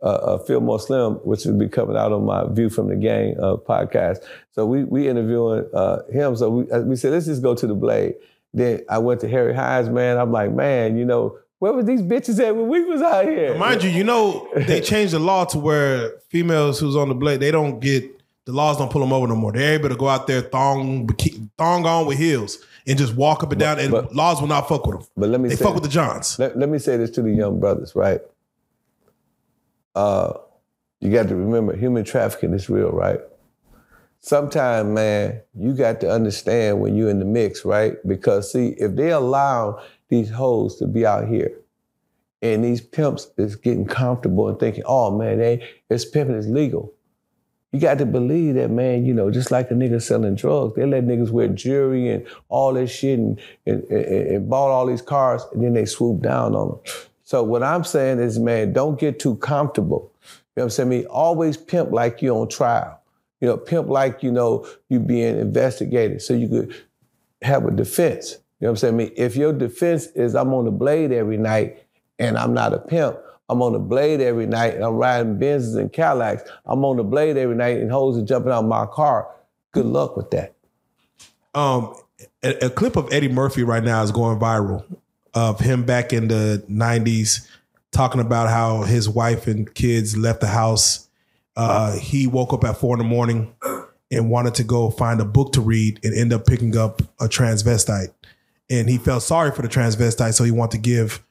uh, 0.03 0.07
uh, 0.07 0.39
Fillmore 0.39 0.81
Slim, 0.81 1.15
which 1.25 1.45
will 1.45 1.59
be 1.59 1.69
coming 1.69 1.97
out 1.97 2.13
on 2.13 2.25
my 2.25 2.47
View 2.49 2.69
from 2.69 2.89
the 2.89 2.97
Game 2.97 3.37
uh, 3.41 3.57
podcast. 3.57 4.19
So 4.53 4.67
we 4.67 4.85
we 4.85 5.09
interviewing 5.09 5.69
uh, 5.73 6.03
him. 6.13 6.37
So 6.37 6.51
we 6.51 6.71
uh, 6.71 6.81
we 6.81 6.97
said 6.97 7.13
let's 7.13 7.27
just 7.27 7.43
go 7.43 7.55
to 7.55 7.67
the 7.67 7.75
blade. 7.75 8.15
Then 8.53 8.83
I 8.89 8.99
went 8.99 9.21
to 9.23 9.29
Harry 9.29 9.55
Hines. 9.55 9.89
Man, 9.89 10.19
I'm 10.19 10.33
like, 10.33 10.53
man, 10.53 10.97
you 10.97 11.05
know. 11.05 11.39
Where 11.61 11.73
was 11.73 11.87
these 11.87 12.03
bitches 12.03 12.39
at 12.47 12.55
when 12.55 12.69
we 12.69 12.85
was 12.85 13.01
out 13.01 13.25
here? 13.25 13.57
Mind 13.57 13.83
you, 13.83 13.89
you 13.89 14.05
know 14.05 14.47
they 14.55 14.81
changed 14.93 15.15
the 15.15 15.19
law 15.19 15.47
to 15.47 15.59
where 15.59 16.11
females 16.29 16.79
who's 16.79 16.95
on 16.95 17.09
the 17.09 17.15
blade 17.15 17.41
they 17.41 17.51
don't 17.51 17.81
get 17.81 18.05
the 18.45 18.53
laws 18.53 18.77
don't 18.77 18.91
pull 18.91 19.01
them 19.01 19.15
over 19.15 19.27
no 19.27 19.35
more. 19.37 19.51
They're 19.53 19.73
able 19.73 19.89
to 19.89 19.97
go 19.97 20.09
out 20.09 20.27
there 20.27 20.43
thong 20.43 21.09
thong 21.57 21.87
on 21.87 22.07
with 22.07 22.19
heels 22.19 22.59
and 22.87 22.99
just 22.99 23.15
walk 23.15 23.43
up 23.43 23.51
and 23.53 23.61
down, 23.61 23.79
and 23.79 23.91
but- 23.91 24.15
laws 24.15 24.41
will 24.43 24.49
not 24.49 24.69
fuck 24.69 24.85
with 24.87 24.99
them. 24.99 25.07
But 25.17 25.31
let 25.31 25.41
me 25.41 25.49
They 25.49 25.57
say 25.57 25.65
fuck 25.65 25.75
with 25.75 25.85
the 25.85 25.89
Johns. 25.89 26.39
let, 26.39 26.59
let 26.59 26.69
me 26.69 26.79
say 26.79 26.99
this 26.99 27.11
to 27.13 27.23
the 27.23 27.31
young 27.31 27.59
brothers, 27.61 27.97
right? 27.97 28.21
Uh, 29.95 30.35
you 31.01 31.11
got 31.11 31.29
to 31.29 31.37
remember, 31.37 31.77
human 31.77 32.05
trafficking 32.05 32.55
is 32.55 32.69
real, 32.69 32.91
right? 32.91 33.21
Sometimes, 34.21 34.89
man, 34.89 35.43
you 35.55 35.75
got 35.75 36.01
to 36.01 36.11
understand 36.11 36.81
when 36.81 36.97
you're 36.97 37.11
in 37.11 37.19
the 37.19 37.27
mix, 37.27 37.65
right? 37.65 37.97
Because 38.07 38.51
see, 38.51 38.69
if 38.79 38.97
they 38.97 39.11
allow 39.11 39.83
these 40.09 40.31
hoes 40.31 40.77
to 40.77 40.87
be 40.87 41.05
out 41.05 41.29
here, 41.29 41.53
and 42.45 42.63
these 42.63 42.81
pimps 42.81 43.29
is 43.39 43.57
getting 43.57 43.87
comfortable 43.87 44.49
and 44.49 44.59
thinking, 44.59 44.83
oh 44.87 45.17
man, 45.17 45.39
they 45.39 45.67
it's 45.89 46.05
pimping 46.05 46.37
is 46.37 46.49
legal. 46.49 46.93
You 47.73 47.81
got 47.81 47.99
to 47.99 48.07
believe 48.07 48.55
that, 48.55 48.71
man, 48.71 49.05
you 49.05 49.15
know, 49.15 49.31
just 49.31 49.51
like 49.51 49.69
the 49.69 49.75
niggas 49.75 50.03
selling 50.03 50.37
drugs, 50.37 50.77
they 50.77 50.87
let 50.87 51.05
niggas 51.05 51.31
wear 51.31 51.49
jewelry 51.49 52.09
and 52.09 52.27
all 52.49 52.75
this 52.75 52.91
shit 52.91 53.19
and, 53.19 53.41
and, 53.67 53.83
and, 53.85 54.27
and 54.29 54.49
bought 54.49 54.71
all 54.71 54.87
these 54.87 55.03
cars 55.03 55.43
and 55.53 55.65
then 55.65 55.73
they 55.73 55.87
swoop 55.87 56.23
down 56.23 56.55
on 56.55 56.69
them. 56.69 56.79
So 57.25 57.43
what 57.43 57.63
I'm 57.63 57.85
saying 57.85 58.21
is, 58.21 58.39
man, 58.39 58.73
don't 58.73 59.01
get 59.01 59.19
too 59.19 59.37
comfortable. 59.37 60.13
You 60.23 60.61
know 60.61 60.63
what 60.63 60.65
I'm 60.65 60.71
saying? 60.71 60.89
I 60.89 60.91
mean, 60.91 61.07
always 61.07 61.57
pimp 61.57 61.91
like 61.91 62.23
you're 62.23 62.37
on 62.37 62.49
trial. 62.49 63.01
You 63.41 63.49
know, 63.49 63.57
pimp 63.57 63.89
like, 63.89 64.23
you 64.23 64.31
know, 64.31 64.67
you 64.89 65.01
being 65.01 65.39
investigated 65.39 66.23
so 66.23 66.35
you 66.35 66.49
could 66.49 66.77
have 67.43 67.65
a 67.65 67.71
defense. 67.71 68.33
You 68.61 68.67
know 68.67 68.69
what 68.69 68.71
I'm 68.71 68.77
saying? 68.77 68.95
I 68.95 68.97
mean, 68.97 69.13
if 69.17 69.37
your 69.37 69.53
defense 69.53 70.07
is 70.09 70.35
I'm 70.35 70.53
on 70.55 70.67
the 70.67 70.71
blade 70.71 71.13
every 71.13 71.39
night 71.39 71.83
and 72.19 72.39
I'm 72.39 72.55
not 72.55 72.73
a 72.73 72.79
pimp, 72.79 73.19
I'm 73.49 73.61
on 73.63 73.73
the 73.73 73.79
blade 73.79 74.21
every 74.21 74.47
night 74.47 74.75
and 74.75 74.85
I'm 74.85 74.95
riding 74.95 75.39
Benzes 75.39 75.77
and 75.77 75.93
Cadillacs. 75.93 76.49
I'm 76.67 76.85
on 76.85 76.97
the 76.97 77.05
blade 77.05 77.37
every 77.37 77.57
night 77.57 77.79
and 77.79 77.91
hoes 77.91 78.17
are 78.17 78.25
jumping 78.25 78.53
out 78.53 78.65
of 78.65 78.69
my 78.69 78.87
car. 78.87 79.29
Good 79.73 79.87
luck 79.87 80.17
with 80.17 80.31
that. 80.31 80.55
Um, 81.55 81.95
a, 82.43 82.67
a 82.67 82.71
clip 82.71 82.97
of 82.97 83.13
Eddie 83.13 83.29
Murphy 83.29 83.63
right 83.63 83.83
now 83.83 84.03
is 84.03 84.13
going 84.13 84.39
viral 84.39 84.85
of 85.35 85.61
him 85.61 85.85
back 85.85 86.13
in 86.13 86.29
the 86.29 86.65
'90s 86.71 87.49
talking 87.93 88.21
about 88.21 88.49
how 88.49 88.83
his 88.83 89.09
wife 89.09 89.47
and 89.47 89.73
kids 89.75 90.17
left 90.17 90.41
the 90.41 90.49
house. 90.49 91.09
Uh, 91.57 91.97
he 91.97 92.27
woke 92.27 92.53
up 92.53 92.65
at 92.65 92.77
four 92.77 92.97
in 92.97 92.99
the 92.99 93.09
morning 93.09 93.55
and 94.11 94.31
wanted 94.31 94.55
to 94.55 94.65
go 94.65 94.91
find 94.91 95.21
a 95.21 95.25
book 95.25 95.53
to 95.53 95.61
read 95.61 96.01
and 96.03 96.15
end 96.15 96.33
up 96.33 96.47
picking 96.47 96.77
up 96.77 97.01
a 97.21 97.27
transvestite. 97.27 98.13
And 98.69 98.89
he 98.89 98.99
felt 98.99 99.23
sorry 99.23 99.53
for 99.53 99.63
the 99.63 99.69
transvestite, 99.69 100.35
so 100.35 100.45
he 100.45 100.51
wanted 100.51 100.83
to 100.83 100.83
give 100.83 101.25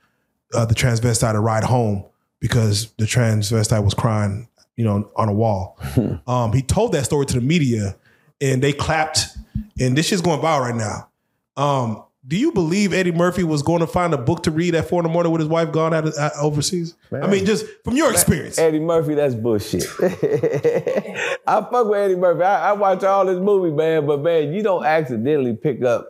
uh, 0.54 0.66
the 0.66 0.76
transvestite 0.76 1.36
a 1.36 1.40
ride 1.40 1.64
home 1.64 2.06
because 2.40 2.92
the 2.98 3.06
transvestite 3.06 3.84
was 3.84 3.94
crying, 3.94 4.48
you 4.76 4.84
know, 4.84 5.10
on 5.16 5.30
a 5.30 5.34
wall. 5.34 5.78
um, 6.28 6.54
he 6.54 6.62
told 6.62 6.94
that 6.94 7.06
story 7.06 7.26
to 7.26 7.36
the 7.36 7.42
media, 7.42 7.96
and 8.40 8.62
they 8.62 8.74
clapped. 8.74 9.28
And 9.80 9.98
this 9.98 10.08
shit's 10.08 10.22
going 10.22 10.42
viral 10.42 10.62
right 10.62 10.76
now. 10.76 11.10
Um, 11.56 12.04
do 12.26 12.38
you 12.38 12.52
believe 12.54 12.94
Eddie 12.94 13.12
Murphy 13.12 13.44
was 13.44 13.62
going 13.62 13.82
to 13.82 13.88
find 13.88 14.14
a 14.14 14.18
book 14.18 14.44
to 14.44 14.52
read 14.52 14.76
at 14.76 14.88
four 14.88 15.02
in 15.02 15.04
the 15.04 15.10
morning 15.12 15.32
with 15.32 15.42
his 15.42 15.50
wife 15.50 15.74
gone 15.74 15.94
out, 15.94 16.18
out 16.18 16.32
overseas? 16.40 16.96
I 17.12 17.28
mean, 17.28 17.46
just 17.46 17.66
from 17.84 17.98
your 17.98 18.12
experience. 18.12 18.58
Eddie 18.58 18.80
Murphy, 18.80 19.16
that's 19.16 19.36
bullshit. 19.36 19.84
I 20.02 21.62
fuck 21.70 21.88
with 21.88 22.00
Eddie 22.00 22.16
Murphy. 22.16 22.44
I, 22.44 22.70
I 22.70 22.74
watch 22.74 23.04
all 23.04 23.28
his 23.28 23.40
movies, 23.40 23.74
man, 23.74 24.06
but 24.08 24.22
man, 24.22 24.54
you 24.54 24.64
don't 24.64 24.86
accidentally 24.86 25.54
pick 25.54 25.84
up 25.84 26.08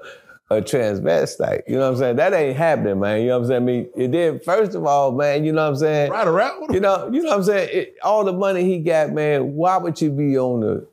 a 0.51 0.61
transvestite. 0.61 1.63
You 1.67 1.75
know 1.75 1.81
what 1.81 1.93
I'm 1.93 1.97
saying? 1.97 2.15
That 2.17 2.33
ain't 2.33 2.57
happening, 2.57 2.99
man. 2.99 3.21
You 3.21 3.29
know 3.29 3.39
what 3.39 3.45
I'm 3.45 3.47
saying? 3.49 3.61
I 3.61 3.65
mean, 3.65 3.89
it 3.95 4.11
did, 4.11 4.43
first 4.43 4.75
of 4.75 4.85
all, 4.85 5.11
man, 5.13 5.43
you 5.43 5.51
know 5.51 5.63
what 5.63 5.69
I'm 5.69 5.75
saying? 5.77 6.11
Ride 6.11 6.27
around. 6.27 6.73
You 6.73 6.79
know, 6.79 7.09
you 7.11 7.23
know 7.23 7.29
what 7.29 7.37
I'm 7.39 7.43
saying? 7.43 7.69
It, 7.71 7.95
all 8.03 8.23
the 8.23 8.33
money 8.33 8.63
he 8.65 8.79
got, 8.79 9.11
man, 9.11 9.55
why 9.55 9.77
would 9.77 9.99
you 9.99 10.11
be 10.11 10.37
on 10.37 10.59
the 10.59 10.87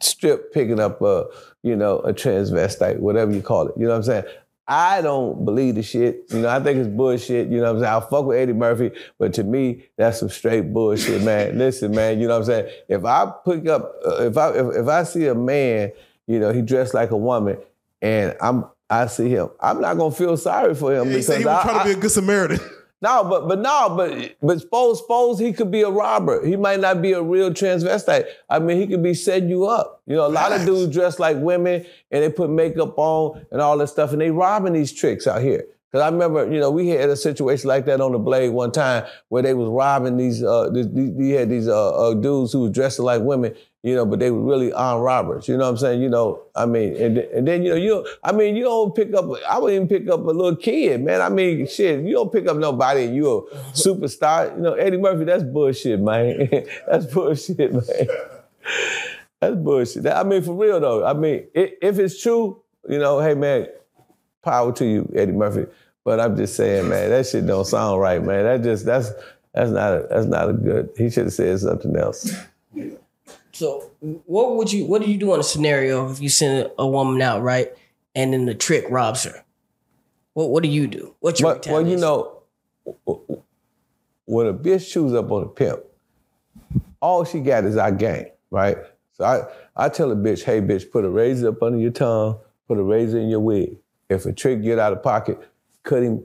strip 0.00 0.52
picking 0.52 0.80
up 0.80 1.00
a, 1.00 1.26
you 1.62 1.76
know, 1.76 2.00
a 2.00 2.12
transvestite, 2.12 2.98
whatever 2.98 3.30
you 3.30 3.40
call 3.40 3.68
it? 3.68 3.74
You 3.76 3.84
know 3.84 3.90
what 3.90 3.98
I'm 3.98 4.02
saying? 4.02 4.24
I 4.66 5.02
don't 5.02 5.44
believe 5.44 5.74
the 5.74 5.82
shit. 5.82 6.24
You 6.30 6.40
know, 6.40 6.48
I 6.48 6.58
think 6.60 6.78
it's 6.78 6.88
bullshit. 6.88 7.48
You 7.48 7.58
know 7.58 7.64
what 7.64 7.70
I'm 7.76 7.80
saying? 7.80 7.92
I'll 7.92 8.00
fuck 8.00 8.24
with 8.24 8.38
Eddie 8.38 8.52
Murphy, 8.54 8.92
but 9.18 9.34
to 9.34 9.44
me, 9.44 9.84
that's 9.98 10.20
some 10.20 10.30
straight 10.30 10.72
bullshit, 10.72 11.22
man. 11.22 11.58
Listen, 11.58 11.92
man, 11.94 12.18
you 12.18 12.26
know 12.28 12.34
what 12.38 12.48
I'm 12.48 12.64
saying? 12.64 12.72
If 12.88 13.04
I 13.04 13.30
pick 13.46 13.66
up, 13.68 13.92
uh, 14.06 14.22
if 14.22 14.36
I 14.38 14.50
if, 14.52 14.76
if 14.76 14.88
I 14.88 15.02
see 15.04 15.26
a 15.26 15.34
man, 15.34 15.92
you 16.26 16.38
know, 16.38 16.52
he 16.52 16.62
dressed 16.62 16.94
like 16.94 17.10
a 17.10 17.16
woman, 17.16 17.58
and 18.00 18.34
I'm 18.40 18.64
I 18.88 19.06
see 19.06 19.28
him, 19.28 19.48
I'm 19.60 19.80
not 19.80 19.98
gonna 19.98 20.14
feel 20.14 20.36
sorry 20.36 20.74
for 20.74 20.94
him 20.94 21.10
He 21.10 21.20
said 21.22 21.38
he 21.40 21.44
was 21.44 21.54
I- 21.58 21.62
trying 21.62 21.78
to 21.80 21.84
be 21.84 21.98
a 21.98 22.00
good 22.00 22.10
Samaritan. 22.10 22.60
No, 23.04 23.22
but 23.22 23.46
but 23.46 23.58
no, 23.58 23.94
but 23.94 24.36
but 24.42 24.60
suppose 24.60 24.98
suppose 24.98 25.38
he 25.38 25.52
could 25.52 25.70
be 25.70 25.82
a 25.82 25.90
robber. 25.90 26.44
He 26.44 26.56
might 26.56 26.80
not 26.80 27.02
be 27.02 27.12
a 27.12 27.22
real 27.22 27.50
transvestite. 27.50 28.26
I 28.48 28.58
mean, 28.58 28.80
he 28.80 28.86
could 28.86 29.02
be 29.02 29.12
setting 29.12 29.50
you 29.50 29.66
up. 29.66 30.00
You 30.06 30.16
know, 30.16 30.26
a 30.26 30.28
lot 30.28 30.52
of 30.52 30.64
dudes 30.64 30.92
dress 30.92 31.18
like 31.18 31.36
women 31.36 31.84
and 32.10 32.22
they 32.22 32.30
put 32.30 32.48
makeup 32.48 32.94
on 32.96 33.44
and 33.52 33.60
all 33.60 33.76
that 33.76 33.88
stuff, 33.88 34.12
and 34.12 34.22
they 34.22 34.30
robbing 34.30 34.72
these 34.72 34.90
tricks 34.90 35.26
out 35.26 35.42
here. 35.42 35.66
Cause 35.92 36.00
I 36.00 36.08
remember, 36.08 36.50
you 36.52 36.58
know, 36.58 36.72
we 36.72 36.88
had 36.88 37.08
a 37.08 37.14
situation 37.14 37.68
like 37.68 37.84
that 37.84 38.00
on 38.00 38.12
the 38.12 38.18
blade 38.18 38.48
one 38.48 38.72
time 38.72 39.04
where 39.28 39.42
they 39.42 39.54
was 39.54 39.68
robbing 39.68 40.16
these. 40.16 40.42
Uh, 40.42 40.70
these, 40.70 40.90
these 40.90 41.36
had 41.36 41.50
these 41.50 41.68
uh, 41.68 42.08
uh, 42.08 42.14
dudes 42.14 42.52
who 42.52 42.62
was 42.62 42.72
dressing 42.72 43.04
like 43.04 43.20
women, 43.20 43.54
you 43.84 43.94
know, 43.94 44.06
but 44.06 44.18
they 44.18 44.30
were 44.30 44.40
really 44.40 44.72
armed 44.72 45.04
robbers. 45.04 45.46
You 45.46 45.58
know 45.58 45.64
what 45.64 45.72
I'm 45.72 45.76
saying? 45.76 46.00
You 46.00 46.08
know, 46.08 46.44
I 46.56 46.64
mean, 46.64 46.96
and, 46.96 47.18
and 47.18 47.46
then 47.46 47.62
you 47.62 47.68
know, 47.68 47.76
you, 47.76 48.06
I 48.22 48.32
mean, 48.32 48.56
you 48.56 48.64
don't 48.64 48.94
pick 48.94 49.12
up. 49.12 49.26
I 49.46 49.58
wouldn't 49.58 49.76
even 49.76 49.88
pick 49.88 50.10
up 50.10 50.20
a 50.20 50.30
little 50.30 50.56
kid, 50.56 51.02
man. 51.02 51.20
I 51.20 51.28
mean, 51.28 51.68
shit, 51.68 52.02
you 52.02 52.14
don't 52.14 52.32
pick 52.32 52.48
up 52.48 52.56
nobody, 52.56 53.04
and 53.04 53.14
you 53.14 53.30
a 53.30 53.42
superstar. 53.72 54.56
You 54.56 54.62
know, 54.62 54.72
Eddie 54.72 54.96
Murphy, 54.96 55.24
that's 55.24 55.42
bullshit, 55.42 56.00
man. 56.00 56.48
that's 56.88 57.04
bullshit, 57.04 57.74
man. 57.74 58.08
That's 59.38 59.56
bullshit. 59.56 60.06
I 60.06 60.24
mean, 60.24 60.40
for 60.40 60.54
real 60.54 60.80
though. 60.80 61.04
I 61.04 61.12
mean, 61.12 61.46
if 61.52 61.98
it's 61.98 62.22
true, 62.22 62.62
you 62.88 62.98
know, 62.98 63.20
hey 63.20 63.34
man, 63.34 63.66
power 64.42 64.72
to 64.72 64.86
you, 64.86 65.12
Eddie 65.14 65.32
Murphy. 65.32 65.66
But 66.04 66.20
I'm 66.20 66.38
just 66.38 66.56
saying, 66.56 66.88
man, 66.88 67.10
that 67.10 67.26
shit 67.26 67.46
don't 67.46 67.66
sound 67.66 68.00
right, 68.00 68.22
man. 68.22 68.44
That 68.44 68.62
just 68.62 68.86
that's 68.86 69.12
that's 69.52 69.70
not 69.70 69.92
a 69.92 70.06
that's 70.08 70.26
not 70.26 70.48
a 70.48 70.54
good. 70.54 70.88
He 70.96 71.10
should 71.10 71.24
have 71.24 71.34
said 71.34 71.60
something 71.60 71.94
else. 71.96 72.34
So 73.54 73.92
what 74.00 74.56
would 74.56 74.72
you 74.72 74.84
what 74.86 75.00
do 75.00 75.10
you 75.10 75.16
do 75.16 75.32
in 75.34 75.40
a 75.40 75.44
scenario 75.44 76.10
if 76.10 76.20
you 76.20 76.28
send 76.28 76.70
a 76.78 76.86
woman 76.86 77.22
out, 77.22 77.42
right? 77.42 77.72
And 78.14 78.32
then 78.32 78.46
the 78.46 78.54
trick 78.54 78.84
robs 78.90 79.24
her? 79.24 79.44
What 80.32 80.50
what 80.50 80.62
do 80.62 80.68
you 80.68 80.86
do? 80.86 81.14
What's 81.20 81.40
your 81.40 81.54
But 81.54 81.66
well, 81.68 81.86
you 81.86 81.96
know, 81.96 82.42
when 84.26 84.46
a 84.46 84.54
bitch 84.54 84.90
chews 84.90 85.14
up 85.14 85.30
on 85.30 85.44
a 85.44 85.48
pimp, 85.48 85.80
all 87.00 87.24
she 87.24 87.40
got 87.40 87.64
is 87.64 87.76
our 87.76 87.92
game, 87.92 88.26
right? 88.50 88.76
So 89.12 89.24
I, 89.24 89.84
I 89.84 89.88
tell 89.88 90.10
a 90.10 90.16
bitch, 90.16 90.42
hey 90.42 90.60
bitch, 90.60 90.90
put 90.90 91.04
a 91.04 91.10
razor 91.10 91.48
up 91.48 91.62
under 91.62 91.78
your 91.78 91.92
tongue, 91.92 92.38
put 92.66 92.78
a 92.78 92.82
razor 92.82 93.18
in 93.18 93.28
your 93.28 93.40
wig. 93.40 93.78
If 94.08 94.26
a 94.26 94.32
trick 94.32 94.62
get 94.62 94.80
out 94.80 94.92
of 94.92 95.02
pocket, 95.02 95.38
cut 95.84 96.02
him 96.02 96.24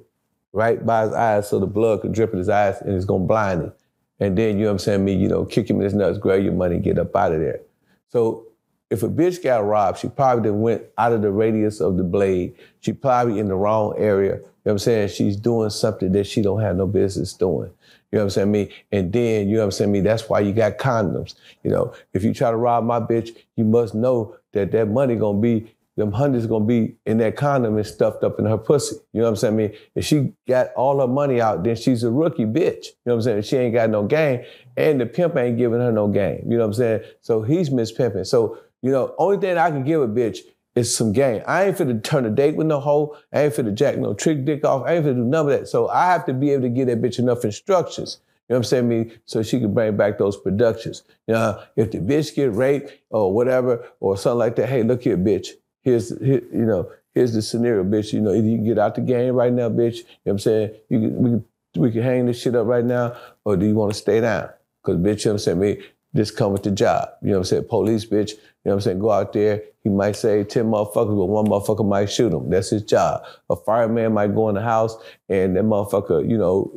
right 0.52 0.84
by 0.84 1.04
his 1.04 1.14
eyes 1.14 1.48
so 1.48 1.60
the 1.60 1.68
blood 1.68 2.02
could 2.02 2.12
drip 2.12 2.34
in 2.34 2.40
his 2.40 2.50
eyes 2.50 2.82
and 2.82 2.96
it's 2.96 3.06
gonna 3.06 3.26
blind 3.26 3.62
him. 3.62 3.74
And 4.20 4.38
then, 4.38 4.58
you 4.58 4.64
know 4.64 4.70
what 4.70 4.74
I'm 4.74 4.80
saying, 4.80 5.06
me, 5.06 5.14
you 5.14 5.28
know, 5.28 5.46
kick 5.46 5.70
him 5.70 5.78
in 5.78 5.84
his 5.84 5.94
nuts, 5.94 6.18
grab 6.18 6.44
your 6.44 6.54
money, 6.54 6.80
get 6.80 7.00
up 7.00 7.16
out 7.16 7.32
of 7.32 7.40
there. 7.40 7.62
So 8.10 8.48
if 8.90 9.04
a 9.04 9.08
bitch 9.08 9.44
got 9.44 9.66
robbed, 9.66 10.00
she 10.00 10.10
probably 10.10 10.52
went 10.52 10.84
out 10.98 11.14
of 11.14 11.22
the 11.22 11.32
radius 11.32 11.80
of 11.80 11.98
the 11.98 12.04
blade. 12.04 12.56
She 12.82 12.92
probably 12.92 13.40
in 13.40 13.48
the 13.48 13.56
wrong 13.56 13.94
area. 13.98 14.36
You 14.36 14.42
know 14.42 14.46
what 14.64 14.72
I'm 14.74 14.80
saying? 14.80 15.10
She's 15.10 15.36
doing 15.36 15.70
something 15.70 16.12
that 16.14 16.26
she 16.26 16.42
don't 16.42 16.62
have 16.62 16.76
no 16.76 16.88
business 16.88 17.34
doing. 17.34 17.72
You 18.12 18.18
know 18.18 18.20
what 18.20 18.24
I'm 18.24 18.30
saying? 18.32 18.52
Me, 18.52 18.70
and 18.92 19.14
then 19.14 19.48
you 19.48 19.56
know 19.56 19.62
what 19.62 19.66
I'm 19.66 19.72
saying? 19.72 19.92
Me, 19.92 20.00
that's 20.02 20.28
why 20.28 20.40
you 20.40 20.52
got 20.52 20.80
condoms. 20.80 21.36
You 21.64 21.70
know, 21.70 21.94
if 22.14 22.24
you 22.24 22.34
try 22.34 22.50
to 22.50 22.58
rob 22.58 22.84
my 22.84 23.00
bitch, 23.00 23.38
you 23.56 23.64
must 23.64 23.94
know 23.94 24.36
that 24.54 24.72
that 24.72 24.88
money 24.88 25.16
gonna 25.16 25.40
be 25.40 25.72
them 26.00 26.14
hundreds 26.14 26.48
gonna 26.48 26.64
be 26.64 26.96
in 27.06 27.18
that 27.18 27.36
condom 27.36 27.76
and 27.76 27.86
stuffed 27.86 28.24
up 28.24 28.40
in 28.40 28.46
her 28.46 28.58
pussy. 28.58 28.96
You 29.12 29.20
know 29.20 29.26
what 29.26 29.32
I'm 29.32 29.36
saying? 29.36 29.54
I 29.54 29.58
mean, 29.58 29.74
if 29.96 30.06
she 30.06 30.34
got 30.48 30.68
all 30.78 31.02
her 31.02 31.08
money 31.08 31.42
out, 31.42 31.64
then 31.66 31.76
she's 31.76 32.04
a 32.04 32.10
rookie 32.10 32.46
bitch. 32.46 32.86
You 32.86 32.94
know 33.06 33.16
what 33.16 33.16
I'm 33.16 33.22
saying? 33.22 33.42
She 33.42 33.58
ain't 33.58 33.74
got 33.74 33.90
no 33.90 34.06
game, 34.06 34.46
and 34.78 35.02
the 35.02 35.06
pimp 35.06 35.36
ain't 35.36 35.58
giving 35.58 35.82
her 35.82 35.92
no 35.92 36.08
game. 36.08 36.44
You 36.50 36.58
know 36.58 36.60
what 36.60 36.68
I'm 36.68 36.74
saying? 36.74 37.02
So 37.20 37.42
he's 37.42 37.70
mispimping. 37.70 38.24
So, 38.24 38.60
you 38.82 38.92
know, 38.92 39.14
only 39.18 39.38
thing 39.40 39.58
I 39.58 39.70
can 39.72 39.84
give 39.84 40.02
a 40.02 40.08
bitch 40.08 40.40
is 40.74 40.96
some 40.96 41.12
game. 41.12 41.44
I 41.46 41.66
ain't 41.66 41.78
finna 41.78 42.02
turn 42.02 42.26
a 42.26 42.30
date 42.30 42.56
with 42.56 42.68
no 42.68 42.80
hoe. 42.80 43.18
I 43.34 43.42
ain't 43.42 43.54
finna 43.54 43.74
jack 43.74 43.98
no 43.98 44.14
trick 44.14 44.46
dick 44.46 44.64
off. 44.64 44.86
I 44.88 44.94
ain't 44.96 45.06
finna 45.06 45.16
do 45.16 45.26
none 45.26 45.48
of 45.48 45.52
that. 45.52 45.68
So 45.68 45.90
I 45.90 46.06
have 46.06 46.26
to 46.28 46.34
be 46.34 46.52
able 46.52 46.64
to 46.64 46.70
give 46.70 46.88
that 46.88 47.02
bitch 47.02 47.20
enough 47.20 47.44
instructions. 47.44 48.22
You 48.48 48.54
know 48.54 48.60
what 48.60 48.60
I'm 48.60 48.64
saying? 48.64 48.88
Me, 48.88 49.12
so 49.26 49.44
she 49.44 49.60
can 49.60 49.74
bring 49.74 49.98
back 49.98 50.18
those 50.18 50.38
productions. 50.38 51.04
You 51.28 51.34
know, 51.34 51.62
if 51.76 51.92
the 51.92 51.98
bitch 51.98 52.34
get 52.34 52.54
raped 52.54 52.94
or 53.10 53.34
whatever 53.34 53.86
or 54.00 54.16
something 54.18 54.40
like 54.40 54.56
that, 54.56 54.70
hey, 54.70 54.82
look 54.82 55.04
here, 55.04 55.18
bitch 55.18 55.50
here's 55.90 56.18
here, 56.20 56.44
you 56.52 56.66
know 56.66 56.92
here's 57.14 57.34
the 57.34 57.42
scenario, 57.42 57.84
bitch. 57.84 58.14
You 58.14 58.22
know, 58.22 58.34
either 58.34 58.48
you 58.48 58.58
can 58.58 58.66
get 58.66 58.80
out 58.80 58.96
the 58.96 59.02
game 59.02 59.36
right 59.36 59.52
now, 59.52 59.70
bitch. 59.70 59.98
You 59.98 60.04
know 60.04 60.08
what 60.24 60.32
I'm 60.34 60.40
saying? 60.40 60.72
You 60.90 61.00
can, 61.00 61.16
we 61.18 61.30
can 61.30 61.46
we 61.78 61.92
can 61.92 62.02
hang 62.02 62.26
this 62.26 62.42
shit 62.42 62.56
up 62.56 62.66
right 62.66 62.86
now, 62.86 63.16
or 63.46 63.56
do 63.56 63.66
you 63.66 63.76
want 63.76 63.94
to 63.94 63.98
stay 63.98 64.22
down? 64.22 64.50
Cause 64.84 64.96
bitch, 64.96 65.26
you 65.26 65.30
know 65.30 65.34
what 65.34 65.34
I'm 65.34 65.40
saying? 65.40 65.60
Me, 65.60 65.82
this 66.14 66.32
come 66.32 66.54
with 66.54 66.64
the 66.64 66.72
job. 66.72 67.10
You 67.22 67.30
know 67.30 67.34
what 67.34 67.40
I'm 67.40 67.46
saying? 67.46 67.66
Police, 67.66 68.06
bitch. 68.06 68.32
You 68.32 68.38
know 68.66 68.72
what 68.72 68.74
I'm 68.74 68.82
saying? 68.82 69.00
Go 69.00 69.12
out 69.12 69.34
there. 69.34 69.64
He 69.84 69.90
might 69.90 70.16
say 70.16 70.44
10 70.44 70.66
motherfuckers, 70.66 71.16
but 71.16 71.26
one 71.26 71.46
motherfucker 71.46 71.88
might 71.88 72.10
shoot 72.10 72.34
him. 72.34 72.50
That's 72.50 72.72
his 72.72 72.84
job. 72.84 73.24
A 73.50 73.56
fireman 73.56 74.14
might 74.14 74.34
go 74.34 74.50
in 74.50 74.56
the 74.56 74.62
house 74.62 74.98
and 75.30 75.56
that 75.56 75.64
motherfucker, 75.64 76.28
you 76.28 76.38
know, 76.38 76.72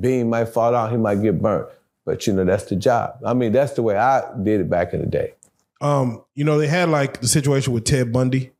beam 0.00 0.30
might 0.30 0.46
fall 0.46 0.74
out. 0.74 0.90
He 0.90 0.96
might 0.96 1.22
get 1.22 1.42
burnt. 1.42 1.68
But, 2.04 2.26
you 2.26 2.32
know, 2.32 2.44
that's 2.44 2.64
the 2.64 2.76
job. 2.76 3.18
I 3.26 3.34
mean, 3.34 3.52
that's 3.52 3.72
the 3.72 3.82
way 3.82 3.96
I 3.96 4.22
did 4.42 4.60
it 4.60 4.70
back 4.70 4.94
in 4.94 5.00
the 5.00 5.06
day. 5.06 5.34
Um, 5.80 6.24
you 6.34 6.44
know, 6.44 6.56
they 6.56 6.68
had 6.68 6.88
like 6.88 7.20
the 7.20 7.28
situation 7.28 7.74
with 7.74 7.84
Ted 7.84 8.12
Bundy 8.12 8.52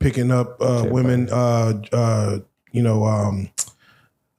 picking 0.00 0.32
up 0.32 0.60
uh, 0.60 0.84
women. 0.90 1.28
Uh, 1.30 1.80
uh, 1.92 2.38
you 2.72 2.82
know, 2.82 3.04
um, 3.04 3.50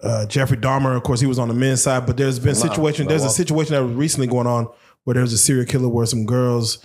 uh, 0.01 0.25
Jeffrey 0.25 0.57
Dahmer. 0.57 0.97
Of 0.97 1.03
course, 1.03 1.21
he 1.21 1.27
was 1.27 1.39
on 1.39 1.47
the 1.47 1.53
men's 1.53 1.83
side, 1.83 2.05
but 2.05 2.17
there's 2.17 2.39
been 2.39 2.55
situation. 2.55 3.07
There's 3.07 3.23
a 3.23 3.29
situation 3.29 3.75
that 3.75 3.83
was 3.83 3.93
recently 3.93 4.27
going 4.27 4.47
on 4.47 4.67
where 5.03 5.13
there's 5.13 5.33
a 5.33 5.37
serial 5.37 5.65
killer 5.65 5.87
where 5.87 6.05
some 6.05 6.25
girls 6.25 6.79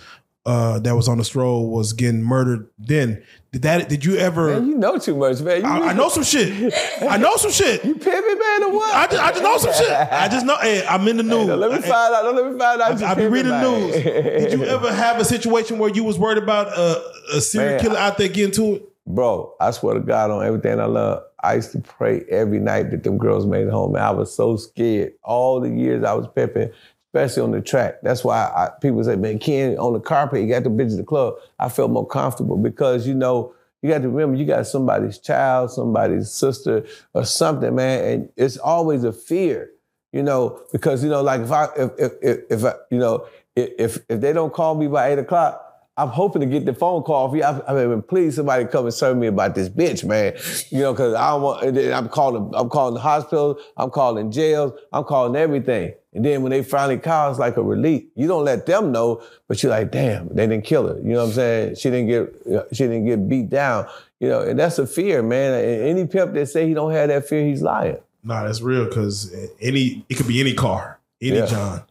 uh, 0.47 0.79
that 0.79 0.95
was 0.95 1.09
on 1.09 1.17
the 1.17 1.25
stroll 1.25 1.69
was 1.69 1.91
getting 1.91 2.23
murdered. 2.23 2.69
Then 2.79 3.21
did 3.51 3.63
that? 3.63 3.89
Did 3.89 4.05
you 4.05 4.15
ever? 4.15 4.47
Man, 4.47 4.67
you 4.67 4.77
know 4.77 4.97
too 4.97 5.15
much, 5.15 5.41
man. 5.41 5.65
I, 5.65 5.89
I 5.89 5.93
know 5.93 6.07
some 6.07 6.23
shit. 6.23 6.73
I 7.01 7.17
know 7.17 7.35
some 7.35 7.51
shit. 7.51 7.83
You 7.83 7.95
pimping, 7.95 8.39
man, 8.39 8.63
or 8.63 8.71
what? 8.71 8.95
I 8.95 9.07
just, 9.07 9.21
I 9.21 9.31
just 9.31 9.43
know 9.43 9.57
some 9.57 9.73
shit. 9.73 9.91
I 9.91 10.27
just 10.29 10.45
know. 10.45 10.55
Hey, 10.57 10.87
I'm 10.87 11.05
in 11.07 11.17
the 11.17 11.23
news. 11.23 11.47
Hey, 11.47 11.53
let 11.53 11.71
me 11.71 11.79
find 11.79 12.15
out. 12.15 12.23
Don't 12.23 12.35
let 12.37 12.51
me 12.51 12.57
find 12.57 12.81
out. 12.81 13.03
I, 13.03 13.11
I 13.11 13.13
be 13.15 13.27
reading 13.27 13.51
the 13.51 13.61
news. 13.61 13.93
Did 13.93 14.53
you 14.53 14.63
ever 14.65 14.93
have 14.93 15.19
a 15.19 15.25
situation 15.25 15.79
where 15.79 15.89
you 15.89 16.05
was 16.05 16.17
worried 16.17 16.41
about 16.41 16.67
a, 16.67 17.03
a 17.35 17.41
serial 17.41 17.73
Man, 17.73 17.81
killer 17.81 17.97
out 17.97 18.17
there 18.17 18.29
getting 18.29 18.53
to 18.53 18.75
it? 18.75 18.83
Bro, 19.05 19.53
I 19.59 19.71
swear 19.71 19.95
to 19.95 19.99
God 20.01 20.31
on 20.31 20.45
everything 20.45 20.79
I 20.79 20.85
love, 20.85 21.23
I 21.41 21.55
used 21.55 21.71
to 21.73 21.79
pray 21.79 22.25
every 22.29 22.59
night 22.59 22.91
that 22.91 23.03
them 23.03 23.17
girls 23.17 23.45
made 23.45 23.67
it 23.67 23.71
home. 23.71 23.93
Man, 23.93 24.03
I 24.03 24.11
was 24.11 24.35
so 24.35 24.57
scared. 24.57 25.13
All 25.23 25.61
the 25.61 25.69
years 25.69 26.03
I 26.03 26.13
was 26.13 26.27
pimping, 26.35 26.71
especially 27.17 27.43
on 27.43 27.51
the 27.51 27.61
track. 27.61 27.99
That's 28.03 28.23
why 28.23 28.37
I, 28.37 28.69
people 28.81 29.03
say, 29.03 29.15
man, 29.15 29.39
Ken, 29.39 29.77
on 29.77 29.93
the 29.93 29.99
carpet, 29.99 30.41
you 30.41 30.49
got 30.49 30.63
the 30.63 30.69
bitch 30.69 30.91
at 30.91 30.97
the 30.97 31.03
club. 31.03 31.35
I 31.59 31.69
felt 31.69 31.91
more 31.91 32.05
comfortable 32.05 32.57
because, 32.57 33.07
you 33.07 33.13
know, 33.13 33.53
you 33.81 33.89
got 33.89 34.01
to 34.01 34.09
remember 34.09 34.37
you 34.37 34.45
got 34.45 34.65
somebody's 34.65 35.19
child, 35.19 35.71
somebody's 35.71 36.31
sister, 36.31 36.85
or 37.13 37.25
something, 37.25 37.75
man, 37.75 38.03
and 38.03 38.29
it's 38.35 38.57
always 38.57 39.03
a 39.03 39.13
fear, 39.13 39.69
you 40.11 40.23
know, 40.23 40.61
because 40.71 41.03
you 41.03 41.09
know, 41.09 41.21
like 41.21 41.41
if 41.41 41.51
I 41.51 41.67
if 41.77 41.91
if 41.97 42.11
if, 42.21 42.39
if 42.49 42.65
I, 42.65 42.73
you 42.89 42.97
know 42.97 43.27
if 43.55 43.99
if 44.09 44.21
they 44.21 44.33
don't 44.33 44.53
call 44.53 44.75
me 44.75 44.87
by 44.87 45.11
eight 45.11 45.19
o'clock, 45.19 45.66
I'm 45.97 46.09
hoping 46.09 46.41
to 46.41 46.45
get 46.45 46.65
the 46.65 46.73
phone 46.73 47.01
call 47.01 47.29
for 47.29 47.37
you. 47.37 47.43
I, 47.43 47.59
I 47.67 47.85
mean, 47.87 48.01
please 48.03 48.35
somebody 48.35 48.65
come 48.65 48.85
and 48.85 48.93
serve 48.93 49.17
me 49.17 49.27
about 49.27 49.55
this 49.55 49.67
bitch, 49.67 50.03
man. 50.05 50.35
You 50.69 50.83
know, 50.83 50.93
because 50.93 51.15
I 51.15 51.31
don't 51.31 51.41
want. 51.41 51.77
I'm 51.77 52.07
calling. 52.07 52.51
I'm 52.55 52.69
calling 52.69 52.93
the 52.93 52.99
hospital. 52.99 53.59
I'm 53.75 53.89
calling 53.89 54.31
jails. 54.31 54.73
I'm 54.93 55.03
calling 55.03 55.35
everything. 55.35 55.93
And 56.13 56.23
then 56.23 56.41
when 56.43 56.51
they 56.51 56.63
finally 56.63 56.97
call, 56.97 57.29
it's 57.31 57.39
like 57.39 57.57
a 57.57 57.63
relief. 57.63 58.03
You 58.15 58.27
don't 58.27 58.45
let 58.45 58.65
them 58.65 58.91
know, 58.91 59.21
but 59.47 59.61
you're 59.61 59.71
like, 59.71 59.91
damn, 59.91 60.29
they 60.29 60.47
didn't 60.47 60.65
kill 60.65 60.87
her. 60.87 60.97
You 60.97 61.13
know 61.13 61.21
what 61.21 61.29
I'm 61.29 61.33
saying? 61.33 61.75
She 61.75 61.89
didn't 61.89 62.07
get. 62.07 62.67
She 62.75 62.83
didn't 62.83 63.05
get 63.05 63.27
beat 63.27 63.49
down. 63.49 63.87
You 64.19 64.29
know, 64.29 64.41
and 64.41 64.59
that's 64.59 64.77
a 64.79 64.85
fear, 64.87 65.21
man. 65.23 65.53
And 65.53 65.81
any 65.81 66.05
pimp 66.07 66.33
that 66.33 66.47
say 66.47 66.67
he 66.67 66.73
don't 66.73 66.91
have 66.91 67.09
that 67.09 67.27
fear, 67.27 67.45
he's 67.45 67.61
lying. 67.61 67.97
Nah, 68.23 68.43
that's 68.43 68.61
real 68.61 68.85
because 68.85 69.33
any 69.61 70.05
it 70.09 70.15
could 70.15 70.27
be 70.27 70.39
any 70.39 70.53
car, 70.53 70.99
any 71.21 71.37
Yeah. 71.37 71.45
John. 71.45 71.83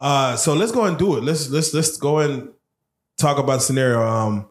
Uh, 0.00 0.36
so 0.36 0.52
let's 0.52 0.72
go 0.72 0.84
and 0.84 0.98
do 0.98 1.16
it. 1.16 1.24
Let's 1.24 1.48
let's 1.50 1.72
let's 1.72 1.96
go 1.96 2.18
and 2.18 2.50
talk 3.16 3.38
about 3.38 3.62
scenario. 3.62 4.02
Um, 4.02 4.46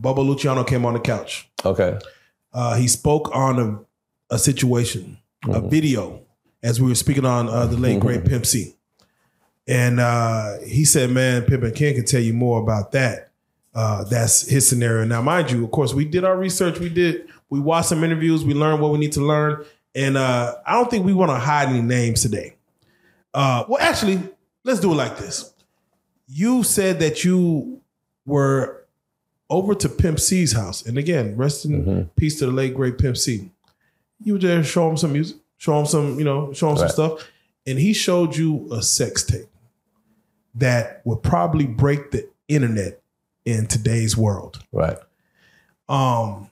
Bubba 0.00 0.24
Luciano 0.26 0.64
came 0.64 0.84
on 0.84 0.94
the 0.94 1.00
couch. 1.00 1.50
Okay. 1.64 1.98
Uh, 2.52 2.76
he 2.76 2.88
spoke 2.88 3.34
on 3.34 3.58
a, 4.30 4.34
a 4.34 4.38
situation, 4.38 5.18
a 5.48 5.60
video, 5.60 6.22
as 6.62 6.80
we 6.80 6.88
were 6.88 6.94
speaking 6.94 7.24
on 7.24 7.48
uh, 7.48 7.66
the 7.66 7.76
late 7.76 8.00
great 8.00 8.24
Pimp 8.24 8.46
C, 8.46 8.74
and 9.66 10.00
uh, 10.00 10.58
he 10.66 10.84
said, 10.84 11.10
"Man, 11.10 11.42
Pimpin' 11.42 11.74
Ken 11.74 11.94
can 11.94 12.04
tell 12.04 12.20
you 12.20 12.34
more 12.34 12.60
about 12.60 12.92
that." 12.92 13.30
Uh, 13.74 14.04
that's 14.04 14.46
his 14.46 14.68
scenario. 14.68 15.04
Now, 15.04 15.22
mind 15.22 15.50
you, 15.50 15.64
of 15.64 15.70
course, 15.70 15.94
we 15.94 16.04
did 16.04 16.24
our 16.24 16.36
research. 16.36 16.78
We 16.78 16.90
did. 16.90 17.28
We 17.48 17.60
watched 17.60 17.88
some 17.88 18.04
interviews. 18.04 18.44
We 18.44 18.54
learned 18.54 18.80
what 18.80 18.92
we 18.92 18.98
need 18.98 19.12
to 19.12 19.22
learn, 19.22 19.64
and 19.94 20.16
uh, 20.16 20.56
I 20.66 20.74
don't 20.74 20.90
think 20.90 21.06
we 21.06 21.14
want 21.14 21.30
to 21.30 21.38
hide 21.38 21.68
any 21.68 21.82
names 21.82 22.22
today. 22.22 22.56
Uh, 23.32 23.64
well, 23.68 23.80
actually, 23.80 24.20
let's 24.64 24.80
do 24.80 24.92
it 24.92 24.96
like 24.96 25.16
this. 25.18 25.52
You 26.26 26.62
said 26.62 27.00
that 27.00 27.24
you 27.24 27.81
were 28.26 28.84
over 29.50 29.74
to 29.74 29.88
Pimp 29.88 30.18
C's 30.18 30.52
house, 30.52 30.84
and 30.86 30.96
again, 30.96 31.36
rest 31.36 31.64
in 31.64 32.08
peace 32.16 32.38
to 32.38 32.46
the 32.46 32.52
late 32.52 32.74
great 32.74 32.98
Pimp 32.98 33.16
C. 33.16 33.50
You 34.24 34.34
were 34.34 34.38
there, 34.38 34.62
show 34.64 34.88
him 34.88 34.96
some 34.96 35.12
music, 35.12 35.36
show 35.58 35.78
him 35.78 35.86
some, 35.86 36.18
you 36.18 36.24
know, 36.24 36.52
show 36.52 36.68
him 36.70 36.76
Right. 36.76 36.80
some 36.80 36.88
stuff, 36.90 37.30
and 37.66 37.78
he 37.78 37.92
showed 37.92 38.36
you 38.36 38.68
a 38.72 38.82
sex 38.82 39.24
tape 39.24 39.46
that 40.54 41.02
would 41.04 41.22
probably 41.22 41.66
break 41.66 42.10
the 42.12 42.28
internet 42.48 43.00
in 43.44 43.66
today's 43.66 44.16
world. 44.16 44.62
Right. 44.72 44.98
Um, 45.88 46.50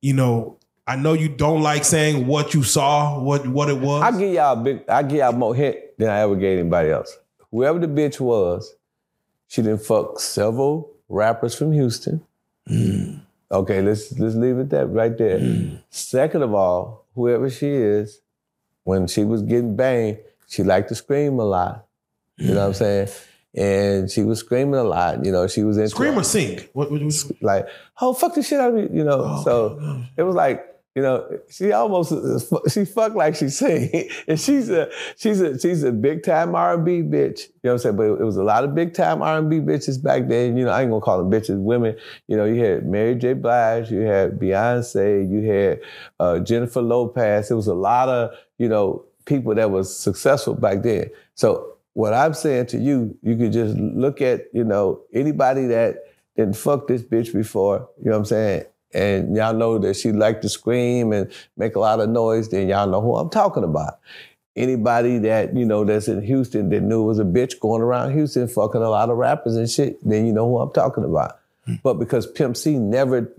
you 0.00 0.14
know, 0.14 0.56
I 0.86 0.96
know 0.96 1.12
you 1.12 1.28
don't 1.28 1.62
like 1.62 1.84
saying 1.84 2.26
what 2.26 2.54
you 2.54 2.62
saw, 2.62 3.20
what 3.20 3.46
what 3.46 3.68
it 3.68 3.78
was. 3.78 4.02
I 4.02 4.18
give 4.18 4.32
y'all 4.32 4.58
a 4.58 4.62
big. 4.62 4.88
I 4.88 5.02
give 5.02 5.18
y'all 5.18 5.32
more 5.32 5.54
hint 5.54 5.76
than 5.98 6.08
I 6.08 6.20
ever 6.20 6.36
gave 6.36 6.58
anybody 6.58 6.90
else. 6.90 7.16
Whoever 7.50 7.78
the 7.78 7.86
bitch 7.86 8.18
was, 8.20 8.74
she 9.48 9.62
didn't 9.62 9.82
fuck 9.82 10.18
several 10.20 10.90
rappers 11.10 11.54
from 11.54 11.72
Houston. 11.72 12.22
Mm. 12.68 13.20
Okay, 13.52 13.82
let's 13.82 14.18
let's 14.18 14.36
leave 14.36 14.58
it 14.58 14.70
that 14.70 14.86
right 14.86 15.16
there. 15.18 15.38
Mm. 15.38 15.82
Second 15.90 16.42
of 16.42 16.54
all, 16.54 17.06
whoever 17.14 17.50
she 17.50 17.68
is, 17.68 18.20
when 18.84 19.06
she 19.08 19.24
was 19.24 19.42
getting 19.42 19.76
banged, 19.76 20.18
she 20.46 20.62
liked 20.62 20.88
to 20.88 20.94
scream 20.94 21.38
a 21.38 21.44
lot. 21.44 21.86
You 22.38 22.54
know 22.54 22.60
what 22.60 22.66
I'm 22.66 22.72
mm. 22.72 22.76
saying? 22.76 23.08
And 23.52 24.10
she 24.10 24.22
was 24.22 24.38
screaming 24.38 24.76
a 24.76 24.84
lot. 24.84 25.24
You 25.24 25.32
know, 25.32 25.48
she 25.48 25.64
was 25.64 25.76
in 25.76 25.88
Scream 25.88 26.16
or 26.16 26.22
sing? 26.22 26.60
What, 26.72 26.92
what, 26.92 27.02
what- 27.02 27.42
like, 27.42 27.68
oh 28.00 28.14
fuck 28.14 28.34
the 28.34 28.42
shit 28.42 28.60
out 28.60 28.70
of 28.70 28.76
me, 28.76 28.96
you 28.96 29.04
know. 29.04 29.24
Oh, 29.24 29.42
so 29.44 30.04
it 30.16 30.22
was 30.22 30.36
like, 30.36 30.64
you 30.96 31.02
know, 31.02 31.38
she 31.48 31.70
almost 31.70 32.12
she 32.68 32.84
fucked 32.84 33.14
like 33.14 33.36
she 33.36 33.48
sing, 33.48 34.10
and 34.28 34.40
she's 34.40 34.68
a 34.70 34.90
she's 35.16 35.40
a 35.40 35.58
she's 35.58 35.84
a 35.84 35.92
big 35.92 36.24
time 36.24 36.54
R 36.54 36.74
and 36.74 36.84
B 36.84 37.02
bitch. 37.02 37.42
You 37.46 37.52
know 37.64 37.70
what 37.70 37.72
I'm 37.72 37.78
saying? 37.78 37.96
But 37.96 38.02
it 38.04 38.24
was 38.24 38.36
a 38.36 38.42
lot 38.42 38.64
of 38.64 38.74
big 38.74 38.92
time 38.92 39.22
R 39.22 39.38
and 39.38 39.48
B 39.48 39.60
bitches 39.60 40.02
back 40.02 40.26
then. 40.26 40.56
You 40.56 40.64
know, 40.64 40.72
I 40.72 40.82
ain't 40.82 40.90
gonna 40.90 41.00
call 41.00 41.18
them 41.18 41.30
bitches, 41.30 41.62
women. 41.62 41.96
You 42.26 42.36
know, 42.36 42.44
you 42.44 42.64
had 42.64 42.86
Mary 42.86 43.14
J. 43.14 43.34
Blige, 43.34 43.90
you 43.92 44.00
had 44.00 44.40
Beyonce, 44.40 45.30
you 45.30 45.48
had 45.48 45.80
uh, 46.18 46.40
Jennifer 46.40 46.82
Lopez. 46.82 47.50
It 47.50 47.54
was 47.54 47.68
a 47.68 47.74
lot 47.74 48.08
of 48.08 48.32
you 48.58 48.68
know 48.68 49.04
people 49.26 49.54
that 49.54 49.70
was 49.70 49.96
successful 49.96 50.54
back 50.54 50.82
then. 50.82 51.08
So 51.36 51.76
what 51.92 52.14
I'm 52.14 52.34
saying 52.34 52.66
to 52.66 52.78
you, 52.78 53.16
you 53.22 53.36
could 53.36 53.52
just 53.52 53.76
look 53.76 54.20
at 54.20 54.46
you 54.52 54.64
know 54.64 55.02
anybody 55.14 55.66
that 55.66 55.98
didn't 56.36 56.56
fuck 56.56 56.88
this 56.88 57.02
bitch 57.02 57.32
before. 57.32 57.88
You 57.98 58.06
know 58.06 58.12
what 58.12 58.18
I'm 58.18 58.24
saying? 58.24 58.64
And 58.92 59.36
y'all 59.36 59.54
know 59.54 59.78
that 59.78 59.94
she 59.96 60.12
liked 60.12 60.42
to 60.42 60.48
scream 60.48 61.12
and 61.12 61.30
make 61.56 61.76
a 61.76 61.80
lot 61.80 62.00
of 62.00 62.08
noise. 62.08 62.48
Then 62.48 62.68
y'all 62.68 62.88
know 62.88 63.00
who 63.00 63.16
I'm 63.16 63.30
talking 63.30 63.64
about. 63.64 64.00
anybody 64.56 65.18
that 65.18 65.56
you 65.56 65.64
know 65.64 65.84
that's 65.84 66.08
in 66.08 66.22
Houston 66.22 66.68
that 66.70 66.80
knew 66.82 67.02
it 67.02 67.06
was 67.06 67.18
a 67.18 67.24
bitch 67.24 67.58
going 67.60 67.82
around 67.82 68.12
Houston 68.12 68.48
fucking 68.48 68.82
a 68.82 68.90
lot 68.90 69.10
of 69.10 69.16
rappers 69.16 69.56
and 69.56 69.70
shit, 69.70 69.98
then 70.08 70.26
you 70.26 70.32
know 70.32 70.48
who 70.48 70.58
I'm 70.58 70.72
talking 70.72 71.04
about. 71.04 71.38
But 71.82 71.94
because 71.94 72.26
Pimp 72.26 72.56
C 72.56 72.78
never 72.78 73.32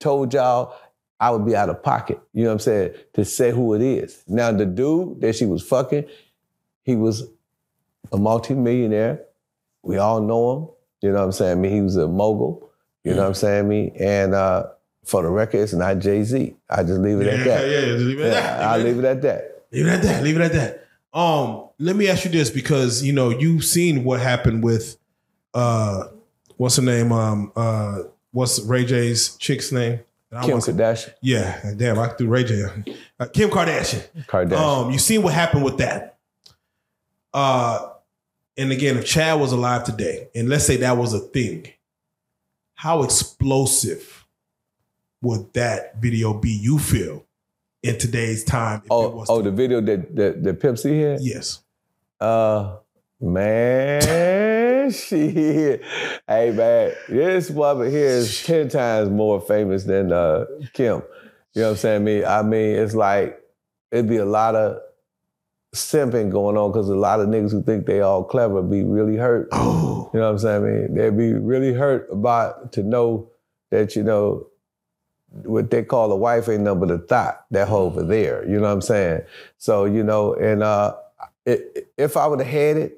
told 0.00 0.34
y'all 0.34 0.74
I 1.20 1.30
would 1.30 1.46
be 1.46 1.54
out 1.54 1.68
of 1.68 1.82
pocket, 1.82 2.18
you 2.32 2.42
know 2.42 2.50
what 2.50 2.54
I'm 2.54 2.58
saying, 2.60 2.94
to 3.14 3.24
say 3.24 3.52
who 3.52 3.74
it 3.74 3.82
is. 3.82 4.22
Now 4.26 4.50
the 4.52 4.66
dude 4.66 5.20
that 5.20 5.36
she 5.36 5.46
was 5.46 5.62
fucking, 5.62 6.06
he 6.82 6.96
was 6.96 7.28
a 8.12 8.16
multimillionaire. 8.16 9.22
We 9.82 9.98
all 9.98 10.20
know 10.20 10.52
him. 10.52 10.68
You 11.02 11.12
know 11.12 11.18
what 11.18 11.24
I'm 11.26 11.32
saying? 11.32 11.52
I 11.52 11.60
mean, 11.60 11.72
he 11.72 11.80
was 11.80 11.96
a 11.96 12.08
mogul. 12.08 12.70
You 13.04 13.14
know 13.14 13.22
what 13.22 13.28
I'm 13.28 13.34
saying? 13.34 13.68
Me 13.68 13.92
and 13.98 14.34
uh, 14.34 14.66
for 15.04 15.22
the 15.22 15.28
record, 15.28 15.58
it's 15.60 15.72
not 15.72 15.98
Jay 15.98 16.22
Z. 16.22 16.54
I 16.68 16.82
just 16.82 17.00
leave 17.00 17.20
it 17.20 17.26
Yeah, 17.26 17.32
at 17.32 17.44
that. 17.46 17.68
yeah, 17.70 17.80
just 17.86 18.04
leave 18.04 18.20
it 18.20 18.24
at 18.26 18.32
that. 18.32 18.62
I'll 18.62 18.78
leave 18.80 18.98
it 18.98 19.04
at 19.04 19.22
that. 19.22 19.64
Leave 19.72 19.86
it 19.86 19.90
at 19.90 20.02
that. 20.02 20.22
Leave 20.22 20.36
it 20.36 20.42
at 20.42 20.52
that. 20.52 20.86
Um, 21.18 21.68
let 21.78 21.96
me 21.96 22.08
ask 22.08 22.24
you 22.24 22.30
this 22.30 22.50
because 22.50 23.02
you 23.02 23.12
know 23.12 23.30
you've 23.30 23.64
seen 23.64 24.04
what 24.04 24.20
happened 24.20 24.62
with 24.62 24.96
uh, 25.54 26.04
what's 26.56 26.76
her 26.76 26.82
name? 26.82 27.10
Um, 27.12 27.52
uh, 27.56 28.00
what's 28.32 28.60
Ray 28.60 28.84
J's 28.84 29.36
chick's 29.36 29.72
name? 29.72 30.00
Kim 30.42 30.58
Kardashian, 30.58 31.12
Yeah, 31.22 31.72
damn, 31.76 31.98
I 31.98 32.06
threw 32.10 32.28
Ray 32.28 32.44
J. 32.44 32.62
Uh, 33.18 33.26
Kim 33.26 33.50
Kardashian. 33.50 34.06
Kardashian. 34.26 34.52
Um, 34.52 34.92
you 34.92 34.98
seen 35.00 35.22
what 35.24 35.34
happened 35.34 35.64
with 35.64 35.78
that. 35.78 36.18
Uh, 37.34 37.88
and 38.56 38.70
again, 38.70 38.96
if 38.96 39.06
Chad 39.06 39.40
was 39.40 39.50
alive 39.52 39.82
today, 39.84 40.28
and 40.34 40.48
let's 40.48 40.64
say 40.66 40.76
that 40.78 40.96
was 40.96 41.14
a 41.14 41.18
thing, 41.18 41.66
how 42.74 43.02
explosive 43.02 44.19
would 45.22 45.52
that 45.54 46.00
video 46.00 46.34
be? 46.34 46.50
You 46.50 46.78
feel 46.78 47.24
in 47.82 47.98
today's 47.98 48.44
time? 48.44 48.80
If 48.80 48.84
it 48.84 48.90
oh, 48.90 49.08
was 49.10 49.30
oh, 49.30 49.42
the 49.42 49.50
video 49.50 49.80
that 49.80 50.14
that, 50.16 50.42
that 50.42 50.60
Pimp 50.60 50.78
C 50.78 51.00
had. 51.00 51.20
yes. 51.20 51.62
Uh, 52.20 52.76
man, 53.20 54.90
shit. 54.90 55.82
Hey, 56.28 56.50
man, 56.50 56.92
this 57.08 57.50
woman 57.50 57.90
here 57.90 58.06
is 58.06 58.44
ten 58.44 58.68
times 58.68 59.08
more 59.10 59.40
famous 59.40 59.84
than 59.84 60.12
uh, 60.12 60.44
Kim. 60.72 61.02
You 61.54 61.62
know 61.62 61.68
what 61.68 61.70
I'm 61.70 61.76
saying? 61.76 62.04
Me, 62.04 62.24
I 62.24 62.42
mean, 62.42 62.76
it's 62.76 62.94
like 62.94 63.40
it'd 63.90 64.08
be 64.08 64.18
a 64.18 64.24
lot 64.24 64.54
of 64.54 64.80
simping 65.74 66.30
going 66.30 66.56
on 66.56 66.72
because 66.72 66.88
a 66.88 66.94
lot 66.94 67.20
of 67.20 67.28
niggas 67.28 67.52
who 67.52 67.62
think 67.62 67.86
they 67.86 68.00
all 68.00 68.24
clever 68.24 68.62
be 68.62 68.82
really 68.82 69.16
hurt. 69.16 69.48
Oh, 69.52 70.10
You 70.12 70.20
know 70.20 70.26
what 70.26 70.32
I'm 70.32 70.38
saying? 70.38 70.64
I 70.64 70.66
mean, 70.66 70.94
they'd 70.94 71.16
be 71.16 71.32
really 71.32 71.72
hurt 71.72 72.08
about 72.10 72.72
to 72.72 72.82
know 72.82 73.30
that, 73.70 73.94
you 73.94 74.02
know, 74.02 74.46
what 75.44 75.70
they 75.70 75.82
call 75.82 76.10
a 76.12 76.16
wife 76.16 76.48
ain't 76.48 76.62
nothing 76.62 76.80
but 76.80 76.90
a 76.90 76.98
thought, 76.98 77.44
that 77.50 77.68
over 77.68 78.02
there. 78.02 78.44
You 78.48 78.56
know 78.56 78.62
what 78.62 78.72
I'm 78.72 78.80
saying? 78.82 79.22
So, 79.58 79.84
you 79.84 80.02
know, 80.02 80.34
and 80.34 80.62
uh, 80.62 80.96
it, 81.46 81.88
if 81.96 82.16
I 82.16 82.26
would 82.26 82.40
have 82.40 82.48
had 82.48 82.76
it, 82.76 82.96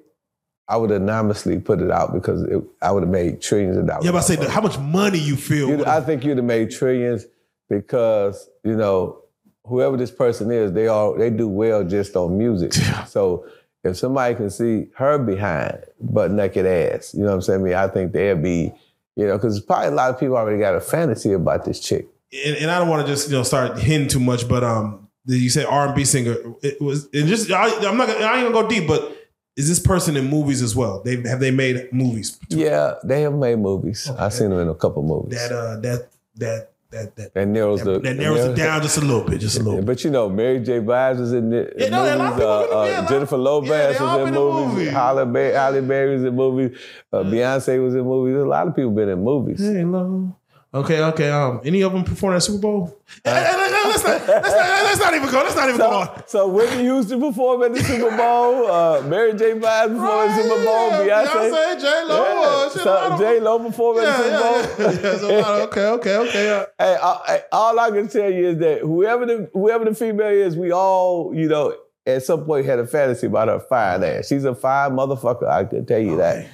I 0.69 0.77
would 0.77 0.91
have 0.91 1.03
anonymously 1.03 1.59
put 1.59 1.81
it 1.83 1.91
out 1.91 2.15
because 2.15 2.43
it, 2.45 2.63
I 2.81 2.93
would 2.93 3.03
have 3.03 3.11
made 3.11 3.43
trillions 3.43 3.77
of 3.77 3.87
dollars. 3.87 4.05
yeah, 4.05 4.13
but 4.13 4.19
I 4.19 4.21
say 4.23 4.37
that, 4.37 4.49
how 4.51 4.61
much 4.63 4.79
money 4.79 5.19
you 5.19 5.37
feel? 5.37 5.69
You'd- 5.69 5.85
I 5.85 6.01
think 6.01 6.25
you'd 6.25 6.39
have 6.39 6.47
made 6.47 6.71
trillions 6.71 7.27
because 7.69 8.49
you 8.65 8.77
know 8.77 9.19
whoever 9.67 9.97
this 9.97 10.11
person 10.11 10.51
is, 10.51 10.73
they 10.73 10.87
all 10.89 11.15
they 11.15 11.31
do 11.31 11.49
well 11.49 11.85
just 11.85 12.17
on 12.17 12.39
music. 12.39 12.73
So 13.07 13.47
if 13.85 13.97
somebody 13.97 14.35
can 14.35 14.51
see 14.51 14.89
her 14.97 15.19
behind 15.19 15.85
butt 16.01 16.31
naked 16.31 16.65
ass, 16.67 17.15
you 17.15 17.21
know 17.21 17.29
what 17.29 17.35
I'm 17.35 17.43
saying? 17.43 17.61
I, 17.61 17.65
mean, 17.65 17.75
I 17.75 17.89
think 17.89 18.13
they'd 18.13 18.43
be, 18.43 18.73
you 19.17 19.27
know, 19.27 19.37
because 19.37 19.61
probably 19.61 19.89
a 19.89 19.91
lot 19.91 20.11
of 20.11 20.19
people 20.21 20.37
already 20.37 20.59
got 20.59 20.75
a 20.75 20.81
fantasy 20.81 21.33
about 21.33 21.65
this 21.65 21.81
chick. 21.81 22.07
And, 22.33 22.57
and 22.57 22.71
I 22.71 22.79
don't 22.79 22.89
want 22.89 23.07
to 23.07 23.13
just 23.13 23.29
you 23.31 23.37
know 23.37 23.43
start 23.43 23.79
hinting 23.79 24.09
too 24.09 24.21
much, 24.21 24.49
but 24.49 24.65
um, 24.65 25.09
you 25.27 25.51
said 25.51 25.67
R 25.67 25.87
and 25.87 25.95
B 25.95 26.05
singer. 26.05 26.37
It 26.63 26.81
was 26.81 27.09
and 27.13 27.27
just 27.29 27.51
I, 27.51 27.67
I'm 27.89 27.97
not. 27.97 28.09
Gonna, 28.09 28.25
I 28.25 28.39
ain't 28.43 28.53
gonna 28.53 28.63
go 28.63 28.69
deep, 28.69 28.87
but 28.89 29.17
is 29.57 29.69
this 29.69 29.79
person 29.79 30.17
in 30.17 30.29
movies 30.31 30.63
as 30.63 30.75
well? 30.75 31.03
They 31.03 31.17
have 31.29 31.41
they 31.41 31.51
made 31.51 31.93
movies 31.93 32.39
Yeah, 32.49 32.95
they 33.05 33.23
have 33.23 33.35
made 33.35 33.59
movies. 33.59 34.09
I've 34.19 34.33
seen 34.33 34.51
them 34.51 34.61
in 34.61 34.69
a 34.69 34.75
couple 34.75 35.03
movies. 35.03 35.39
that 35.39 35.53
uh 35.55 35.77
that 35.81 36.09
that 36.37 36.69
that 36.91 37.17
that 37.17 37.35
that 37.35 37.47
narrows 37.49 37.83
the 37.83 38.01
that 38.01 38.17
narrows 38.17 38.45
it 38.45 38.57
down 38.57 38.81
just 38.83 38.97
a 38.99 39.01
little 39.01 39.23
bit, 39.25 39.41
just 39.41 39.57
a 39.59 39.63
little. 39.63 39.77
bit. 39.79 39.87
But 39.87 40.05
you 40.05 40.11
know, 40.11 40.29
Mary 40.29 40.59
J. 40.61 40.79
Blige 40.79 41.19
was 41.19 41.33
in 41.33 41.51
the 41.51 41.71
Yeah, 41.77 41.85
in 41.87 41.91
no, 41.91 42.03
movies. 42.31 42.43
Uh, 42.43 42.67
yeah, 42.91 43.01
uh, 43.01 43.09
Jennifer 43.09 43.37
Lopez 43.37 43.71
yeah, 43.71 44.03
was 44.17 44.29
in 44.29 44.35
movies. 44.35 44.75
movies. 44.75 44.91
Halle, 44.91 45.27
Berry, 45.27 45.53
Halle 45.55 45.81
Berry 45.83 46.15
was 46.17 46.25
in 46.25 46.35
movies. 46.37 46.79
Uh, 47.13 47.19
Beyonce 47.19 47.83
was 47.83 47.95
in 47.95 48.05
movies. 48.05 48.37
A 48.37 48.45
lot 48.47 48.69
of 48.69 48.75
people 48.77 48.91
been 48.91 49.09
in 49.11 49.23
movies. 49.23 49.61
Hey, 49.61 49.85
low. 49.85 50.35
Okay, 50.75 51.03
okay. 51.03 51.31
Um, 51.31 51.61
any 51.65 51.83
of 51.83 51.93
them 51.93 52.03
perform 52.03 52.35
at 52.35 52.43
Super 52.43 52.59
Bowl? 52.61 52.99
Eh, 53.27 53.31
let's, 53.31 54.03
not, 54.05 54.27
let's, 54.27 54.27
not, 54.27 54.85
let's 54.85 54.99
not 55.01 55.15
even 55.15 55.31
go. 55.31 55.39
Let's 55.43 55.55
not 55.55 55.69
even 55.69 55.79
go 55.79 55.91
So, 55.91 55.99
on. 55.99 56.23
so 56.27 56.49
Whitney 56.49 56.83
Houston 56.85 57.21
performed 57.21 57.65
at 57.65 57.75
the 57.75 57.83
Super 57.85 58.17
Bowl. 58.17 58.71
Uh, 58.71 59.03
Mary 59.03 59.35
J. 59.35 59.53
Blige 59.53 59.89
performed 59.91 60.31
at 60.31 60.37
the 60.37 60.43
Super 60.43 60.65
Bowl. 60.65 60.91
Yeah, 61.07 61.25
Beyonce. 61.27 61.51
Beyonce, 61.53 61.81
J 61.81 62.05
Lo. 62.07 62.23
Yeah. 62.25 62.41
uh, 62.41 62.71
shit, 62.71 62.83
So 62.83 63.17
J 63.19 63.41
Lo 63.41 63.59
performed 63.59 64.01
at 64.01 64.05
the 64.07 64.17
Super 64.17 64.29
yeah, 64.31 64.41
Bowl. 64.41 64.63
yeah. 65.03 65.13
yeah 65.13 65.19
so 65.19 65.39
a 65.39 65.41
lot 65.43 65.61
of- 65.61 65.69
okay, 65.69 65.87
okay, 65.89 66.17
okay. 66.17 66.51
uh, 66.51 66.67
Hey, 66.79 66.97
I, 67.03 67.43
all 67.53 67.79
I 67.79 67.91
can 67.91 68.09
tell 68.09 68.31
you 68.31 68.49
is 68.49 68.59
that 68.59 68.81
whoever 68.81 69.27
the 69.27 69.51
whoever 69.53 69.85
the 69.85 69.95
female 69.95 70.29
is, 70.29 70.57
we 70.57 70.73
all, 70.73 71.35
you 71.35 71.49
know, 71.49 71.77
at 72.07 72.23
some 72.23 72.45
point 72.47 72.65
had 72.65 72.79
a 72.79 72.87
fantasy 72.87 73.27
about 73.27 73.49
her 73.49 73.61
fine 73.61 74.03
ass. 74.03 74.29
She's 74.29 74.45
a 74.45 74.55
fine 74.55 74.93
motherfucker. 74.93 75.47
I 75.49 75.65
can 75.65 75.85
tell 75.85 76.01
you 76.01 76.17
that. 76.17 76.47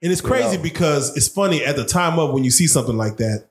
And 0.00 0.12
it's 0.12 0.20
crazy 0.20 0.58
know. 0.58 0.62
because 0.62 1.16
it's 1.16 1.26
funny 1.28 1.64
at 1.64 1.74
the 1.76 1.84
time 1.84 2.20
of 2.20 2.32
when 2.32 2.44
you 2.44 2.50
see 2.52 2.66
something 2.68 2.96
like 2.96 3.16
that, 3.16 3.46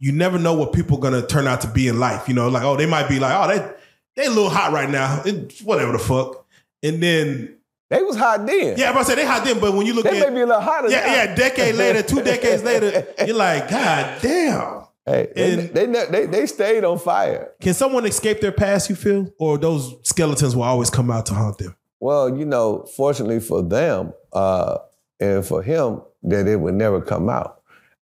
you 0.00 0.10
never 0.12 0.38
know 0.38 0.54
what 0.54 0.72
people 0.72 0.96
are 0.98 1.00
gonna 1.00 1.24
turn 1.26 1.46
out 1.46 1.60
to 1.60 1.68
be 1.68 1.86
in 1.86 2.00
life. 2.00 2.26
You 2.28 2.34
know, 2.34 2.48
like 2.48 2.62
oh, 2.64 2.76
they 2.76 2.86
might 2.86 3.08
be 3.08 3.20
like, 3.20 3.32
oh, 3.34 3.48
they 3.56 3.72
they 4.16 4.26
a 4.26 4.30
little 4.30 4.50
hot 4.50 4.72
right 4.72 4.90
now, 4.90 5.22
It- 5.24 5.60
whatever 5.62 5.92
the 5.92 5.98
fuck. 5.98 6.44
And 6.82 7.02
then 7.02 7.56
They 7.90 8.02
was 8.02 8.16
hot 8.16 8.44
then. 8.46 8.76
yeah, 8.78 8.92
but 8.92 9.00
I 9.00 9.02
say 9.04 9.14
they 9.16 9.26
hot 9.26 9.44
then, 9.44 9.60
but 9.60 9.74
when 9.74 9.86
you 9.86 9.94
look 9.94 10.06
at 10.06 10.14
it. 10.14 10.20
They 10.20 10.26
at 10.26 10.32
may 10.32 10.38
be 10.40 10.42
a 10.42 10.46
little 10.46 10.60
hotter. 10.62 10.88
yeah, 10.90 11.00
now. 11.06 11.12
yeah, 11.14 11.22
a 11.32 11.36
decade 11.36 11.74
later, 11.76 12.02
two 12.02 12.22
decades 12.22 12.62
later, 12.64 13.06
you're 13.26 13.36
like, 13.36 13.68
God 13.70 14.18
damn. 14.22 14.84
Hey, 15.06 15.28
And- 15.36 15.70
they, 15.74 15.86
ne- 15.86 16.06
they 16.10 16.26
they 16.26 16.46
stayed 16.46 16.84
on 16.84 16.98
fire. 16.98 17.52
Can 17.60 17.74
someone 17.74 18.04
escape 18.06 18.40
their 18.40 18.52
past? 18.52 18.88
You 18.90 18.96
feel, 18.96 19.32
or 19.38 19.58
those 19.58 19.94
skeletons 20.02 20.54
will 20.56 20.62
always 20.64 20.90
come 20.90 21.10
out 21.10 21.26
to 21.26 21.34
haunt 21.34 21.58
them? 21.58 21.74
Well, 22.00 22.36
you 22.38 22.44
know, 22.46 22.86
fortunately 22.96 23.40
for 23.40 23.62
them 23.62 24.12
uh, 24.32 24.78
and 25.18 25.44
for 25.44 25.62
him, 25.62 26.00
that 26.24 26.46
it 26.48 26.56
would 26.60 26.74
never 26.74 27.00
come 27.00 27.28
out. 27.28 27.59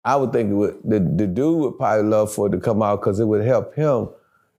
I 0.07 0.15
would 0.15 0.31
think 0.31 0.51
it 0.51 0.53
would, 0.53 0.77
the, 0.85 0.99
the 0.99 1.27
dude 1.27 1.59
would 1.59 1.77
probably 1.77 2.09
love 2.09 2.33
for 2.33 2.47
it 2.47 2.51
to 2.51 2.59
come 2.59 2.81
out 2.81 3.01
because 3.01 3.19
it 3.19 3.25
would 3.25 3.43
help 3.43 3.75
him, 3.75 4.07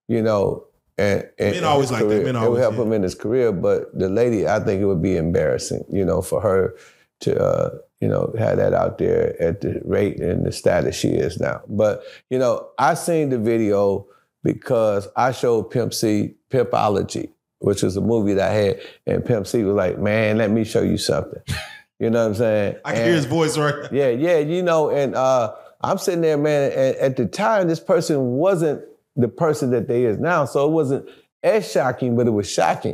you 0.07 0.20
know. 0.20 0.66
And, 0.99 1.27
and 1.39 1.55
Men 1.55 1.65
always 1.65 1.91
like 1.91 2.03
that. 2.03 2.09
career. 2.09 2.25
Men 2.25 2.37
it 2.37 2.51
would 2.51 2.61
help 2.61 2.75
yeah. 2.75 2.83
him 2.83 2.93
in 2.93 3.03
his 3.03 3.15
career, 3.15 3.51
but 3.51 3.99
the 3.99 4.11
lady, 4.11 4.47
I 4.47 4.61
think 4.61 4.83
it 4.83 4.85
would 4.85 5.01
be 5.01 5.16
embarrassing, 5.16 5.87
you 5.91 6.05
know, 6.05 6.20
for 6.20 6.43
her 6.43 6.77
to, 7.20 7.43
uh, 7.43 7.70
you 7.99 8.09
know, 8.09 8.35
have 8.39 8.59
that 8.59 8.75
out 8.75 8.99
there 8.99 9.41
at 9.41 9.62
the 9.62 9.81
rate 9.87 10.20
and 10.20 10.45
the 10.45 10.53
status 10.53 10.95
she 10.95 11.09
is 11.09 11.41
now. 11.41 11.62
But 11.66 12.03
you 12.29 12.39
know, 12.39 12.69
I 12.79 12.93
seen 12.93 13.31
the 13.31 13.39
video 13.39 14.07
because 14.43 15.09
I 15.16 15.33
showed 15.33 15.70
Pimp 15.70 15.95
C 15.95 16.35
Pimpology, 16.51 17.31
which 17.61 17.83
was 17.83 17.97
a 17.97 18.03
movie 18.03 18.35
that 18.35 18.51
I 18.51 18.55
had, 18.55 18.81
and 19.07 19.25
Pimp 19.25 19.47
C 19.47 19.65
was 19.65 19.75
like, 19.75 19.99
"Man, 19.99 20.37
let 20.37 20.51
me 20.51 20.65
show 20.65 20.83
you 20.83 20.99
something." 20.99 21.43
You 21.99 22.11
know 22.11 22.20
what 22.23 22.29
I'm 22.29 22.35
saying? 22.35 22.77
I 22.85 22.91
can 22.93 22.99
And- 23.01 23.07
hear 23.07 23.16
his 23.16 23.25
voice 23.25 23.59
right 23.59 23.75
yeah, 23.93 24.09
yeah, 24.11 24.39
you 24.39 24.62
know, 24.62 24.91
and 24.91 25.15
uh, 25.15 25.53
I'm 25.81 25.99
sitting 25.99 26.20
there, 26.20 26.37
man, 26.39 26.70
and 26.73 26.97
at 26.97 27.16
the 27.16 27.27
time, 27.27 27.69
this 27.69 27.81
person 27.81 28.33
wasn't 28.37 28.85
the 29.16 29.29
person 29.29 29.70
that 29.70 29.89
they 29.89 30.05
is 30.05 30.19
now, 30.19 30.45
so 30.45 30.66
it 30.69 30.70
wasn't 30.73 31.09
as 31.43 31.70
shocking, 31.70 32.16
but 32.16 32.27
it 32.27 32.31
was 32.31 32.49
shocking. 32.51 32.93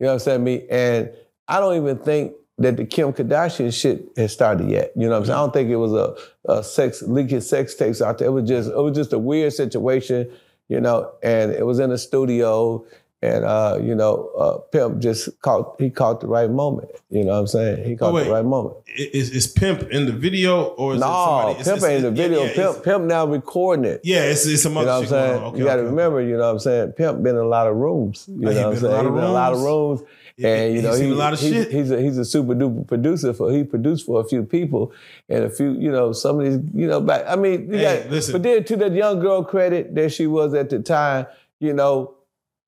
You 0.00 0.06
know 0.06 0.08
what 0.08 0.12
I'm 0.14 0.18
saying? 0.20 0.44
Me 0.44 0.66
and 0.70 1.10
I 1.48 1.60
don't 1.60 1.76
even 1.76 1.98
think 1.98 2.32
that 2.58 2.76
the 2.76 2.84
Kim 2.84 3.12
Kardashian 3.12 3.72
shit 3.72 4.04
has 4.16 4.32
started 4.32 4.68
yet. 4.68 4.92
You 4.96 5.04
know 5.04 5.12
what 5.12 5.16
I'm 5.18 5.24
saying? 5.26 5.38
I 5.38 5.40
don't 5.42 5.52
think 5.52 5.70
it 5.70 5.76
was 5.76 5.92
a, 5.94 6.14
a 6.52 6.62
sex 6.62 7.02
leaking 7.02 7.40
sex 7.40 7.74
tapes 7.74 8.02
out 8.02 8.18
there. 8.18 8.28
It 8.28 8.32
was 8.32 8.48
just 8.48 8.68
it 8.70 8.76
was 8.76 8.94
just 8.94 9.12
a 9.14 9.18
weird 9.18 9.52
situation, 9.54 10.30
you 10.68 10.80
know, 10.80 11.10
and 11.22 11.52
it 11.52 11.64
was 11.64 11.78
in 11.78 11.90
a 11.90 11.98
studio. 11.98 12.84
And 13.24 13.44
uh, 13.44 13.78
you 13.80 13.94
know, 13.94 14.30
uh, 14.36 14.58
Pimp 14.72 14.98
just 14.98 15.40
caught 15.42 15.76
he 15.78 15.90
caught 15.90 16.20
the 16.22 16.26
right 16.26 16.50
moment. 16.50 16.88
You 17.08 17.22
know 17.24 17.32
what 17.34 17.38
I'm 17.38 17.46
saying? 17.46 17.84
He 17.88 17.94
caught 17.96 18.12
wait. 18.14 18.24
the 18.24 18.32
right 18.32 18.44
moment. 18.44 18.74
Is, 18.96 19.30
is 19.30 19.46
Pimp 19.46 19.82
in 19.92 20.06
the 20.06 20.12
video 20.12 20.64
or 20.64 20.94
is 20.94 21.00
it 21.00 21.04
No, 21.04 21.06
somebody? 21.06 21.50
it's- 21.60 21.66
Pimp 21.68 21.76
it's- 21.78 21.90
ain't 21.92 22.04
in 22.04 22.14
the 22.14 22.22
video. 22.22 22.42
yeah, 22.42 22.54
Pimp, 22.54 22.84
Pimp 22.84 23.04
now 23.04 23.24
recording 23.26 23.84
it. 23.84 24.00
Yeah, 24.02 24.24
it's, 24.24 24.44
it's 24.46 24.62
some 24.64 24.74
You 24.74 24.80
know 24.80 24.86
what 24.86 25.02
I'm 25.02 25.06
saying? 25.06 25.42
Okay, 25.44 25.58
you 25.58 25.64
got 25.64 25.76
to 25.76 25.82
okay, 25.82 25.90
remember, 25.90 26.20
you 26.20 26.32
know 26.36 26.46
what 26.46 26.50
I'm 26.50 26.58
saying? 26.58 26.92
Pimp 26.92 27.22
been 27.22 27.36
in 27.36 27.42
a 27.42 27.46
lot 27.46 27.68
of 27.68 27.76
rooms. 27.76 28.26
You 28.28 28.48
Oh, 28.48 28.50
know 28.52 28.56
what 28.56 28.56
I'm 28.56 28.70
been 28.74 28.78
in 28.78 28.84
a 28.84 28.90
saying? 28.90 29.04
He 29.04 29.10
been 29.10 29.18
in 29.18 29.24
a 29.24 29.32
lot 29.32 29.52
of 29.52 29.60
rooms. 29.62 30.00
Yeah, 30.36 30.54
And 30.56 30.74
you 30.74 30.82
know, 30.82 30.94
he, 30.94 31.10
a 31.10 31.14
lot 31.14 31.32
of 31.34 31.38
he's, 31.40 31.68
he's 31.70 31.90
a 31.92 32.00
he's 32.00 32.18
a 32.18 32.24
super 32.24 32.54
duper 32.54 32.88
producer 32.88 33.32
for 33.34 33.52
he 33.52 33.62
produced 33.64 34.06
for 34.06 34.20
a 34.20 34.24
few 34.24 34.42
people 34.42 34.90
and 35.28 35.44
a 35.44 35.50
few, 35.50 35.72
you 35.74 35.92
know, 35.92 36.12
some 36.12 36.40
of 36.40 36.46
these, 36.46 36.58
you 36.74 36.88
know, 36.88 37.00
back. 37.00 37.24
I 37.28 37.36
mean, 37.36 37.70
you 37.70 37.76
Hey, 37.78 38.00
got, 38.02 38.10
listen. 38.10 38.32
but 38.32 38.42
then 38.42 38.64
to 38.64 38.76
that 38.78 38.92
young 38.92 39.20
girl 39.20 39.44
credit 39.44 39.94
that 39.94 40.10
she 40.10 40.26
was 40.26 40.54
at 40.54 40.70
the 40.70 40.80
time, 40.80 41.26
you 41.60 41.72
know, 41.74 42.14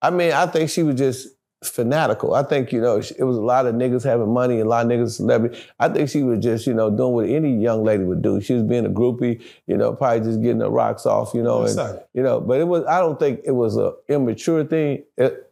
I 0.07 0.11
mean, 0.11 0.33
I 0.33 0.47
think 0.47 0.71
she 0.71 0.83
was 0.83 0.97
just 0.97 1.29
fanatical. 1.65 2.35
I 2.35 2.43
think, 2.43 2.73
you 2.73 2.81
know, 2.81 2.97
it 2.97 3.25
was 3.25 3.37
a 3.39 3.41
lot 3.41 3.67
of 3.67 3.75
niggas 3.75 4.05
having 4.05 4.33
money 4.33 4.57
and 4.61 4.67
a 4.67 4.69
lot 4.69 4.85
of 4.85 4.91
niggas 4.93 5.17
celebrity. 5.17 5.59
I 5.81 5.89
think 5.89 6.11
she 6.11 6.23
was 6.23 6.41
just, 6.41 6.67
you 6.67 6.75
know, 6.75 6.91
doing 6.91 7.13
what 7.15 7.29
any 7.29 7.57
young 7.57 7.85
lady 7.85 8.05
would 8.05 8.21
do. 8.21 8.41
She 8.41 8.53
was 8.55 8.65
being 8.65 8.85
a 8.85 8.91
groupie, 8.91 9.43
you 9.67 9.77
know, 9.77 9.95
probably 9.95 10.21
just 10.21 10.43
getting 10.43 10.59
the 10.59 10.71
rocks 10.71 11.07
off, 11.07 11.33
you 11.35 11.43
know, 11.43 11.61
and, 11.63 11.79
you 12.13 12.23
know, 12.23 12.41
but 12.41 12.61
it 12.61 12.65
was, 12.69 12.85
I 12.85 13.01
don't 13.01 13.19
think 13.19 13.41
it 13.45 13.53
was 13.53 13.77
a 13.79 13.95
immature 14.09 14.65
thing. 14.65 15.05
It- 15.17 15.51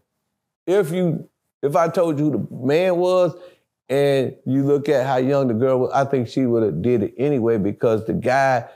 if 0.67 0.93
you 0.93 1.29
if 1.63 1.75
I 1.77 1.89
told 1.89 2.19
you 2.19 2.27
who 2.27 2.31
the 2.49 2.67
man 2.67 2.97
was, 2.97 3.35
and 3.89 4.37
you 4.47 4.63
look 4.65 4.89
at 4.89 5.07
how 5.07 5.17
young 5.17 5.49
the 5.49 5.55
girl 5.55 5.81
was, 5.81 5.91
I 5.93 6.05
think 6.05 6.29
she 6.29 6.47
would 6.47 6.63
have 6.63 6.83
did 6.83 7.03
it 7.03 7.15
anyway 7.19 7.59
because 7.59 8.05
the 8.07 8.13
guy 8.13 8.69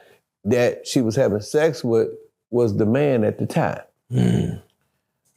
that 0.45 0.87
she 0.87 1.01
was 1.01 1.15
having 1.17 1.41
sex 1.41 1.85
with 1.85 2.09
was 2.51 2.77
the 2.77 2.87
man 2.87 3.25
at 3.25 3.39
the 3.39 3.47
time. 3.47 3.81
Hmm. 4.11 4.47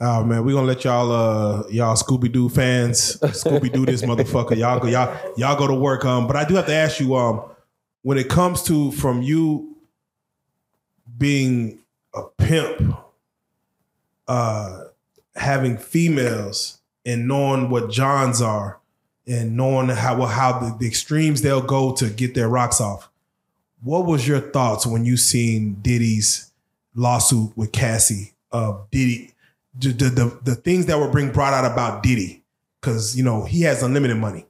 Oh 0.02 0.24
man, 0.24 0.46
we 0.46 0.54
gonna 0.54 0.66
let 0.66 0.86
y'all 0.86 1.12
uh 1.12 1.68
y'all 1.70 1.96
Scooby 1.96 2.32
Doo 2.32 2.48
fans 2.48 3.18
Scooby 3.18 3.72
Doo 3.72 3.86
this 3.86 4.02
motherfucker. 4.02 4.56
Y'all 4.56 4.80
go 4.80 4.88
y'all 4.88 5.18
y'all 5.36 5.58
go 5.58 5.68
to 5.68 5.74
work. 5.74 6.06
Um, 6.06 6.26
but 6.26 6.36
I 6.36 6.46
do 6.46 6.56
have 6.56 6.68
to 6.68 6.74
ask 6.74 7.00
you 7.00 7.16
um 7.16 7.44
when 8.02 8.18
it 8.18 8.30
comes 8.30 8.64
to 8.64 8.92
from 8.94 9.22
you 9.22 9.76
being 11.18 11.80
a 12.16 12.24
pimp, 12.38 12.96
uh, 14.28 14.84
having 15.36 15.78
females 15.78 16.80
and 17.06 17.28
knowing 17.28 17.70
what 17.70 17.90
Johns 17.90 18.42
are 18.42 18.80
and 19.28 19.56
knowing 19.56 19.90
how 19.90 20.26
how 20.26 20.60
the, 20.60 20.78
the 20.80 20.88
extremes 20.88 21.42
they'll 21.42 21.62
go 21.62 21.94
to 21.96 22.10
get 22.10 22.36
their 22.36 22.50
rocks 22.50 22.80
off. 22.80 23.10
What 23.82 24.06
was 24.06 24.28
your 24.28 24.40
thoughts 24.40 24.86
when 24.86 25.06
you 25.06 25.18
seen 25.18 25.76
Diddy's 25.82 26.52
lawsuit 26.96 27.56
with 27.56 27.72
Cassie? 27.72 28.34
Uh, 28.52 28.80
Diddy, 28.92 29.32
the, 29.78 29.90
the 29.90 30.10
the 30.10 30.40
the 30.44 30.56
things 30.56 30.86
that 30.88 30.98
were 30.98 31.12
being 31.12 31.32
brought 31.32 31.54
out 31.54 31.70
about 31.70 32.04
Diddy, 32.04 32.44
because 32.82 33.16
you 33.16 33.24
know 33.24 33.46
he 33.46 33.62
has 33.62 33.84
unlimited 33.84 34.18
money, 34.18 34.46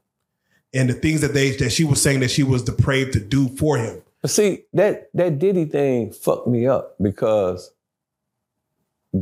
and 0.74 0.90
the 0.90 0.94
things 0.94 1.22
that 1.22 1.34
they 1.34 1.52
that 1.58 1.72
she 1.72 1.84
was 1.84 2.02
saying 2.02 2.22
that 2.22 2.32
she 2.32 2.44
was 2.44 2.64
depraved 2.64 3.14
to 3.14 3.20
do 3.20 3.50
for 3.50 3.78
him. 3.78 4.02
But 4.22 4.32
see, 4.32 4.66
that 4.74 5.10
that 5.14 5.40
Diddy 5.40 5.66
thing 5.66 6.12
fucked 6.12 6.48
me 6.48 6.68
up 6.68 6.96
because 7.02 7.72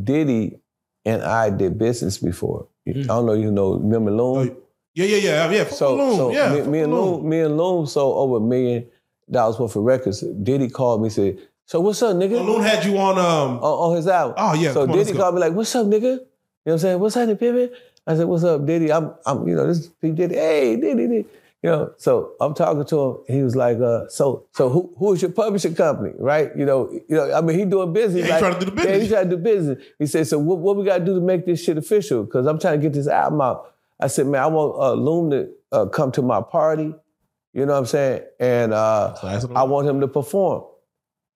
Diddy 0.04 0.60
and 1.06 1.24
I 1.24 1.50
did 1.50 1.78
business 1.78 2.18
before. 2.18 2.68
I 2.86 2.92
mm. 2.92 3.08
don't 3.08 3.26
know, 3.26 3.34
you 3.34 3.52
know, 3.52 3.76
remember 3.76 4.12
Loon? 4.12 4.50
Oh, 4.50 4.58
yeah, 4.94 5.06
yeah, 5.06 5.18
yeah, 5.18 5.52
yeah. 5.52 5.66
So, 5.66 5.96
Loon, 5.96 6.16
so 6.18 6.32
yeah, 6.32 6.54
me, 6.54 6.62
me 6.64 6.80
and 6.82 6.94
Loon. 6.94 7.14
Loon, 7.14 7.30
me 7.30 7.40
and 7.42 7.58
Loon 7.58 7.88
sold 7.88 8.18
over 8.18 8.44
a 8.44 8.48
million 8.48 8.88
dollars 9.30 9.60
worth 9.60 9.76
of 9.76 9.84
records. 9.84 10.22
Diddy 10.22 10.70
called 10.70 11.02
me 11.02 11.08
and 11.08 11.14
said, 11.14 11.38
"So 11.68 11.80
what's 11.80 12.02
up, 12.02 12.16
nigga?" 12.16 12.44
Loon 12.44 12.64
had 12.64 12.84
you 12.84 12.98
on 12.98 13.18
um 13.20 13.58
on, 13.60 13.92
on 13.92 13.96
his 13.98 14.08
album. 14.08 14.36
Oh, 14.38 14.54
yeah, 14.56 14.74
So 14.74 14.82
on, 14.82 14.92
Diddy 14.92 15.14
called 15.14 15.36
me 15.36 15.42
like, 15.42 15.54
"What's 15.54 15.76
up, 15.76 15.86
nigga?" 15.86 16.02
You 16.02 16.10
know 16.10 16.20
what 16.64 16.74
I'm 16.74 16.80
saying? 16.80 17.00
What's 17.00 17.16
happening, 17.16 17.38
Pippin? 17.38 17.70
I 18.08 18.16
said, 18.16 18.26
"What's 18.28 18.44
up, 18.44 18.66
Diddy? 18.66 18.92
I'm, 18.92 19.14
I'm, 19.26 19.48
you 19.48 19.56
know, 19.56 19.68
this 19.68 19.80
is 19.80 19.88
P 19.88 20.10
Diddy. 20.12 20.36
Hey, 20.36 20.76
Diddy, 20.76 21.08
Diddy." 21.08 21.26
You 21.64 21.72
know, 21.72 21.94
so 21.98 22.34
I'm 22.40 22.54
talking 22.54 22.86
to 22.86 23.00
him. 23.28 23.36
He 23.36 23.42
was 23.44 23.56
like, 23.56 23.80
uh, 23.80 24.08
"So, 24.10 24.46
so 24.54 24.70
who, 24.70 24.94
who 24.98 25.14
is 25.14 25.22
your 25.22 25.32
publishing 25.32 25.76
company, 25.76 26.14
right? 26.18 26.52
You 26.56 26.66
know, 26.66 26.90
you 26.92 27.16
know. 27.18 27.34
I 27.34 27.42
mean, 27.42 27.58
he 27.60 27.66
doing 27.66 27.94
business. 27.94 28.22
Yeah, 28.22 28.26
he 28.26 28.32
like, 28.32 28.40
trying 28.40 28.60
to 28.60 28.66
do 28.66 28.72
the 28.72 28.82
Yeah, 28.82 28.88
business. 28.88 29.04
he 29.04 29.10
trying 29.14 29.30
to 29.30 29.36
do 29.36 29.42
business. 29.42 29.84
He 30.00 30.06
said, 30.06 30.28
"So 30.28 30.40
what, 30.40 30.60
what 30.60 30.78
we 30.78 30.86
got 30.86 31.00
to 31.00 31.06
do 31.06 31.16
to 31.16 31.22
make 31.22 31.46
this 31.46 31.64
shit 31.64 31.78
official? 31.78 32.24
Because 32.24 32.46
I'm 32.46 32.60
trying 32.60 32.80
to 32.80 32.84
get 32.84 32.94
this 32.94 33.08
album 33.08 33.42
out." 33.42 33.74
I 34.00 34.08
said, 34.08 34.28
"Man, 34.28 34.42
I 34.42 34.48
want 34.48 34.76
uh, 34.80 34.94
Loon 34.94 35.32
to 35.32 35.50
uh, 35.72 35.86
come 35.88 36.12
to 36.14 36.22
my 36.22 36.42
party. 36.42 36.94
You 37.54 37.66
know 37.66 37.74
what 37.74 37.80
I'm 37.80 37.86
saying? 37.88 38.22
And 38.40 38.74
uh, 38.74 39.16
I 39.56 39.64
want 39.64 39.88
him 39.88 40.00
to 40.02 40.08
perform." 40.08 40.64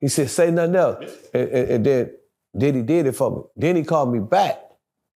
He 0.02 0.10
said, 0.10 0.30
"Say 0.30 0.52
nothing 0.52 0.76
else." 0.76 1.06
And, 1.34 1.50
and, 1.50 1.70
and 1.70 1.86
then 1.86 2.12
Diddy 2.58 2.84
did 2.84 3.08
it 3.08 3.14
for 3.14 3.32
me. 3.32 3.42
Then 3.56 3.78
he 3.78 3.84
called 3.84 4.12
me 4.12 4.20
back. 4.20 4.60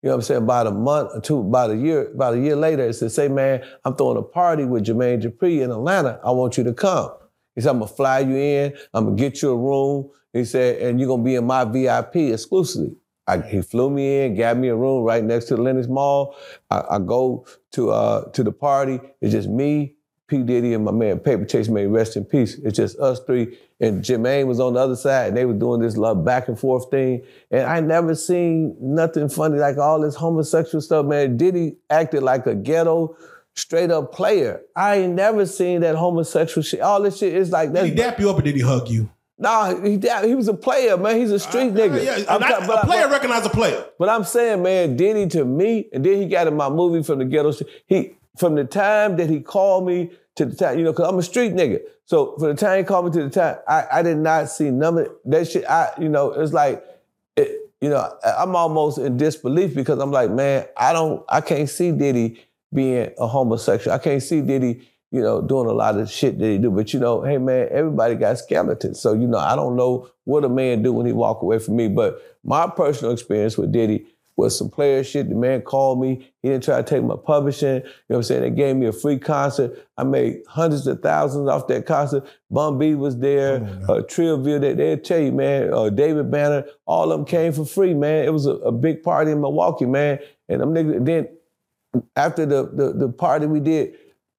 You 0.05 0.09
know 0.09 0.17
what 0.17 0.19
I'm 0.19 0.21
saying? 0.23 0.43
About 0.43 0.67
a 0.67 0.71
month 0.71 1.11
or 1.15 1.21
two, 1.21 1.39
about 1.39 1.71
a 1.71 1.75
year, 1.75 2.11
about 2.11 2.35
a 2.35 2.39
year 2.39 2.55
later, 2.55 2.85
he 2.85 2.93
said, 2.93 3.11
say, 3.11 3.27
man, 3.27 3.63
I'm 3.83 3.95
throwing 3.95 4.17
a 4.17 4.21
party 4.21 4.63
with 4.63 4.85
Jermaine 4.85 5.23
Dupri 5.23 5.61
in 5.61 5.71
Atlanta. 5.71 6.19
I 6.23 6.31
want 6.31 6.57
you 6.57 6.63
to 6.65 6.73
come. 6.73 7.11
He 7.55 7.61
said, 7.61 7.71
I'm 7.71 7.79
gonna 7.79 7.91
fly 7.91 8.19
you 8.19 8.35
in, 8.35 8.77
I'm 8.93 9.05
gonna 9.05 9.15
get 9.15 9.41
you 9.41 9.49
a 9.51 9.57
room. 9.57 10.11
He 10.31 10.45
said, 10.45 10.81
and 10.81 10.99
you're 10.99 11.09
gonna 11.09 11.23
be 11.23 11.35
in 11.35 11.45
my 11.47 11.63
VIP 11.63 12.17
exclusively. 12.17 12.95
I, 13.27 13.39
he 13.41 13.61
flew 13.63 13.89
me 13.89 14.25
in, 14.25 14.35
got 14.35 14.57
me 14.57 14.67
a 14.67 14.75
room 14.75 15.03
right 15.03 15.23
next 15.23 15.45
to 15.45 15.55
the 15.55 15.61
Lenox 15.63 15.87
Mall. 15.87 16.35
I, 16.69 16.83
I 16.91 16.99
go 16.99 17.47
to 17.71 17.89
uh, 17.89 18.29
to 18.31 18.43
the 18.43 18.51
party. 18.51 18.99
It's 19.21 19.31
just 19.31 19.49
me, 19.49 19.95
P. 20.27 20.43
Diddy, 20.43 20.73
and 20.75 20.85
my 20.85 20.91
man 20.91 21.19
Paper 21.19 21.45
Chase 21.45 21.69
May 21.69 21.87
rest 21.87 22.15
in 22.15 22.25
peace. 22.25 22.59
It's 22.63 22.77
just 22.77 22.99
us 22.99 23.21
three. 23.21 23.57
And 23.85 24.03
Jermaine 24.03 24.47
was 24.47 24.59
on 24.59 24.73
the 24.73 24.79
other 24.79 24.95
side, 24.95 25.27
and 25.29 25.37
they 25.37 25.45
were 25.45 25.53
doing 25.53 25.79
this 25.81 25.95
love 25.95 26.25
back 26.25 26.47
and 26.47 26.57
forth 26.59 26.89
thing. 26.89 27.21
And 27.51 27.61
I 27.67 27.79
never 27.81 28.15
seen 28.15 28.75
nothing 28.79 29.29
funny 29.29 29.59
like 29.59 29.77
all 29.77 29.99
this 30.01 30.15
homosexual 30.15 30.81
stuff, 30.81 31.05
man. 31.05 31.37
Diddy 31.37 31.77
acted 31.89 32.23
like 32.23 32.47
a 32.47 32.55
ghetto, 32.55 33.15
straight 33.53 33.91
up 33.91 34.11
player. 34.11 34.61
I 34.75 34.95
ain't 34.97 35.13
never 35.13 35.45
seen 35.45 35.81
that 35.81 35.95
homosexual 35.95 36.63
shit. 36.63 36.81
All 36.81 37.01
this 37.01 37.17
shit 37.17 37.33
is 37.35 37.51
like 37.51 37.73
that. 37.73 37.83
Did 37.83 37.89
he 37.91 37.95
dap 37.95 38.19
you 38.19 38.29
up 38.29 38.39
or 38.39 38.41
did 38.41 38.55
he 38.55 38.61
hug 38.61 38.89
you? 38.89 39.09
Nah, 39.37 39.75
he, 39.83 39.99
he 40.27 40.33
was 40.33 40.47
a 40.47 40.53
player, 40.53 40.95
man. 40.97 41.17
He's 41.17 41.31
a 41.31 41.39
street 41.39 41.71
uh, 41.71 41.75
nigga. 41.75 42.03
Yeah, 42.03 42.23
I'm 42.33 42.39
not- 42.39 42.61
ta- 42.61 42.67
but- 42.67 42.83
a 42.83 42.87
player 42.87 43.07
recognize 43.09 43.45
a 43.45 43.49
player. 43.49 43.85
but 43.99 44.09
I'm 44.09 44.23
saying, 44.23 44.63
man, 44.63 44.95
Diddy 44.95 45.27
to 45.27 45.45
me, 45.45 45.89
and 45.93 46.03
then 46.05 46.21
he 46.21 46.25
got 46.27 46.47
in 46.47 46.55
my 46.55 46.69
movie 46.69 47.03
from 47.03 47.19
the 47.19 47.25
ghetto. 47.25 47.51
He 47.85 48.15
from 48.37 48.55
the 48.55 48.63
time 48.65 49.17
that 49.17 49.29
he 49.29 49.41
called 49.41 49.85
me 49.85 50.11
to 50.35 50.45
the 50.45 50.55
time, 50.55 50.77
you 50.77 50.83
know, 50.83 50.91
because 50.91 51.07
I'm 51.07 51.17
a 51.17 51.23
street 51.23 51.53
nigga. 51.53 51.79
So 52.05 52.35
for 52.37 52.47
the 52.47 52.53
time 52.53 52.77
he 52.77 52.83
called 52.83 53.05
me 53.05 53.11
to 53.11 53.23
the 53.23 53.29
time, 53.29 53.57
I, 53.67 53.85
I 53.91 54.01
did 54.01 54.17
not 54.17 54.49
see 54.49 54.69
none 54.69 54.97
of 54.97 55.09
that 55.25 55.47
shit. 55.47 55.65
I, 55.65 55.91
you 55.99 56.09
know, 56.09 56.31
it's 56.31 56.53
like, 56.53 56.83
it, 57.35 57.71
you 57.81 57.89
know, 57.89 58.13
I'm 58.23 58.55
almost 58.55 58.97
in 58.97 59.17
disbelief 59.17 59.73
because 59.73 59.99
I'm 59.99 60.11
like, 60.11 60.31
man, 60.31 60.65
I 60.77 60.93
don't, 60.93 61.23
I 61.29 61.41
can't 61.41 61.69
see 61.69 61.91
Diddy 61.91 62.45
being 62.73 63.11
a 63.17 63.27
homosexual. 63.27 63.95
I 63.95 63.99
can't 63.99 64.21
see 64.21 64.41
Diddy, 64.41 64.87
you 65.11 65.21
know, 65.21 65.41
doing 65.41 65.67
a 65.67 65.73
lot 65.73 65.97
of 65.97 66.11
shit 66.11 66.37
that 66.39 66.45
he 66.45 66.57
do. 66.57 66.69
But 66.69 66.93
you 66.93 66.99
know, 66.99 67.21
hey 67.21 67.37
man, 67.37 67.69
everybody 67.71 68.15
got 68.15 68.37
skeletons. 68.37 68.99
So 68.99 69.13
you 69.13 69.27
know, 69.27 69.37
I 69.37 69.55
don't 69.55 69.75
know 69.75 70.09
what 70.25 70.43
a 70.43 70.49
man 70.49 70.83
do 70.83 70.91
when 70.91 71.05
he 71.05 71.13
walk 71.13 71.41
away 71.41 71.59
from 71.59 71.77
me. 71.77 71.87
But 71.87 72.21
my 72.43 72.67
personal 72.67 73.13
experience 73.13 73.57
with 73.57 73.71
Diddy 73.71 74.05
was 74.37 74.57
some 74.57 74.69
player 74.69 75.03
shit. 75.03 75.29
The 75.29 75.35
man 75.35 75.61
called 75.61 76.01
me. 76.01 76.31
He 76.41 76.49
didn't 76.49 76.63
try 76.63 76.77
to 76.77 76.83
take 76.83 77.03
my 77.03 77.15
publishing. 77.15 77.75
You 77.75 77.81
know 77.81 77.89
what 78.07 78.17
I'm 78.17 78.23
saying? 78.23 78.41
They 78.41 78.49
gave 78.49 78.75
me 78.75 78.87
a 78.87 78.91
free 78.91 79.17
concert. 79.17 79.87
I 79.97 80.03
made 80.03 80.41
hundreds 80.47 80.85
of 80.87 81.01
thousands 81.01 81.49
off 81.49 81.67
that 81.67 81.85
concert. 81.85 82.25
Bun 82.51 82.77
B 82.77 82.95
was 82.95 83.17
there. 83.17 83.63
Uh, 83.83 84.01
Trillville, 84.01 84.61
they, 84.61 84.73
they'll 84.73 84.97
tell 84.97 85.19
you, 85.19 85.31
man. 85.31 85.73
Uh, 85.73 85.89
David 85.89 86.29
Banner, 86.29 86.65
all 86.85 87.11
of 87.11 87.19
them 87.19 87.25
came 87.25 87.53
for 87.53 87.65
free, 87.65 87.93
man. 87.93 88.25
It 88.25 88.33
was 88.33 88.45
a, 88.45 88.55
a 88.55 88.71
big 88.71 89.03
party 89.03 89.31
in 89.31 89.41
Milwaukee, 89.41 89.85
man. 89.85 90.19
And 90.49 90.61
them 90.61 90.73
niggas, 90.73 91.05
then 91.05 91.29
after 92.15 92.45
the, 92.45 92.69
the, 92.73 92.93
the 92.93 93.09
party 93.09 93.45
we 93.45 93.59
did, 93.61 93.95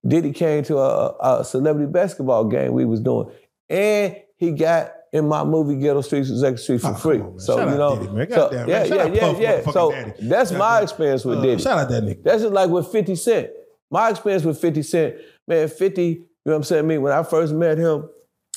Diddy 0.07 0.33
came 0.33 0.63
to 0.65 0.79
a, 0.79 1.39
a 1.41 1.45
celebrity 1.45 1.91
basketball 1.91 2.45
game 2.45 2.73
we 2.73 2.85
was 2.85 3.01
doing. 3.01 3.31
And 3.69 4.17
he 4.37 4.53
got 4.53 4.93
in 5.17 5.29
my 5.29 5.45
movie 5.45 5.77
Ghetto 5.77 6.01
Streets 6.03 6.29
with 6.31 6.41
Second 6.41 6.59
Street 6.59 6.81
for 6.81 6.89
Oh, 6.91 6.95
free. 6.95 7.21
on, 7.21 7.39
so 7.39 7.57
Shout 7.57 7.71
you 7.71 7.77
know, 7.77 7.97
Diddy, 7.97 8.13
man. 8.13 8.31
so, 8.31 8.37
Goddamn, 8.37 8.69
yeah. 8.69 8.85
Yeah, 8.85 9.07
yeah, 9.07 9.21
Puff, 9.21 9.39
yeah. 9.41 9.71
So 9.71 9.91
daddy. 9.91 10.13
that's 10.29 10.53
my 10.53 10.81
experience 10.81 11.25
with 11.25 11.39
Uh, 11.39 11.43
Diddy. 11.43 11.63
shout 11.63 11.79
out 11.79 11.89
that 11.89 12.03
nigga. 12.03 12.23
That's 12.23 12.43
just 12.43 12.55
like 12.55 12.71
with 12.71 12.89
50 12.89 13.15
Cent. 13.17 13.51
My 13.91 14.11
experience 14.11 14.45
with 14.45 14.59
50 14.61 14.83
Cent, 14.83 15.15
man, 15.49 15.69
50, 15.69 16.03
you 16.05 16.15
know 16.19 16.53
what 16.53 16.57
I'm 16.57 16.63
saying? 16.65 16.87
Me, 16.87 16.99
when 16.99 17.13
I 17.13 17.23
first 17.23 17.53
met 17.55 17.79
him, 17.79 18.09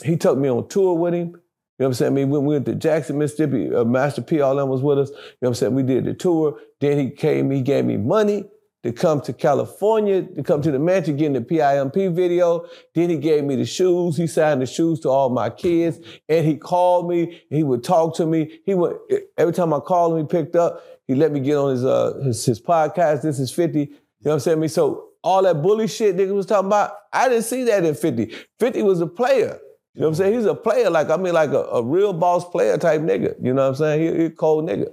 he 0.03 0.17
took 0.17 0.37
me 0.37 0.49
on 0.49 0.67
tour 0.67 0.95
with 0.95 1.13
him. 1.13 1.27
You 1.27 1.33
know 1.33 1.39
what 1.77 1.85
I'm 1.87 1.93
saying? 1.93 2.13
Me, 2.13 2.25
when 2.25 2.43
we 2.45 2.55
went 2.55 2.65
to 2.65 2.75
Jackson, 2.75 3.17
Mississippi, 3.17 3.73
uh, 3.73 3.85
Master 3.85 4.21
P, 4.21 4.41
all 4.41 4.55
them 4.55 4.67
was 4.69 4.81
with 4.81 4.99
us. 4.99 5.09
You 5.09 5.15
know 5.15 5.21
what 5.39 5.47
I'm 5.49 5.53
saying? 5.55 5.75
We 5.75 5.83
did 5.83 6.05
the 6.05 6.13
tour. 6.13 6.59
Then 6.81 6.99
he 6.99 7.09
came, 7.11 7.51
he 7.51 7.61
gave 7.61 7.85
me 7.85 7.95
money 7.97 8.45
to 8.83 8.93
come 8.93 9.19
to 9.21 9.33
California, 9.33 10.23
to 10.23 10.43
come 10.43 10.61
to 10.61 10.71
the 10.71 10.79
mansion, 10.79 11.17
get 11.17 11.27
in 11.27 11.33
the 11.33 11.41
PIMP 11.41 12.15
video. 12.15 12.65
Then 12.95 13.09
he 13.09 13.17
gave 13.17 13.43
me 13.43 13.55
the 13.55 13.65
shoes. 13.65 14.15
He 14.15 14.27
signed 14.27 14.61
the 14.61 14.65
shoes 14.65 15.01
to 15.01 15.09
all 15.09 15.29
my 15.29 15.49
kids. 15.49 15.99
And 16.29 16.45
he 16.45 16.55
called 16.55 17.09
me. 17.09 17.41
He 17.49 17.63
would 17.63 17.83
talk 17.83 18.15
to 18.17 18.25
me. 18.25 18.59
He 18.65 18.73
would 18.73 18.97
every 19.37 19.53
time 19.53 19.73
I 19.73 19.79
called 19.79 20.13
him, 20.13 20.19
he 20.19 20.27
picked 20.27 20.55
up. 20.55 20.83
He 21.07 21.15
let 21.15 21.31
me 21.31 21.39
get 21.39 21.57
on 21.57 21.71
his 21.71 21.83
uh 21.83 22.21
his, 22.23 22.45
his 22.45 22.61
podcast. 22.61 23.21
This 23.21 23.39
is 23.39 23.51
50. 23.51 23.79
You 23.79 23.85
know 23.87 23.95
what 24.21 24.33
I'm 24.33 24.39
saying? 24.39 24.59
Me, 24.59 24.67
so 24.67 25.09
all 25.23 25.43
that 25.43 25.61
bully 25.61 25.87
shit 25.87 26.15
nigga 26.15 26.33
was 26.33 26.45
talking 26.45 26.67
about, 26.67 26.93
I 27.11 27.27
didn't 27.27 27.43
see 27.43 27.63
that 27.65 27.83
in 27.83 27.95
50. 27.95 28.33
50 28.59 28.83
was 28.83 29.01
a 29.01 29.07
player. 29.07 29.59
You 29.95 30.01
know 30.01 30.07
what 30.07 30.11
I'm 30.11 30.15
saying? 30.15 30.33
He's 30.35 30.45
a 30.45 30.55
player, 30.55 30.89
like 30.89 31.09
I 31.09 31.17
mean, 31.17 31.33
like 31.33 31.49
a, 31.49 31.63
a 31.63 31.83
real 31.83 32.13
boss 32.13 32.47
player 32.47 32.77
type 32.77 33.01
nigga. 33.01 33.35
You 33.41 33.53
know 33.53 33.63
what 33.63 33.69
I'm 33.69 33.75
saying? 33.75 34.15
He, 34.15 34.23
he 34.23 34.29
cold 34.29 34.69
nigga. 34.69 34.87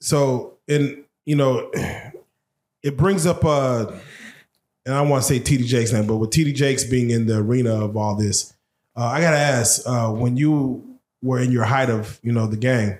So, 0.00 0.58
and 0.68 1.04
you 1.24 1.36
know, 1.36 1.70
it 2.86 2.96
brings 2.96 3.26
up 3.26 3.44
uh 3.44 3.86
and 4.84 4.94
I 4.94 4.98
don't 5.00 5.08
want 5.08 5.24
to 5.24 5.28
say 5.28 5.40
TD 5.40 5.66
Jakes 5.66 5.92
name, 5.92 6.06
but 6.06 6.16
with 6.18 6.30
TD 6.30 6.54
Jakes 6.54 6.84
being 6.84 7.10
in 7.10 7.26
the 7.26 7.38
arena 7.38 7.84
of 7.84 7.96
all 7.96 8.14
this, 8.14 8.54
uh, 8.96 9.04
I 9.04 9.20
gotta 9.20 9.36
ask, 9.36 9.82
uh, 9.84 10.12
when 10.12 10.36
you 10.36 10.98
were 11.22 11.40
in 11.40 11.50
your 11.50 11.64
height 11.64 11.90
of, 11.90 12.20
you 12.22 12.30
know, 12.30 12.46
the 12.46 12.56
gang, 12.56 12.98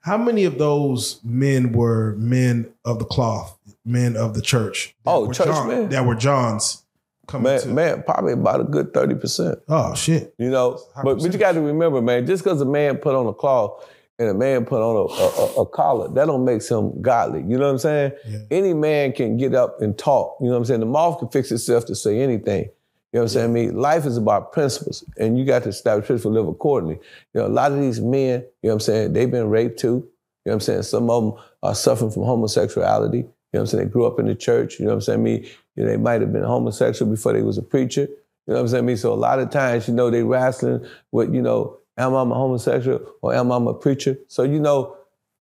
how 0.00 0.18
many 0.18 0.44
of 0.44 0.58
those 0.58 1.20
men 1.22 1.70
were 1.72 2.16
men 2.18 2.68
of 2.84 2.98
the 2.98 3.04
cloth, 3.04 3.56
men 3.84 4.16
of 4.16 4.34
the 4.34 4.42
church? 4.42 4.96
Oh, 5.06 5.30
church 5.30 5.46
John- 5.46 5.68
men? 5.68 5.88
That 5.90 6.04
were 6.04 6.16
Johns 6.16 6.82
coming 7.28 7.44
Man, 7.44 7.60
to. 7.60 7.68
man, 7.68 8.02
probably 8.02 8.32
about 8.32 8.60
a 8.60 8.64
good 8.64 8.92
30%. 8.92 9.60
Oh 9.68 9.94
shit. 9.94 10.34
You 10.36 10.50
know, 10.50 10.80
but, 11.04 11.20
but 11.20 11.32
you 11.32 11.38
got 11.38 11.52
to 11.52 11.60
remember, 11.60 12.02
man, 12.02 12.26
just 12.26 12.42
because 12.42 12.60
a 12.60 12.66
man 12.66 12.96
put 12.96 13.14
on 13.14 13.26
a 13.28 13.32
cloth 13.32 13.88
and 14.18 14.28
a 14.28 14.34
man 14.34 14.64
put 14.64 14.80
on 14.80 14.96
a, 14.96 15.12
a, 15.12 15.26
a, 15.26 15.62
a 15.62 15.66
collar, 15.66 16.08
that 16.08 16.26
don't 16.26 16.44
make 16.44 16.66
him 16.66 17.02
godly. 17.02 17.40
You 17.40 17.58
know 17.58 17.66
what 17.66 17.72
I'm 17.72 17.78
saying? 17.78 18.12
Any 18.50 18.72
man 18.72 19.12
can 19.12 19.36
get 19.36 19.54
up 19.54 19.80
and 19.80 19.96
talk. 19.98 20.36
You 20.40 20.46
know 20.46 20.52
what 20.52 20.58
I'm 20.58 20.64
saying? 20.66 20.80
The 20.80 20.86
mouth 20.86 21.18
can 21.18 21.28
fix 21.28 21.50
itself 21.50 21.86
to 21.86 21.94
say 21.94 22.20
anything. 22.20 22.70
You 23.12 23.20
know 23.20 23.20
what 23.20 23.22
I'm 23.22 23.28
saying? 23.28 23.50
I 23.50 23.52
mean, 23.52 23.76
life 23.76 24.06
is 24.06 24.16
about 24.16 24.52
principles, 24.52 25.04
and 25.18 25.38
you 25.38 25.44
got 25.44 25.62
to 25.64 25.68
establish 25.68 26.06
principles, 26.06 26.34
to 26.34 26.40
live 26.40 26.48
accordingly. 26.48 26.98
You 27.32 27.40
know, 27.40 27.46
a 27.46 27.48
lot 27.48 27.70
of 27.70 27.78
these 27.78 28.00
men, 28.00 28.40
you 28.40 28.68
know 28.68 28.70
what 28.70 28.72
I'm 28.72 28.80
saying, 28.80 29.12
they've 29.12 29.30
been 29.30 29.50
raped 29.50 29.78
too. 29.78 29.88
You 29.88 29.94
know 29.94 30.08
what 30.42 30.54
I'm 30.54 30.60
saying? 30.60 30.82
Some 30.82 31.10
of 31.10 31.22
them 31.22 31.42
are 31.62 31.74
suffering 31.74 32.10
from 32.10 32.24
homosexuality. 32.24 33.18
You 33.18 33.22
know 33.22 33.30
what 33.50 33.60
I'm 33.60 33.66
saying? 33.66 33.84
They 33.84 33.90
grew 33.90 34.06
up 34.06 34.18
in 34.18 34.26
the 34.26 34.34
church, 34.34 34.80
you 34.80 34.84
know 34.84 34.90
what 34.90 34.96
I'm 34.96 35.00
saying? 35.02 35.22
Me, 35.22 35.48
you 35.76 35.84
know, 35.84 35.90
they 35.90 35.96
might 35.96 36.20
have 36.20 36.32
been 36.32 36.42
homosexual 36.42 37.10
before 37.10 37.32
they 37.32 37.42
was 37.42 37.56
a 37.56 37.62
preacher. 37.62 38.02
You 38.02 38.08
know 38.48 38.54
what 38.54 38.60
I'm 38.62 38.68
saying? 38.68 38.86
Me, 38.86 38.96
so 38.96 39.12
a 39.12 39.14
lot 39.14 39.38
of 39.38 39.50
times, 39.50 39.86
you 39.86 39.94
know, 39.94 40.10
they 40.10 40.24
wrestling 40.24 40.84
with, 41.12 41.32
you 41.32 41.40
know, 41.40 41.78
am 41.96 42.14
I 42.14 42.22
a 42.22 42.24
homosexual 42.24 43.14
or 43.22 43.34
am 43.34 43.52
I 43.52 43.70
a 43.70 43.74
preacher? 43.74 44.18
So, 44.28 44.42
you 44.42 44.60
know, 44.60 44.96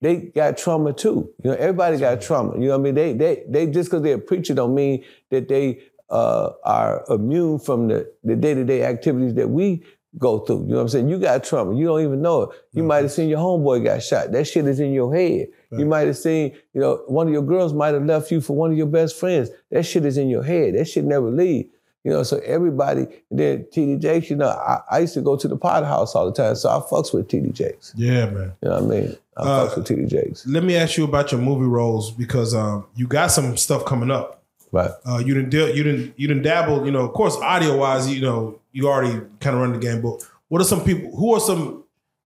they 0.00 0.16
got 0.16 0.56
trauma 0.56 0.92
too. 0.92 1.30
You 1.42 1.50
know, 1.50 1.56
everybody 1.56 1.98
got 1.98 2.20
trauma. 2.20 2.54
You 2.54 2.68
know 2.68 2.78
what 2.78 2.80
I 2.80 2.82
mean? 2.82 2.94
They 2.94 3.12
they 3.14 3.44
they 3.48 3.66
just 3.66 3.90
because 3.90 4.02
they're 4.02 4.16
a 4.16 4.20
preacher 4.20 4.54
don't 4.54 4.74
mean 4.74 5.04
that 5.30 5.48
they 5.48 5.80
uh, 6.08 6.50
are 6.64 7.04
immune 7.10 7.58
from 7.58 7.88
the 7.88 8.10
the 8.22 8.36
day 8.36 8.54
to 8.54 8.64
day 8.64 8.84
activities 8.84 9.34
that 9.34 9.50
we 9.50 9.82
go 10.16 10.38
through. 10.38 10.62
You 10.62 10.68
know 10.68 10.76
what 10.76 10.82
I'm 10.82 10.88
saying? 10.88 11.08
You 11.08 11.18
got 11.18 11.44
trauma. 11.44 11.76
You 11.76 11.86
don't 11.86 12.02
even 12.02 12.22
know 12.22 12.42
it. 12.42 12.50
You 12.72 12.82
might 12.82 13.02
have 13.02 13.12
seen 13.12 13.28
your 13.28 13.40
homeboy 13.40 13.84
got 13.84 14.02
shot. 14.02 14.32
That 14.32 14.46
shit 14.46 14.66
is 14.66 14.80
in 14.80 14.92
your 14.92 15.14
head. 15.14 15.48
You 15.70 15.84
might 15.84 16.06
have 16.06 16.16
seen, 16.16 16.52
you 16.72 16.80
know, 16.80 17.02
one 17.08 17.26
of 17.26 17.32
your 17.32 17.42
girls 17.42 17.74
might 17.74 17.92
have 17.92 18.06
left 18.06 18.30
you 18.30 18.40
for 18.40 18.56
one 18.56 18.70
of 18.70 18.78
your 18.78 18.86
best 18.86 19.16
friends. 19.16 19.50
That 19.70 19.84
shit 19.84 20.06
is 20.06 20.16
in 20.16 20.30
your 20.30 20.42
head. 20.42 20.74
That 20.74 20.86
shit 20.86 21.04
never 21.04 21.30
leave. 21.30 21.70
You 22.04 22.12
know, 22.12 22.22
so 22.22 22.38
everybody, 22.38 23.02
and 23.30 23.38
then 23.38 23.66
TD 23.72 24.00
Jakes, 24.00 24.30
you 24.30 24.36
know, 24.36 24.48
I, 24.48 24.80
I 24.90 24.98
used 25.00 25.14
to 25.14 25.20
go 25.20 25.36
to 25.36 25.48
the 25.48 25.56
pot 25.56 25.84
house 25.84 26.14
all 26.14 26.26
the 26.26 26.32
time, 26.32 26.54
so 26.54 26.70
I 26.70 26.80
fucks 26.80 27.12
with 27.12 27.28
TD 27.28 27.52
Jakes. 27.52 27.92
Yeah, 27.96 28.30
man. 28.30 28.52
You 28.62 28.68
know 28.68 28.80
what 28.80 28.96
I 28.96 29.00
mean? 29.00 29.16
I 29.36 29.42
Uh, 29.42 29.68
fucks 29.68 29.76
with 29.76 29.86
TD 29.88 30.08
Jakes. 30.08 30.46
Let 30.46 30.62
me 30.64 30.76
ask 30.76 30.96
you 30.96 31.04
about 31.04 31.32
your 31.32 31.40
movie 31.40 31.66
roles 31.66 32.10
because 32.10 32.54
um, 32.54 32.86
you 32.94 33.06
got 33.06 33.28
some 33.28 33.56
stuff 33.56 33.84
coming 33.84 34.10
up. 34.10 34.42
Right. 34.70 34.90
Uh, 35.06 35.18
you 35.18 35.34
didn't 35.34 35.50
deal, 35.50 35.74
you 35.74 35.82
didn't 35.82 36.14
you 36.18 36.28
didn't 36.28 36.42
dabble. 36.42 36.84
You 36.84 36.92
know, 36.92 37.00
of 37.00 37.12
course, 37.14 37.36
audio 37.36 37.76
wise, 37.78 38.12
you 38.12 38.20
know, 38.20 38.60
you 38.72 38.86
already 38.86 39.18
kind 39.40 39.56
of 39.56 39.62
run 39.62 39.72
the 39.72 39.78
game. 39.78 40.02
But 40.02 40.22
what 40.48 40.60
are 40.60 40.64
some 40.64 40.84
people? 40.84 41.14
Who 41.16 41.34
are 41.34 41.40
some 41.40 41.84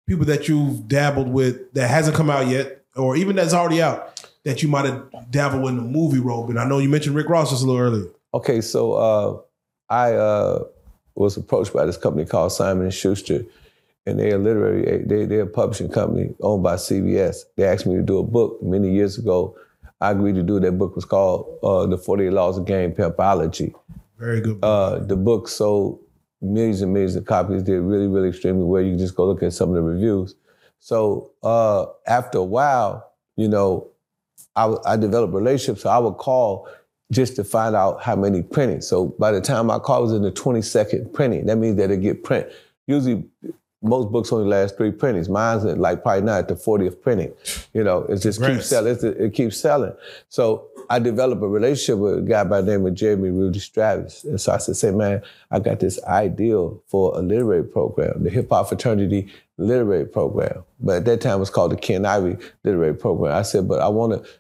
people 0.09 0.27
that 0.27 0.49
you've 0.49 0.89
dabbled 0.89 1.29
with 1.29 1.73
that 1.75 1.89
hasn't 1.89 2.17
come 2.17 2.31
out 2.31 2.49
yet, 2.49 2.83
or 2.97 3.17
even 3.17 3.37
that's 3.37 3.55
already 3.55 3.81
out 3.81 4.27
that 4.45 4.61
you 4.61 4.69
might 4.69 4.85
have 4.85 5.05
dabbled 5.31 5.69
in 5.69 5.77
the 5.77 5.83
movie 5.83 6.19
role? 6.19 6.49
And 6.51 6.59
I 6.59 6.65
know 6.69 6.79
you 6.79 6.89
mentioned 6.89 7.15
Rick 7.15 7.29
Ross 7.29 7.51
just 7.51 7.63
a 7.63 7.67
little 7.67 7.81
earlier. 7.81 8.07
Okay, 8.35 8.61
so 8.61 8.93
uh, 8.95 9.41
I 9.93 10.15
uh, 10.15 10.65
was 11.15 11.37
approached 11.37 11.75
by 11.75 11.85
this 11.85 11.99
company 11.99 12.25
called 12.25 12.51
Simon 12.53 12.85
and 12.85 12.95
Schuster, 12.95 13.45
and 14.07 14.19
they're 14.19 14.37
a 14.37 14.39
literary, 14.39 15.05
they 15.05 15.27
they're 15.27 15.43
a 15.43 15.47
publishing 15.47 15.91
company 15.91 16.35
owned 16.41 16.63
by 16.63 16.77
CBS. 16.77 17.45
They 17.57 17.65
asked 17.65 17.87
me 17.87 17.97
to 17.97 18.03
do 18.03 18.19
a 18.19 18.23
book 18.23 18.63
many 18.63 18.91
years 18.91 19.19
ago. 19.19 19.55
I 20.01 20.13
agreed 20.13 20.35
to 20.37 20.43
do 20.43 20.59
that 20.61 20.73
book 20.73 20.97
was 20.97 21.05
called 21.05 21.59
uh, 21.63 21.87
The 21.87 21.99
48 21.99 22.31
Laws 22.31 22.57
of 22.57 22.65
Game 22.65 22.93
Pimpology. 22.93 23.75
Very 24.19 24.41
good. 24.41 24.59
Uh, 24.63 24.99
the 25.01 25.17
book 25.17 25.47
sold 25.47 26.01
millions 26.41 26.81
and 26.81 26.93
millions 26.93 27.15
of 27.15 27.27
copies. 27.27 27.63
Did 27.63 27.81
really, 27.81 28.07
really 28.07 28.31
extremely 28.31 28.65
well. 28.65 28.83
You 28.83 28.93
can 28.93 28.99
just 28.99 29.15
go 29.15 29.27
look 29.27 29.43
at 29.43 29.53
some 29.53 29.69
of 29.69 29.75
the 29.75 29.83
reviews. 29.83 30.35
So 30.81 31.33
uh, 31.43 31.85
after 32.07 32.39
a 32.39 32.45
while, 32.45 33.13
you 33.37 33.47
know, 33.47 33.89
I 34.57 34.97
developed 34.97 35.33
relationships. 35.33 35.83
So 35.83 35.91
I 35.91 35.99
would 35.99 36.15
call 36.15 36.69
just 37.13 37.37
to 37.37 37.45
find 37.45 37.77
out 37.77 38.03
how 38.03 38.17
many 38.17 38.43
printed. 38.43 38.83
So 38.83 39.07
by 39.19 39.31
the 39.31 39.41
time 39.41 39.67
my 39.67 39.79
car 39.79 40.01
was 40.03 40.13
in 40.13 40.23
the 40.23 40.33
22nd 40.33 41.13
printing. 41.13 41.47
That 41.47 41.57
means 41.59 41.77
that 41.77 41.91
it 41.91 41.99
get 42.01 42.25
print. 42.25 42.49
Usually, 42.87 43.23
most 43.85 44.13
books 44.13 44.33
only 44.33 44.47
last 44.49 44.77
three 44.77 44.93
printings. 44.93 45.29
Mine's 45.29 45.65
like 45.65 46.03
probably 46.03 46.23
not 46.23 46.39
at 46.39 46.49
the 46.49 46.55
40th 46.55 47.01
printing. 47.03 47.33
You 47.75 47.83
know, 47.85 48.03
it 48.05 48.19
just 48.19 48.39
Congrats. 48.39 48.59
keeps 48.61 48.69
selling. 48.69 48.93
It's- 48.93 49.15
it 49.19 49.35
keeps 49.35 49.59
selling. 49.59 49.93
So 50.29 50.69
I 50.89 51.01
developed 51.01 51.43
a 51.43 51.49
relationship 51.49 51.99
with 51.99 52.19
a 52.19 52.23
guy 52.23 52.45
by 52.45 52.61
the 52.61 52.71
name 52.73 52.87
of 52.87 52.95
Jeremy 52.95 53.31
Rudy 53.31 53.59
Stravis. 53.59 54.23
And 54.25 54.41
so 54.41 54.53
I 54.53 54.59
said, 54.59 54.77
say, 54.77 54.91
man, 54.93 55.21
I 55.51 55.59
got 55.59 55.81
this 55.81 56.03
ideal 56.05 56.81
for 56.87 57.17
a 57.19 57.23
literary 57.23 57.65
program, 57.65 58.23
the 58.23 58.31
Hip 58.31 58.49
Hop 58.51 58.69
Fraternity 58.69 59.29
Literary 59.59 60.07
Program. 60.07 60.65
But 60.81 60.99
at 60.99 61.05
that 61.07 61.21
time 61.21 61.37
it 61.37 61.41
was 61.41 61.51
called 61.51 61.73
the 61.73 61.77
Ken 61.77 62.07
Ivy 62.07 62.37
Literary 62.65 62.95
Program. 62.95 63.35
I 63.35 63.43
said, 63.43 63.67
but 63.69 63.81
I 63.81 63.89
want 63.89 64.25
to 64.25 64.31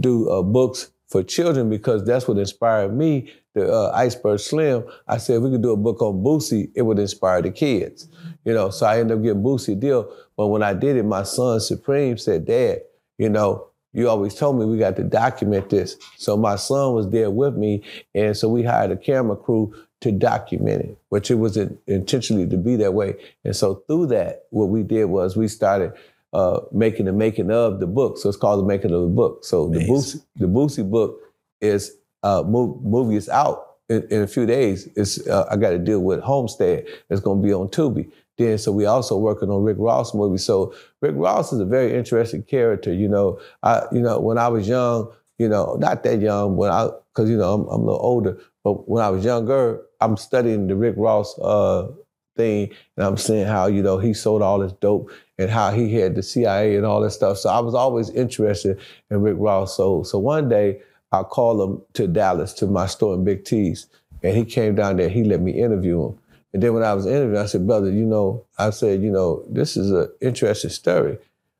do 0.00 0.28
uh, 0.30 0.42
books 0.42 0.90
for 1.12 1.22
children 1.22 1.68
because 1.68 2.04
that's 2.04 2.26
what 2.26 2.38
inspired 2.38 2.96
me, 2.96 3.30
the 3.54 3.70
uh, 3.70 3.92
Iceberg 3.94 4.40
Slim. 4.40 4.84
I 5.06 5.18
said, 5.18 5.36
if 5.36 5.42
we 5.42 5.50
could 5.50 5.62
do 5.62 5.72
a 5.72 5.76
book 5.76 6.00
on 6.00 6.24
Boosie, 6.24 6.70
it 6.74 6.82
would 6.82 6.98
inspire 6.98 7.42
the 7.42 7.50
kids. 7.50 8.08
You 8.44 8.54
know, 8.54 8.70
so 8.70 8.86
I 8.86 8.98
ended 8.98 9.18
up 9.18 9.22
getting 9.22 9.42
Boosie 9.42 9.78
deal. 9.78 10.12
But 10.36 10.48
when 10.48 10.62
I 10.62 10.72
did 10.72 10.96
it, 10.96 11.04
my 11.04 11.22
son 11.22 11.60
Supreme 11.60 12.16
said, 12.16 12.46
Dad, 12.46 12.80
you 13.18 13.28
know, 13.28 13.68
you 13.92 14.08
always 14.08 14.34
told 14.34 14.58
me 14.58 14.64
we 14.64 14.78
got 14.78 14.96
to 14.96 15.04
document 15.04 15.68
this. 15.68 15.96
So 16.16 16.36
my 16.36 16.56
son 16.56 16.94
was 16.94 17.10
there 17.10 17.30
with 17.30 17.54
me, 17.54 17.82
and 18.14 18.34
so 18.34 18.48
we 18.48 18.62
hired 18.62 18.90
a 18.90 18.96
camera 18.96 19.36
crew 19.36 19.74
to 20.00 20.10
document 20.10 20.82
it, 20.82 20.98
which 21.10 21.30
it 21.30 21.36
was 21.36 21.56
in, 21.56 21.78
intentionally 21.86 22.46
to 22.48 22.56
be 22.56 22.74
that 22.76 22.94
way. 22.94 23.14
And 23.44 23.54
so 23.54 23.84
through 23.86 24.06
that, 24.06 24.46
what 24.50 24.70
we 24.70 24.82
did 24.82 25.04
was 25.04 25.36
we 25.36 25.46
started 25.46 25.92
uh, 26.32 26.60
making 26.72 27.06
the 27.06 27.12
making 27.12 27.50
of 27.50 27.80
the 27.80 27.86
book. 27.86 28.18
So 28.18 28.28
it's 28.28 28.38
called 28.38 28.60
the 28.60 28.66
making 28.66 28.92
of 28.92 29.02
the 29.02 29.08
book. 29.08 29.44
So 29.44 29.68
the 29.68 29.80
Boosie, 29.80 30.24
the 30.36 30.46
Boosie 30.46 30.90
book 30.90 31.20
is 31.60 31.92
uh, 32.22 32.42
mov- 32.42 32.82
movie 32.82 33.16
is 33.16 33.28
out 33.28 33.66
in, 33.88 34.06
in 34.10 34.22
a 34.22 34.26
few 34.26 34.46
days. 34.46 34.88
It's 34.96 35.26
uh, 35.26 35.46
I 35.50 35.56
got 35.56 35.70
to 35.70 35.78
deal 35.78 36.00
with 36.00 36.20
Homestead. 36.20 36.86
It's 37.10 37.20
going 37.20 37.42
to 37.42 37.46
be 37.46 37.52
on 37.52 37.68
Tubi. 37.68 38.10
Then 38.38 38.56
so 38.58 38.72
we 38.72 38.86
also 38.86 39.16
working 39.16 39.50
on 39.50 39.62
Rick 39.62 39.76
Ross 39.78 40.14
movie. 40.14 40.38
So 40.38 40.74
Rick 41.00 41.14
Ross 41.16 41.52
is 41.52 41.60
a 41.60 41.66
very 41.66 41.94
interesting 41.94 42.42
character. 42.42 42.92
You 42.92 43.08
know, 43.08 43.38
I 43.62 43.82
you 43.92 44.00
know 44.00 44.18
when 44.20 44.38
I 44.38 44.48
was 44.48 44.66
young, 44.66 45.12
you 45.38 45.48
know, 45.48 45.76
not 45.78 46.02
that 46.04 46.20
young 46.20 46.56
when 46.56 46.70
I 46.70 46.88
because 47.14 47.28
you 47.28 47.36
know 47.36 47.52
I'm, 47.52 47.68
I'm 47.68 47.82
a 47.82 47.84
little 47.84 48.00
older, 48.00 48.38
but 48.64 48.88
when 48.88 49.04
I 49.04 49.10
was 49.10 49.24
younger, 49.24 49.82
I'm 50.00 50.16
studying 50.16 50.66
the 50.66 50.76
Rick 50.76 50.94
Ross 50.96 51.38
uh, 51.40 51.88
thing, 52.36 52.70
and 52.96 53.06
I'm 53.06 53.16
seeing 53.18 53.46
how 53.46 53.66
you 53.66 53.82
know 53.82 53.98
he 53.98 54.14
sold 54.14 54.40
all 54.40 54.58
this 54.58 54.72
dope 54.72 55.10
and 55.42 55.50
how 55.50 55.70
he 55.70 55.94
had 55.94 56.14
the 56.14 56.22
CIA 56.22 56.76
and 56.76 56.86
all 56.86 57.00
that 57.02 57.10
stuff. 57.10 57.38
So 57.38 57.50
I 57.50 57.60
was 57.60 57.74
always 57.74 58.10
interested 58.10 58.80
in 59.10 59.20
Rick 59.20 59.36
Ross. 59.38 59.76
So 59.76 60.02
so 60.02 60.18
one 60.18 60.48
day 60.48 60.80
I 61.12 61.22
called 61.22 61.60
him 61.60 61.82
to 61.94 62.06
Dallas 62.06 62.52
to 62.54 62.66
my 62.66 62.86
store 62.86 63.14
in 63.14 63.24
Big 63.24 63.44
T's, 63.44 63.86
and 64.22 64.36
he 64.36 64.44
came 64.44 64.74
down 64.74 64.96
there. 64.96 65.08
He 65.08 65.24
let 65.24 65.40
me 65.40 65.52
interview 65.52 66.06
him. 66.06 66.18
And 66.54 66.62
then 66.62 66.74
when 66.74 66.82
I 66.82 66.94
was 66.94 67.06
interviewing, 67.06 67.42
I 67.42 67.46
said, 67.46 67.66
brother, 67.66 67.90
you 67.90 68.04
know, 68.04 68.44
I 68.58 68.70
said, 68.70 69.02
you 69.02 69.10
know, 69.10 69.44
this 69.48 69.76
is 69.76 69.90
an 69.90 70.08
interesting 70.20 70.70
story. 70.70 71.18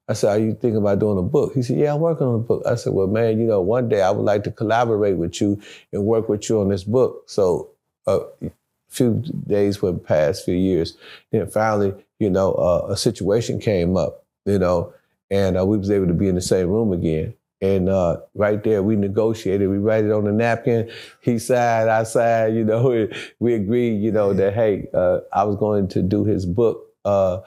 I 0.09 0.15
said, 0.15 0.29
are 0.31 0.39
you 0.39 0.53
thinking 0.53 0.77
about 0.77 0.99
doing 0.99 1.19
a 1.19 1.23
book? 1.23 1.55
He 1.55 1.63
said, 1.63 1.79
yeah, 1.79 1.95
I'm 1.95 2.01
working 2.01 2.27
on 2.27 2.35
a 2.35 2.39
book. 2.39 2.63
I 2.67 2.75
said, 2.75 2.93
well, 2.93 3.07
man, 3.07 3.41
you 3.41 3.47
know, 3.47 3.61
one 3.61 3.89
day 3.89 4.03
I 4.03 4.11
would 4.11 4.25
like 4.25 4.45
to 4.45 4.51
collaborate 4.51 5.17
with 5.17 5.41
you 5.41 5.61
and 5.93 6.05
work 6.05 6.29
with 6.29 6.49
you 6.49 6.61
on 6.61 6.69
this 6.69 6.85
book. 6.85 7.23
So 7.27 7.71
a 8.07 8.21
few 8.89 9.23
days 9.47 9.81
went 9.81 10.05
past, 10.05 10.45
few 10.45 10.57
years. 10.57 10.99
Then 11.31 11.47
finally, 11.47 11.95
you 12.23 12.31
know, 12.31 12.53
uh, 12.53 12.87
a 12.89 12.97
situation 12.97 13.59
came 13.59 13.97
up, 13.97 14.25
you 14.47 14.57
know, 14.57 14.95
and 15.29 15.59
uh, 15.59 15.67
we 15.67 15.77
was 15.77 15.91
able 15.91 16.07
to 16.07 16.15
be 16.15 16.29
in 16.29 16.37
the 16.37 16.41
same 16.41 16.69
room 16.69 16.93
again. 16.93 17.35
And 17.61 17.89
uh, 17.89 18.19
right 18.35 18.63
there, 18.63 18.81
we 18.81 18.95
negotiated. 18.95 19.69
We 19.69 19.79
write 19.79 20.05
it 20.05 20.13
on 20.13 20.25
the 20.25 20.33
napkin. 20.33 20.89
He 21.21 21.41
signed, 21.41 21.91
I 21.91 22.05
signed. 22.05 22.57
You 22.57 22.65
know, 22.65 22.89
we, 22.89 23.13
we 23.41 23.55
agreed. 23.55 24.01
You 24.01 24.13
know 24.13 24.33
that 24.35 24.55
hey, 24.55 24.87
uh, 24.95 25.19
I 25.33 25.43
was 25.43 25.57
going 25.57 25.89
to 25.89 26.03
do 26.03 26.25
his 26.25 26.47
book. 26.47 26.87
Uh, 27.05 27.41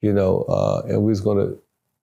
you 0.00 0.14
know, 0.14 0.44
uh, 0.48 0.82
and 0.88 1.02
we 1.02 1.10
was 1.10 1.20
going 1.20 1.46
to 1.46 1.58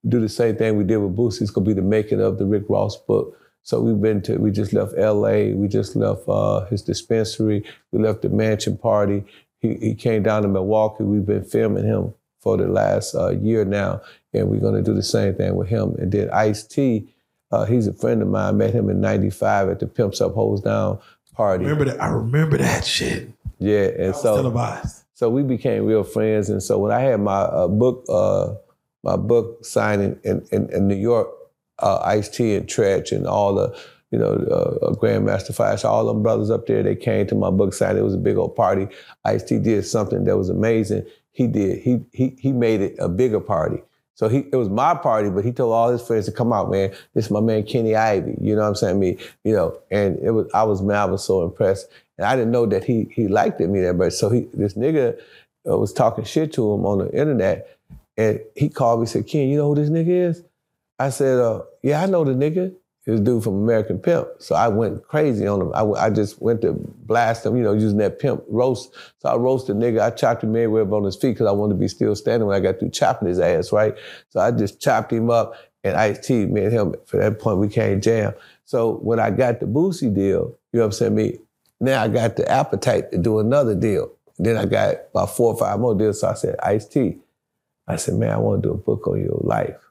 do 0.08 0.20
the 0.20 0.28
same 0.28 0.54
thing 0.56 0.76
we 0.76 0.84
did 0.84 0.98
with 0.98 1.16
Boosie. 1.16 1.42
It's 1.42 1.50
going 1.50 1.64
to 1.64 1.74
be 1.74 1.80
the 1.80 1.86
making 1.86 2.20
of 2.20 2.38
the 2.38 2.46
Rick 2.46 2.64
Ross 2.68 2.96
book. 2.96 3.36
So 3.64 3.80
we've 3.80 4.00
been 4.00 4.22
to. 4.22 4.36
We 4.36 4.52
just 4.52 4.72
left 4.72 4.94
L.A. 4.96 5.54
We 5.54 5.66
just 5.66 5.96
left 5.96 6.22
uh, 6.28 6.66
his 6.66 6.82
dispensary. 6.82 7.64
We 7.90 8.00
left 8.00 8.22
the 8.22 8.28
mansion 8.28 8.78
party. 8.78 9.24
He, 9.58 9.74
he 9.74 9.94
came 9.94 10.22
down 10.22 10.42
to 10.42 10.48
Milwaukee. 10.48 11.04
We've 11.04 11.26
been 11.26 11.44
filming 11.44 11.84
him 11.84 12.14
for 12.40 12.56
the 12.56 12.66
last 12.66 13.14
uh, 13.14 13.30
year 13.30 13.64
now, 13.64 14.00
and 14.32 14.48
we're 14.48 14.60
going 14.60 14.74
to 14.74 14.82
do 14.82 14.94
the 14.94 15.02
same 15.02 15.34
thing 15.34 15.56
with 15.56 15.68
him. 15.68 15.94
And 15.98 16.10
then 16.10 16.30
Ice 16.30 16.62
T. 16.62 17.08
Uh, 17.52 17.64
he's 17.64 17.88
a 17.88 17.92
friend 17.92 18.22
of 18.22 18.28
mine. 18.28 18.56
Met 18.58 18.72
him 18.72 18.88
in 18.88 19.00
'95 19.00 19.70
at 19.70 19.80
the 19.80 19.86
Pimps 19.86 20.20
Up 20.20 20.34
Hoes 20.34 20.60
Down 20.60 21.00
party. 21.40 21.64
remember 21.64 21.86
that? 21.86 22.02
I 22.02 22.08
remember 22.08 22.58
that 22.58 22.84
shit. 22.84 23.30
Yeah, 23.58 23.88
and 23.98 24.14
so 24.14 24.36
televised. 24.36 25.04
so 25.14 25.30
we 25.30 25.42
became 25.42 25.84
real 25.84 26.04
friends. 26.04 26.50
And 26.50 26.62
so 26.62 26.78
when 26.78 26.92
I 26.92 27.00
had 27.00 27.20
my 27.20 27.40
uh, 27.40 27.68
book, 27.68 28.04
uh, 28.08 28.54
my 29.02 29.16
book 29.16 29.64
signing 29.64 30.18
in, 30.22 30.46
in, 30.52 30.70
in 30.70 30.88
New 30.88 30.96
York, 30.96 31.28
uh, 31.78 32.00
Ice 32.04 32.28
T 32.28 32.54
and 32.54 32.66
Treach 32.66 33.12
and 33.12 33.26
all 33.26 33.54
the, 33.54 33.76
you 34.10 34.18
know, 34.18 34.32
uh, 34.32 34.94
Grandmaster 34.94 35.54
Flash, 35.54 35.84
all 35.84 36.06
them 36.06 36.22
brothers 36.22 36.50
up 36.50 36.66
there, 36.66 36.82
they 36.82 36.96
came 36.96 37.26
to 37.28 37.34
my 37.34 37.50
book 37.50 37.72
signing. 37.72 37.98
It 37.98 38.04
was 38.04 38.14
a 38.14 38.18
big 38.18 38.36
old 38.36 38.54
party. 38.54 38.88
Ice 39.24 39.42
T 39.42 39.58
did 39.58 39.84
something 39.86 40.24
that 40.24 40.36
was 40.36 40.50
amazing. 40.50 41.06
He 41.32 41.46
did. 41.46 41.82
He 41.82 42.00
he 42.12 42.36
he 42.38 42.52
made 42.52 42.80
it 42.80 42.96
a 42.98 43.08
bigger 43.08 43.40
party. 43.40 43.82
So 44.14 44.28
he 44.28 44.40
it 44.52 44.56
was 44.56 44.68
my 44.68 44.94
party, 44.94 45.30
but 45.30 45.44
he 45.44 45.52
told 45.52 45.72
all 45.72 45.90
his 45.90 46.02
friends 46.02 46.26
to 46.26 46.32
come 46.32 46.52
out, 46.52 46.70
man. 46.70 46.90
This 47.14 47.26
is 47.26 47.30
my 47.30 47.40
man 47.40 47.62
Kenny 47.62 47.94
Ivy. 47.96 48.36
You 48.40 48.54
know 48.54 48.62
what 48.62 48.68
I'm 48.68 48.74
saying? 48.74 49.00
Me, 49.00 49.16
you 49.44 49.54
know, 49.54 49.78
and 49.90 50.18
it 50.18 50.32
was 50.32 50.50
I 50.52 50.62
was 50.64 50.82
man, 50.82 50.96
I 50.96 51.04
was 51.06 51.24
so 51.24 51.42
impressed. 51.42 51.88
And 52.18 52.26
I 52.26 52.36
didn't 52.36 52.50
know 52.50 52.66
that 52.66 52.84
he 52.84 53.08
he 53.14 53.28
liked 53.28 53.60
it 53.60 53.68
me 53.68 53.80
that 53.80 53.94
much. 53.94 54.12
So 54.12 54.28
he 54.28 54.40
this 54.52 54.74
nigga 54.74 55.18
uh, 55.68 55.78
was 55.78 55.92
talking 55.92 56.24
shit 56.24 56.52
to 56.54 56.74
him 56.74 56.84
on 56.84 56.98
the 56.98 57.10
internet, 57.12 57.78
and 58.16 58.40
he 58.56 58.68
called 58.68 59.00
me 59.00 59.06
said, 59.06 59.26
Ken, 59.26 59.48
you 59.48 59.56
know 59.56 59.68
who 59.68 59.76
this 59.76 59.90
nigga 59.90 60.28
is? 60.28 60.42
I 60.98 61.08
said, 61.08 61.38
uh, 61.38 61.62
yeah, 61.82 62.02
I 62.02 62.06
know 62.06 62.24
the 62.24 62.32
nigga. 62.32 62.74
This 63.06 63.18
dude 63.20 63.42
from 63.42 63.62
American 63.62 63.98
Pimp. 63.98 64.28
So 64.38 64.54
I 64.54 64.68
went 64.68 65.02
crazy 65.08 65.46
on 65.46 65.62
him. 65.62 65.72
I, 65.74 65.84
I 65.84 66.10
just 66.10 66.40
went 66.40 66.60
to 66.62 66.74
blast 66.74 67.46
him, 67.46 67.56
you 67.56 67.62
know, 67.62 67.72
using 67.72 67.98
that 67.98 68.18
pimp 68.18 68.44
roast. 68.46 68.94
So 69.18 69.30
I 69.30 69.36
roasted 69.36 69.80
the 69.80 69.84
nigga. 69.84 70.00
I 70.00 70.10
chopped 70.10 70.44
him 70.44 70.52
Mayweather 70.52 70.92
on 70.92 71.04
his 71.04 71.16
feet 71.16 71.32
because 71.32 71.46
I 71.46 71.52
wanted 71.52 71.74
to 71.74 71.80
be 71.80 71.88
still 71.88 72.14
standing 72.14 72.46
when 72.46 72.56
I 72.56 72.60
got 72.60 72.78
through 72.78 72.90
chopping 72.90 73.28
his 73.28 73.38
ass, 73.38 73.72
right? 73.72 73.94
So 74.28 74.38
I 74.38 74.50
just 74.50 74.80
chopped 74.80 75.12
him 75.12 75.30
up 75.30 75.54
and 75.82 75.96
Ice 75.96 76.26
T, 76.26 76.44
me 76.46 76.64
and 76.64 76.72
him, 76.72 76.94
for 77.06 77.16
that 77.16 77.38
point, 77.38 77.58
we 77.58 77.68
can't 77.68 78.02
jam. 78.02 78.34
So 78.66 78.96
when 78.96 79.18
I 79.18 79.30
got 79.30 79.60
the 79.60 79.66
Boosie 79.66 80.14
deal, 80.14 80.58
you 80.72 80.78
know 80.78 80.80
what 80.80 80.84
I'm 80.84 80.92
saying? 80.92 81.14
Me, 81.14 81.38
now 81.80 82.02
I 82.02 82.08
got 82.08 82.36
the 82.36 82.50
appetite 82.50 83.10
to 83.12 83.18
do 83.18 83.38
another 83.38 83.74
deal. 83.74 84.12
Then 84.38 84.56
I 84.56 84.66
got 84.66 84.96
about 85.10 85.34
four 85.34 85.54
or 85.54 85.58
five 85.58 85.80
more 85.80 85.94
deals. 85.94 86.20
So 86.20 86.28
I 86.28 86.34
said, 86.34 86.56
Ice 86.62 86.86
T. 86.86 87.18
I 87.88 87.96
said, 87.96 88.14
man, 88.14 88.30
I 88.30 88.36
want 88.36 88.62
to 88.62 88.68
do 88.68 88.74
a 88.74 88.76
book 88.76 89.08
on 89.08 89.20
your 89.20 89.40
life. 89.40 89.89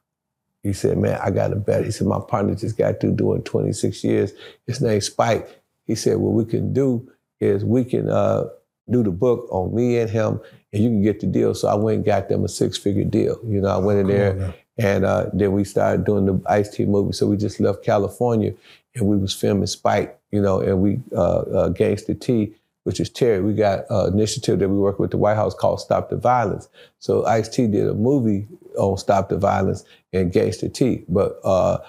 He 0.63 0.73
said, 0.73 0.97
man, 0.97 1.19
I 1.23 1.31
got 1.31 1.53
a 1.53 1.55
better. 1.55 1.85
He 1.85 1.91
said, 1.91 2.07
my 2.07 2.19
partner 2.19 2.53
just 2.55 2.77
got 2.77 2.99
through 2.99 3.15
doing 3.15 3.43
26 3.43 4.03
years. 4.03 4.33
His 4.67 4.81
name's 4.81 5.05
Spike. 5.05 5.47
He 5.85 5.95
said, 5.95 6.17
what 6.17 6.33
we 6.33 6.45
can 6.45 6.73
do 6.73 7.09
is 7.39 7.63
we 7.63 7.85
can 7.85 8.09
uh, 8.09 8.45
do 8.89 9.03
the 9.03 9.11
book 9.11 9.47
on 9.51 9.73
me 9.73 9.97
and 9.97 10.09
him, 10.09 10.41
and 10.73 10.83
you 10.83 10.89
can 10.89 11.01
get 11.01 11.21
the 11.21 11.27
deal. 11.27 11.55
So 11.55 11.67
I 11.67 11.75
went 11.75 11.97
and 11.97 12.05
got 12.05 12.27
them 12.29 12.43
a 12.43 12.49
six-figure 12.49 13.05
deal. 13.05 13.39
You 13.45 13.61
know, 13.61 13.69
I 13.69 13.77
went 13.77 13.99
in 13.99 14.07
there, 14.07 14.53
and 14.77 15.05
uh, 15.05 15.27
then 15.33 15.53
we 15.53 15.63
started 15.63 16.05
doing 16.05 16.25
the 16.25 16.41
Ice 16.47 16.69
T 16.69 16.85
movie. 16.85 17.13
So 17.13 17.27
we 17.27 17.37
just 17.37 17.59
left 17.59 17.83
California, 17.83 18.53
and 18.95 19.07
we 19.07 19.17
was 19.17 19.33
filming 19.33 19.67
Spike, 19.67 20.19
you 20.31 20.41
know, 20.41 20.59
and 20.59 20.81
we 20.81 20.99
uh, 21.13 21.39
uh, 21.39 21.69
Gangsta 21.69 22.19
T, 22.19 22.53
which 22.83 22.99
is 22.99 23.09
Terry. 23.09 23.41
We 23.41 23.53
got 23.53 23.85
an 23.89 24.13
initiative 24.13 24.59
that 24.59 24.69
we 24.69 24.77
work 24.77 24.99
with 24.99 25.11
the 25.11 25.17
White 25.17 25.35
House 25.35 25.53
called 25.53 25.79
Stop 25.79 26.09
the 26.09 26.17
Violence. 26.17 26.67
So 26.99 27.25
Ice 27.25 27.47
T 27.47 27.67
did 27.67 27.87
a 27.87 27.93
movie 27.93 28.47
on 28.79 28.97
Stop 28.97 29.29
the 29.29 29.37
Violence 29.37 29.83
and 30.13 30.31
Gangsta 30.31 30.73
T, 30.73 31.03
but. 31.07 31.39
Uh, 31.43 31.79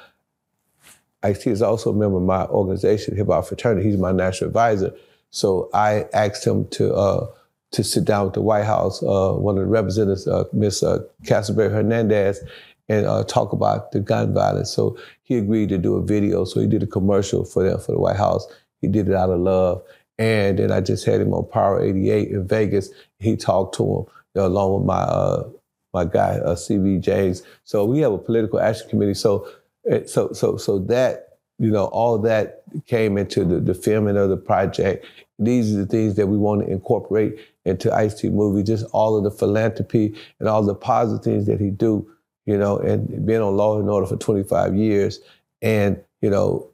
Ice 1.23 1.47
is 1.47 1.63
also 1.63 1.91
a 1.91 1.95
member 1.95 2.17
of 2.17 2.23
my 2.23 2.47
organization, 2.47 3.17
Hip 3.17 3.27
Hop 3.27 3.47
Fraternity. 3.47 3.87
He's 3.87 3.99
my 3.99 4.13
national 4.13 4.49
advisor. 4.49 4.95
So 5.31 5.69
I 5.75 6.07
asked 6.13 6.47
him 6.47 6.67
to 6.69 6.95
uh, 6.95 7.27
to 7.73 7.85
sit 7.85 8.05
down 8.05 8.25
with 8.25 8.35
the 8.35 8.41
White 8.41 8.65
House, 8.65 9.03
uh, 9.03 9.33
one 9.33 9.57
of 9.57 9.63
the 9.63 9.71
representatives, 9.71 10.27
uh, 10.27 10.45
Miss 10.53 10.83
uh, 10.83 11.01
Hernandez, 11.29 12.41
and 12.89 13.07
uh, 13.07 13.23
talk 13.25 13.53
about 13.53 13.93
the 13.93 14.01
gun 14.01 14.35
violence. 14.35 14.71
So 14.73 14.99
he 15.23 15.37
agreed 15.37 15.69
to 15.69 15.79
do 15.79 15.95
a 15.95 16.03
video. 16.03 16.45
So 16.45 16.61
he 16.61 16.67
did 16.67 16.83
a 16.83 16.87
commercial 16.87 17.45
for 17.45 17.63
them 17.63 17.79
for 17.79 17.93
the 17.93 18.01
White 18.01 18.17
House. 18.17 18.47
He 18.81 18.89
did 18.89 19.09
it 19.09 19.15
out 19.15 19.31
of 19.31 19.41
love. 19.41 19.83
And 20.19 20.59
then 20.59 20.73
I 20.73 20.81
just 20.81 21.07
had 21.07 21.21
him 21.21 21.33
on 21.33 21.49
Power 21.49 21.83
88 21.83 22.29
in 22.31 22.49
Vegas. 22.49 22.91
He 23.21 23.37
talked 23.37 23.77
to 23.77 23.85
him 23.85 23.89
you 23.89 24.07
know, 24.35 24.47
along 24.47 24.75
with 24.75 24.87
my 24.87 25.03
uh, 25.03 25.49
my 25.93 26.05
guy 26.05 26.39
uh, 26.39 26.55
CV 26.55 27.01
James. 27.01 27.43
So 27.65 27.85
we 27.85 28.01
have 28.01 28.13
a 28.13 28.19
political 28.19 28.61
action 28.61 28.89
committee. 28.89 29.15
So 29.15 29.49
eh, 29.89 30.03
so 30.07 30.33
so 30.33 30.57
so 30.57 30.79
that 30.81 31.39
you 31.59 31.71
know 31.71 31.87
all 31.87 32.19
that 32.19 32.63
came 32.87 33.19
into 33.19 33.45
the, 33.45 33.61
the 33.61 33.75
filming 33.75 34.17
of 34.17 34.31
the 34.31 34.37
project. 34.37 35.07
These 35.39 35.75
are 35.75 35.79
the 35.79 35.87
things 35.87 36.17
that 36.17 36.27
we 36.27 36.37
want 36.37 36.63
to 36.63 36.71
incorporate 36.71 37.39
into 37.65 37.95
Ice 37.95 38.15
T 38.21 38.29
movie. 38.29 38.63
Just 38.63 38.87
all 38.93 39.17
of 39.17 39.25
the 39.25 39.31
philanthropy 39.31 40.15
and 40.39 40.49
all 40.49 40.63
the 40.63 40.75
positive 40.75 41.25
things 41.25 41.47
that 41.47 41.61
he 41.61 41.71
do. 41.71 42.11
You 42.47 42.59
know, 42.59 42.79
and 42.79 43.27
being 43.27 43.41
on 43.41 43.57
Law 43.57 43.79
and 43.79 43.89
Order 43.89 44.07
for 44.07 44.17
25 44.17 44.75
years, 44.75 45.21
and 45.63 46.03
you 46.21 46.31
know, 46.31 46.69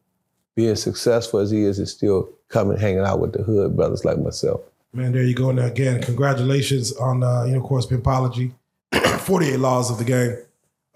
being 0.55 0.77
successful 0.77 1.41
as 1.41 1.51
he 1.51 1.63
is, 1.63 1.79
is 1.79 1.91
still 1.91 2.29
coming 2.49 2.79
hanging 2.79 3.01
out 3.01 3.21
with 3.21 3.33
the 3.33 3.43
hood 3.43 3.77
brothers 3.77 4.05
like 4.05 4.19
myself. 4.19 4.61
Man, 4.93 5.13
there 5.13 5.25
you 5.25 5.35
go. 5.35 5.51
Now 5.51 5.67
again, 5.67 6.03
congratulations 6.03 6.93
on 6.97 7.23
uh, 7.23 7.45
you 7.45 7.53
know, 7.53 7.61
of 7.61 7.65
course, 7.65 7.87
Pimpology. 7.87 8.53
48 9.21 9.59
laws 9.59 9.91
of 9.91 9.99
the 9.99 10.05
game. 10.05 10.37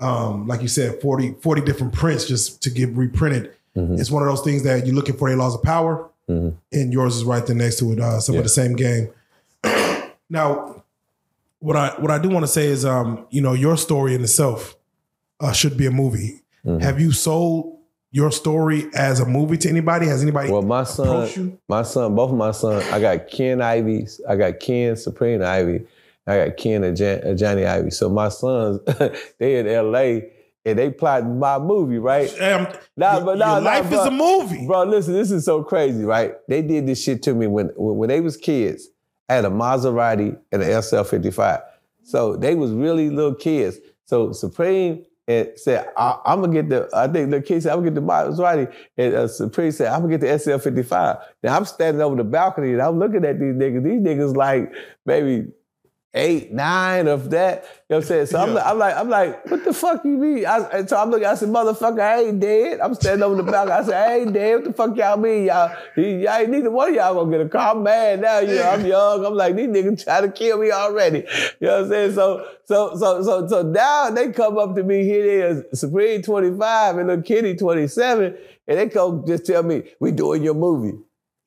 Um, 0.01 0.47
like 0.47 0.63
you 0.63 0.69
said, 0.69 1.01
40, 1.01 1.35
40 1.43 1.61
different 1.63 1.93
prints 1.93 2.25
just 2.27 2.63
to 2.63 2.71
get 2.71 2.89
reprinted. 2.97 3.53
Mm-hmm. 3.77 3.95
It's 3.95 4.11
one 4.11 4.23
of 4.23 4.29
those 4.29 4.41
things 4.43 4.63
that 4.63 4.87
you're 4.87 4.95
looking 4.95 5.15
for 5.15 5.21
48 5.21 5.37
laws 5.37 5.55
of 5.55 5.63
power, 5.63 6.09
Mhm. 6.29 6.55
and 6.73 6.93
yours 6.93 7.17
is 7.17 7.25
right 7.25 7.45
there 7.47 7.55
next 7.57 7.79
to 7.81 7.93
it. 7.93 8.01
Uh, 8.01 8.19
some 8.21 8.35
Yeah. 8.35 8.39
of 8.41 8.45
the 8.45 8.49
same 8.51 8.75
game. 8.77 9.09
now, 10.31 10.83
what 11.59 11.77
I 11.77 11.89
what 11.99 12.11
I 12.11 12.19
do 12.19 12.29
want 12.31 12.45
to 12.45 12.49
say 12.51 12.67
is, 12.67 12.85
um, 12.85 13.27
you 13.31 13.41
know, 13.43 13.53
your 13.53 13.77
story 13.77 14.15
in 14.15 14.23
itself 14.23 14.77
uh, 15.41 15.53
should 15.53 15.77
be 15.77 15.87
a 15.87 15.91
movie. 15.91 16.41
Mhm. 16.67 16.81
Have 16.83 17.01
you 17.01 17.13
sold 17.13 17.77
your 18.13 18.31
story 18.33 18.87
as 18.95 19.21
a 19.21 19.27
movie 19.27 19.57
to 19.59 19.69
anybody? 19.69 20.07
Has 20.07 20.23
anybody 20.23 20.51
Well, 20.51 20.63
my 20.63 20.85
son, 20.85 21.29
you? 21.37 21.59
my 21.69 21.83
son, 21.83 22.15
both 22.15 22.31
of 22.31 22.37
my 22.37 22.51
sons, 22.53 22.85
I 22.91 23.01
got 23.01 23.29
Ken 23.31 23.61
Ivy, 23.63 24.07
I 24.29 24.37
got 24.37 24.59
Ken 24.61 24.97
Supreme 24.97 25.43
Ivy, 25.43 25.83
I 26.31 26.47
got 26.47 26.57
Ken 26.57 26.85
and 26.85 26.97
Jan, 26.97 27.27
uh, 27.27 27.35
Johnny 27.35 27.65
Ivy. 27.67 27.91
So 27.91 28.09
my 28.09 28.29
sons, 28.29 28.81
they 29.39 29.59
in 29.59 29.67
LA 29.67 30.29
and 30.65 30.79
they 30.79 30.91
plotting 30.91 31.39
my 31.39 31.59
movie, 31.59 31.99
right? 31.99 32.31
Um, 32.41 32.69
Nah, 32.97 33.21
but 33.21 33.39
nah, 33.39 33.55
your 33.55 33.63
nah, 33.63 33.71
life 33.71 33.87
is 33.87 33.91
bro. 33.93 34.07
a 34.07 34.11
movie. 34.11 34.67
Bro, 34.67 34.85
listen, 34.85 35.15
this 35.15 35.31
is 35.31 35.45
so 35.45 35.63
crazy, 35.63 36.05
right? 36.05 36.35
They 36.49 36.63
did 36.63 36.87
this 36.87 37.03
shit 37.03 37.23
to 37.25 37.35
me 37.35 37.47
when 37.47 37.69
when, 37.77 37.97
when 37.97 38.09
they 38.09 38.21
was 38.21 38.37
kids. 38.37 38.89
I 39.29 39.35
had 39.35 39.45
a 39.45 39.49
Maserati 39.49 40.37
and 40.53 40.63
an 40.63 40.69
SL55. 40.69 41.63
So 42.03 42.37
they 42.37 42.55
was 42.57 42.73
really 42.73 43.11
little 43.11 43.35
kids. 43.35 43.79
So 44.07 44.33
Supreme 44.33 45.05
and 45.29 45.49
said, 45.55 45.87
I, 45.97 46.19
am 46.27 46.41
gonna 46.41 46.53
get 46.53 46.69
the, 46.69 46.89
I 46.93 47.07
think 47.07 47.31
the 47.31 47.41
kid 47.41 47.63
said, 47.63 47.71
I'm 47.73 47.79
gonna 47.79 47.93
get 47.93 47.95
the 47.95 48.07
Maserati. 48.07 48.75
And 48.99 49.15
uh, 49.15 49.29
Supreme 49.29 49.71
said, 49.71 49.87
I'm 49.87 50.01
gonna 50.01 50.19
get 50.19 50.21
the 50.21 50.27
SL55. 50.27 51.23
Now 51.45 51.57
I'm 51.57 51.65
standing 51.65 52.03
over 52.03 52.17
the 52.17 52.25
balcony 52.25 52.73
and 52.73 52.83
I'm 52.83 52.99
looking 52.99 53.25
at 53.25 53.39
these 53.39 53.55
niggas. 53.55 53.85
These 53.85 54.01
niggas 54.01 54.37
like 54.37 54.73
maybe 55.07 55.47
eight, 56.13 56.53
nine 56.53 57.07
of 57.07 57.31
that. 57.31 57.63
You 57.63 57.95
know 57.95 57.97
what 57.97 57.97
I'm 57.97 58.03
saying? 58.03 58.27
So 58.27 58.39
I'm, 58.41 58.55
like, 58.55 58.67
I'm 58.67 58.79
like, 58.79 58.97
I'm 58.97 59.09
like, 59.09 59.51
what 59.51 59.65
the 59.65 59.73
fuck 59.73 60.05
you 60.05 60.17
mean? 60.17 60.45
I, 60.47 60.85
so 60.87 60.97
I'm 60.97 61.11
looking, 61.11 61.27
I 61.27 61.35
said, 61.35 61.49
motherfucker, 61.49 62.01
I 62.01 62.23
ain't 62.23 62.41
dead. 62.41 62.81
I'm 62.81 62.95
standing 62.95 63.23
over 63.23 63.37
the 63.37 63.45
balcony. 63.45 63.73
I 63.73 63.85
said, 63.85 63.95
I 63.95 64.17
ain't 64.19 64.33
dead. 64.33 64.55
What 64.57 64.65
the 64.65 64.73
fuck 64.73 64.97
y'all 64.97 65.17
mean? 65.17 65.47
Y'all, 65.47 65.71
y'all 65.97 66.35
ain't 66.35 66.51
neither 66.51 66.71
one 66.71 66.89
of 66.91 66.95
y'all 66.95 67.15
gonna 67.15 67.31
get 67.31 67.47
a 67.47 67.49
car. 67.49 67.75
I'm 67.75 67.83
mad 67.83 68.21
now. 68.21 68.41
You 68.41 68.57
know, 68.57 68.71
I'm 68.71 68.87
young. 68.87 69.25
I'm 69.25 69.35
like, 69.35 69.57
these 69.57 69.69
niggas 69.69 70.05
try 70.05 70.21
to 70.21 70.31
kill 70.31 70.59
me 70.59 70.71
already. 70.71 71.19
You 71.61 71.67
know 71.67 71.77
what 71.77 71.85
I'm 71.85 71.91
saying? 71.91 72.13
So, 72.15 72.47
so, 72.65 72.97
so, 72.97 73.23
so, 73.23 73.49
so 73.49 73.63
now 73.63 74.11
they 74.11 74.33
come 74.33 74.59
up 74.59 74.75
to 74.77 74.83
me, 74.83 75.05
here 75.05 75.23
they 75.23 75.61
is, 75.61 75.81
Supreme 75.81 76.23
25 76.23 76.99
and 76.99 77.09
little 77.09 77.23
Kitty 77.23 77.57
27, 77.57 78.37
and 78.67 78.79
they 78.79 78.89
come 78.89 79.25
just 79.27 79.47
tell 79.47 79.63
me, 79.63 79.83
we 80.01 80.13
doing 80.13 80.43
your 80.43 80.55
movie. 80.55 80.99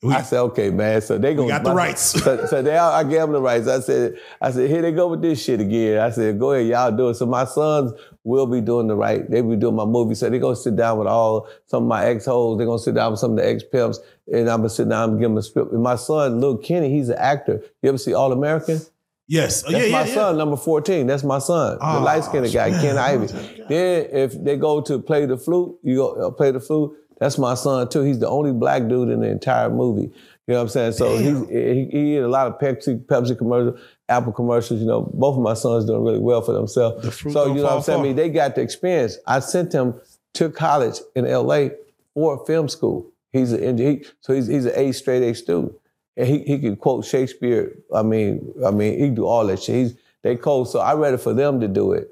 We- 0.03 0.13
I 0.13 0.21
said, 0.21 0.39
okay, 0.41 0.69
man. 0.69 1.01
So 1.01 1.17
they 1.17 1.33
gonna 1.33 1.47
got 1.47 1.63
the 1.63 1.73
rights. 1.73 2.01
So, 2.23 2.45
so 2.45 2.61
they, 2.61 2.77
I 2.77 3.03
gave 3.03 3.21
them 3.21 3.31
the 3.31 3.41
rights. 3.41 3.67
I 3.67 3.79
said, 3.79 4.15
I 4.41 4.51
said, 4.51 4.69
here 4.69 4.81
they 4.81 4.91
go 4.91 5.07
with 5.07 5.21
this 5.21 5.43
shit 5.43 5.59
again. 5.61 5.99
I 5.99 6.09
said, 6.09 6.39
go 6.39 6.51
ahead, 6.51 6.67
y'all 6.67 6.91
do 6.91 7.09
it. 7.09 7.15
So 7.15 7.25
my 7.25 7.45
sons 7.45 7.93
will 8.23 8.45
be 8.45 8.61
doing 8.61 8.87
the 8.87 8.95
right. 8.95 9.29
They 9.29 9.41
be 9.41 9.55
doing 9.55 9.75
my 9.75 9.85
movie. 9.85 10.15
So 10.15 10.29
they 10.29 10.39
gonna 10.39 10.55
sit 10.55 10.75
down 10.75 10.97
with 10.99 11.07
all 11.07 11.47
some 11.67 11.83
of 11.83 11.89
my 11.89 12.05
ex 12.05 12.25
hoes. 12.25 12.57
They 12.57 12.65
gonna 12.65 12.79
sit 12.79 12.95
down 12.95 13.11
with 13.11 13.19
some 13.19 13.31
of 13.31 13.37
the 13.37 13.47
ex 13.47 13.63
pimps, 13.63 13.99
and 14.31 14.49
I'm 14.49 14.59
gonna 14.59 14.69
sit 14.69 14.89
down 14.89 15.11
and 15.11 15.19
give 15.19 15.29
them 15.29 15.37
a 15.37 15.41
script. 15.43 15.71
And 15.71 15.81
my 15.83 15.95
son, 15.95 16.39
Lil 16.41 16.57
Kenny, 16.57 16.89
he's 16.89 17.09
an 17.09 17.17
actor. 17.17 17.61
You 17.81 17.89
ever 17.89 17.97
see 17.97 18.13
All 18.13 18.31
American? 18.31 18.79
Yes. 19.25 19.63
Oh, 19.65 19.71
That's 19.71 19.85
yeah, 19.85 19.91
my 19.93 20.01
yeah, 20.01 20.07
yeah. 20.07 20.13
son, 20.13 20.37
number 20.37 20.57
14. 20.57 21.07
That's 21.07 21.23
my 21.23 21.39
son, 21.39 21.77
Oh, 21.79 21.93
the 21.95 21.99
light 22.01 22.25
skinned 22.25 22.51
guy. 22.53 22.71
Ken 22.71 22.97
Ivy. 22.97 23.27
Then 23.69 24.07
if 24.11 24.43
they 24.43 24.57
go 24.57 24.81
to 24.81 24.99
play 24.99 25.25
the 25.25 25.37
flute, 25.37 25.77
you 25.81 25.95
go 25.95 26.27
uh, 26.27 26.31
play 26.31 26.51
the 26.51 26.59
flute. 26.59 26.91
That's 27.23 27.37
my 27.37 27.53
son 27.53 27.87
too. 27.87 28.01
He's 28.01 28.19
the 28.19 28.27
only 28.27 28.51
black 28.51 28.89
dude 28.89 29.07
in 29.07 29.21
the 29.21 29.29
entire 29.29 29.69
movie. 29.69 30.11
You 30.45 30.53
know 30.53 30.55
what 30.55 30.61
I'm 30.63 30.67
saying? 30.67 30.91
So 30.91 31.17
he's, 31.17 31.39
he, 31.47 31.85
he 31.85 32.13
did 32.15 32.23
a 32.23 32.27
lot 32.27 32.47
of 32.47 32.59
Pepsi, 32.59 32.99
Pepsi 33.05 33.37
commercials, 33.37 33.79
Apple 34.09 34.33
commercials. 34.33 34.81
You 34.81 34.87
know, 34.87 35.09
both 35.13 35.37
of 35.37 35.41
my 35.41 35.53
sons 35.53 35.85
doing 35.85 36.03
really 36.03 36.19
well 36.19 36.41
for 36.41 36.51
themselves. 36.51 37.01
The 37.01 37.31
so 37.31 37.45
you 37.47 37.61
know 37.61 37.63
what 37.63 37.73
I'm 37.75 37.81
saying? 37.81 38.01
I 38.01 38.03
mean, 38.03 38.17
they 38.17 38.27
got 38.27 38.55
the 38.55 38.61
experience. 38.61 39.19
I 39.25 39.39
sent 39.39 39.71
him 39.71 39.93
to 40.33 40.49
college 40.49 40.99
in 41.15 41.23
LA 41.23 41.69
for 42.13 42.45
film 42.45 42.67
school. 42.67 43.09
He's 43.31 43.53
an 43.53 43.77
he, 43.77 44.03
so 44.19 44.33
he's 44.33 44.47
he's 44.47 44.65
an 44.65 44.73
A 44.75 44.91
straight 44.91 45.23
A 45.23 45.33
student, 45.33 45.71
and 46.17 46.27
he 46.27 46.39
he 46.39 46.59
can 46.59 46.75
quote 46.75 47.05
Shakespeare. 47.05 47.71
I 47.95 48.03
mean, 48.03 48.53
I 48.65 48.71
mean, 48.71 48.99
he 48.99 49.05
can 49.05 49.15
do 49.15 49.25
all 49.25 49.47
that 49.47 49.63
shit. 49.63 49.75
He's 49.75 49.95
they 50.23 50.35
cold, 50.35 50.67
so 50.69 50.79
I 50.79 50.93
rather 50.93 51.17
for 51.17 51.33
them 51.33 51.61
to 51.61 51.69
do 51.69 51.93
it 51.93 52.09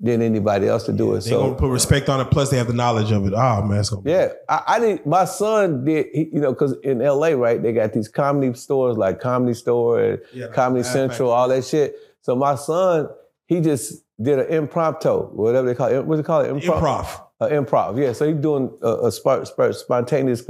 than 0.00 0.22
anybody 0.22 0.68
else 0.68 0.84
to 0.84 0.92
do 0.92 1.14
it. 1.14 1.24
They 1.24 1.30
So 1.30 1.40
gonna 1.42 1.54
put 1.56 1.70
respect 1.70 2.08
on 2.08 2.20
it. 2.20 2.30
Plus, 2.30 2.50
they 2.50 2.56
have 2.56 2.68
the 2.68 2.72
knowledge 2.72 3.10
of 3.10 3.26
it. 3.26 3.32
Oh 3.34 3.62
man, 3.62 3.80
it's 3.80 3.92
yeah, 4.04 4.28
I, 4.48 4.62
I 4.66 4.80
didn't. 4.80 5.06
My 5.06 5.24
son 5.24 5.84
did. 5.84 6.06
He, 6.12 6.28
you 6.32 6.40
know, 6.40 6.52
because 6.52 6.74
in 6.84 7.02
L.A., 7.02 7.36
right, 7.36 7.60
they 7.60 7.72
got 7.72 7.92
these 7.92 8.08
comedy 8.08 8.54
stores 8.54 8.96
like 8.96 9.20
Comedy 9.20 9.54
Store 9.54 10.00
and 10.00 10.20
Yeah, 10.32 10.48
Comedy 10.48 10.84
Central, 10.84 11.30
all 11.30 11.48
that 11.48 11.64
shit. 11.64 11.96
So 12.20 12.36
my 12.36 12.54
son, 12.54 13.08
he 13.46 13.60
just 13.60 14.04
did 14.22 14.38
an 14.38 14.46
impromptu, 14.48 15.10
whatever 15.30 15.66
they 15.66 15.74
call 15.74 15.88
it. 15.88 16.04
What 16.04 16.16
do 16.16 16.22
they 16.22 16.26
call 16.26 16.42
it? 16.42 16.48
improv. 16.52 17.22
Uh, 17.40 17.48
improv, 17.48 17.96
yeah. 18.00 18.12
So 18.12 18.26
he's 18.26 18.36
doing 18.40 18.76
a, 18.82 19.06
a 19.06 19.12
sp- 19.14 19.46
sp- 19.46 19.74
spontaneous, 19.74 20.42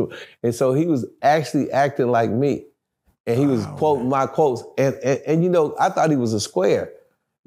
and 0.42 0.54
so 0.54 0.72
he 0.72 0.86
was 0.86 1.06
actually 1.22 1.70
acting 1.70 2.10
like 2.10 2.30
me, 2.30 2.64
and 3.26 3.38
he 3.38 3.46
was 3.46 3.64
Wow, 3.66 3.76
quoting 3.76 4.08
my 4.08 4.26
quotes, 4.26 4.62
and, 4.78 4.94
and 5.04 5.20
and 5.26 5.44
you 5.44 5.50
know 5.50 5.74
I 5.78 5.90
thought 5.90 6.10
he 6.10 6.16
was 6.16 6.32
a 6.32 6.40
square, 6.40 6.92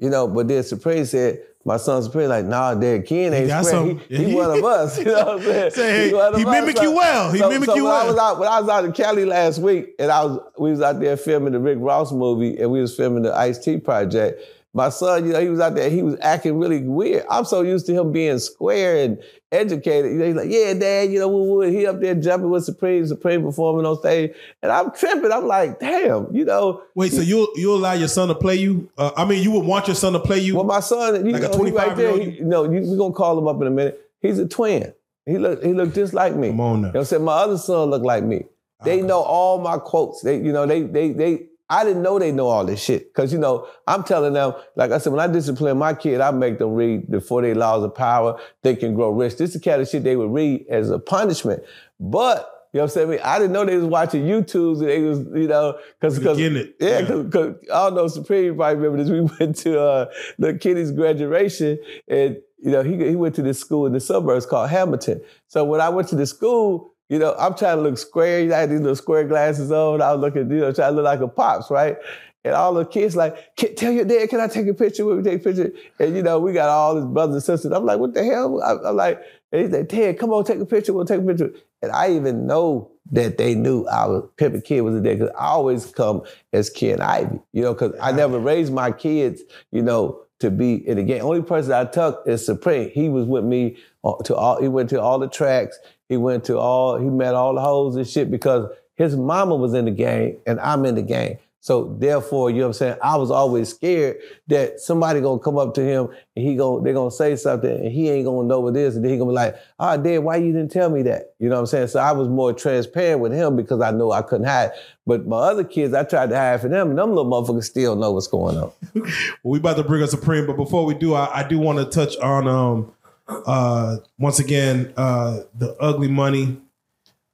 you 0.02 0.10
know, 0.10 0.28
but 0.28 0.48
then 0.48 0.62
Supreme 0.62 1.04
said. 1.06 1.42
My 1.64 1.76
son 1.76 2.02
Supreme 2.02 2.28
like, 2.28 2.44
nah, 2.44 2.74
Dad, 2.74 3.06
Ken 3.06 3.32
ain't 3.32 3.48
square. 3.48 3.62
some- 3.62 3.98
He, 4.08 4.24
he 4.30 4.34
one 4.34 4.50
of 4.58 4.64
us. 4.64 4.98
You 5.02 5.04
know 5.04 5.12
what 5.12 5.28
I'm 5.28 5.42
saying? 5.42 5.70
Say, 5.70 6.10
He 6.10 6.38
he 6.40 6.44
mimic 6.44 6.82
you 6.82 6.90
well. 6.90 7.30
He 7.30 7.38
so, 7.38 7.48
mimic 7.48 7.66
so 7.68 7.76
you 7.76 7.84
when 7.84 7.92
I 7.92 8.04
was 8.06 8.16
well. 8.16 8.24
out 8.32 8.38
when 8.40 8.48
I 8.48 8.60
was 8.60 8.68
out 8.68 8.84
in 8.84 8.90
Cali 8.90 9.24
last 9.24 9.60
week, 9.60 9.90
and 10.00 10.10
I 10.10 10.24
was 10.24 10.40
we 10.58 10.70
was 10.72 10.80
out 10.82 10.98
there 10.98 11.16
filming 11.16 11.52
the 11.52 11.60
Rick 11.60 11.78
Ross 11.80 12.10
movie, 12.10 12.58
and 12.58 12.72
we 12.72 12.80
was 12.80 12.96
filming 12.96 13.22
the 13.22 13.32
Ice 13.32 13.58
T 13.58 13.78
project. 13.78 14.42
My 14.74 14.88
son, 14.88 15.26
you 15.26 15.32
know, 15.32 15.40
he 15.40 15.48
was 15.48 15.60
out 15.60 15.74
there. 15.74 15.90
He 15.90 16.02
was 16.02 16.16
acting 16.22 16.58
really 16.58 16.80
weird. 16.80 17.26
I'm 17.28 17.44
so 17.44 17.60
used 17.60 17.84
to 17.86 17.92
him 17.92 18.10
being 18.10 18.38
square 18.38 19.04
and 19.04 19.22
educated. 19.50 20.12
You 20.12 20.18
know, 20.18 20.26
he's 20.26 20.34
like, 20.34 20.50
"Yeah, 20.50 20.72
Dad, 20.72 21.10
you 21.12 21.18
know, 21.18 21.28
woo, 21.28 21.44
woo." 21.44 21.60
he 21.60 21.86
up 21.86 22.00
there 22.00 22.14
jumping 22.14 22.48
with 22.48 22.64
Supreme, 22.64 23.06
Supreme 23.06 23.42
performing 23.42 23.84
on 23.84 23.98
stage, 23.98 24.32
and 24.62 24.72
I'm 24.72 24.90
tripping. 24.92 25.30
I'm 25.30 25.46
like, 25.46 25.78
"Damn," 25.78 26.34
you 26.34 26.46
know. 26.46 26.82
Wait, 26.94 27.12
so 27.12 27.20
you 27.20 27.52
you 27.56 27.74
allow 27.74 27.92
your 27.92 28.08
son 28.08 28.28
to 28.28 28.34
play 28.34 28.54
you? 28.56 28.90
Uh, 28.96 29.10
I 29.14 29.26
mean, 29.26 29.42
you 29.42 29.50
would 29.52 29.66
want 29.66 29.88
your 29.88 29.94
son 29.94 30.14
to 30.14 30.20
play 30.20 30.38
you? 30.38 30.56
Well, 30.56 30.64
my 30.64 30.80
son, 30.80 31.26
you 31.26 31.32
Like 31.32 31.42
a 31.42 31.48
know, 31.48 31.64
he 31.64 31.70
right 31.70 31.90
25-year-old 31.90 32.20
there. 32.20 32.30
He, 32.30 32.38
you 32.38 32.44
know, 32.44 32.64
you, 32.64 32.80
we're 32.80 32.96
gonna 32.96 33.12
call 33.12 33.38
him 33.38 33.48
up 33.48 33.60
in 33.60 33.66
a 33.66 33.70
minute. 33.70 34.00
He's 34.22 34.38
a 34.38 34.48
twin. 34.48 34.94
He 35.26 35.36
looked 35.36 35.64
he 35.64 35.74
looked 35.74 35.94
just 35.94 36.14
like 36.14 36.34
me. 36.34 36.48
Come 36.48 36.60
on 36.60 36.80
now. 36.80 36.88
You 36.88 36.92
know 36.94 36.98
what 36.98 37.00
I'm 37.00 37.04
saying? 37.04 37.24
My 37.24 37.34
other 37.34 37.58
son 37.58 37.90
looked 37.90 38.06
like 38.06 38.24
me. 38.24 38.44
They 38.84 39.00
know 39.00 39.20
all 39.20 39.60
my 39.60 39.78
quotes. 39.78 40.22
They, 40.22 40.36
you 40.38 40.52
know, 40.52 40.66
they 40.66 40.82
they 40.82 41.12
they 41.12 41.42
I 41.72 41.84
didn't 41.84 42.02
know 42.02 42.18
they 42.18 42.32
know 42.32 42.48
all 42.48 42.64
this 42.66 42.82
shit. 42.84 43.14
Cause 43.14 43.32
you 43.32 43.38
know, 43.38 43.66
I'm 43.86 44.02
telling 44.04 44.34
them, 44.34 44.52
like 44.76 44.90
I 44.90 44.98
said, 44.98 45.12
when 45.12 45.20
I 45.20 45.26
discipline 45.32 45.78
my 45.78 45.94
kid, 45.94 46.20
I 46.20 46.30
make 46.30 46.58
them 46.58 46.74
read 46.74 47.10
the 47.10 47.20
48 47.20 47.56
laws 47.56 47.82
of 47.82 47.94
power, 47.94 48.38
They 48.62 48.76
can 48.76 48.94
grow 48.94 49.10
rich. 49.10 49.36
This 49.38 49.54
is 49.54 49.60
the 49.60 49.70
kind 49.70 49.80
of 49.80 49.88
shit 49.88 50.04
they 50.04 50.16
would 50.16 50.30
read 50.30 50.66
as 50.68 50.90
a 50.90 50.98
punishment. 50.98 51.62
But 51.98 52.48
you 52.72 52.78
know 52.78 52.84
what 52.84 52.96
I'm 52.96 53.08
saying? 53.10 53.20
I 53.22 53.38
didn't 53.38 53.52
know 53.52 53.64
they 53.64 53.76
was 53.76 53.84
watching 53.86 54.22
YouTubes 54.24 54.80
and 54.80 54.88
they 54.88 55.00
was, 55.00 55.18
you 55.34 55.48
know, 55.48 55.78
cause, 56.00 56.18
cause 56.18 56.36
getting 56.38 56.58
it. 56.58 56.76
yeah, 56.80 56.98
Yeah. 57.00 57.06
cause, 57.06 57.26
'cause 57.32 57.54
I 57.72 57.84
don't 57.88 57.94
know, 57.96 58.06
Supreme 58.08 58.44
you 58.44 58.54
probably 58.54 58.76
remember 58.76 59.02
this. 59.02 59.10
We 59.10 59.20
went 59.40 59.56
to 59.64 59.80
uh 59.80 60.06
the 60.38 60.54
kid's 60.58 60.92
graduation 60.92 61.78
and 62.08 62.36
you 62.64 62.70
know, 62.70 62.82
he 62.82 62.96
he 62.96 63.16
went 63.16 63.34
to 63.36 63.42
this 63.42 63.58
school 63.58 63.86
in 63.86 63.92
the 63.92 64.00
suburbs 64.00 64.46
called 64.46 64.70
Hamilton. 64.70 65.20
So 65.48 65.64
when 65.64 65.80
I 65.80 65.88
went 65.88 66.08
to 66.08 66.16
the 66.16 66.26
school, 66.26 66.91
you 67.12 67.18
know, 67.18 67.34
I'm 67.38 67.54
trying 67.54 67.76
to 67.76 67.82
look 67.82 67.98
square. 67.98 68.40
You 68.40 68.46
know, 68.46 68.56
I 68.56 68.60
had 68.60 68.70
these 68.70 68.80
little 68.80 68.96
square 68.96 69.24
glasses 69.24 69.70
on. 69.70 70.00
I 70.00 70.12
was 70.14 70.22
looking, 70.22 70.50
you 70.50 70.60
know, 70.60 70.72
trying 70.72 70.92
to 70.92 70.96
look 70.96 71.04
like 71.04 71.20
a 71.20 71.28
pops, 71.28 71.70
right? 71.70 71.98
And 72.42 72.54
all 72.54 72.72
the 72.72 72.86
kids 72.86 73.14
like, 73.14 73.54
"Can- 73.54 73.74
tell 73.74 73.92
your 73.92 74.06
dad, 74.06 74.30
can 74.30 74.40
I 74.40 74.46
take 74.46 74.66
a 74.66 74.72
picture 74.72 75.04
with 75.04 75.18
me? 75.18 75.22
Take 75.22 75.42
a 75.42 75.44
picture. 75.44 75.72
And 76.00 76.16
you 76.16 76.22
know, 76.22 76.40
we 76.40 76.54
got 76.54 76.70
all 76.70 76.96
his 76.96 77.04
brothers 77.04 77.34
and 77.34 77.42
sisters. 77.44 77.70
I'm 77.70 77.84
like, 77.84 77.98
what 77.98 78.14
the 78.14 78.24
hell? 78.24 78.62
I- 78.62 78.88
I'm 78.88 78.96
like, 78.96 79.20
and 79.52 79.60
he's 79.60 79.70
like, 79.70 79.90
Ted, 79.90 80.18
come 80.18 80.32
on, 80.32 80.42
take 80.44 80.58
a 80.58 80.64
picture. 80.64 80.94
We'll 80.94 81.04
take 81.04 81.20
a 81.20 81.22
picture. 81.22 81.52
And 81.82 81.92
I 81.92 82.12
even 82.12 82.46
know 82.46 82.90
that 83.10 83.36
they 83.36 83.54
knew 83.54 83.84
I 83.88 84.06
was 84.06 84.24
Pimpin' 84.38 84.64
Kid 84.64 84.80
was 84.80 85.02
there 85.02 85.14
because 85.14 85.34
I 85.38 85.48
always 85.48 85.84
come 85.90 86.22
as 86.54 86.70
Ken 86.70 87.02
Ivy, 87.02 87.40
you 87.52 87.60
know, 87.60 87.74
because 87.74 87.94
I 88.00 88.12
never 88.12 88.38
raised 88.38 88.72
my 88.72 88.90
kids, 88.90 89.42
you 89.70 89.82
know, 89.82 90.22
to 90.40 90.50
be 90.50 90.86
in 90.88 90.96
the 90.96 91.02
game. 91.04 91.22
Only 91.22 91.42
person 91.42 91.72
I 91.72 91.84
took 91.84 92.22
is 92.26 92.44
Supreme. 92.44 92.90
He 92.90 93.08
was 93.10 93.26
with 93.26 93.44
me 93.44 93.76
uh, 94.02 94.14
to 94.24 94.34
all. 94.34 94.60
He 94.60 94.68
went 94.68 94.90
to 94.90 95.00
all 95.00 95.18
the 95.18 95.28
tracks. 95.28 95.78
He 96.12 96.18
went 96.18 96.44
to 96.44 96.58
all. 96.58 96.98
He 96.98 97.06
met 97.06 97.34
all 97.34 97.54
the 97.54 97.62
hoes 97.62 97.96
and 97.96 98.06
shit 98.06 98.30
because 98.30 98.70
his 98.96 99.16
mama 99.16 99.56
was 99.56 99.72
in 99.72 99.86
the 99.86 99.90
game 99.90 100.36
and 100.46 100.60
I'm 100.60 100.84
in 100.84 100.94
the 100.94 101.02
game. 101.02 101.38
So 101.60 101.96
therefore, 101.98 102.50
you 102.50 102.56
know 102.56 102.64
what 102.64 102.68
I'm 102.68 102.72
saying? 102.74 102.96
I 103.02 103.16
was 103.16 103.30
always 103.30 103.70
scared 103.70 104.18
that 104.48 104.78
somebody 104.78 105.22
gonna 105.22 105.38
come 105.38 105.56
up 105.56 105.72
to 105.76 105.80
him 105.80 106.08
and 106.36 106.44
he 106.46 106.54
gonna 106.54 106.82
they 106.82 106.92
gonna 106.92 107.10
say 107.10 107.34
something 107.36 107.70
and 107.70 107.90
he 107.90 108.10
ain't 108.10 108.26
gonna 108.26 108.46
know 108.46 108.60
what 108.60 108.76
it 108.76 108.80
is 108.80 108.96
and 108.96 109.02
then 109.02 109.12
he 109.12 109.16
gonna 109.16 109.30
be 109.30 109.34
like, 109.34 109.56
"Ah, 109.78 109.96
Dad, 109.96 110.18
why 110.18 110.36
you 110.36 110.52
didn't 110.52 110.70
tell 110.70 110.90
me 110.90 111.00
that?" 111.04 111.32
You 111.38 111.48
know 111.48 111.54
what 111.54 111.60
I'm 111.60 111.66
saying? 111.66 111.88
So 111.88 112.00
I 112.00 112.12
was 112.12 112.28
more 112.28 112.52
transparent 112.52 113.20
with 113.20 113.32
him 113.32 113.56
because 113.56 113.80
I 113.80 113.90
know 113.90 114.12
I 114.12 114.20
couldn't 114.20 114.46
hide. 114.46 114.72
But 115.06 115.26
my 115.26 115.38
other 115.38 115.64
kids, 115.64 115.94
I 115.94 116.04
tried 116.04 116.28
to 116.28 116.36
hide 116.36 116.60
for 116.60 116.68
them, 116.68 116.90
and 116.90 116.98
them 116.98 117.14
little 117.14 117.30
motherfuckers 117.30 117.64
still 117.64 117.96
know 117.96 118.12
what's 118.12 118.26
going 118.26 118.58
on. 118.58 118.70
Well, 118.92 119.04
we 119.44 119.58
about 119.58 119.76
to 119.76 119.84
bring 119.84 120.02
us 120.02 120.10
Supreme, 120.10 120.46
but 120.46 120.56
before 120.56 120.84
we 120.84 120.92
do, 120.92 121.14
I, 121.14 121.40
I 121.40 121.48
do 121.48 121.58
want 121.58 121.78
to 121.78 121.86
touch 121.86 122.18
on 122.18 122.46
um 122.48 122.92
uh 123.28 123.96
once 124.18 124.38
again 124.38 124.92
uh 124.96 125.40
the 125.58 125.74
ugly 125.80 126.08
money 126.08 126.58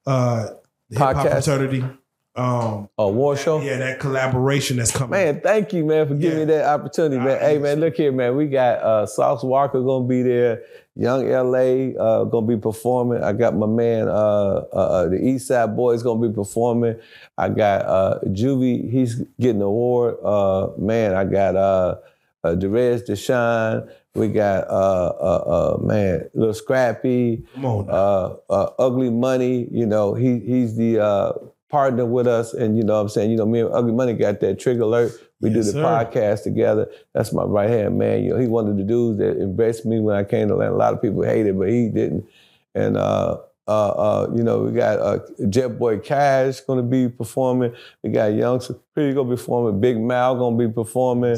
uh 0.07 0.47
the 0.91 0.99
hip 0.99 1.17
hop 1.17 1.27
fraternity. 1.29 1.85
Um 2.37 2.89
A 2.99 3.09
war 3.09 3.37
show. 3.37 3.61
yeah, 3.61 3.79
that 3.79 3.99
collaboration 3.99 4.77
that's 4.77 4.93
coming. 4.93 5.11
Man, 5.11 5.41
thank 5.41 5.73
you, 5.73 5.85
man, 5.85 6.07
for 6.07 6.15
giving 6.15 6.39
Yeah. 6.39 6.45
me 6.45 6.53
that 6.53 6.67
opportunity, 6.67 7.17
man. 7.17 7.37
I- 7.39 7.41
hey, 7.41 7.59
man, 7.59 7.81
look 7.81 7.97
here, 7.97 8.13
man. 8.13 8.37
We 8.37 8.47
got 8.47 8.79
uh, 8.79 9.07
Sauce 9.07 9.43
Walka 9.43 9.85
gonna 9.85 10.07
be 10.07 10.23
there. 10.23 10.63
Young 10.95 11.29
LA 11.29 11.99
uh, 12.01 12.25
gonna 12.25 12.47
be 12.47 12.57
performing. 12.57 13.23
I 13.25 13.33
got 13.33 13.57
my 13.57 13.67
man, 13.67 14.09
uh, 14.09 14.13
uh, 14.13 14.77
uh, 14.77 15.09
the 15.09 15.17
East 15.17 15.49
Side 15.49 15.71
Boyz 15.71 16.03
gonna 16.05 16.29
be 16.29 16.33
performing. 16.35 16.97
I 17.37 17.49
got 17.49 17.83
uh, 17.87 18.19
Juvie, 18.27 18.89
he's 18.91 19.17
getting 19.41 19.57
an 19.61 19.63
award. 19.63 20.17
Uh, 20.23 20.69
man, 20.79 21.15
I 21.15 21.25
got 21.25 21.57
uh, 21.57 21.97
uh, 22.45 22.55
Derez 22.55 23.05
De'Shon. 23.09 23.89
We 24.19 24.29
got 24.29 24.69
uh, 24.69 25.13
uh, 25.21 25.77
uh, 25.77 25.79
man, 25.83 26.29
Lil 26.35 26.55
Scrappy 26.55 27.45
uh, 27.89 28.37
uh, 28.51 28.71
Ugly 28.79 29.11
Money, 29.11 29.69
you 29.71 29.87
know, 29.87 30.15
he 30.15 30.41
he's 30.41 30.77
the 30.77 31.01
uh, 31.01 31.33
partner 31.71 32.05
with 32.07 32.27
us, 32.27 32.55
and 32.55 32.77
you 32.77 32.83
know 32.85 32.95
what 32.95 33.01
I'm 33.03 33.09
saying, 33.09 33.31
you 33.31 33.37
know, 33.37 33.47
me 33.47 33.61
and 33.61 33.73
Ugly 33.73 33.93
Money 33.93 34.15
got 34.15 34.41
that 34.41 34.59
trigger 34.59 34.83
alert. 34.83 35.13
We 35.41 35.51
Yes, 35.51 35.57
do 35.57 35.63
the 35.65 35.73
sir. 35.73 35.83
podcast 35.85 36.43
together. 36.43 36.91
That's 37.15 37.33
my 37.33 37.45
right 37.45 37.71
hand 37.71 37.97
man. 37.99 38.25
You 38.25 38.31
know, 38.31 38.39
he 38.39 38.47
one 38.49 38.67
of 38.69 38.77
the 38.77 38.83
dudes 38.83 39.19
that 39.21 39.41
embraced 39.41 39.87
me 39.87 40.01
when 40.01 40.17
I 40.17 40.25
came 40.25 40.49
to 40.49 40.55
Atlanta. 40.55 40.75
A 40.75 40.77
lot 40.77 40.95
of 40.95 41.01
people 41.03 41.23
hated, 41.23 41.57
but 41.59 41.69
he 41.69 41.89
didn't. 41.89 42.27
And 42.75 42.97
uh, 42.97 43.39
uh, 43.69 43.89
uh, 43.91 44.31
you 44.35 44.43
know, 44.43 44.61
we 44.63 44.73
got 44.73 44.99
uh, 44.99 45.19
Jet 45.51 45.79
Boy 45.79 45.99
Cash 45.99 46.61
gonna 46.63 46.83
be 46.83 47.07
performing. 47.09 47.75
We 48.03 48.09
got 48.11 48.33
Young 48.33 48.61
Supreme 48.61 49.15
gonna 49.15 49.29
be 49.29 49.37
performing. 49.37 49.79
Big 49.79 50.01
Mal 50.01 50.35
gonna 50.37 50.57
be 50.57 50.73
performing. 50.73 51.37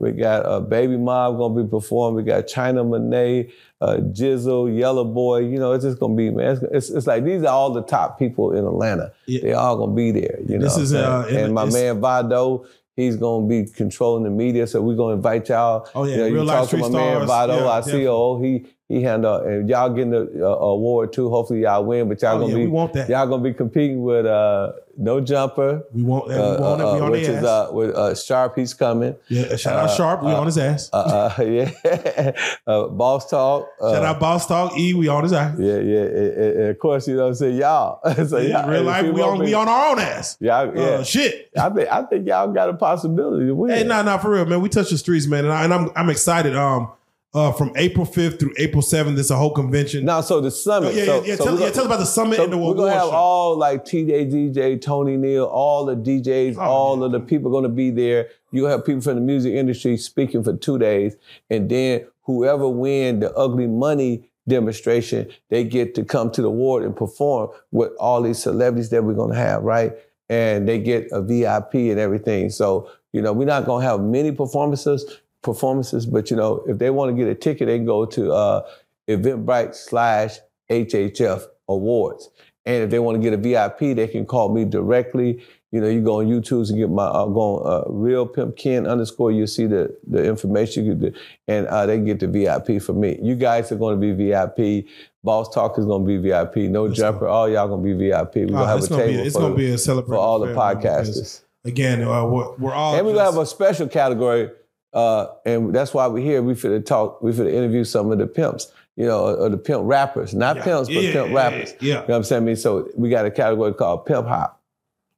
We 0.00 0.10
got 0.12 0.44
uh, 0.44 0.58
Baby 0.58 0.96
Mob 0.96 1.38
gonna 1.38 1.62
be 1.62 1.68
performing. 1.70 2.16
We 2.24 2.30
got 2.30 2.48
China 2.48 2.82
Monet, 2.82 3.52
uh, 3.80 3.98
Jizzle, 4.10 4.76
Yellow 4.76 5.04
Boy. 5.04 5.38
You 5.42 5.60
know, 5.60 5.72
it's 5.72 5.84
just 5.84 6.00
gonna 6.00 6.16
be 6.16 6.30
man. 6.30 6.56
It's, 6.56 6.62
it's, 6.72 6.90
it's 6.90 7.06
like 7.06 7.24
these 7.24 7.42
are 7.44 7.52
all 7.54 7.72
the 7.72 7.82
top 7.82 8.18
people 8.18 8.52
in 8.52 8.64
Atlanta. 8.64 9.12
Yeah. 9.26 9.40
They 9.42 9.52
all 9.52 9.76
gonna 9.76 9.92
be 9.94 10.10
there. 10.10 10.40
You 10.48 10.58
This 10.58 10.76
know, 10.76 10.82
is, 10.82 10.94
uh, 10.94 11.26
and 11.30 11.54
my 11.54 11.64
man 11.64 12.00
Vado. 12.00 12.66
He's 12.96 13.14
gonna 13.14 13.46
be 13.46 13.64
controlling 13.64 14.24
the 14.24 14.30
media, 14.30 14.66
so 14.66 14.82
we're 14.82 14.96
gonna 14.96 15.14
invite 15.14 15.48
y'all. 15.48 15.88
Oh, 15.94 16.02
yeah, 16.02 16.10
you, 16.10 16.16
know, 16.20 16.26
you 16.26 16.34
real 16.34 16.44
life 16.44 16.68
talk 16.68 16.70
to 16.70 16.76
my 16.78 16.88
man. 16.88 17.26
Vado, 17.28 17.54
Yeah, 17.58 17.68
our 17.68 17.80
definitely. 17.80 18.06
COO. 18.06 18.42
He 18.42 18.66
he 18.88 19.02
handle 19.02 19.36
and 19.36 19.68
y'all 19.68 19.90
getting 19.90 20.10
the 20.10 20.30
uh, 20.42 20.48
award 20.48 21.12
too. 21.12 21.28
Hopefully 21.28 21.60
y'all 21.62 21.84
win, 21.84 22.08
but 22.08 22.22
y'all 22.22 22.36
Oh, 22.36 22.40
gonna 22.40 22.52
yeah, 22.52 22.56
be 22.56 22.62
we 22.64 22.68
want 22.68 22.94
that. 22.94 23.08
y'all 23.08 23.26
gonna 23.26 23.42
be 23.42 23.52
competing 23.52 24.02
with 24.02 24.24
uh, 24.24 24.72
No 24.96 25.20
Jumper, 25.20 25.82
we 25.92 26.02
want 26.02 26.28
that. 26.28 26.40
uh, 26.42 26.56
we 26.56 26.62
want 26.62 26.80
it. 26.80 26.84
We 26.84 26.90
uh, 27.00 27.04
on 27.04 27.10
which 27.10 27.22
is 27.22 27.36
ass. 27.36 27.44
uh, 27.44 27.68
with 27.72 27.94
uh, 27.94 28.14
Sharp. 28.14 28.56
He's 28.56 28.72
coming. 28.72 29.14
yeah, 29.28 29.56
shout 29.56 29.76
out 29.78 29.94
Sharp. 29.94 30.22
We 30.22 30.30
on 30.32 30.46
his 30.46 30.56
ass. 30.56 30.88
Uh, 30.92 31.32
uh, 31.38 31.42
yeah, 31.42 32.32
uh, 32.66 32.86
Boss 32.88 33.28
Talk. 33.28 33.68
Uh, 33.80 33.92
shout 33.92 34.04
out 34.04 34.20
Boss 34.20 34.46
Talk. 34.46 34.78
E. 34.78 34.94
We 34.94 35.06
on 35.08 35.22
his 35.22 35.32
ass. 35.34 35.56
Yeah, 35.58 35.76
yeah, 35.78 35.98
and, 36.00 36.32
and- 36.56 36.68
of 36.70 36.78
course, 36.78 37.06
you 37.08 37.14
know 37.16 37.22
what 37.24 37.28
I'm 37.28 37.34
saying, 37.34 37.56
y'all. 37.58 38.00
so 38.26 38.38
Yeah, 38.38 38.60
y'all, 38.62 38.70
real 38.70 38.82
life, 38.84 39.12
we 39.12 39.20
on 39.20 39.38
we 39.40 39.52
on 39.54 39.68
our 39.68 39.90
own 39.92 39.98
ass. 39.98 40.36
Y'all, 40.40 40.74
yeah. 40.74 40.82
Uh, 40.82 41.04
shit. 41.04 41.50
I 41.58 41.68
think 41.70 41.88
I 41.92 42.02
think 42.04 42.26
y'all 42.26 42.50
got 42.52 42.70
a 42.70 42.74
possibility 42.74 43.46
to 43.46 43.54
win. 43.54 43.70
Hey, 43.76 43.84
nah, 43.84 44.00
nah, 44.02 44.16
for 44.18 44.30
real, 44.30 44.46
man. 44.46 44.62
We 44.62 44.68
touch 44.70 44.88
the 44.90 44.96
streets, 44.98 45.26
man, 45.26 45.44
and, 45.44 45.52
I, 45.52 45.64
and 45.64 45.74
I'm 45.74 45.90
I'm 45.94 46.08
excited. 46.10 46.56
Um, 46.56 46.90
uh, 47.34 47.52
from 47.52 47.72
April 47.76 48.06
5th 48.06 48.38
through 48.40 48.54
April 48.58 48.82
7th, 48.82 49.14
There's 49.14 49.30
a 49.30 49.36
whole 49.36 49.52
convention. 49.52 50.04
Now, 50.04 50.20
so 50.22 50.40
the 50.40 50.50
summit. 50.50 50.94
yeah, 50.94 51.04
so, 51.04 51.20
yeah, 51.20 51.26
yeah. 51.26 51.36
so 51.36 51.44
tell, 51.44 51.54
we're 51.54 51.60
yeah, 51.60 51.70
tell 51.70 51.80
us 51.82 51.86
about 51.86 51.98
the 51.98 52.06
summit 52.06 52.36
so 52.36 52.44
and 52.44 52.52
the 52.52 52.56
we're 52.58 52.74
gonna 52.74 52.92
have 52.92 53.02
show. 53.02 53.10
all 53.10 53.56
like 53.56 53.84
TJ, 53.84 54.32
DJ, 54.32 54.80
Tony 54.80 55.16
Neal, 55.16 55.44
all 55.44 55.84
the 55.84 55.94
DJs, 55.94 56.56
Oh, 56.56 56.60
all 56.60 56.98
yeah. 56.98 57.04
of 57.06 57.12
the 57.12 57.20
people 57.20 57.50
gonna 57.50 57.68
be 57.68 57.90
there. 57.90 58.28
You 58.50 58.64
have 58.64 58.84
people 58.86 59.02
from 59.02 59.16
the 59.16 59.20
music 59.20 59.52
industry 59.54 59.96
speaking 59.98 60.42
for 60.42 60.56
two 60.56 60.78
days, 60.78 61.16
and 61.50 61.68
then 61.68 62.06
whoever 62.22 62.66
win 62.68 63.20
the 63.20 63.32
ugly 63.34 63.66
money 63.66 64.30
demonstration, 64.48 65.28
they 65.50 65.62
get 65.64 65.94
to 65.94 66.04
come 66.04 66.30
to 66.30 66.40
the 66.40 66.48
award 66.48 66.82
and 66.82 66.96
perform 66.96 67.50
with 67.70 67.90
all 68.00 68.22
these 68.22 68.38
celebrities 68.42 68.88
that 68.88 69.04
we're 69.04 69.12
gonna 69.12 69.34
have, 69.34 69.62
right? 69.62 69.92
And 70.30 70.66
they 70.66 70.78
get 70.78 71.08
a 71.12 71.20
VIP 71.20 71.74
and 71.90 71.98
everything. 72.00 72.48
So 72.48 72.90
you 73.12 73.20
know, 73.22 73.32
we're 73.34 73.44
not 73.46 73.66
gonna 73.66 73.84
have 73.84 74.00
many 74.00 74.32
performances, 74.32 75.04
performances, 75.42 76.06
but 76.06 76.30
you 76.30 76.36
know, 76.36 76.64
if 76.66 76.78
they 76.78 76.90
want 76.90 77.10
to 77.10 77.16
get 77.16 77.30
a 77.30 77.34
ticket, 77.34 77.66
they 77.68 77.78
can 77.78 77.86
go 77.86 78.04
to 78.06 78.32
uh, 78.32 78.66
Eventbrite 79.08 79.74
slash 79.74 80.38
HHF 80.70 81.44
Awards. 81.68 82.30
And 82.66 82.84
if 82.84 82.90
they 82.90 82.98
want 82.98 83.16
to 83.16 83.22
get 83.22 83.32
a 83.32 83.36
VIP, 83.38 83.96
they 83.96 84.08
can 84.08 84.26
call 84.26 84.52
me 84.52 84.64
directly. 84.64 85.42
You 85.72 85.80
know, 85.82 85.88
you 85.88 86.00
go 86.02 86.20
on 86.20 86.26
YouTube 86.26 86.68
and 86.68 86.78
get 86.78 86.90
my 86.90 87.04
uh, 87.04 87.26
go 87.26 87.40
on 87.40 87.72
uh, 87.72 87.90
real 87.90 88.26
pimp 88.26 88.56
Ken 88.56 88.86
underscore. 88.86 89.30
You 89.32 89.46
see 89.46 89.66
the 89.66 89.94
the 90.06 90.24
information, 90.24 90.84
you 90.86 90.94
do, 90.94 91.12
and 91.46 91.66
uh, 91.66 91.84
they 91.86 91.96
can 91.96 92.06
get 92.06 92.20
the 92.20 92.26
VIP 92.26 92.80
for 92.82 92.94
me. 92.94 93.18
You 93.22 93.36
guys 93.36 93.70
are 93.70 93.76
going 93.76 93.98
to 94.00 94.00
be 94.00 94.12
VIP. 94.30 94.86
Boss 95.24 95.52
Talk 95.54 95.78
is 95.78 95.84
going 95.84 96.04
to 96.04 96.06
be 96.06 96.16
VIP. 96.16 96.56
No 96.70 96.84
Let's 96.84 96.96
jumper. 96.98 97.26
All 97.28 97.48
y'all 97.50 97.68
going 97.68 97.82
to 97.82 97.94
be 97.96 98.08
VIP. 98.08 98.34
We're 98.36 98.44
Uh, 98.56 98.60
gonna 98.60 98.66
have 98.66 98.82
a 98.84 98.88
table 98.88 99.06
be 99.06 99.14
it's 99.14 99.36
for, 99.36 99.42
gonna 99.42 99.54
be 99.54 99.72
a 99.72 99.78
for 99.78 100.16
all 100.16 100.40
the 100.40 100.48
podcasters. 100.54 101.42
Again, 101.64 102.02
uh, 102.02 102.24
we're, 102.24 102.56
we're 102.56 102.72
all 102.72 102.94
And 102.96 103.04
we're 103.06 103.12
gonna 103.12 103.24
just- 103.26 103.34
have 103.34 103.42
a 103.42 103.46
special 103.46 103.88
category, 103.88 104.50
uh, 104.92 105.26
and 105.44 105.74
that's 105.74 105.92
why 105.94 106.06
we're 106.06 106.22
here. 106.24 106.42
We 106.42 106.54
finna 106.54 106.84
talk. 106.84 107.22
We 107.22 107.32
finna 107.32 107.52
interview 107.52 107.84
some 107.84 108.10
of 108.10 108.18
the 108.18 108.26
pimps, 108.26 108.72
you 108.96 109.06
know, 109.06 109.20
or, 109.26 109.36
or 109.36 109.48
the 109.48 109.58
pimp 109.58 109.82
rappers, 109.84 110.34
not 110.34 110.56
Yeah. 110.56 110.64
pimps, 110.64 110.88
but 110.88 111.02
Yeah, 111.02 111.12
pimp 111.12 111.28
yeah, 111.30 111.34
rappers. 111.36 111.74
Yeah. 111.80 111.86
You 111.88 111.92
know 111.94 112.00
what 112.06 112.14
I'm 112.16 112.24
saying? 112.24 112.42
I 112.42 112.46
mean, 112.46 112.56
so 112.56 112.88
we 112.96 113.08
got 113.10 113.26
a 113.26 113.30
category 113.30 113.72
called 113.74 114.06
pimp 114.06 114.26
hop. 114.26 114.60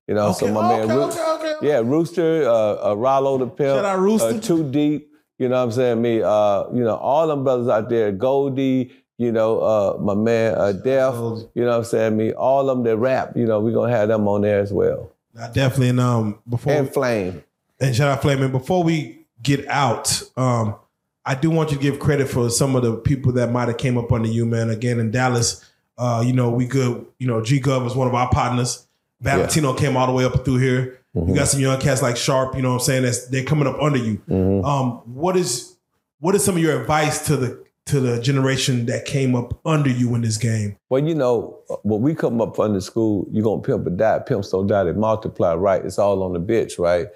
You 0.09 0.15
know, 0.15 0.33
so 0.33 0.47
Okay, 0.47 0.55
my 0.55 0.69
man, 0.69 0.83
okay, 0.91 0.95
Roo- 0.95 1.03
okay, 1.05 1.21
okay, 1.21 1.55
okay. 1.55 1.69
yeah, 1.69 1.79
Rooster, 1.85 2.43
uh, 2.49 2.91
uh, 2.91 2.95
Rollo 2.97 3.39
the 3.39 3.47
pimp, 3.47 3.77
Shout 3.77 3.85
out 3.85 3.99
Rooster. 4.01 4.29
uh, 4.29 4.41
Too 4.41 4.69
Deep. 4.71 5.13
You 5.39 5.49
know 5.49 5.57
what 5.57 5.63
I'm 5.63 5.73
saying? 5.73 6.03
Me, 6.03 6.21
uh, 6.21 6.65
you 6.75 6.83
know, 6.85 6.97
all 6.97 7.29
them 7.29 7.45
brothers 7.45 7.69
out 7.69 7.89
there, 7.89 8.11
Goldie. 8.13 8.93
You 9.19 9.31
know, 9.33 9.61
uh, 9.61 9.99
my 10.01 10.15
man, 10.15 10.55
uh, 10.57 10.73
Def. 10.73 11.15
You 11.55 11.65
know 11.65 11.69
what 11.71 11.77
I'm 11.77 11.85
saying? 11.85 12.17
Me, 12.17 12.33
all 12.33 12.69
of 12.71 12.77
them 12.79 12.85
that 12.85 12.97
rap. 12.97 13.37
You 13.37 13.47
know, 13.47 13.61
we're 13.61 13.73
gonna 13.73 13.93
have 13.95 14.09
them 14.09 14.27
on 14.27 14.41
there 14.43 14.61
as 14.61 14.73
well. 14.73 15.11
I 15.39 15.49
definitely 15.49 15.91
and 15.91 16.01
um 16.01 16.39
before 16.49 16.73
And 16.73 16.91
Flame. 16.93 17.45
and 17.79 17.95
shout 17.95 18.09
out 18.09 18.21
Flame. 18.23 18.43
And 18.43 18.51
Before 18.53 18.83
we 18.83 19.20
get 19.43 19.67
out, 19.69 20.23
um, 20.37 20.77
I 21.25 21.35
do 21.35 21.51
want 21.51 21.71
you 21.71 21.77
to 21.77 21.83
give 21.83 21.99
credit 21.99 22.29
for 22.29 22.51
some 22.51 22.75
of 22.77 22.83
the 22.83 22.97
people 22.97 23.33
that 23.33 23.53
might 23.53 23.69
have 23.69 23.77
came 23.77 23.99
up 23.99 24.11
under 24.11 24.29
you, 24.29 24.47
man. 24.47 24.71
Again 24.71 24.99
in 24.99 25.11
Dallas, 25.11 25.65
uh, 25.99 26.23
you 26.25 26.33
know 26.33 26.51
we 26.51 26.67
good. 26.67 27.07
You 27.19 27.27
know 27.27 27.43
G 27.43 27.61
Gov 27.61 27.85
was 27.85 27.95
one 27.95 28.09
of 28.09 28.15
our 28.15 28.31
partners. 28.31 28.87
Valentino 29.21 29.75
came 29.75 29.97
all 29.97 30.07
the 30.07 30.13
way 30.13 30.25
up 30.25 30.45
through 30.45 30.59
here. 30.59 30.99
You 31.15 31.35
got 31.35 31.49
some 31.49 31.61
young 31.61 31.79
cats 31.81 32.03
like 32.03 32.17
Sharp. 32.17 32.55
You 32.55 32.63
know 32.63 32.69
what 32.71 32.75
I'm 32.77 32.81
saying? 32.81 33.03
That's 33.03 33.27
they're 33.27 33.45
coming 33.45 33.67
up 33.67 33.81
under 33.83 33.99
you. 33.99 34.23
Mhm. 34.31 34.65
Um, 34.65 34.93
what 35.15 35.37
is 35.37 35.77
what 36.21 36.35
is 36.35 36.45
some 36.45 36.57
of 36.57 36.63
your 36.63 36.81
advice 36.81 37.27
to 37.27 37.37
the 37.37 37.63
to 37.87 37.99
the 38.01 38.21
generation 38.21 38.87
that 38.87 39.05
came 39.05 39.35
up 39.35 39.59
under 39.67 39.91
you 39.91 40.15
in 40.15 40.23
this 40.23 40.37
game? 40.37 40.77
Well, 40.89 41.05
you 41.07 41.15
know, 41.15 41.59
when 41.83 42.01
we 42.01 42.15
come 42.15 42.41
up 42.41 42.59
under 42.61 42.81
school, 42.81 43.27
you're 43.31 43.43
gonna 43.45 43.61
pimp 43.61 43.87
or 43.87 43.91
die. 43.91 44.21
Pimps 44.21 44.51
don't 44.51 44.69
die, 44.69 44.85
they 44.85 44.93
multiply, 44.93 45.55
right? 45.55 45.85
It's 45.85 45.99
all 45.99 46.23
on 46.23 46.33
the 46.33 46.41
bitch, 46.41 46.79
right? 46.79 47.09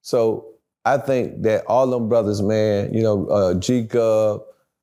So 0.00 0.46
I 0.84 0.98
think 0.98 1.42
that 1.42 1.64
all 1.66 1.86
them 1.86 2.08
brothers, 2.08 2.42
man, 2.42 2.92
you 2.92 3.02
know, 3.02 3.26
uh, 3.26 3.54
G 3.54 3.82
Gub, 3.82 4.42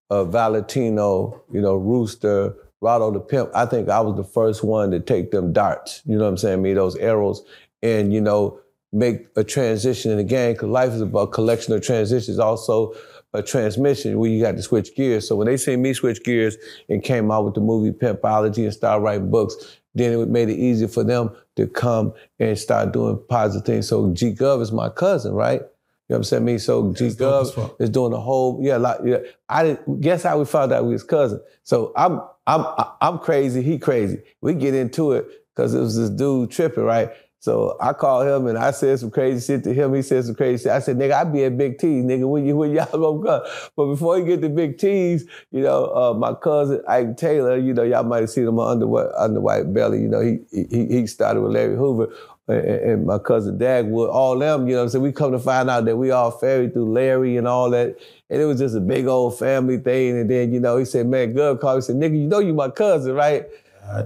uh, 0.09 0.23
Valentino, 0.23 1.43
you 1.51 1.61
know, 1.61 1.75
Rooster, 1.75 2.55
Rado 2.81 3.11
the 3.11 3.19
Pimp, 3.19 3.51
I 3.53 3.65
think 3.65 3.89
I 3.89 3.99
was 3.99 4.15
the 4.15 4.23
first 4.23 4.63
one 4.63 4.91
to 4.91 5.01
take 5.01 5.31
them 5.31 5.51
darts, 5.51 6.01
you 6.05 6.17
know 6.17 6.23
what 6.23 6.29
I'm 6.29 6.37
saying, 6.37 6.61
me, 6.61 6.73
those 6.73 6.95
arrows, 6.95 7.43
and, 7.83 8.13
you 8.13 8.21
know, 8.21 8.59
make 8.93 9.27
a 9.35 9.43
transition 9.43 10.11
in 10.11 10.17
the 10.17 10.23
game, 10.23 10.53
because 10.53 10.69
life 10.69 10.93
is 10.93 11.01
about 11.01 11.33
collection 11.33 11.73
of 11.73 11.81
transitions, 11.81 12.39
also 12.39 12.93
a 13.33 13.43
transmission 13.43 14.17
where 14.17 14.29
you 14.31 14.41
got 14.41 14.55
to 14.55 14.61
switch 14.61 14.95
gears. 14.95 15.27
So 15.27 15.35
when 15.35 15.45
they 15.45 15.57
see 15.57 15.75
me 15.75 15.93
switch 15.93 16.23
gears 16.23 16.57
and 16.87 17.03
came 17.03 17.29
out 17.29 17.45
with 17.45 17.53
the 17.53 17.61
movie 17.61 17.91
Pimpology 17.91 18.63
and 18.63 18.73
start 18.73 19.03
writing 19.03 19.29
books, 19.29 19.79
then 19.93 20.17
it 20.17 20.29
made 20.29 20.49
it 20.49 20.57
easier 20.57 20.87
for 20.87 21.03
them 21.03 21.35
to 21.55 21.67
come 21.67 22.13
and 22.39 22.57
start 22.57 22.93
doing 22.93 23.21
positive 23.27 23.65
things. 23.65 23.87
So 23.87 24.11
G 24.13 24.33
Gov 24.33 24.61
is 24.61 24.71
my 24.71 24.89
cousin, 24.89 25.33
right? 25.33 25.61
You 26.09 26.15
know 26.15 26.17
what 26.17 26.17
I'm 26.17 26.23
saying? 26.23 26.45
Me, 26.45 26.57
so 26.57 26.91
G 26.93 27.09
Gov 27.09 27.75
is 27.79 27.91
doing 27.91 28.13
a 28.13 28.19
whole 28.19 28.59
yeah. 28.63 28.77
Like 28.77 28.97
yeah, 29.05 29.17
I 29.47 29.63
didn't 29.63 30.01
guess 30.01 30.23
how 30.23 30.39
we 30.39 30.45
found 30.45 30.73
out 30.73 30.83
we 30.85 30.93
was 30.93 31.03
cousin. 31.03 31.39
So 31.63 31.93
I'm 31.95 32.19
I'm 32.47 32.65
I'm 32.99 33.19
crazy. 33.19 33.61
He 33.61 33.77
crazy. 33.77 34.23
We 34.41 34.55
get 34.55 34.73
into 34.73 35.11
it 35.11 35.27
because 35.55 35.75
it 35.75 35.79
was 35.79 35.95
this 35.95 36.09
dude 36.09 36.49
tripping, 36.49 36.83
right? 36.83 37.11
So 37.41 37.77
I 37.79 37.93
called 37.93 38.27
him 38.27 38.47
and 38.47 38.57
I 38.57 38.71
said 38.71 38.99
some 38.99 39.11
crazy 39.11 39.45
shit 39.45 39.63
to 39.63 39.73
him. 39.73 39.93
He 39.93 40.01
said 40.01 40.25
some 40.25 40.35
crazy 40.35 40.63
shit. 40.63 40.71
I 40.73 40.79
said, 40.79 40.97
nigga, 40.97 41.13
I 41.13 41.23
be 41.23 41.45
at 41.45 41.57
Big 41.57 41.77
T's, 41.77 42.03
nigga. 42.03 42.27
When 42.27 42.43
you 42.43 42.57
when 42.57 42.71
y'all 42.71 42.85
gonna 42.91 43.23
come? 43.23 43.69
But 43.77 43.85
before 43.85 44.17
you 44.17 44.25
get 44.25 44.41
to 44.41 44.49
Big 44.49 44.79
T's, 44.79 45.25
you 45.51 45.61
know, 45.61 45.85
uh, 45.95 46.13
my 46.15 46.33
cousin 46.33 46.81
Ike 46.87 47.17
Taylor, 47.17 47.55
you 47.55 47.73
know, 47.73 47.83
y'all 47.83 48.03
might 48.03 48.21
have 48.21 48.31
seen 48.31 48.47
him 48.47 48.59
on 48.59 48.81
under 48.81 49.15
under 49.15 49.39
White 49.39 49.71
Belly. 49.73 50.01
You 50.01 50.09
know, 50.09 50.21
he 50.21 50.39
he 50.51 50.87
he 50.87 51.07
started 51.07 51.41
with 51.41 51.53
Larry 51.53 51.75
Hoover 51.75 52.11
and, 52.49 53.05
my 53.05 53.19
cousin 53.19 53.57
Dagwood, 53.57 54.09
all 54.09 54.37
them. 54.37 54.67
You 54.67 54.75
know, 54.75 54.83
I'm 54.83 54.89
saying 54.89 55.03
we 55.03 55.11
come 55.11 55.31
to 55.31 55.39
find 55.39 55.69
out 55.69 55.85
that 55.85 55.97
we 55.97 56.11
all 56.11 56.31
ferried 56.31 56.73
through 56.73 56.91
Larry 56.91 57.37
and 57.37 57.47
all 57.47 57.69
that. 57.71 57.97
And 58.29 58.41
it 58.41 58.45
was 58.45 58.59
just 58.59 58.75
a 58.75 58.79
big 58.79 59.07
old 59.07 59.37
family 59.37 59.77
thing. 59.77 60.19
And 60.19 60.29
then, 60.29 60.53
you 60.53 60.59
know, 60.59 60.77
he 60.77 60.85
said, 60.85 61.07
man, 61.07 61.33
Gov 61.33 61.59
called. 61.59 61.77
He 61.77 61.81
said, 61.81 61.95
nigga, 61.95 62.19
you 62.19 62.27
know 62.27 62.39
you 62.39 62.53
my 62.53 62.69
cousin, 62.69 63.13
right? 63.13 63.45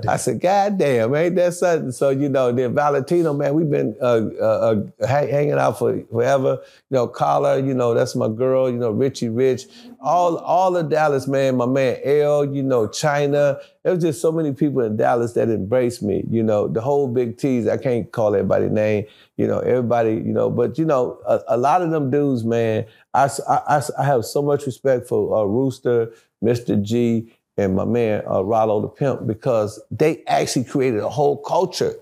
I 0.08 0.16
said, 0.16 0.40
God 0.40 0.78
damn, 0.78 1.14
ain't 1.14 1.36
that 1.36 1.54
something? 1.54 1.92
So, 1.92 2.10
you 2.10 2.30
know, 2.30 2.52
then 2.52 2.74
Valentino, 2.74 3.34
man, 3.34 3.54
we've 3.54 3.70
been 3.70 3.96
uh, 4.02 4.22
uh, 4.40 4.84
uh, 5.02 5.08
hanging 5.08 5.54
out 5.54 5.78
for 5.78 6.02
forever. 6.10 6.62
You 6.90 6.96
know, 6.96 7.08
Carla, 7.08 7.62
you 7.62 7.74
know, 7.74 7.94
that's 7.94 8.16
my 8.16 8.30
girl, 8.30 8.70
you 8.70 8.78
know, 8.78 8.92
Richie 8.92 9.30
Rich. 9.30 9.66
All 10.00 10.38
all 10.38 10.78
of 10.78 10.90
Dallas, 10.90 11.28
man, 11.28 11.58
my 11.58 11.66
man 11.66 11.98
L, 12.04 12.46
you 12.46 12.64
know, 12.64 12.88
China. 12.88 13.60
There 13.84 13.94
was 13.94 14.04
just 14.04 14.22
so 14.22 14.32
many 14.32 14.54
people 14.54 14.82
in 14.82 14.96
Dallas 14.96 15.34
that 15.34 15.50
embraced 15.50 16.02
me. 16.02 16.24
You 16.30 16.44
know, 16.44 16.68
the 16.70 16.80
whole 16.80 17.08
big 17.10 17.38
T's, 17.38 17.68
I 17.68 17.76
can't 17.78 18.10
call 18.12 18.36
everybody 18.36 18.70
name, 18.70 19.06
you 19.36 19.48
know, 19.48 19.60
everybody, 19.60 20.14
you 20.14 20.34
know, 20.34 20.50
but, 20.50 20.78
you 20.78 20.86
know, 20.86 21.20
a, 21.28 21.42
a 21.50 21.58
lot 21.58 21.82
of 21.82 21.92
them 21.92 22.10
dudes, 22.10 22.46
man, 22.46 22.86
I 23.14 23.30
I 23.68 24.04
have 24.04 24.24
so 24.24 24.42
much 24.42 24.66
respect 24.66 25.08
for 25.08 25.38
uh, 25.38 25.44
Rooster, 25.44 26.12
Mr. 26.44 26.82
G, 26.82 27.34
and 27.58 27.76
my 27.76 27.86
man 27.86 28.24
uh, 28.30 28.44
Rollo 28.44 28.82
the 28.82 28.88
Pimp 28.88 29.28
because 29.28 29.82
they 29.92 30.24
actually 30.28 30.66
created 30.66 31.00
a 31.02 31.10
whole 31.10 31.38
culture 31.38 31.96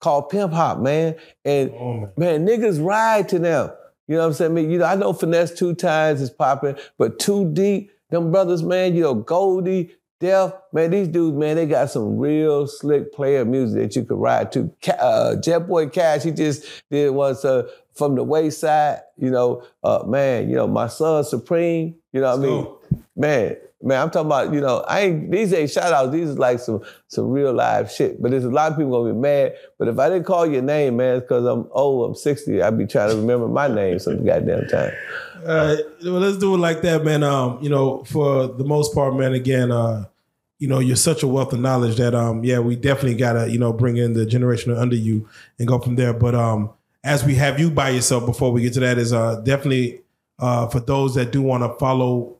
called 0.00 0.28
pimp 0.28 0.52
hop, 0.52 0.78
man. 0.78 1.16
And 1.44 1.70
Oh, 1.78 1.94
man. 1.94 2.12
man, 2.16 2.46
niggas 2.46 2.84
ride 2.84 3.28
to 3.30 3.38
them. 3.38 3.70
You 4.08 4.14
know 4.16 4.20
what 4.22 4.26
I'm 4.28 4.32
saying? 4.34 4.52
I 4.52 4.54
mean, 4.54 4.70
you 4.70 4.78
know, 4.78 4.84
I 4.84 4.94
know 4.94 5.12
Finesse2Tymes 5.12 6.20
is 6.20 6.30
popping, 6.30 6.76
but 6.96 7.18
too 7.18 7.50
deep, 7.52 7.90
them 8.10 8.30
brothers, 8.30 8.62
man, 8.62 8.94
you 8.94 9.02
know, 9.02 9.14
Goldie, 9.14 9.90
Def, 10.20 10.52
man, 10.72 10.92
these 10.92 11.08
dudes, 11.08 11.36
man, 11.36 11.56
they 11.56 11.66
got 11.66 11.90
some 11.90 12.16
real 12.18 12.66
slick 12.66 13.12
player 13.12 13.44
music 13.44 13.82
that 13.82 13.96
you 13.96 14.04
could 14.04 14.16
ride 14.18 14.52
to. 14.52 14.70
Uh, 14.98 15.36
Jet 15.36 15.60
Boy 15.66 15.88
Cash, 15.88 16.22
he 16.22 16.30
just 16.30 16.64
did 16.90 17.10
was 17.10 17.44
uh, 17.44 17.68
from 17.94 18.14
the 18.14 18.22
wayside, 18.22 19.00
you 19.18 19.30
know, 19.30 19.62
uh, 19.82 20.04
man, 20.06 20.48
you 20.48 20.56
know, 20.56 20.66
my 20.68 20.86
son 20.86 21.24
Supreme, 21.24 21.96
you 22.12 22.20
know 22.20 22.36
what 22.36 22.38
I 22.38 22.42
mean? 22.42 22.66
Man, 23.16 23.56
man, 23.82 24.00
I'm 24.00 24.10
talking 24.10 24.26
about, 24.26 24.52
you 24.52 24.60
know, 24.60 24.84
I 24.88 25.00
ain't 25.00 25.30
these 25.30 25.52
ain't 25.52 25.70
shout 25.70 25.92
outs, 25.92 26.12
these 26.12 26.30
is 26.30 26.38
like 26.38 26.58
some 26.58 26.82
some 27.08 27.30
real 27.30 27.52
live 27.52 27.90
shit. 27.90 28.20
But 28.20 28.30
there's 28.30 28.44
a 28.44 28.50
lot 28.50 28.72
of 28.72 28.78
people 28.78 28.92
gonna 28.92 29.14
be 29.14 29.20
mad. 29.20 29.54
But 29.78 29.88
if 29.88 29.98
I 29.98 30.08
didn't 30.08 30.24
call 30.24 30.46
your 30.46 30.62
name, 30.62 30.96
man, 30.96 31.16
it's 31.16 31.24
because 31.24 31.44
I'm 31.44 31.68
old, 31.70 32.10
I'm 32.10 32.14
60. 32.14 32.62
I'd 32.62 32.78
be 32.78 32.86
trying 32.86 33.10
to 33.10 33.16
remember 33.16 33.48
my 33.48 33.68
name 33.68 33.98
some 33.98 34.24
goddamn 34.24 34.66
time. 34.68 34.92
Uh, 35.44 35.76
well, 36.02 36.14
let's 36.14 36.38
do 36.38 36.54
it 36.54 36.58
like 36.58 36.82
that, 36.82 37.04
man. 37.04 37.22
Um, 37.22 37.58
you 37.62 37.68
know, 37.68 38.02
for 38.04 38.48
the 38.48 38.64
most 38.64 38.94
part, 38.94 39.14
man. 39.14 39.32
Again, 39.32 39.70
uh, 39.70 40.06
you 40.58 40.68
know, 40.68 40.78
you're 40.78 40.96
such 40.96 41.22
a 41.22 41.28
wealth 41.28 41.52
of 41.52 41.60
knowledge 41.60 41.96
that, 41.96 42.14
um, 42.14 42.42
yeah, 42.42 42.58
we 42.58 42.76
definitely 42.76 43.14
gotta, 43.14 43.50
you 43.50 43.58
know, 43.58 43.72
bring 43.72 43.98
in 43.98 44.14
the 44.14 44.24
generation 44.24 44.72
under 44.74 44.96
you 44.96 45.28
and 45.58 45.68
go 45.68 45.78
from 45.78 45.96
there. 45.96 46.14
But 46.14 46.34
um, 46.34 46.70
as 47.04 47.24
we 47.24 47.34
have 47.34 47.60
you 47.60 47.70
by 47.70 47.90
yourself, 47.90 48.24
before 48.24 48.50
we 48.52 48.62
get 48.62 48.72
to 48.74 48.80
that, 48.80 48.98
is 48.98 49.12
uh, 49.12 49.40
definitely 49.42 50.00
uh, 50.38 50.66
for 50.68 50.80
those 50.80 51.14
that 51.14 51.30
do 51.30 51.42
want 51.42 51.62
to 51.62 51.78
follow 51.78 52.35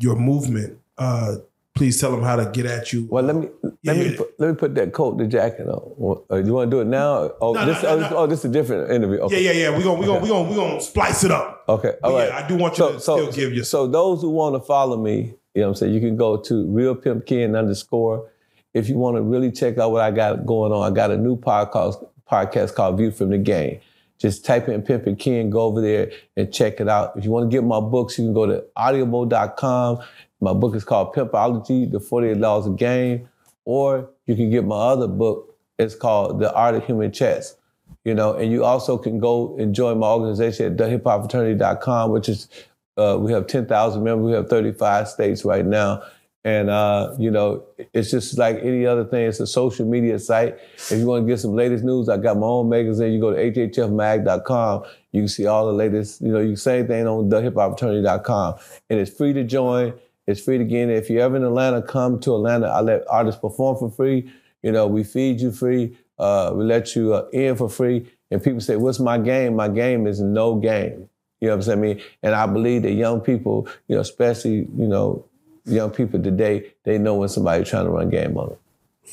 your 0.00 0.16
movement. 0.16 0.78
Uh, 0.98 1.36
please 1.74 2.00
tell 2.00 2.10
them 2.10 2.22
how 2.22 2.36
to 2.36 2.46
get 2.46 2.66
at 2.66 2.92
you. 2.92 3.06
Well, 3.10 3.22
let 3.24 3.36
me 3.36 3.48
let 3.84 3.96
Yeah. 3.96 4.02
me 4.10 4.16
put, 4.16 4.34
let 4.38 4.48
me 4.50 4.54
put 4.56 4.74
that 4.74 4.92
coat, 4.92 5.18
the 5.18 5.26
jacket 5.26 5.66
on. 5.68 6.22
Uh, 6.30 6.36
you 6.36 6.52
want 6.52 6.70
to 6.70 6.76
do 6.76 6.80
it 6.80 6.86
now? 6.86 7.30
Oh, 7.40 7.52
No, 7.52 7.64
this 7.64 7.82
no, 7.82 7.88
oh, 7.88 7.94
no, 7.96 8.00
this, 8.02 8.10
no. 8.10 8.16
oh, 8.18 8.26
this 8.26 8.38
is 8.40 8.44
a 8.46 8.48
different 8.48 8.90
interview. 8.90 9.18
yeah, 9.18 9.24
Okay. 9.24 9.42
yeah, 9.44 9.52
yeah. 9.52 9.76
We 9.76 9.82
gonna 9.84 9.98
we 10.00 10.06
gonna 10.06 10.20
we 10.20 10.28
gonna 10.28 10.48
we 10.50 10.56
gonna 10.56 10.80
splice 10.80 11.24
it 11.24 11.30
up. 11.30 11.64
Okay, 11.68 11.92
all 12.02 12.12
right. 12.14 12.28
yeah, 12.28 12.36
I 12.36 12.48
do 12.48 12.56
want 12.56 12.76
you 12.78 12.88
to 12.92 13.00
still 13.00 13.30
give 13.32 13.52
your. 13.54 13.64
So 13.64 13.86
those 13.86 14.20
who 14.22 14.30
want 14.30 14.54
to 14.56 14.60
follow 14.60 14.96
me, 14.96 15.34
you 15.54 15.62
know 15.62 15.68
what 15.68 15.68
I'm 15.68 15.74
saying, 15.76 15.94
you 15.94 16.00
can 16.00 16.16
go 16.16 16.36
to 16.36 16.66
Real 16.66 16.94
Pimp 16.94 17.26
Ken 17.26 17.54
underscore. 17.56 18.28
If 18.74 18.88
you 18.88 18.96
want 18.98 19.16
to 19.16 19.22
really 19.22 19.50
check 19.50 19.78
out 19.78 19.90
what 19.92 20.02
I 20.02 20.10
got 20.10 20.46
going 20.46 20.72
on, 20.72 20.90
I 20.90 20.94
got 20.94 21.10
a 21.10 21.16
new 21.16 21.36
podcast 21.36 22.04
podcast 22.30 22.74
called 22.74 22.98
View 22.98 23.10
from 23.10 23.30
the 23.30 23.38
Game. 23.38 23.80
Just 24.20 24.44
type 24.44 24.68
in 24.68 24.82
Pimpin' 24.82 25.18
Ken, 25.18 25.50
go 25.50 25.62
over 25.62 25.80
there 25.80 26.12
and 26.36 26.52
check 26.52 26.80
it 26.80 26.88
out. 26.88 27.16
If 27.16 27.24
you 27.24 27.30
want 27.30 27.50
to 27.50 27.56
get 27.56 27.64
my 27.64 27.80
books, 27.80 28.18
you 28.18 28.24
can 28.24 28.34
go 28.34 28.46
to 28.46 28.64
audible.com. 28.76 30.00
My 30.40 30.52
book 30.52 30.76
is 30.76 30.84
called 30.84 31.14
Pimpology, 31.14 31.90
The 31.90 32.00
48 32.00 32.36
Laws 32.36 32.66
of 32.66 32.76
Game. 32.76 33.28
Or 33.64 34.10
you 34.26 34.36
can 34.36 34.50
get 34.50 34.64
my 34.64 34.76
other 34.76 35.08
book. 35.08 35.56
It's 35.78 35.94
called 35.94 36.40
The 36.40 36.52
Art 36.52 36.74
of 36.74 36.84
Human 36.84 37.12
Chess 37.12 37.56
you 38.04 38.14
know, 38.14 38.34
and 38.34 38.50
you 38.50 38.64
also 38.64 38.96
can 38.96 39.18
go 39.18 39.56
and 39.58 39.74
join 39.74 39.98
my 39.98 40.08
organization 40.08 40.72
at 40.72 40.78
thehiphophraternity.com, 40.78 42.10
which 42.10 42.28
is, 42.28 42.48
uh, 42.96 43.16
we 43.20 43.32
have 43.32 43.46
10,000 43.46 44.02
members, 44.02 44.26
we 44.26 44.32
have 44.32 44.48
35 44.48 45.08
states 45.08 45.44
right 45.44 45.66
now. 45.66 46.02
And, 46.42 46.70
uh, 46.70 47.14
you 47.18 47.30
know, 47.30 47.64
it's 47.92 48.10
just 48.10 48.38
like 48.38 48.56
any 48.62 48.86
other 48.86 49.04
thing. 49.04 49.26
It's 49.26 49.40
a 49.40 49.46
social 49.46 49.84
media 49.86 50.18
site. 50.18 50.58
If 50.74 50.92
you 50.92 51.06
want 51.06 51.26
to 51.26 51.32
get 51.32 51.38
some 51.38 51.54
latest 51.54 51.84
news, 51.84 52.08
I 52.08 52.16
got 52.16 52.38
my 52.38 52.46
own 52.46 52.68
magazine. 52.68 53.12
You 53.12 53.20
go 53.20 53.32
to 53.32 53.36
hhfmag.com. 53.36 54.84
You 55.12 55.20
can 55.20 55.28
see 55.28 55.46
all 55.46 55.66
the 55.66 55.72
latest, 55.72 56.22
you 56.22 56.32
know, 56.32 56.40
you 56.40 56.48
can 56.48 56.56
same 56.56 56.86
thing 56.86 57.06
on 57.06 57.28
thehiphophraternity.com. 57.28 58.54
And 58.88 59.00
it's 59.00 59.14
free 59.14 59.34
to 59.34 59.44
join. 59.44 59.92
It's 60.26 60.40
free 60.40 60.56
to 60.56 60.64
get 60.64 60.82
in. 60.82 60.90
If 60.90 61.10
you're 61.10 61.22
ever 61.22 61.36
in 61.36 61.44
Atlanta, 61.44 61.82
come 61.82 62.20
to 62.20 62.34
Atlanta. 62.36 62.68
I 62.68 62.80
let 62.80 63.02
artists 63.10 63.40
perform 63.40 63.76
for 63.76 63.90
free. 63.90 64.32
You 64.62 64.72
know, 64.72 64.86
we 64.86 65.04
feed 65.04 65.40
you 65.40 65.52
free. 65.52 65.98
Uh, 66.18 66.52
we 66.54 66.64
let 66.64 66.94
you 66.94 67.14
uh, 67.14 67.28
in 67.32 67.56
for 67.56 67.68
free. 67.68 68.10
And 68.30 68.42
people 68.42 68.60
say, 68.60 68.76
what's 68.76 69.00
my 69.00 69.18
game? 69.18 69.56
My 69.56 69.68
game 69.68 70.06
is 70.06 70.20
no 70.20 70.54
game. 70.54 71.08
You 71.40 71.48
know 71.48 71.54
what 71.54 71.56
I'm 71.56 71.62
saying? 71.62 71.78
I 71.78 71.82
mean, 71.82 72.02
and 72.22 72.34
I 72.34 72.46
believe 72.46 72.82
that 72.82 72.92
young 72.92 73.20
people, 73.20 73.66
you 73.88 73.96
know, 73.96 74.02
especially, 74.02 74.68
you 74.76 74.86
know, 74.86 75.24
young 75.70 75.90
people 75.90 76.22
today, 76.22 76.72
they 76.84 76.98
know 76.98 77.14
when 77.14 77.28
somebody's 77.28 77.68
trying 77.68 77.84
to 77.84 77.90
run 77.90 78.10
game 78.10 78.36
on 78.36 78.50
them. 78.50 78.58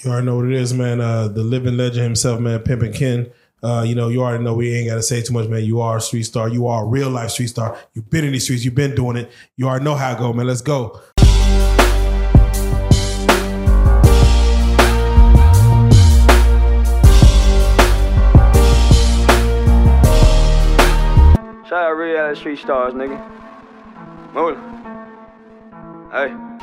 You 0.04 0.12
already 0.12 0.26
know 0.28 0.36
what 0.36 0.46
it 0.46 0.54
is, 0.54 0.74
man. 0.74 1.02
Uh, 1.02 1.28
the 1.28 1.44
living 1.44 1.78
legend 1.78 2.04
himself, 2.04 2.40
man, 2.40 2.60
Pimpin' 2.60 2.94
Ken. 2.94 3.32
Uh, 3.64 3.84
you 3.88 3.96
know, 3.96 4.10
you 4.10 4.22
already 4.22 4.44
know 4.44 4.54
we 4.54 4.74
ain't 4.76 4.88
got 4.88 4.96
to 4.96 5.02
say 5.04 5.22
too 5.22 5.34
much, 5.34 5.50
man. 5.50 5.64
You 5.64 5.82
are 5.82 5.98
a 5.98 6.02
street 6.02 6.24
star. 6.24 6.48
You 6.48 6.68
are 6.68 6.84
a 6.84 6.88
real 6.88 7.10
life 7.10 7.32
street 7.32 7.48
star. 7.48 7.78
You've 7.94 8.10
been 8.10 8.24
in 8.24 8.32
these 8.32 8.44
streets. 8.44 8.64
You've 8.64 8.76
been 8.76 8.94
doing 8.94 9.18
it. 9.18 9.32
You 9.56 9.68
already 9.68 9.86
know 9.86 9.96
how 9.96 10.12
it 10.12 10.20
go, 10.20 10.32
man. 10.34 10.46
Let's 10.46 10.62
go. 10.62 11.02
Shout 21.68 21.84
out 21.84 21.92
real 21.98 22.18
out 22.18 22.38
street 22.38 22.60
stars, 22.60 22.94
nigga. 22.94 23.20
Move. 24.34 24.77
Hey. 26.12 26.58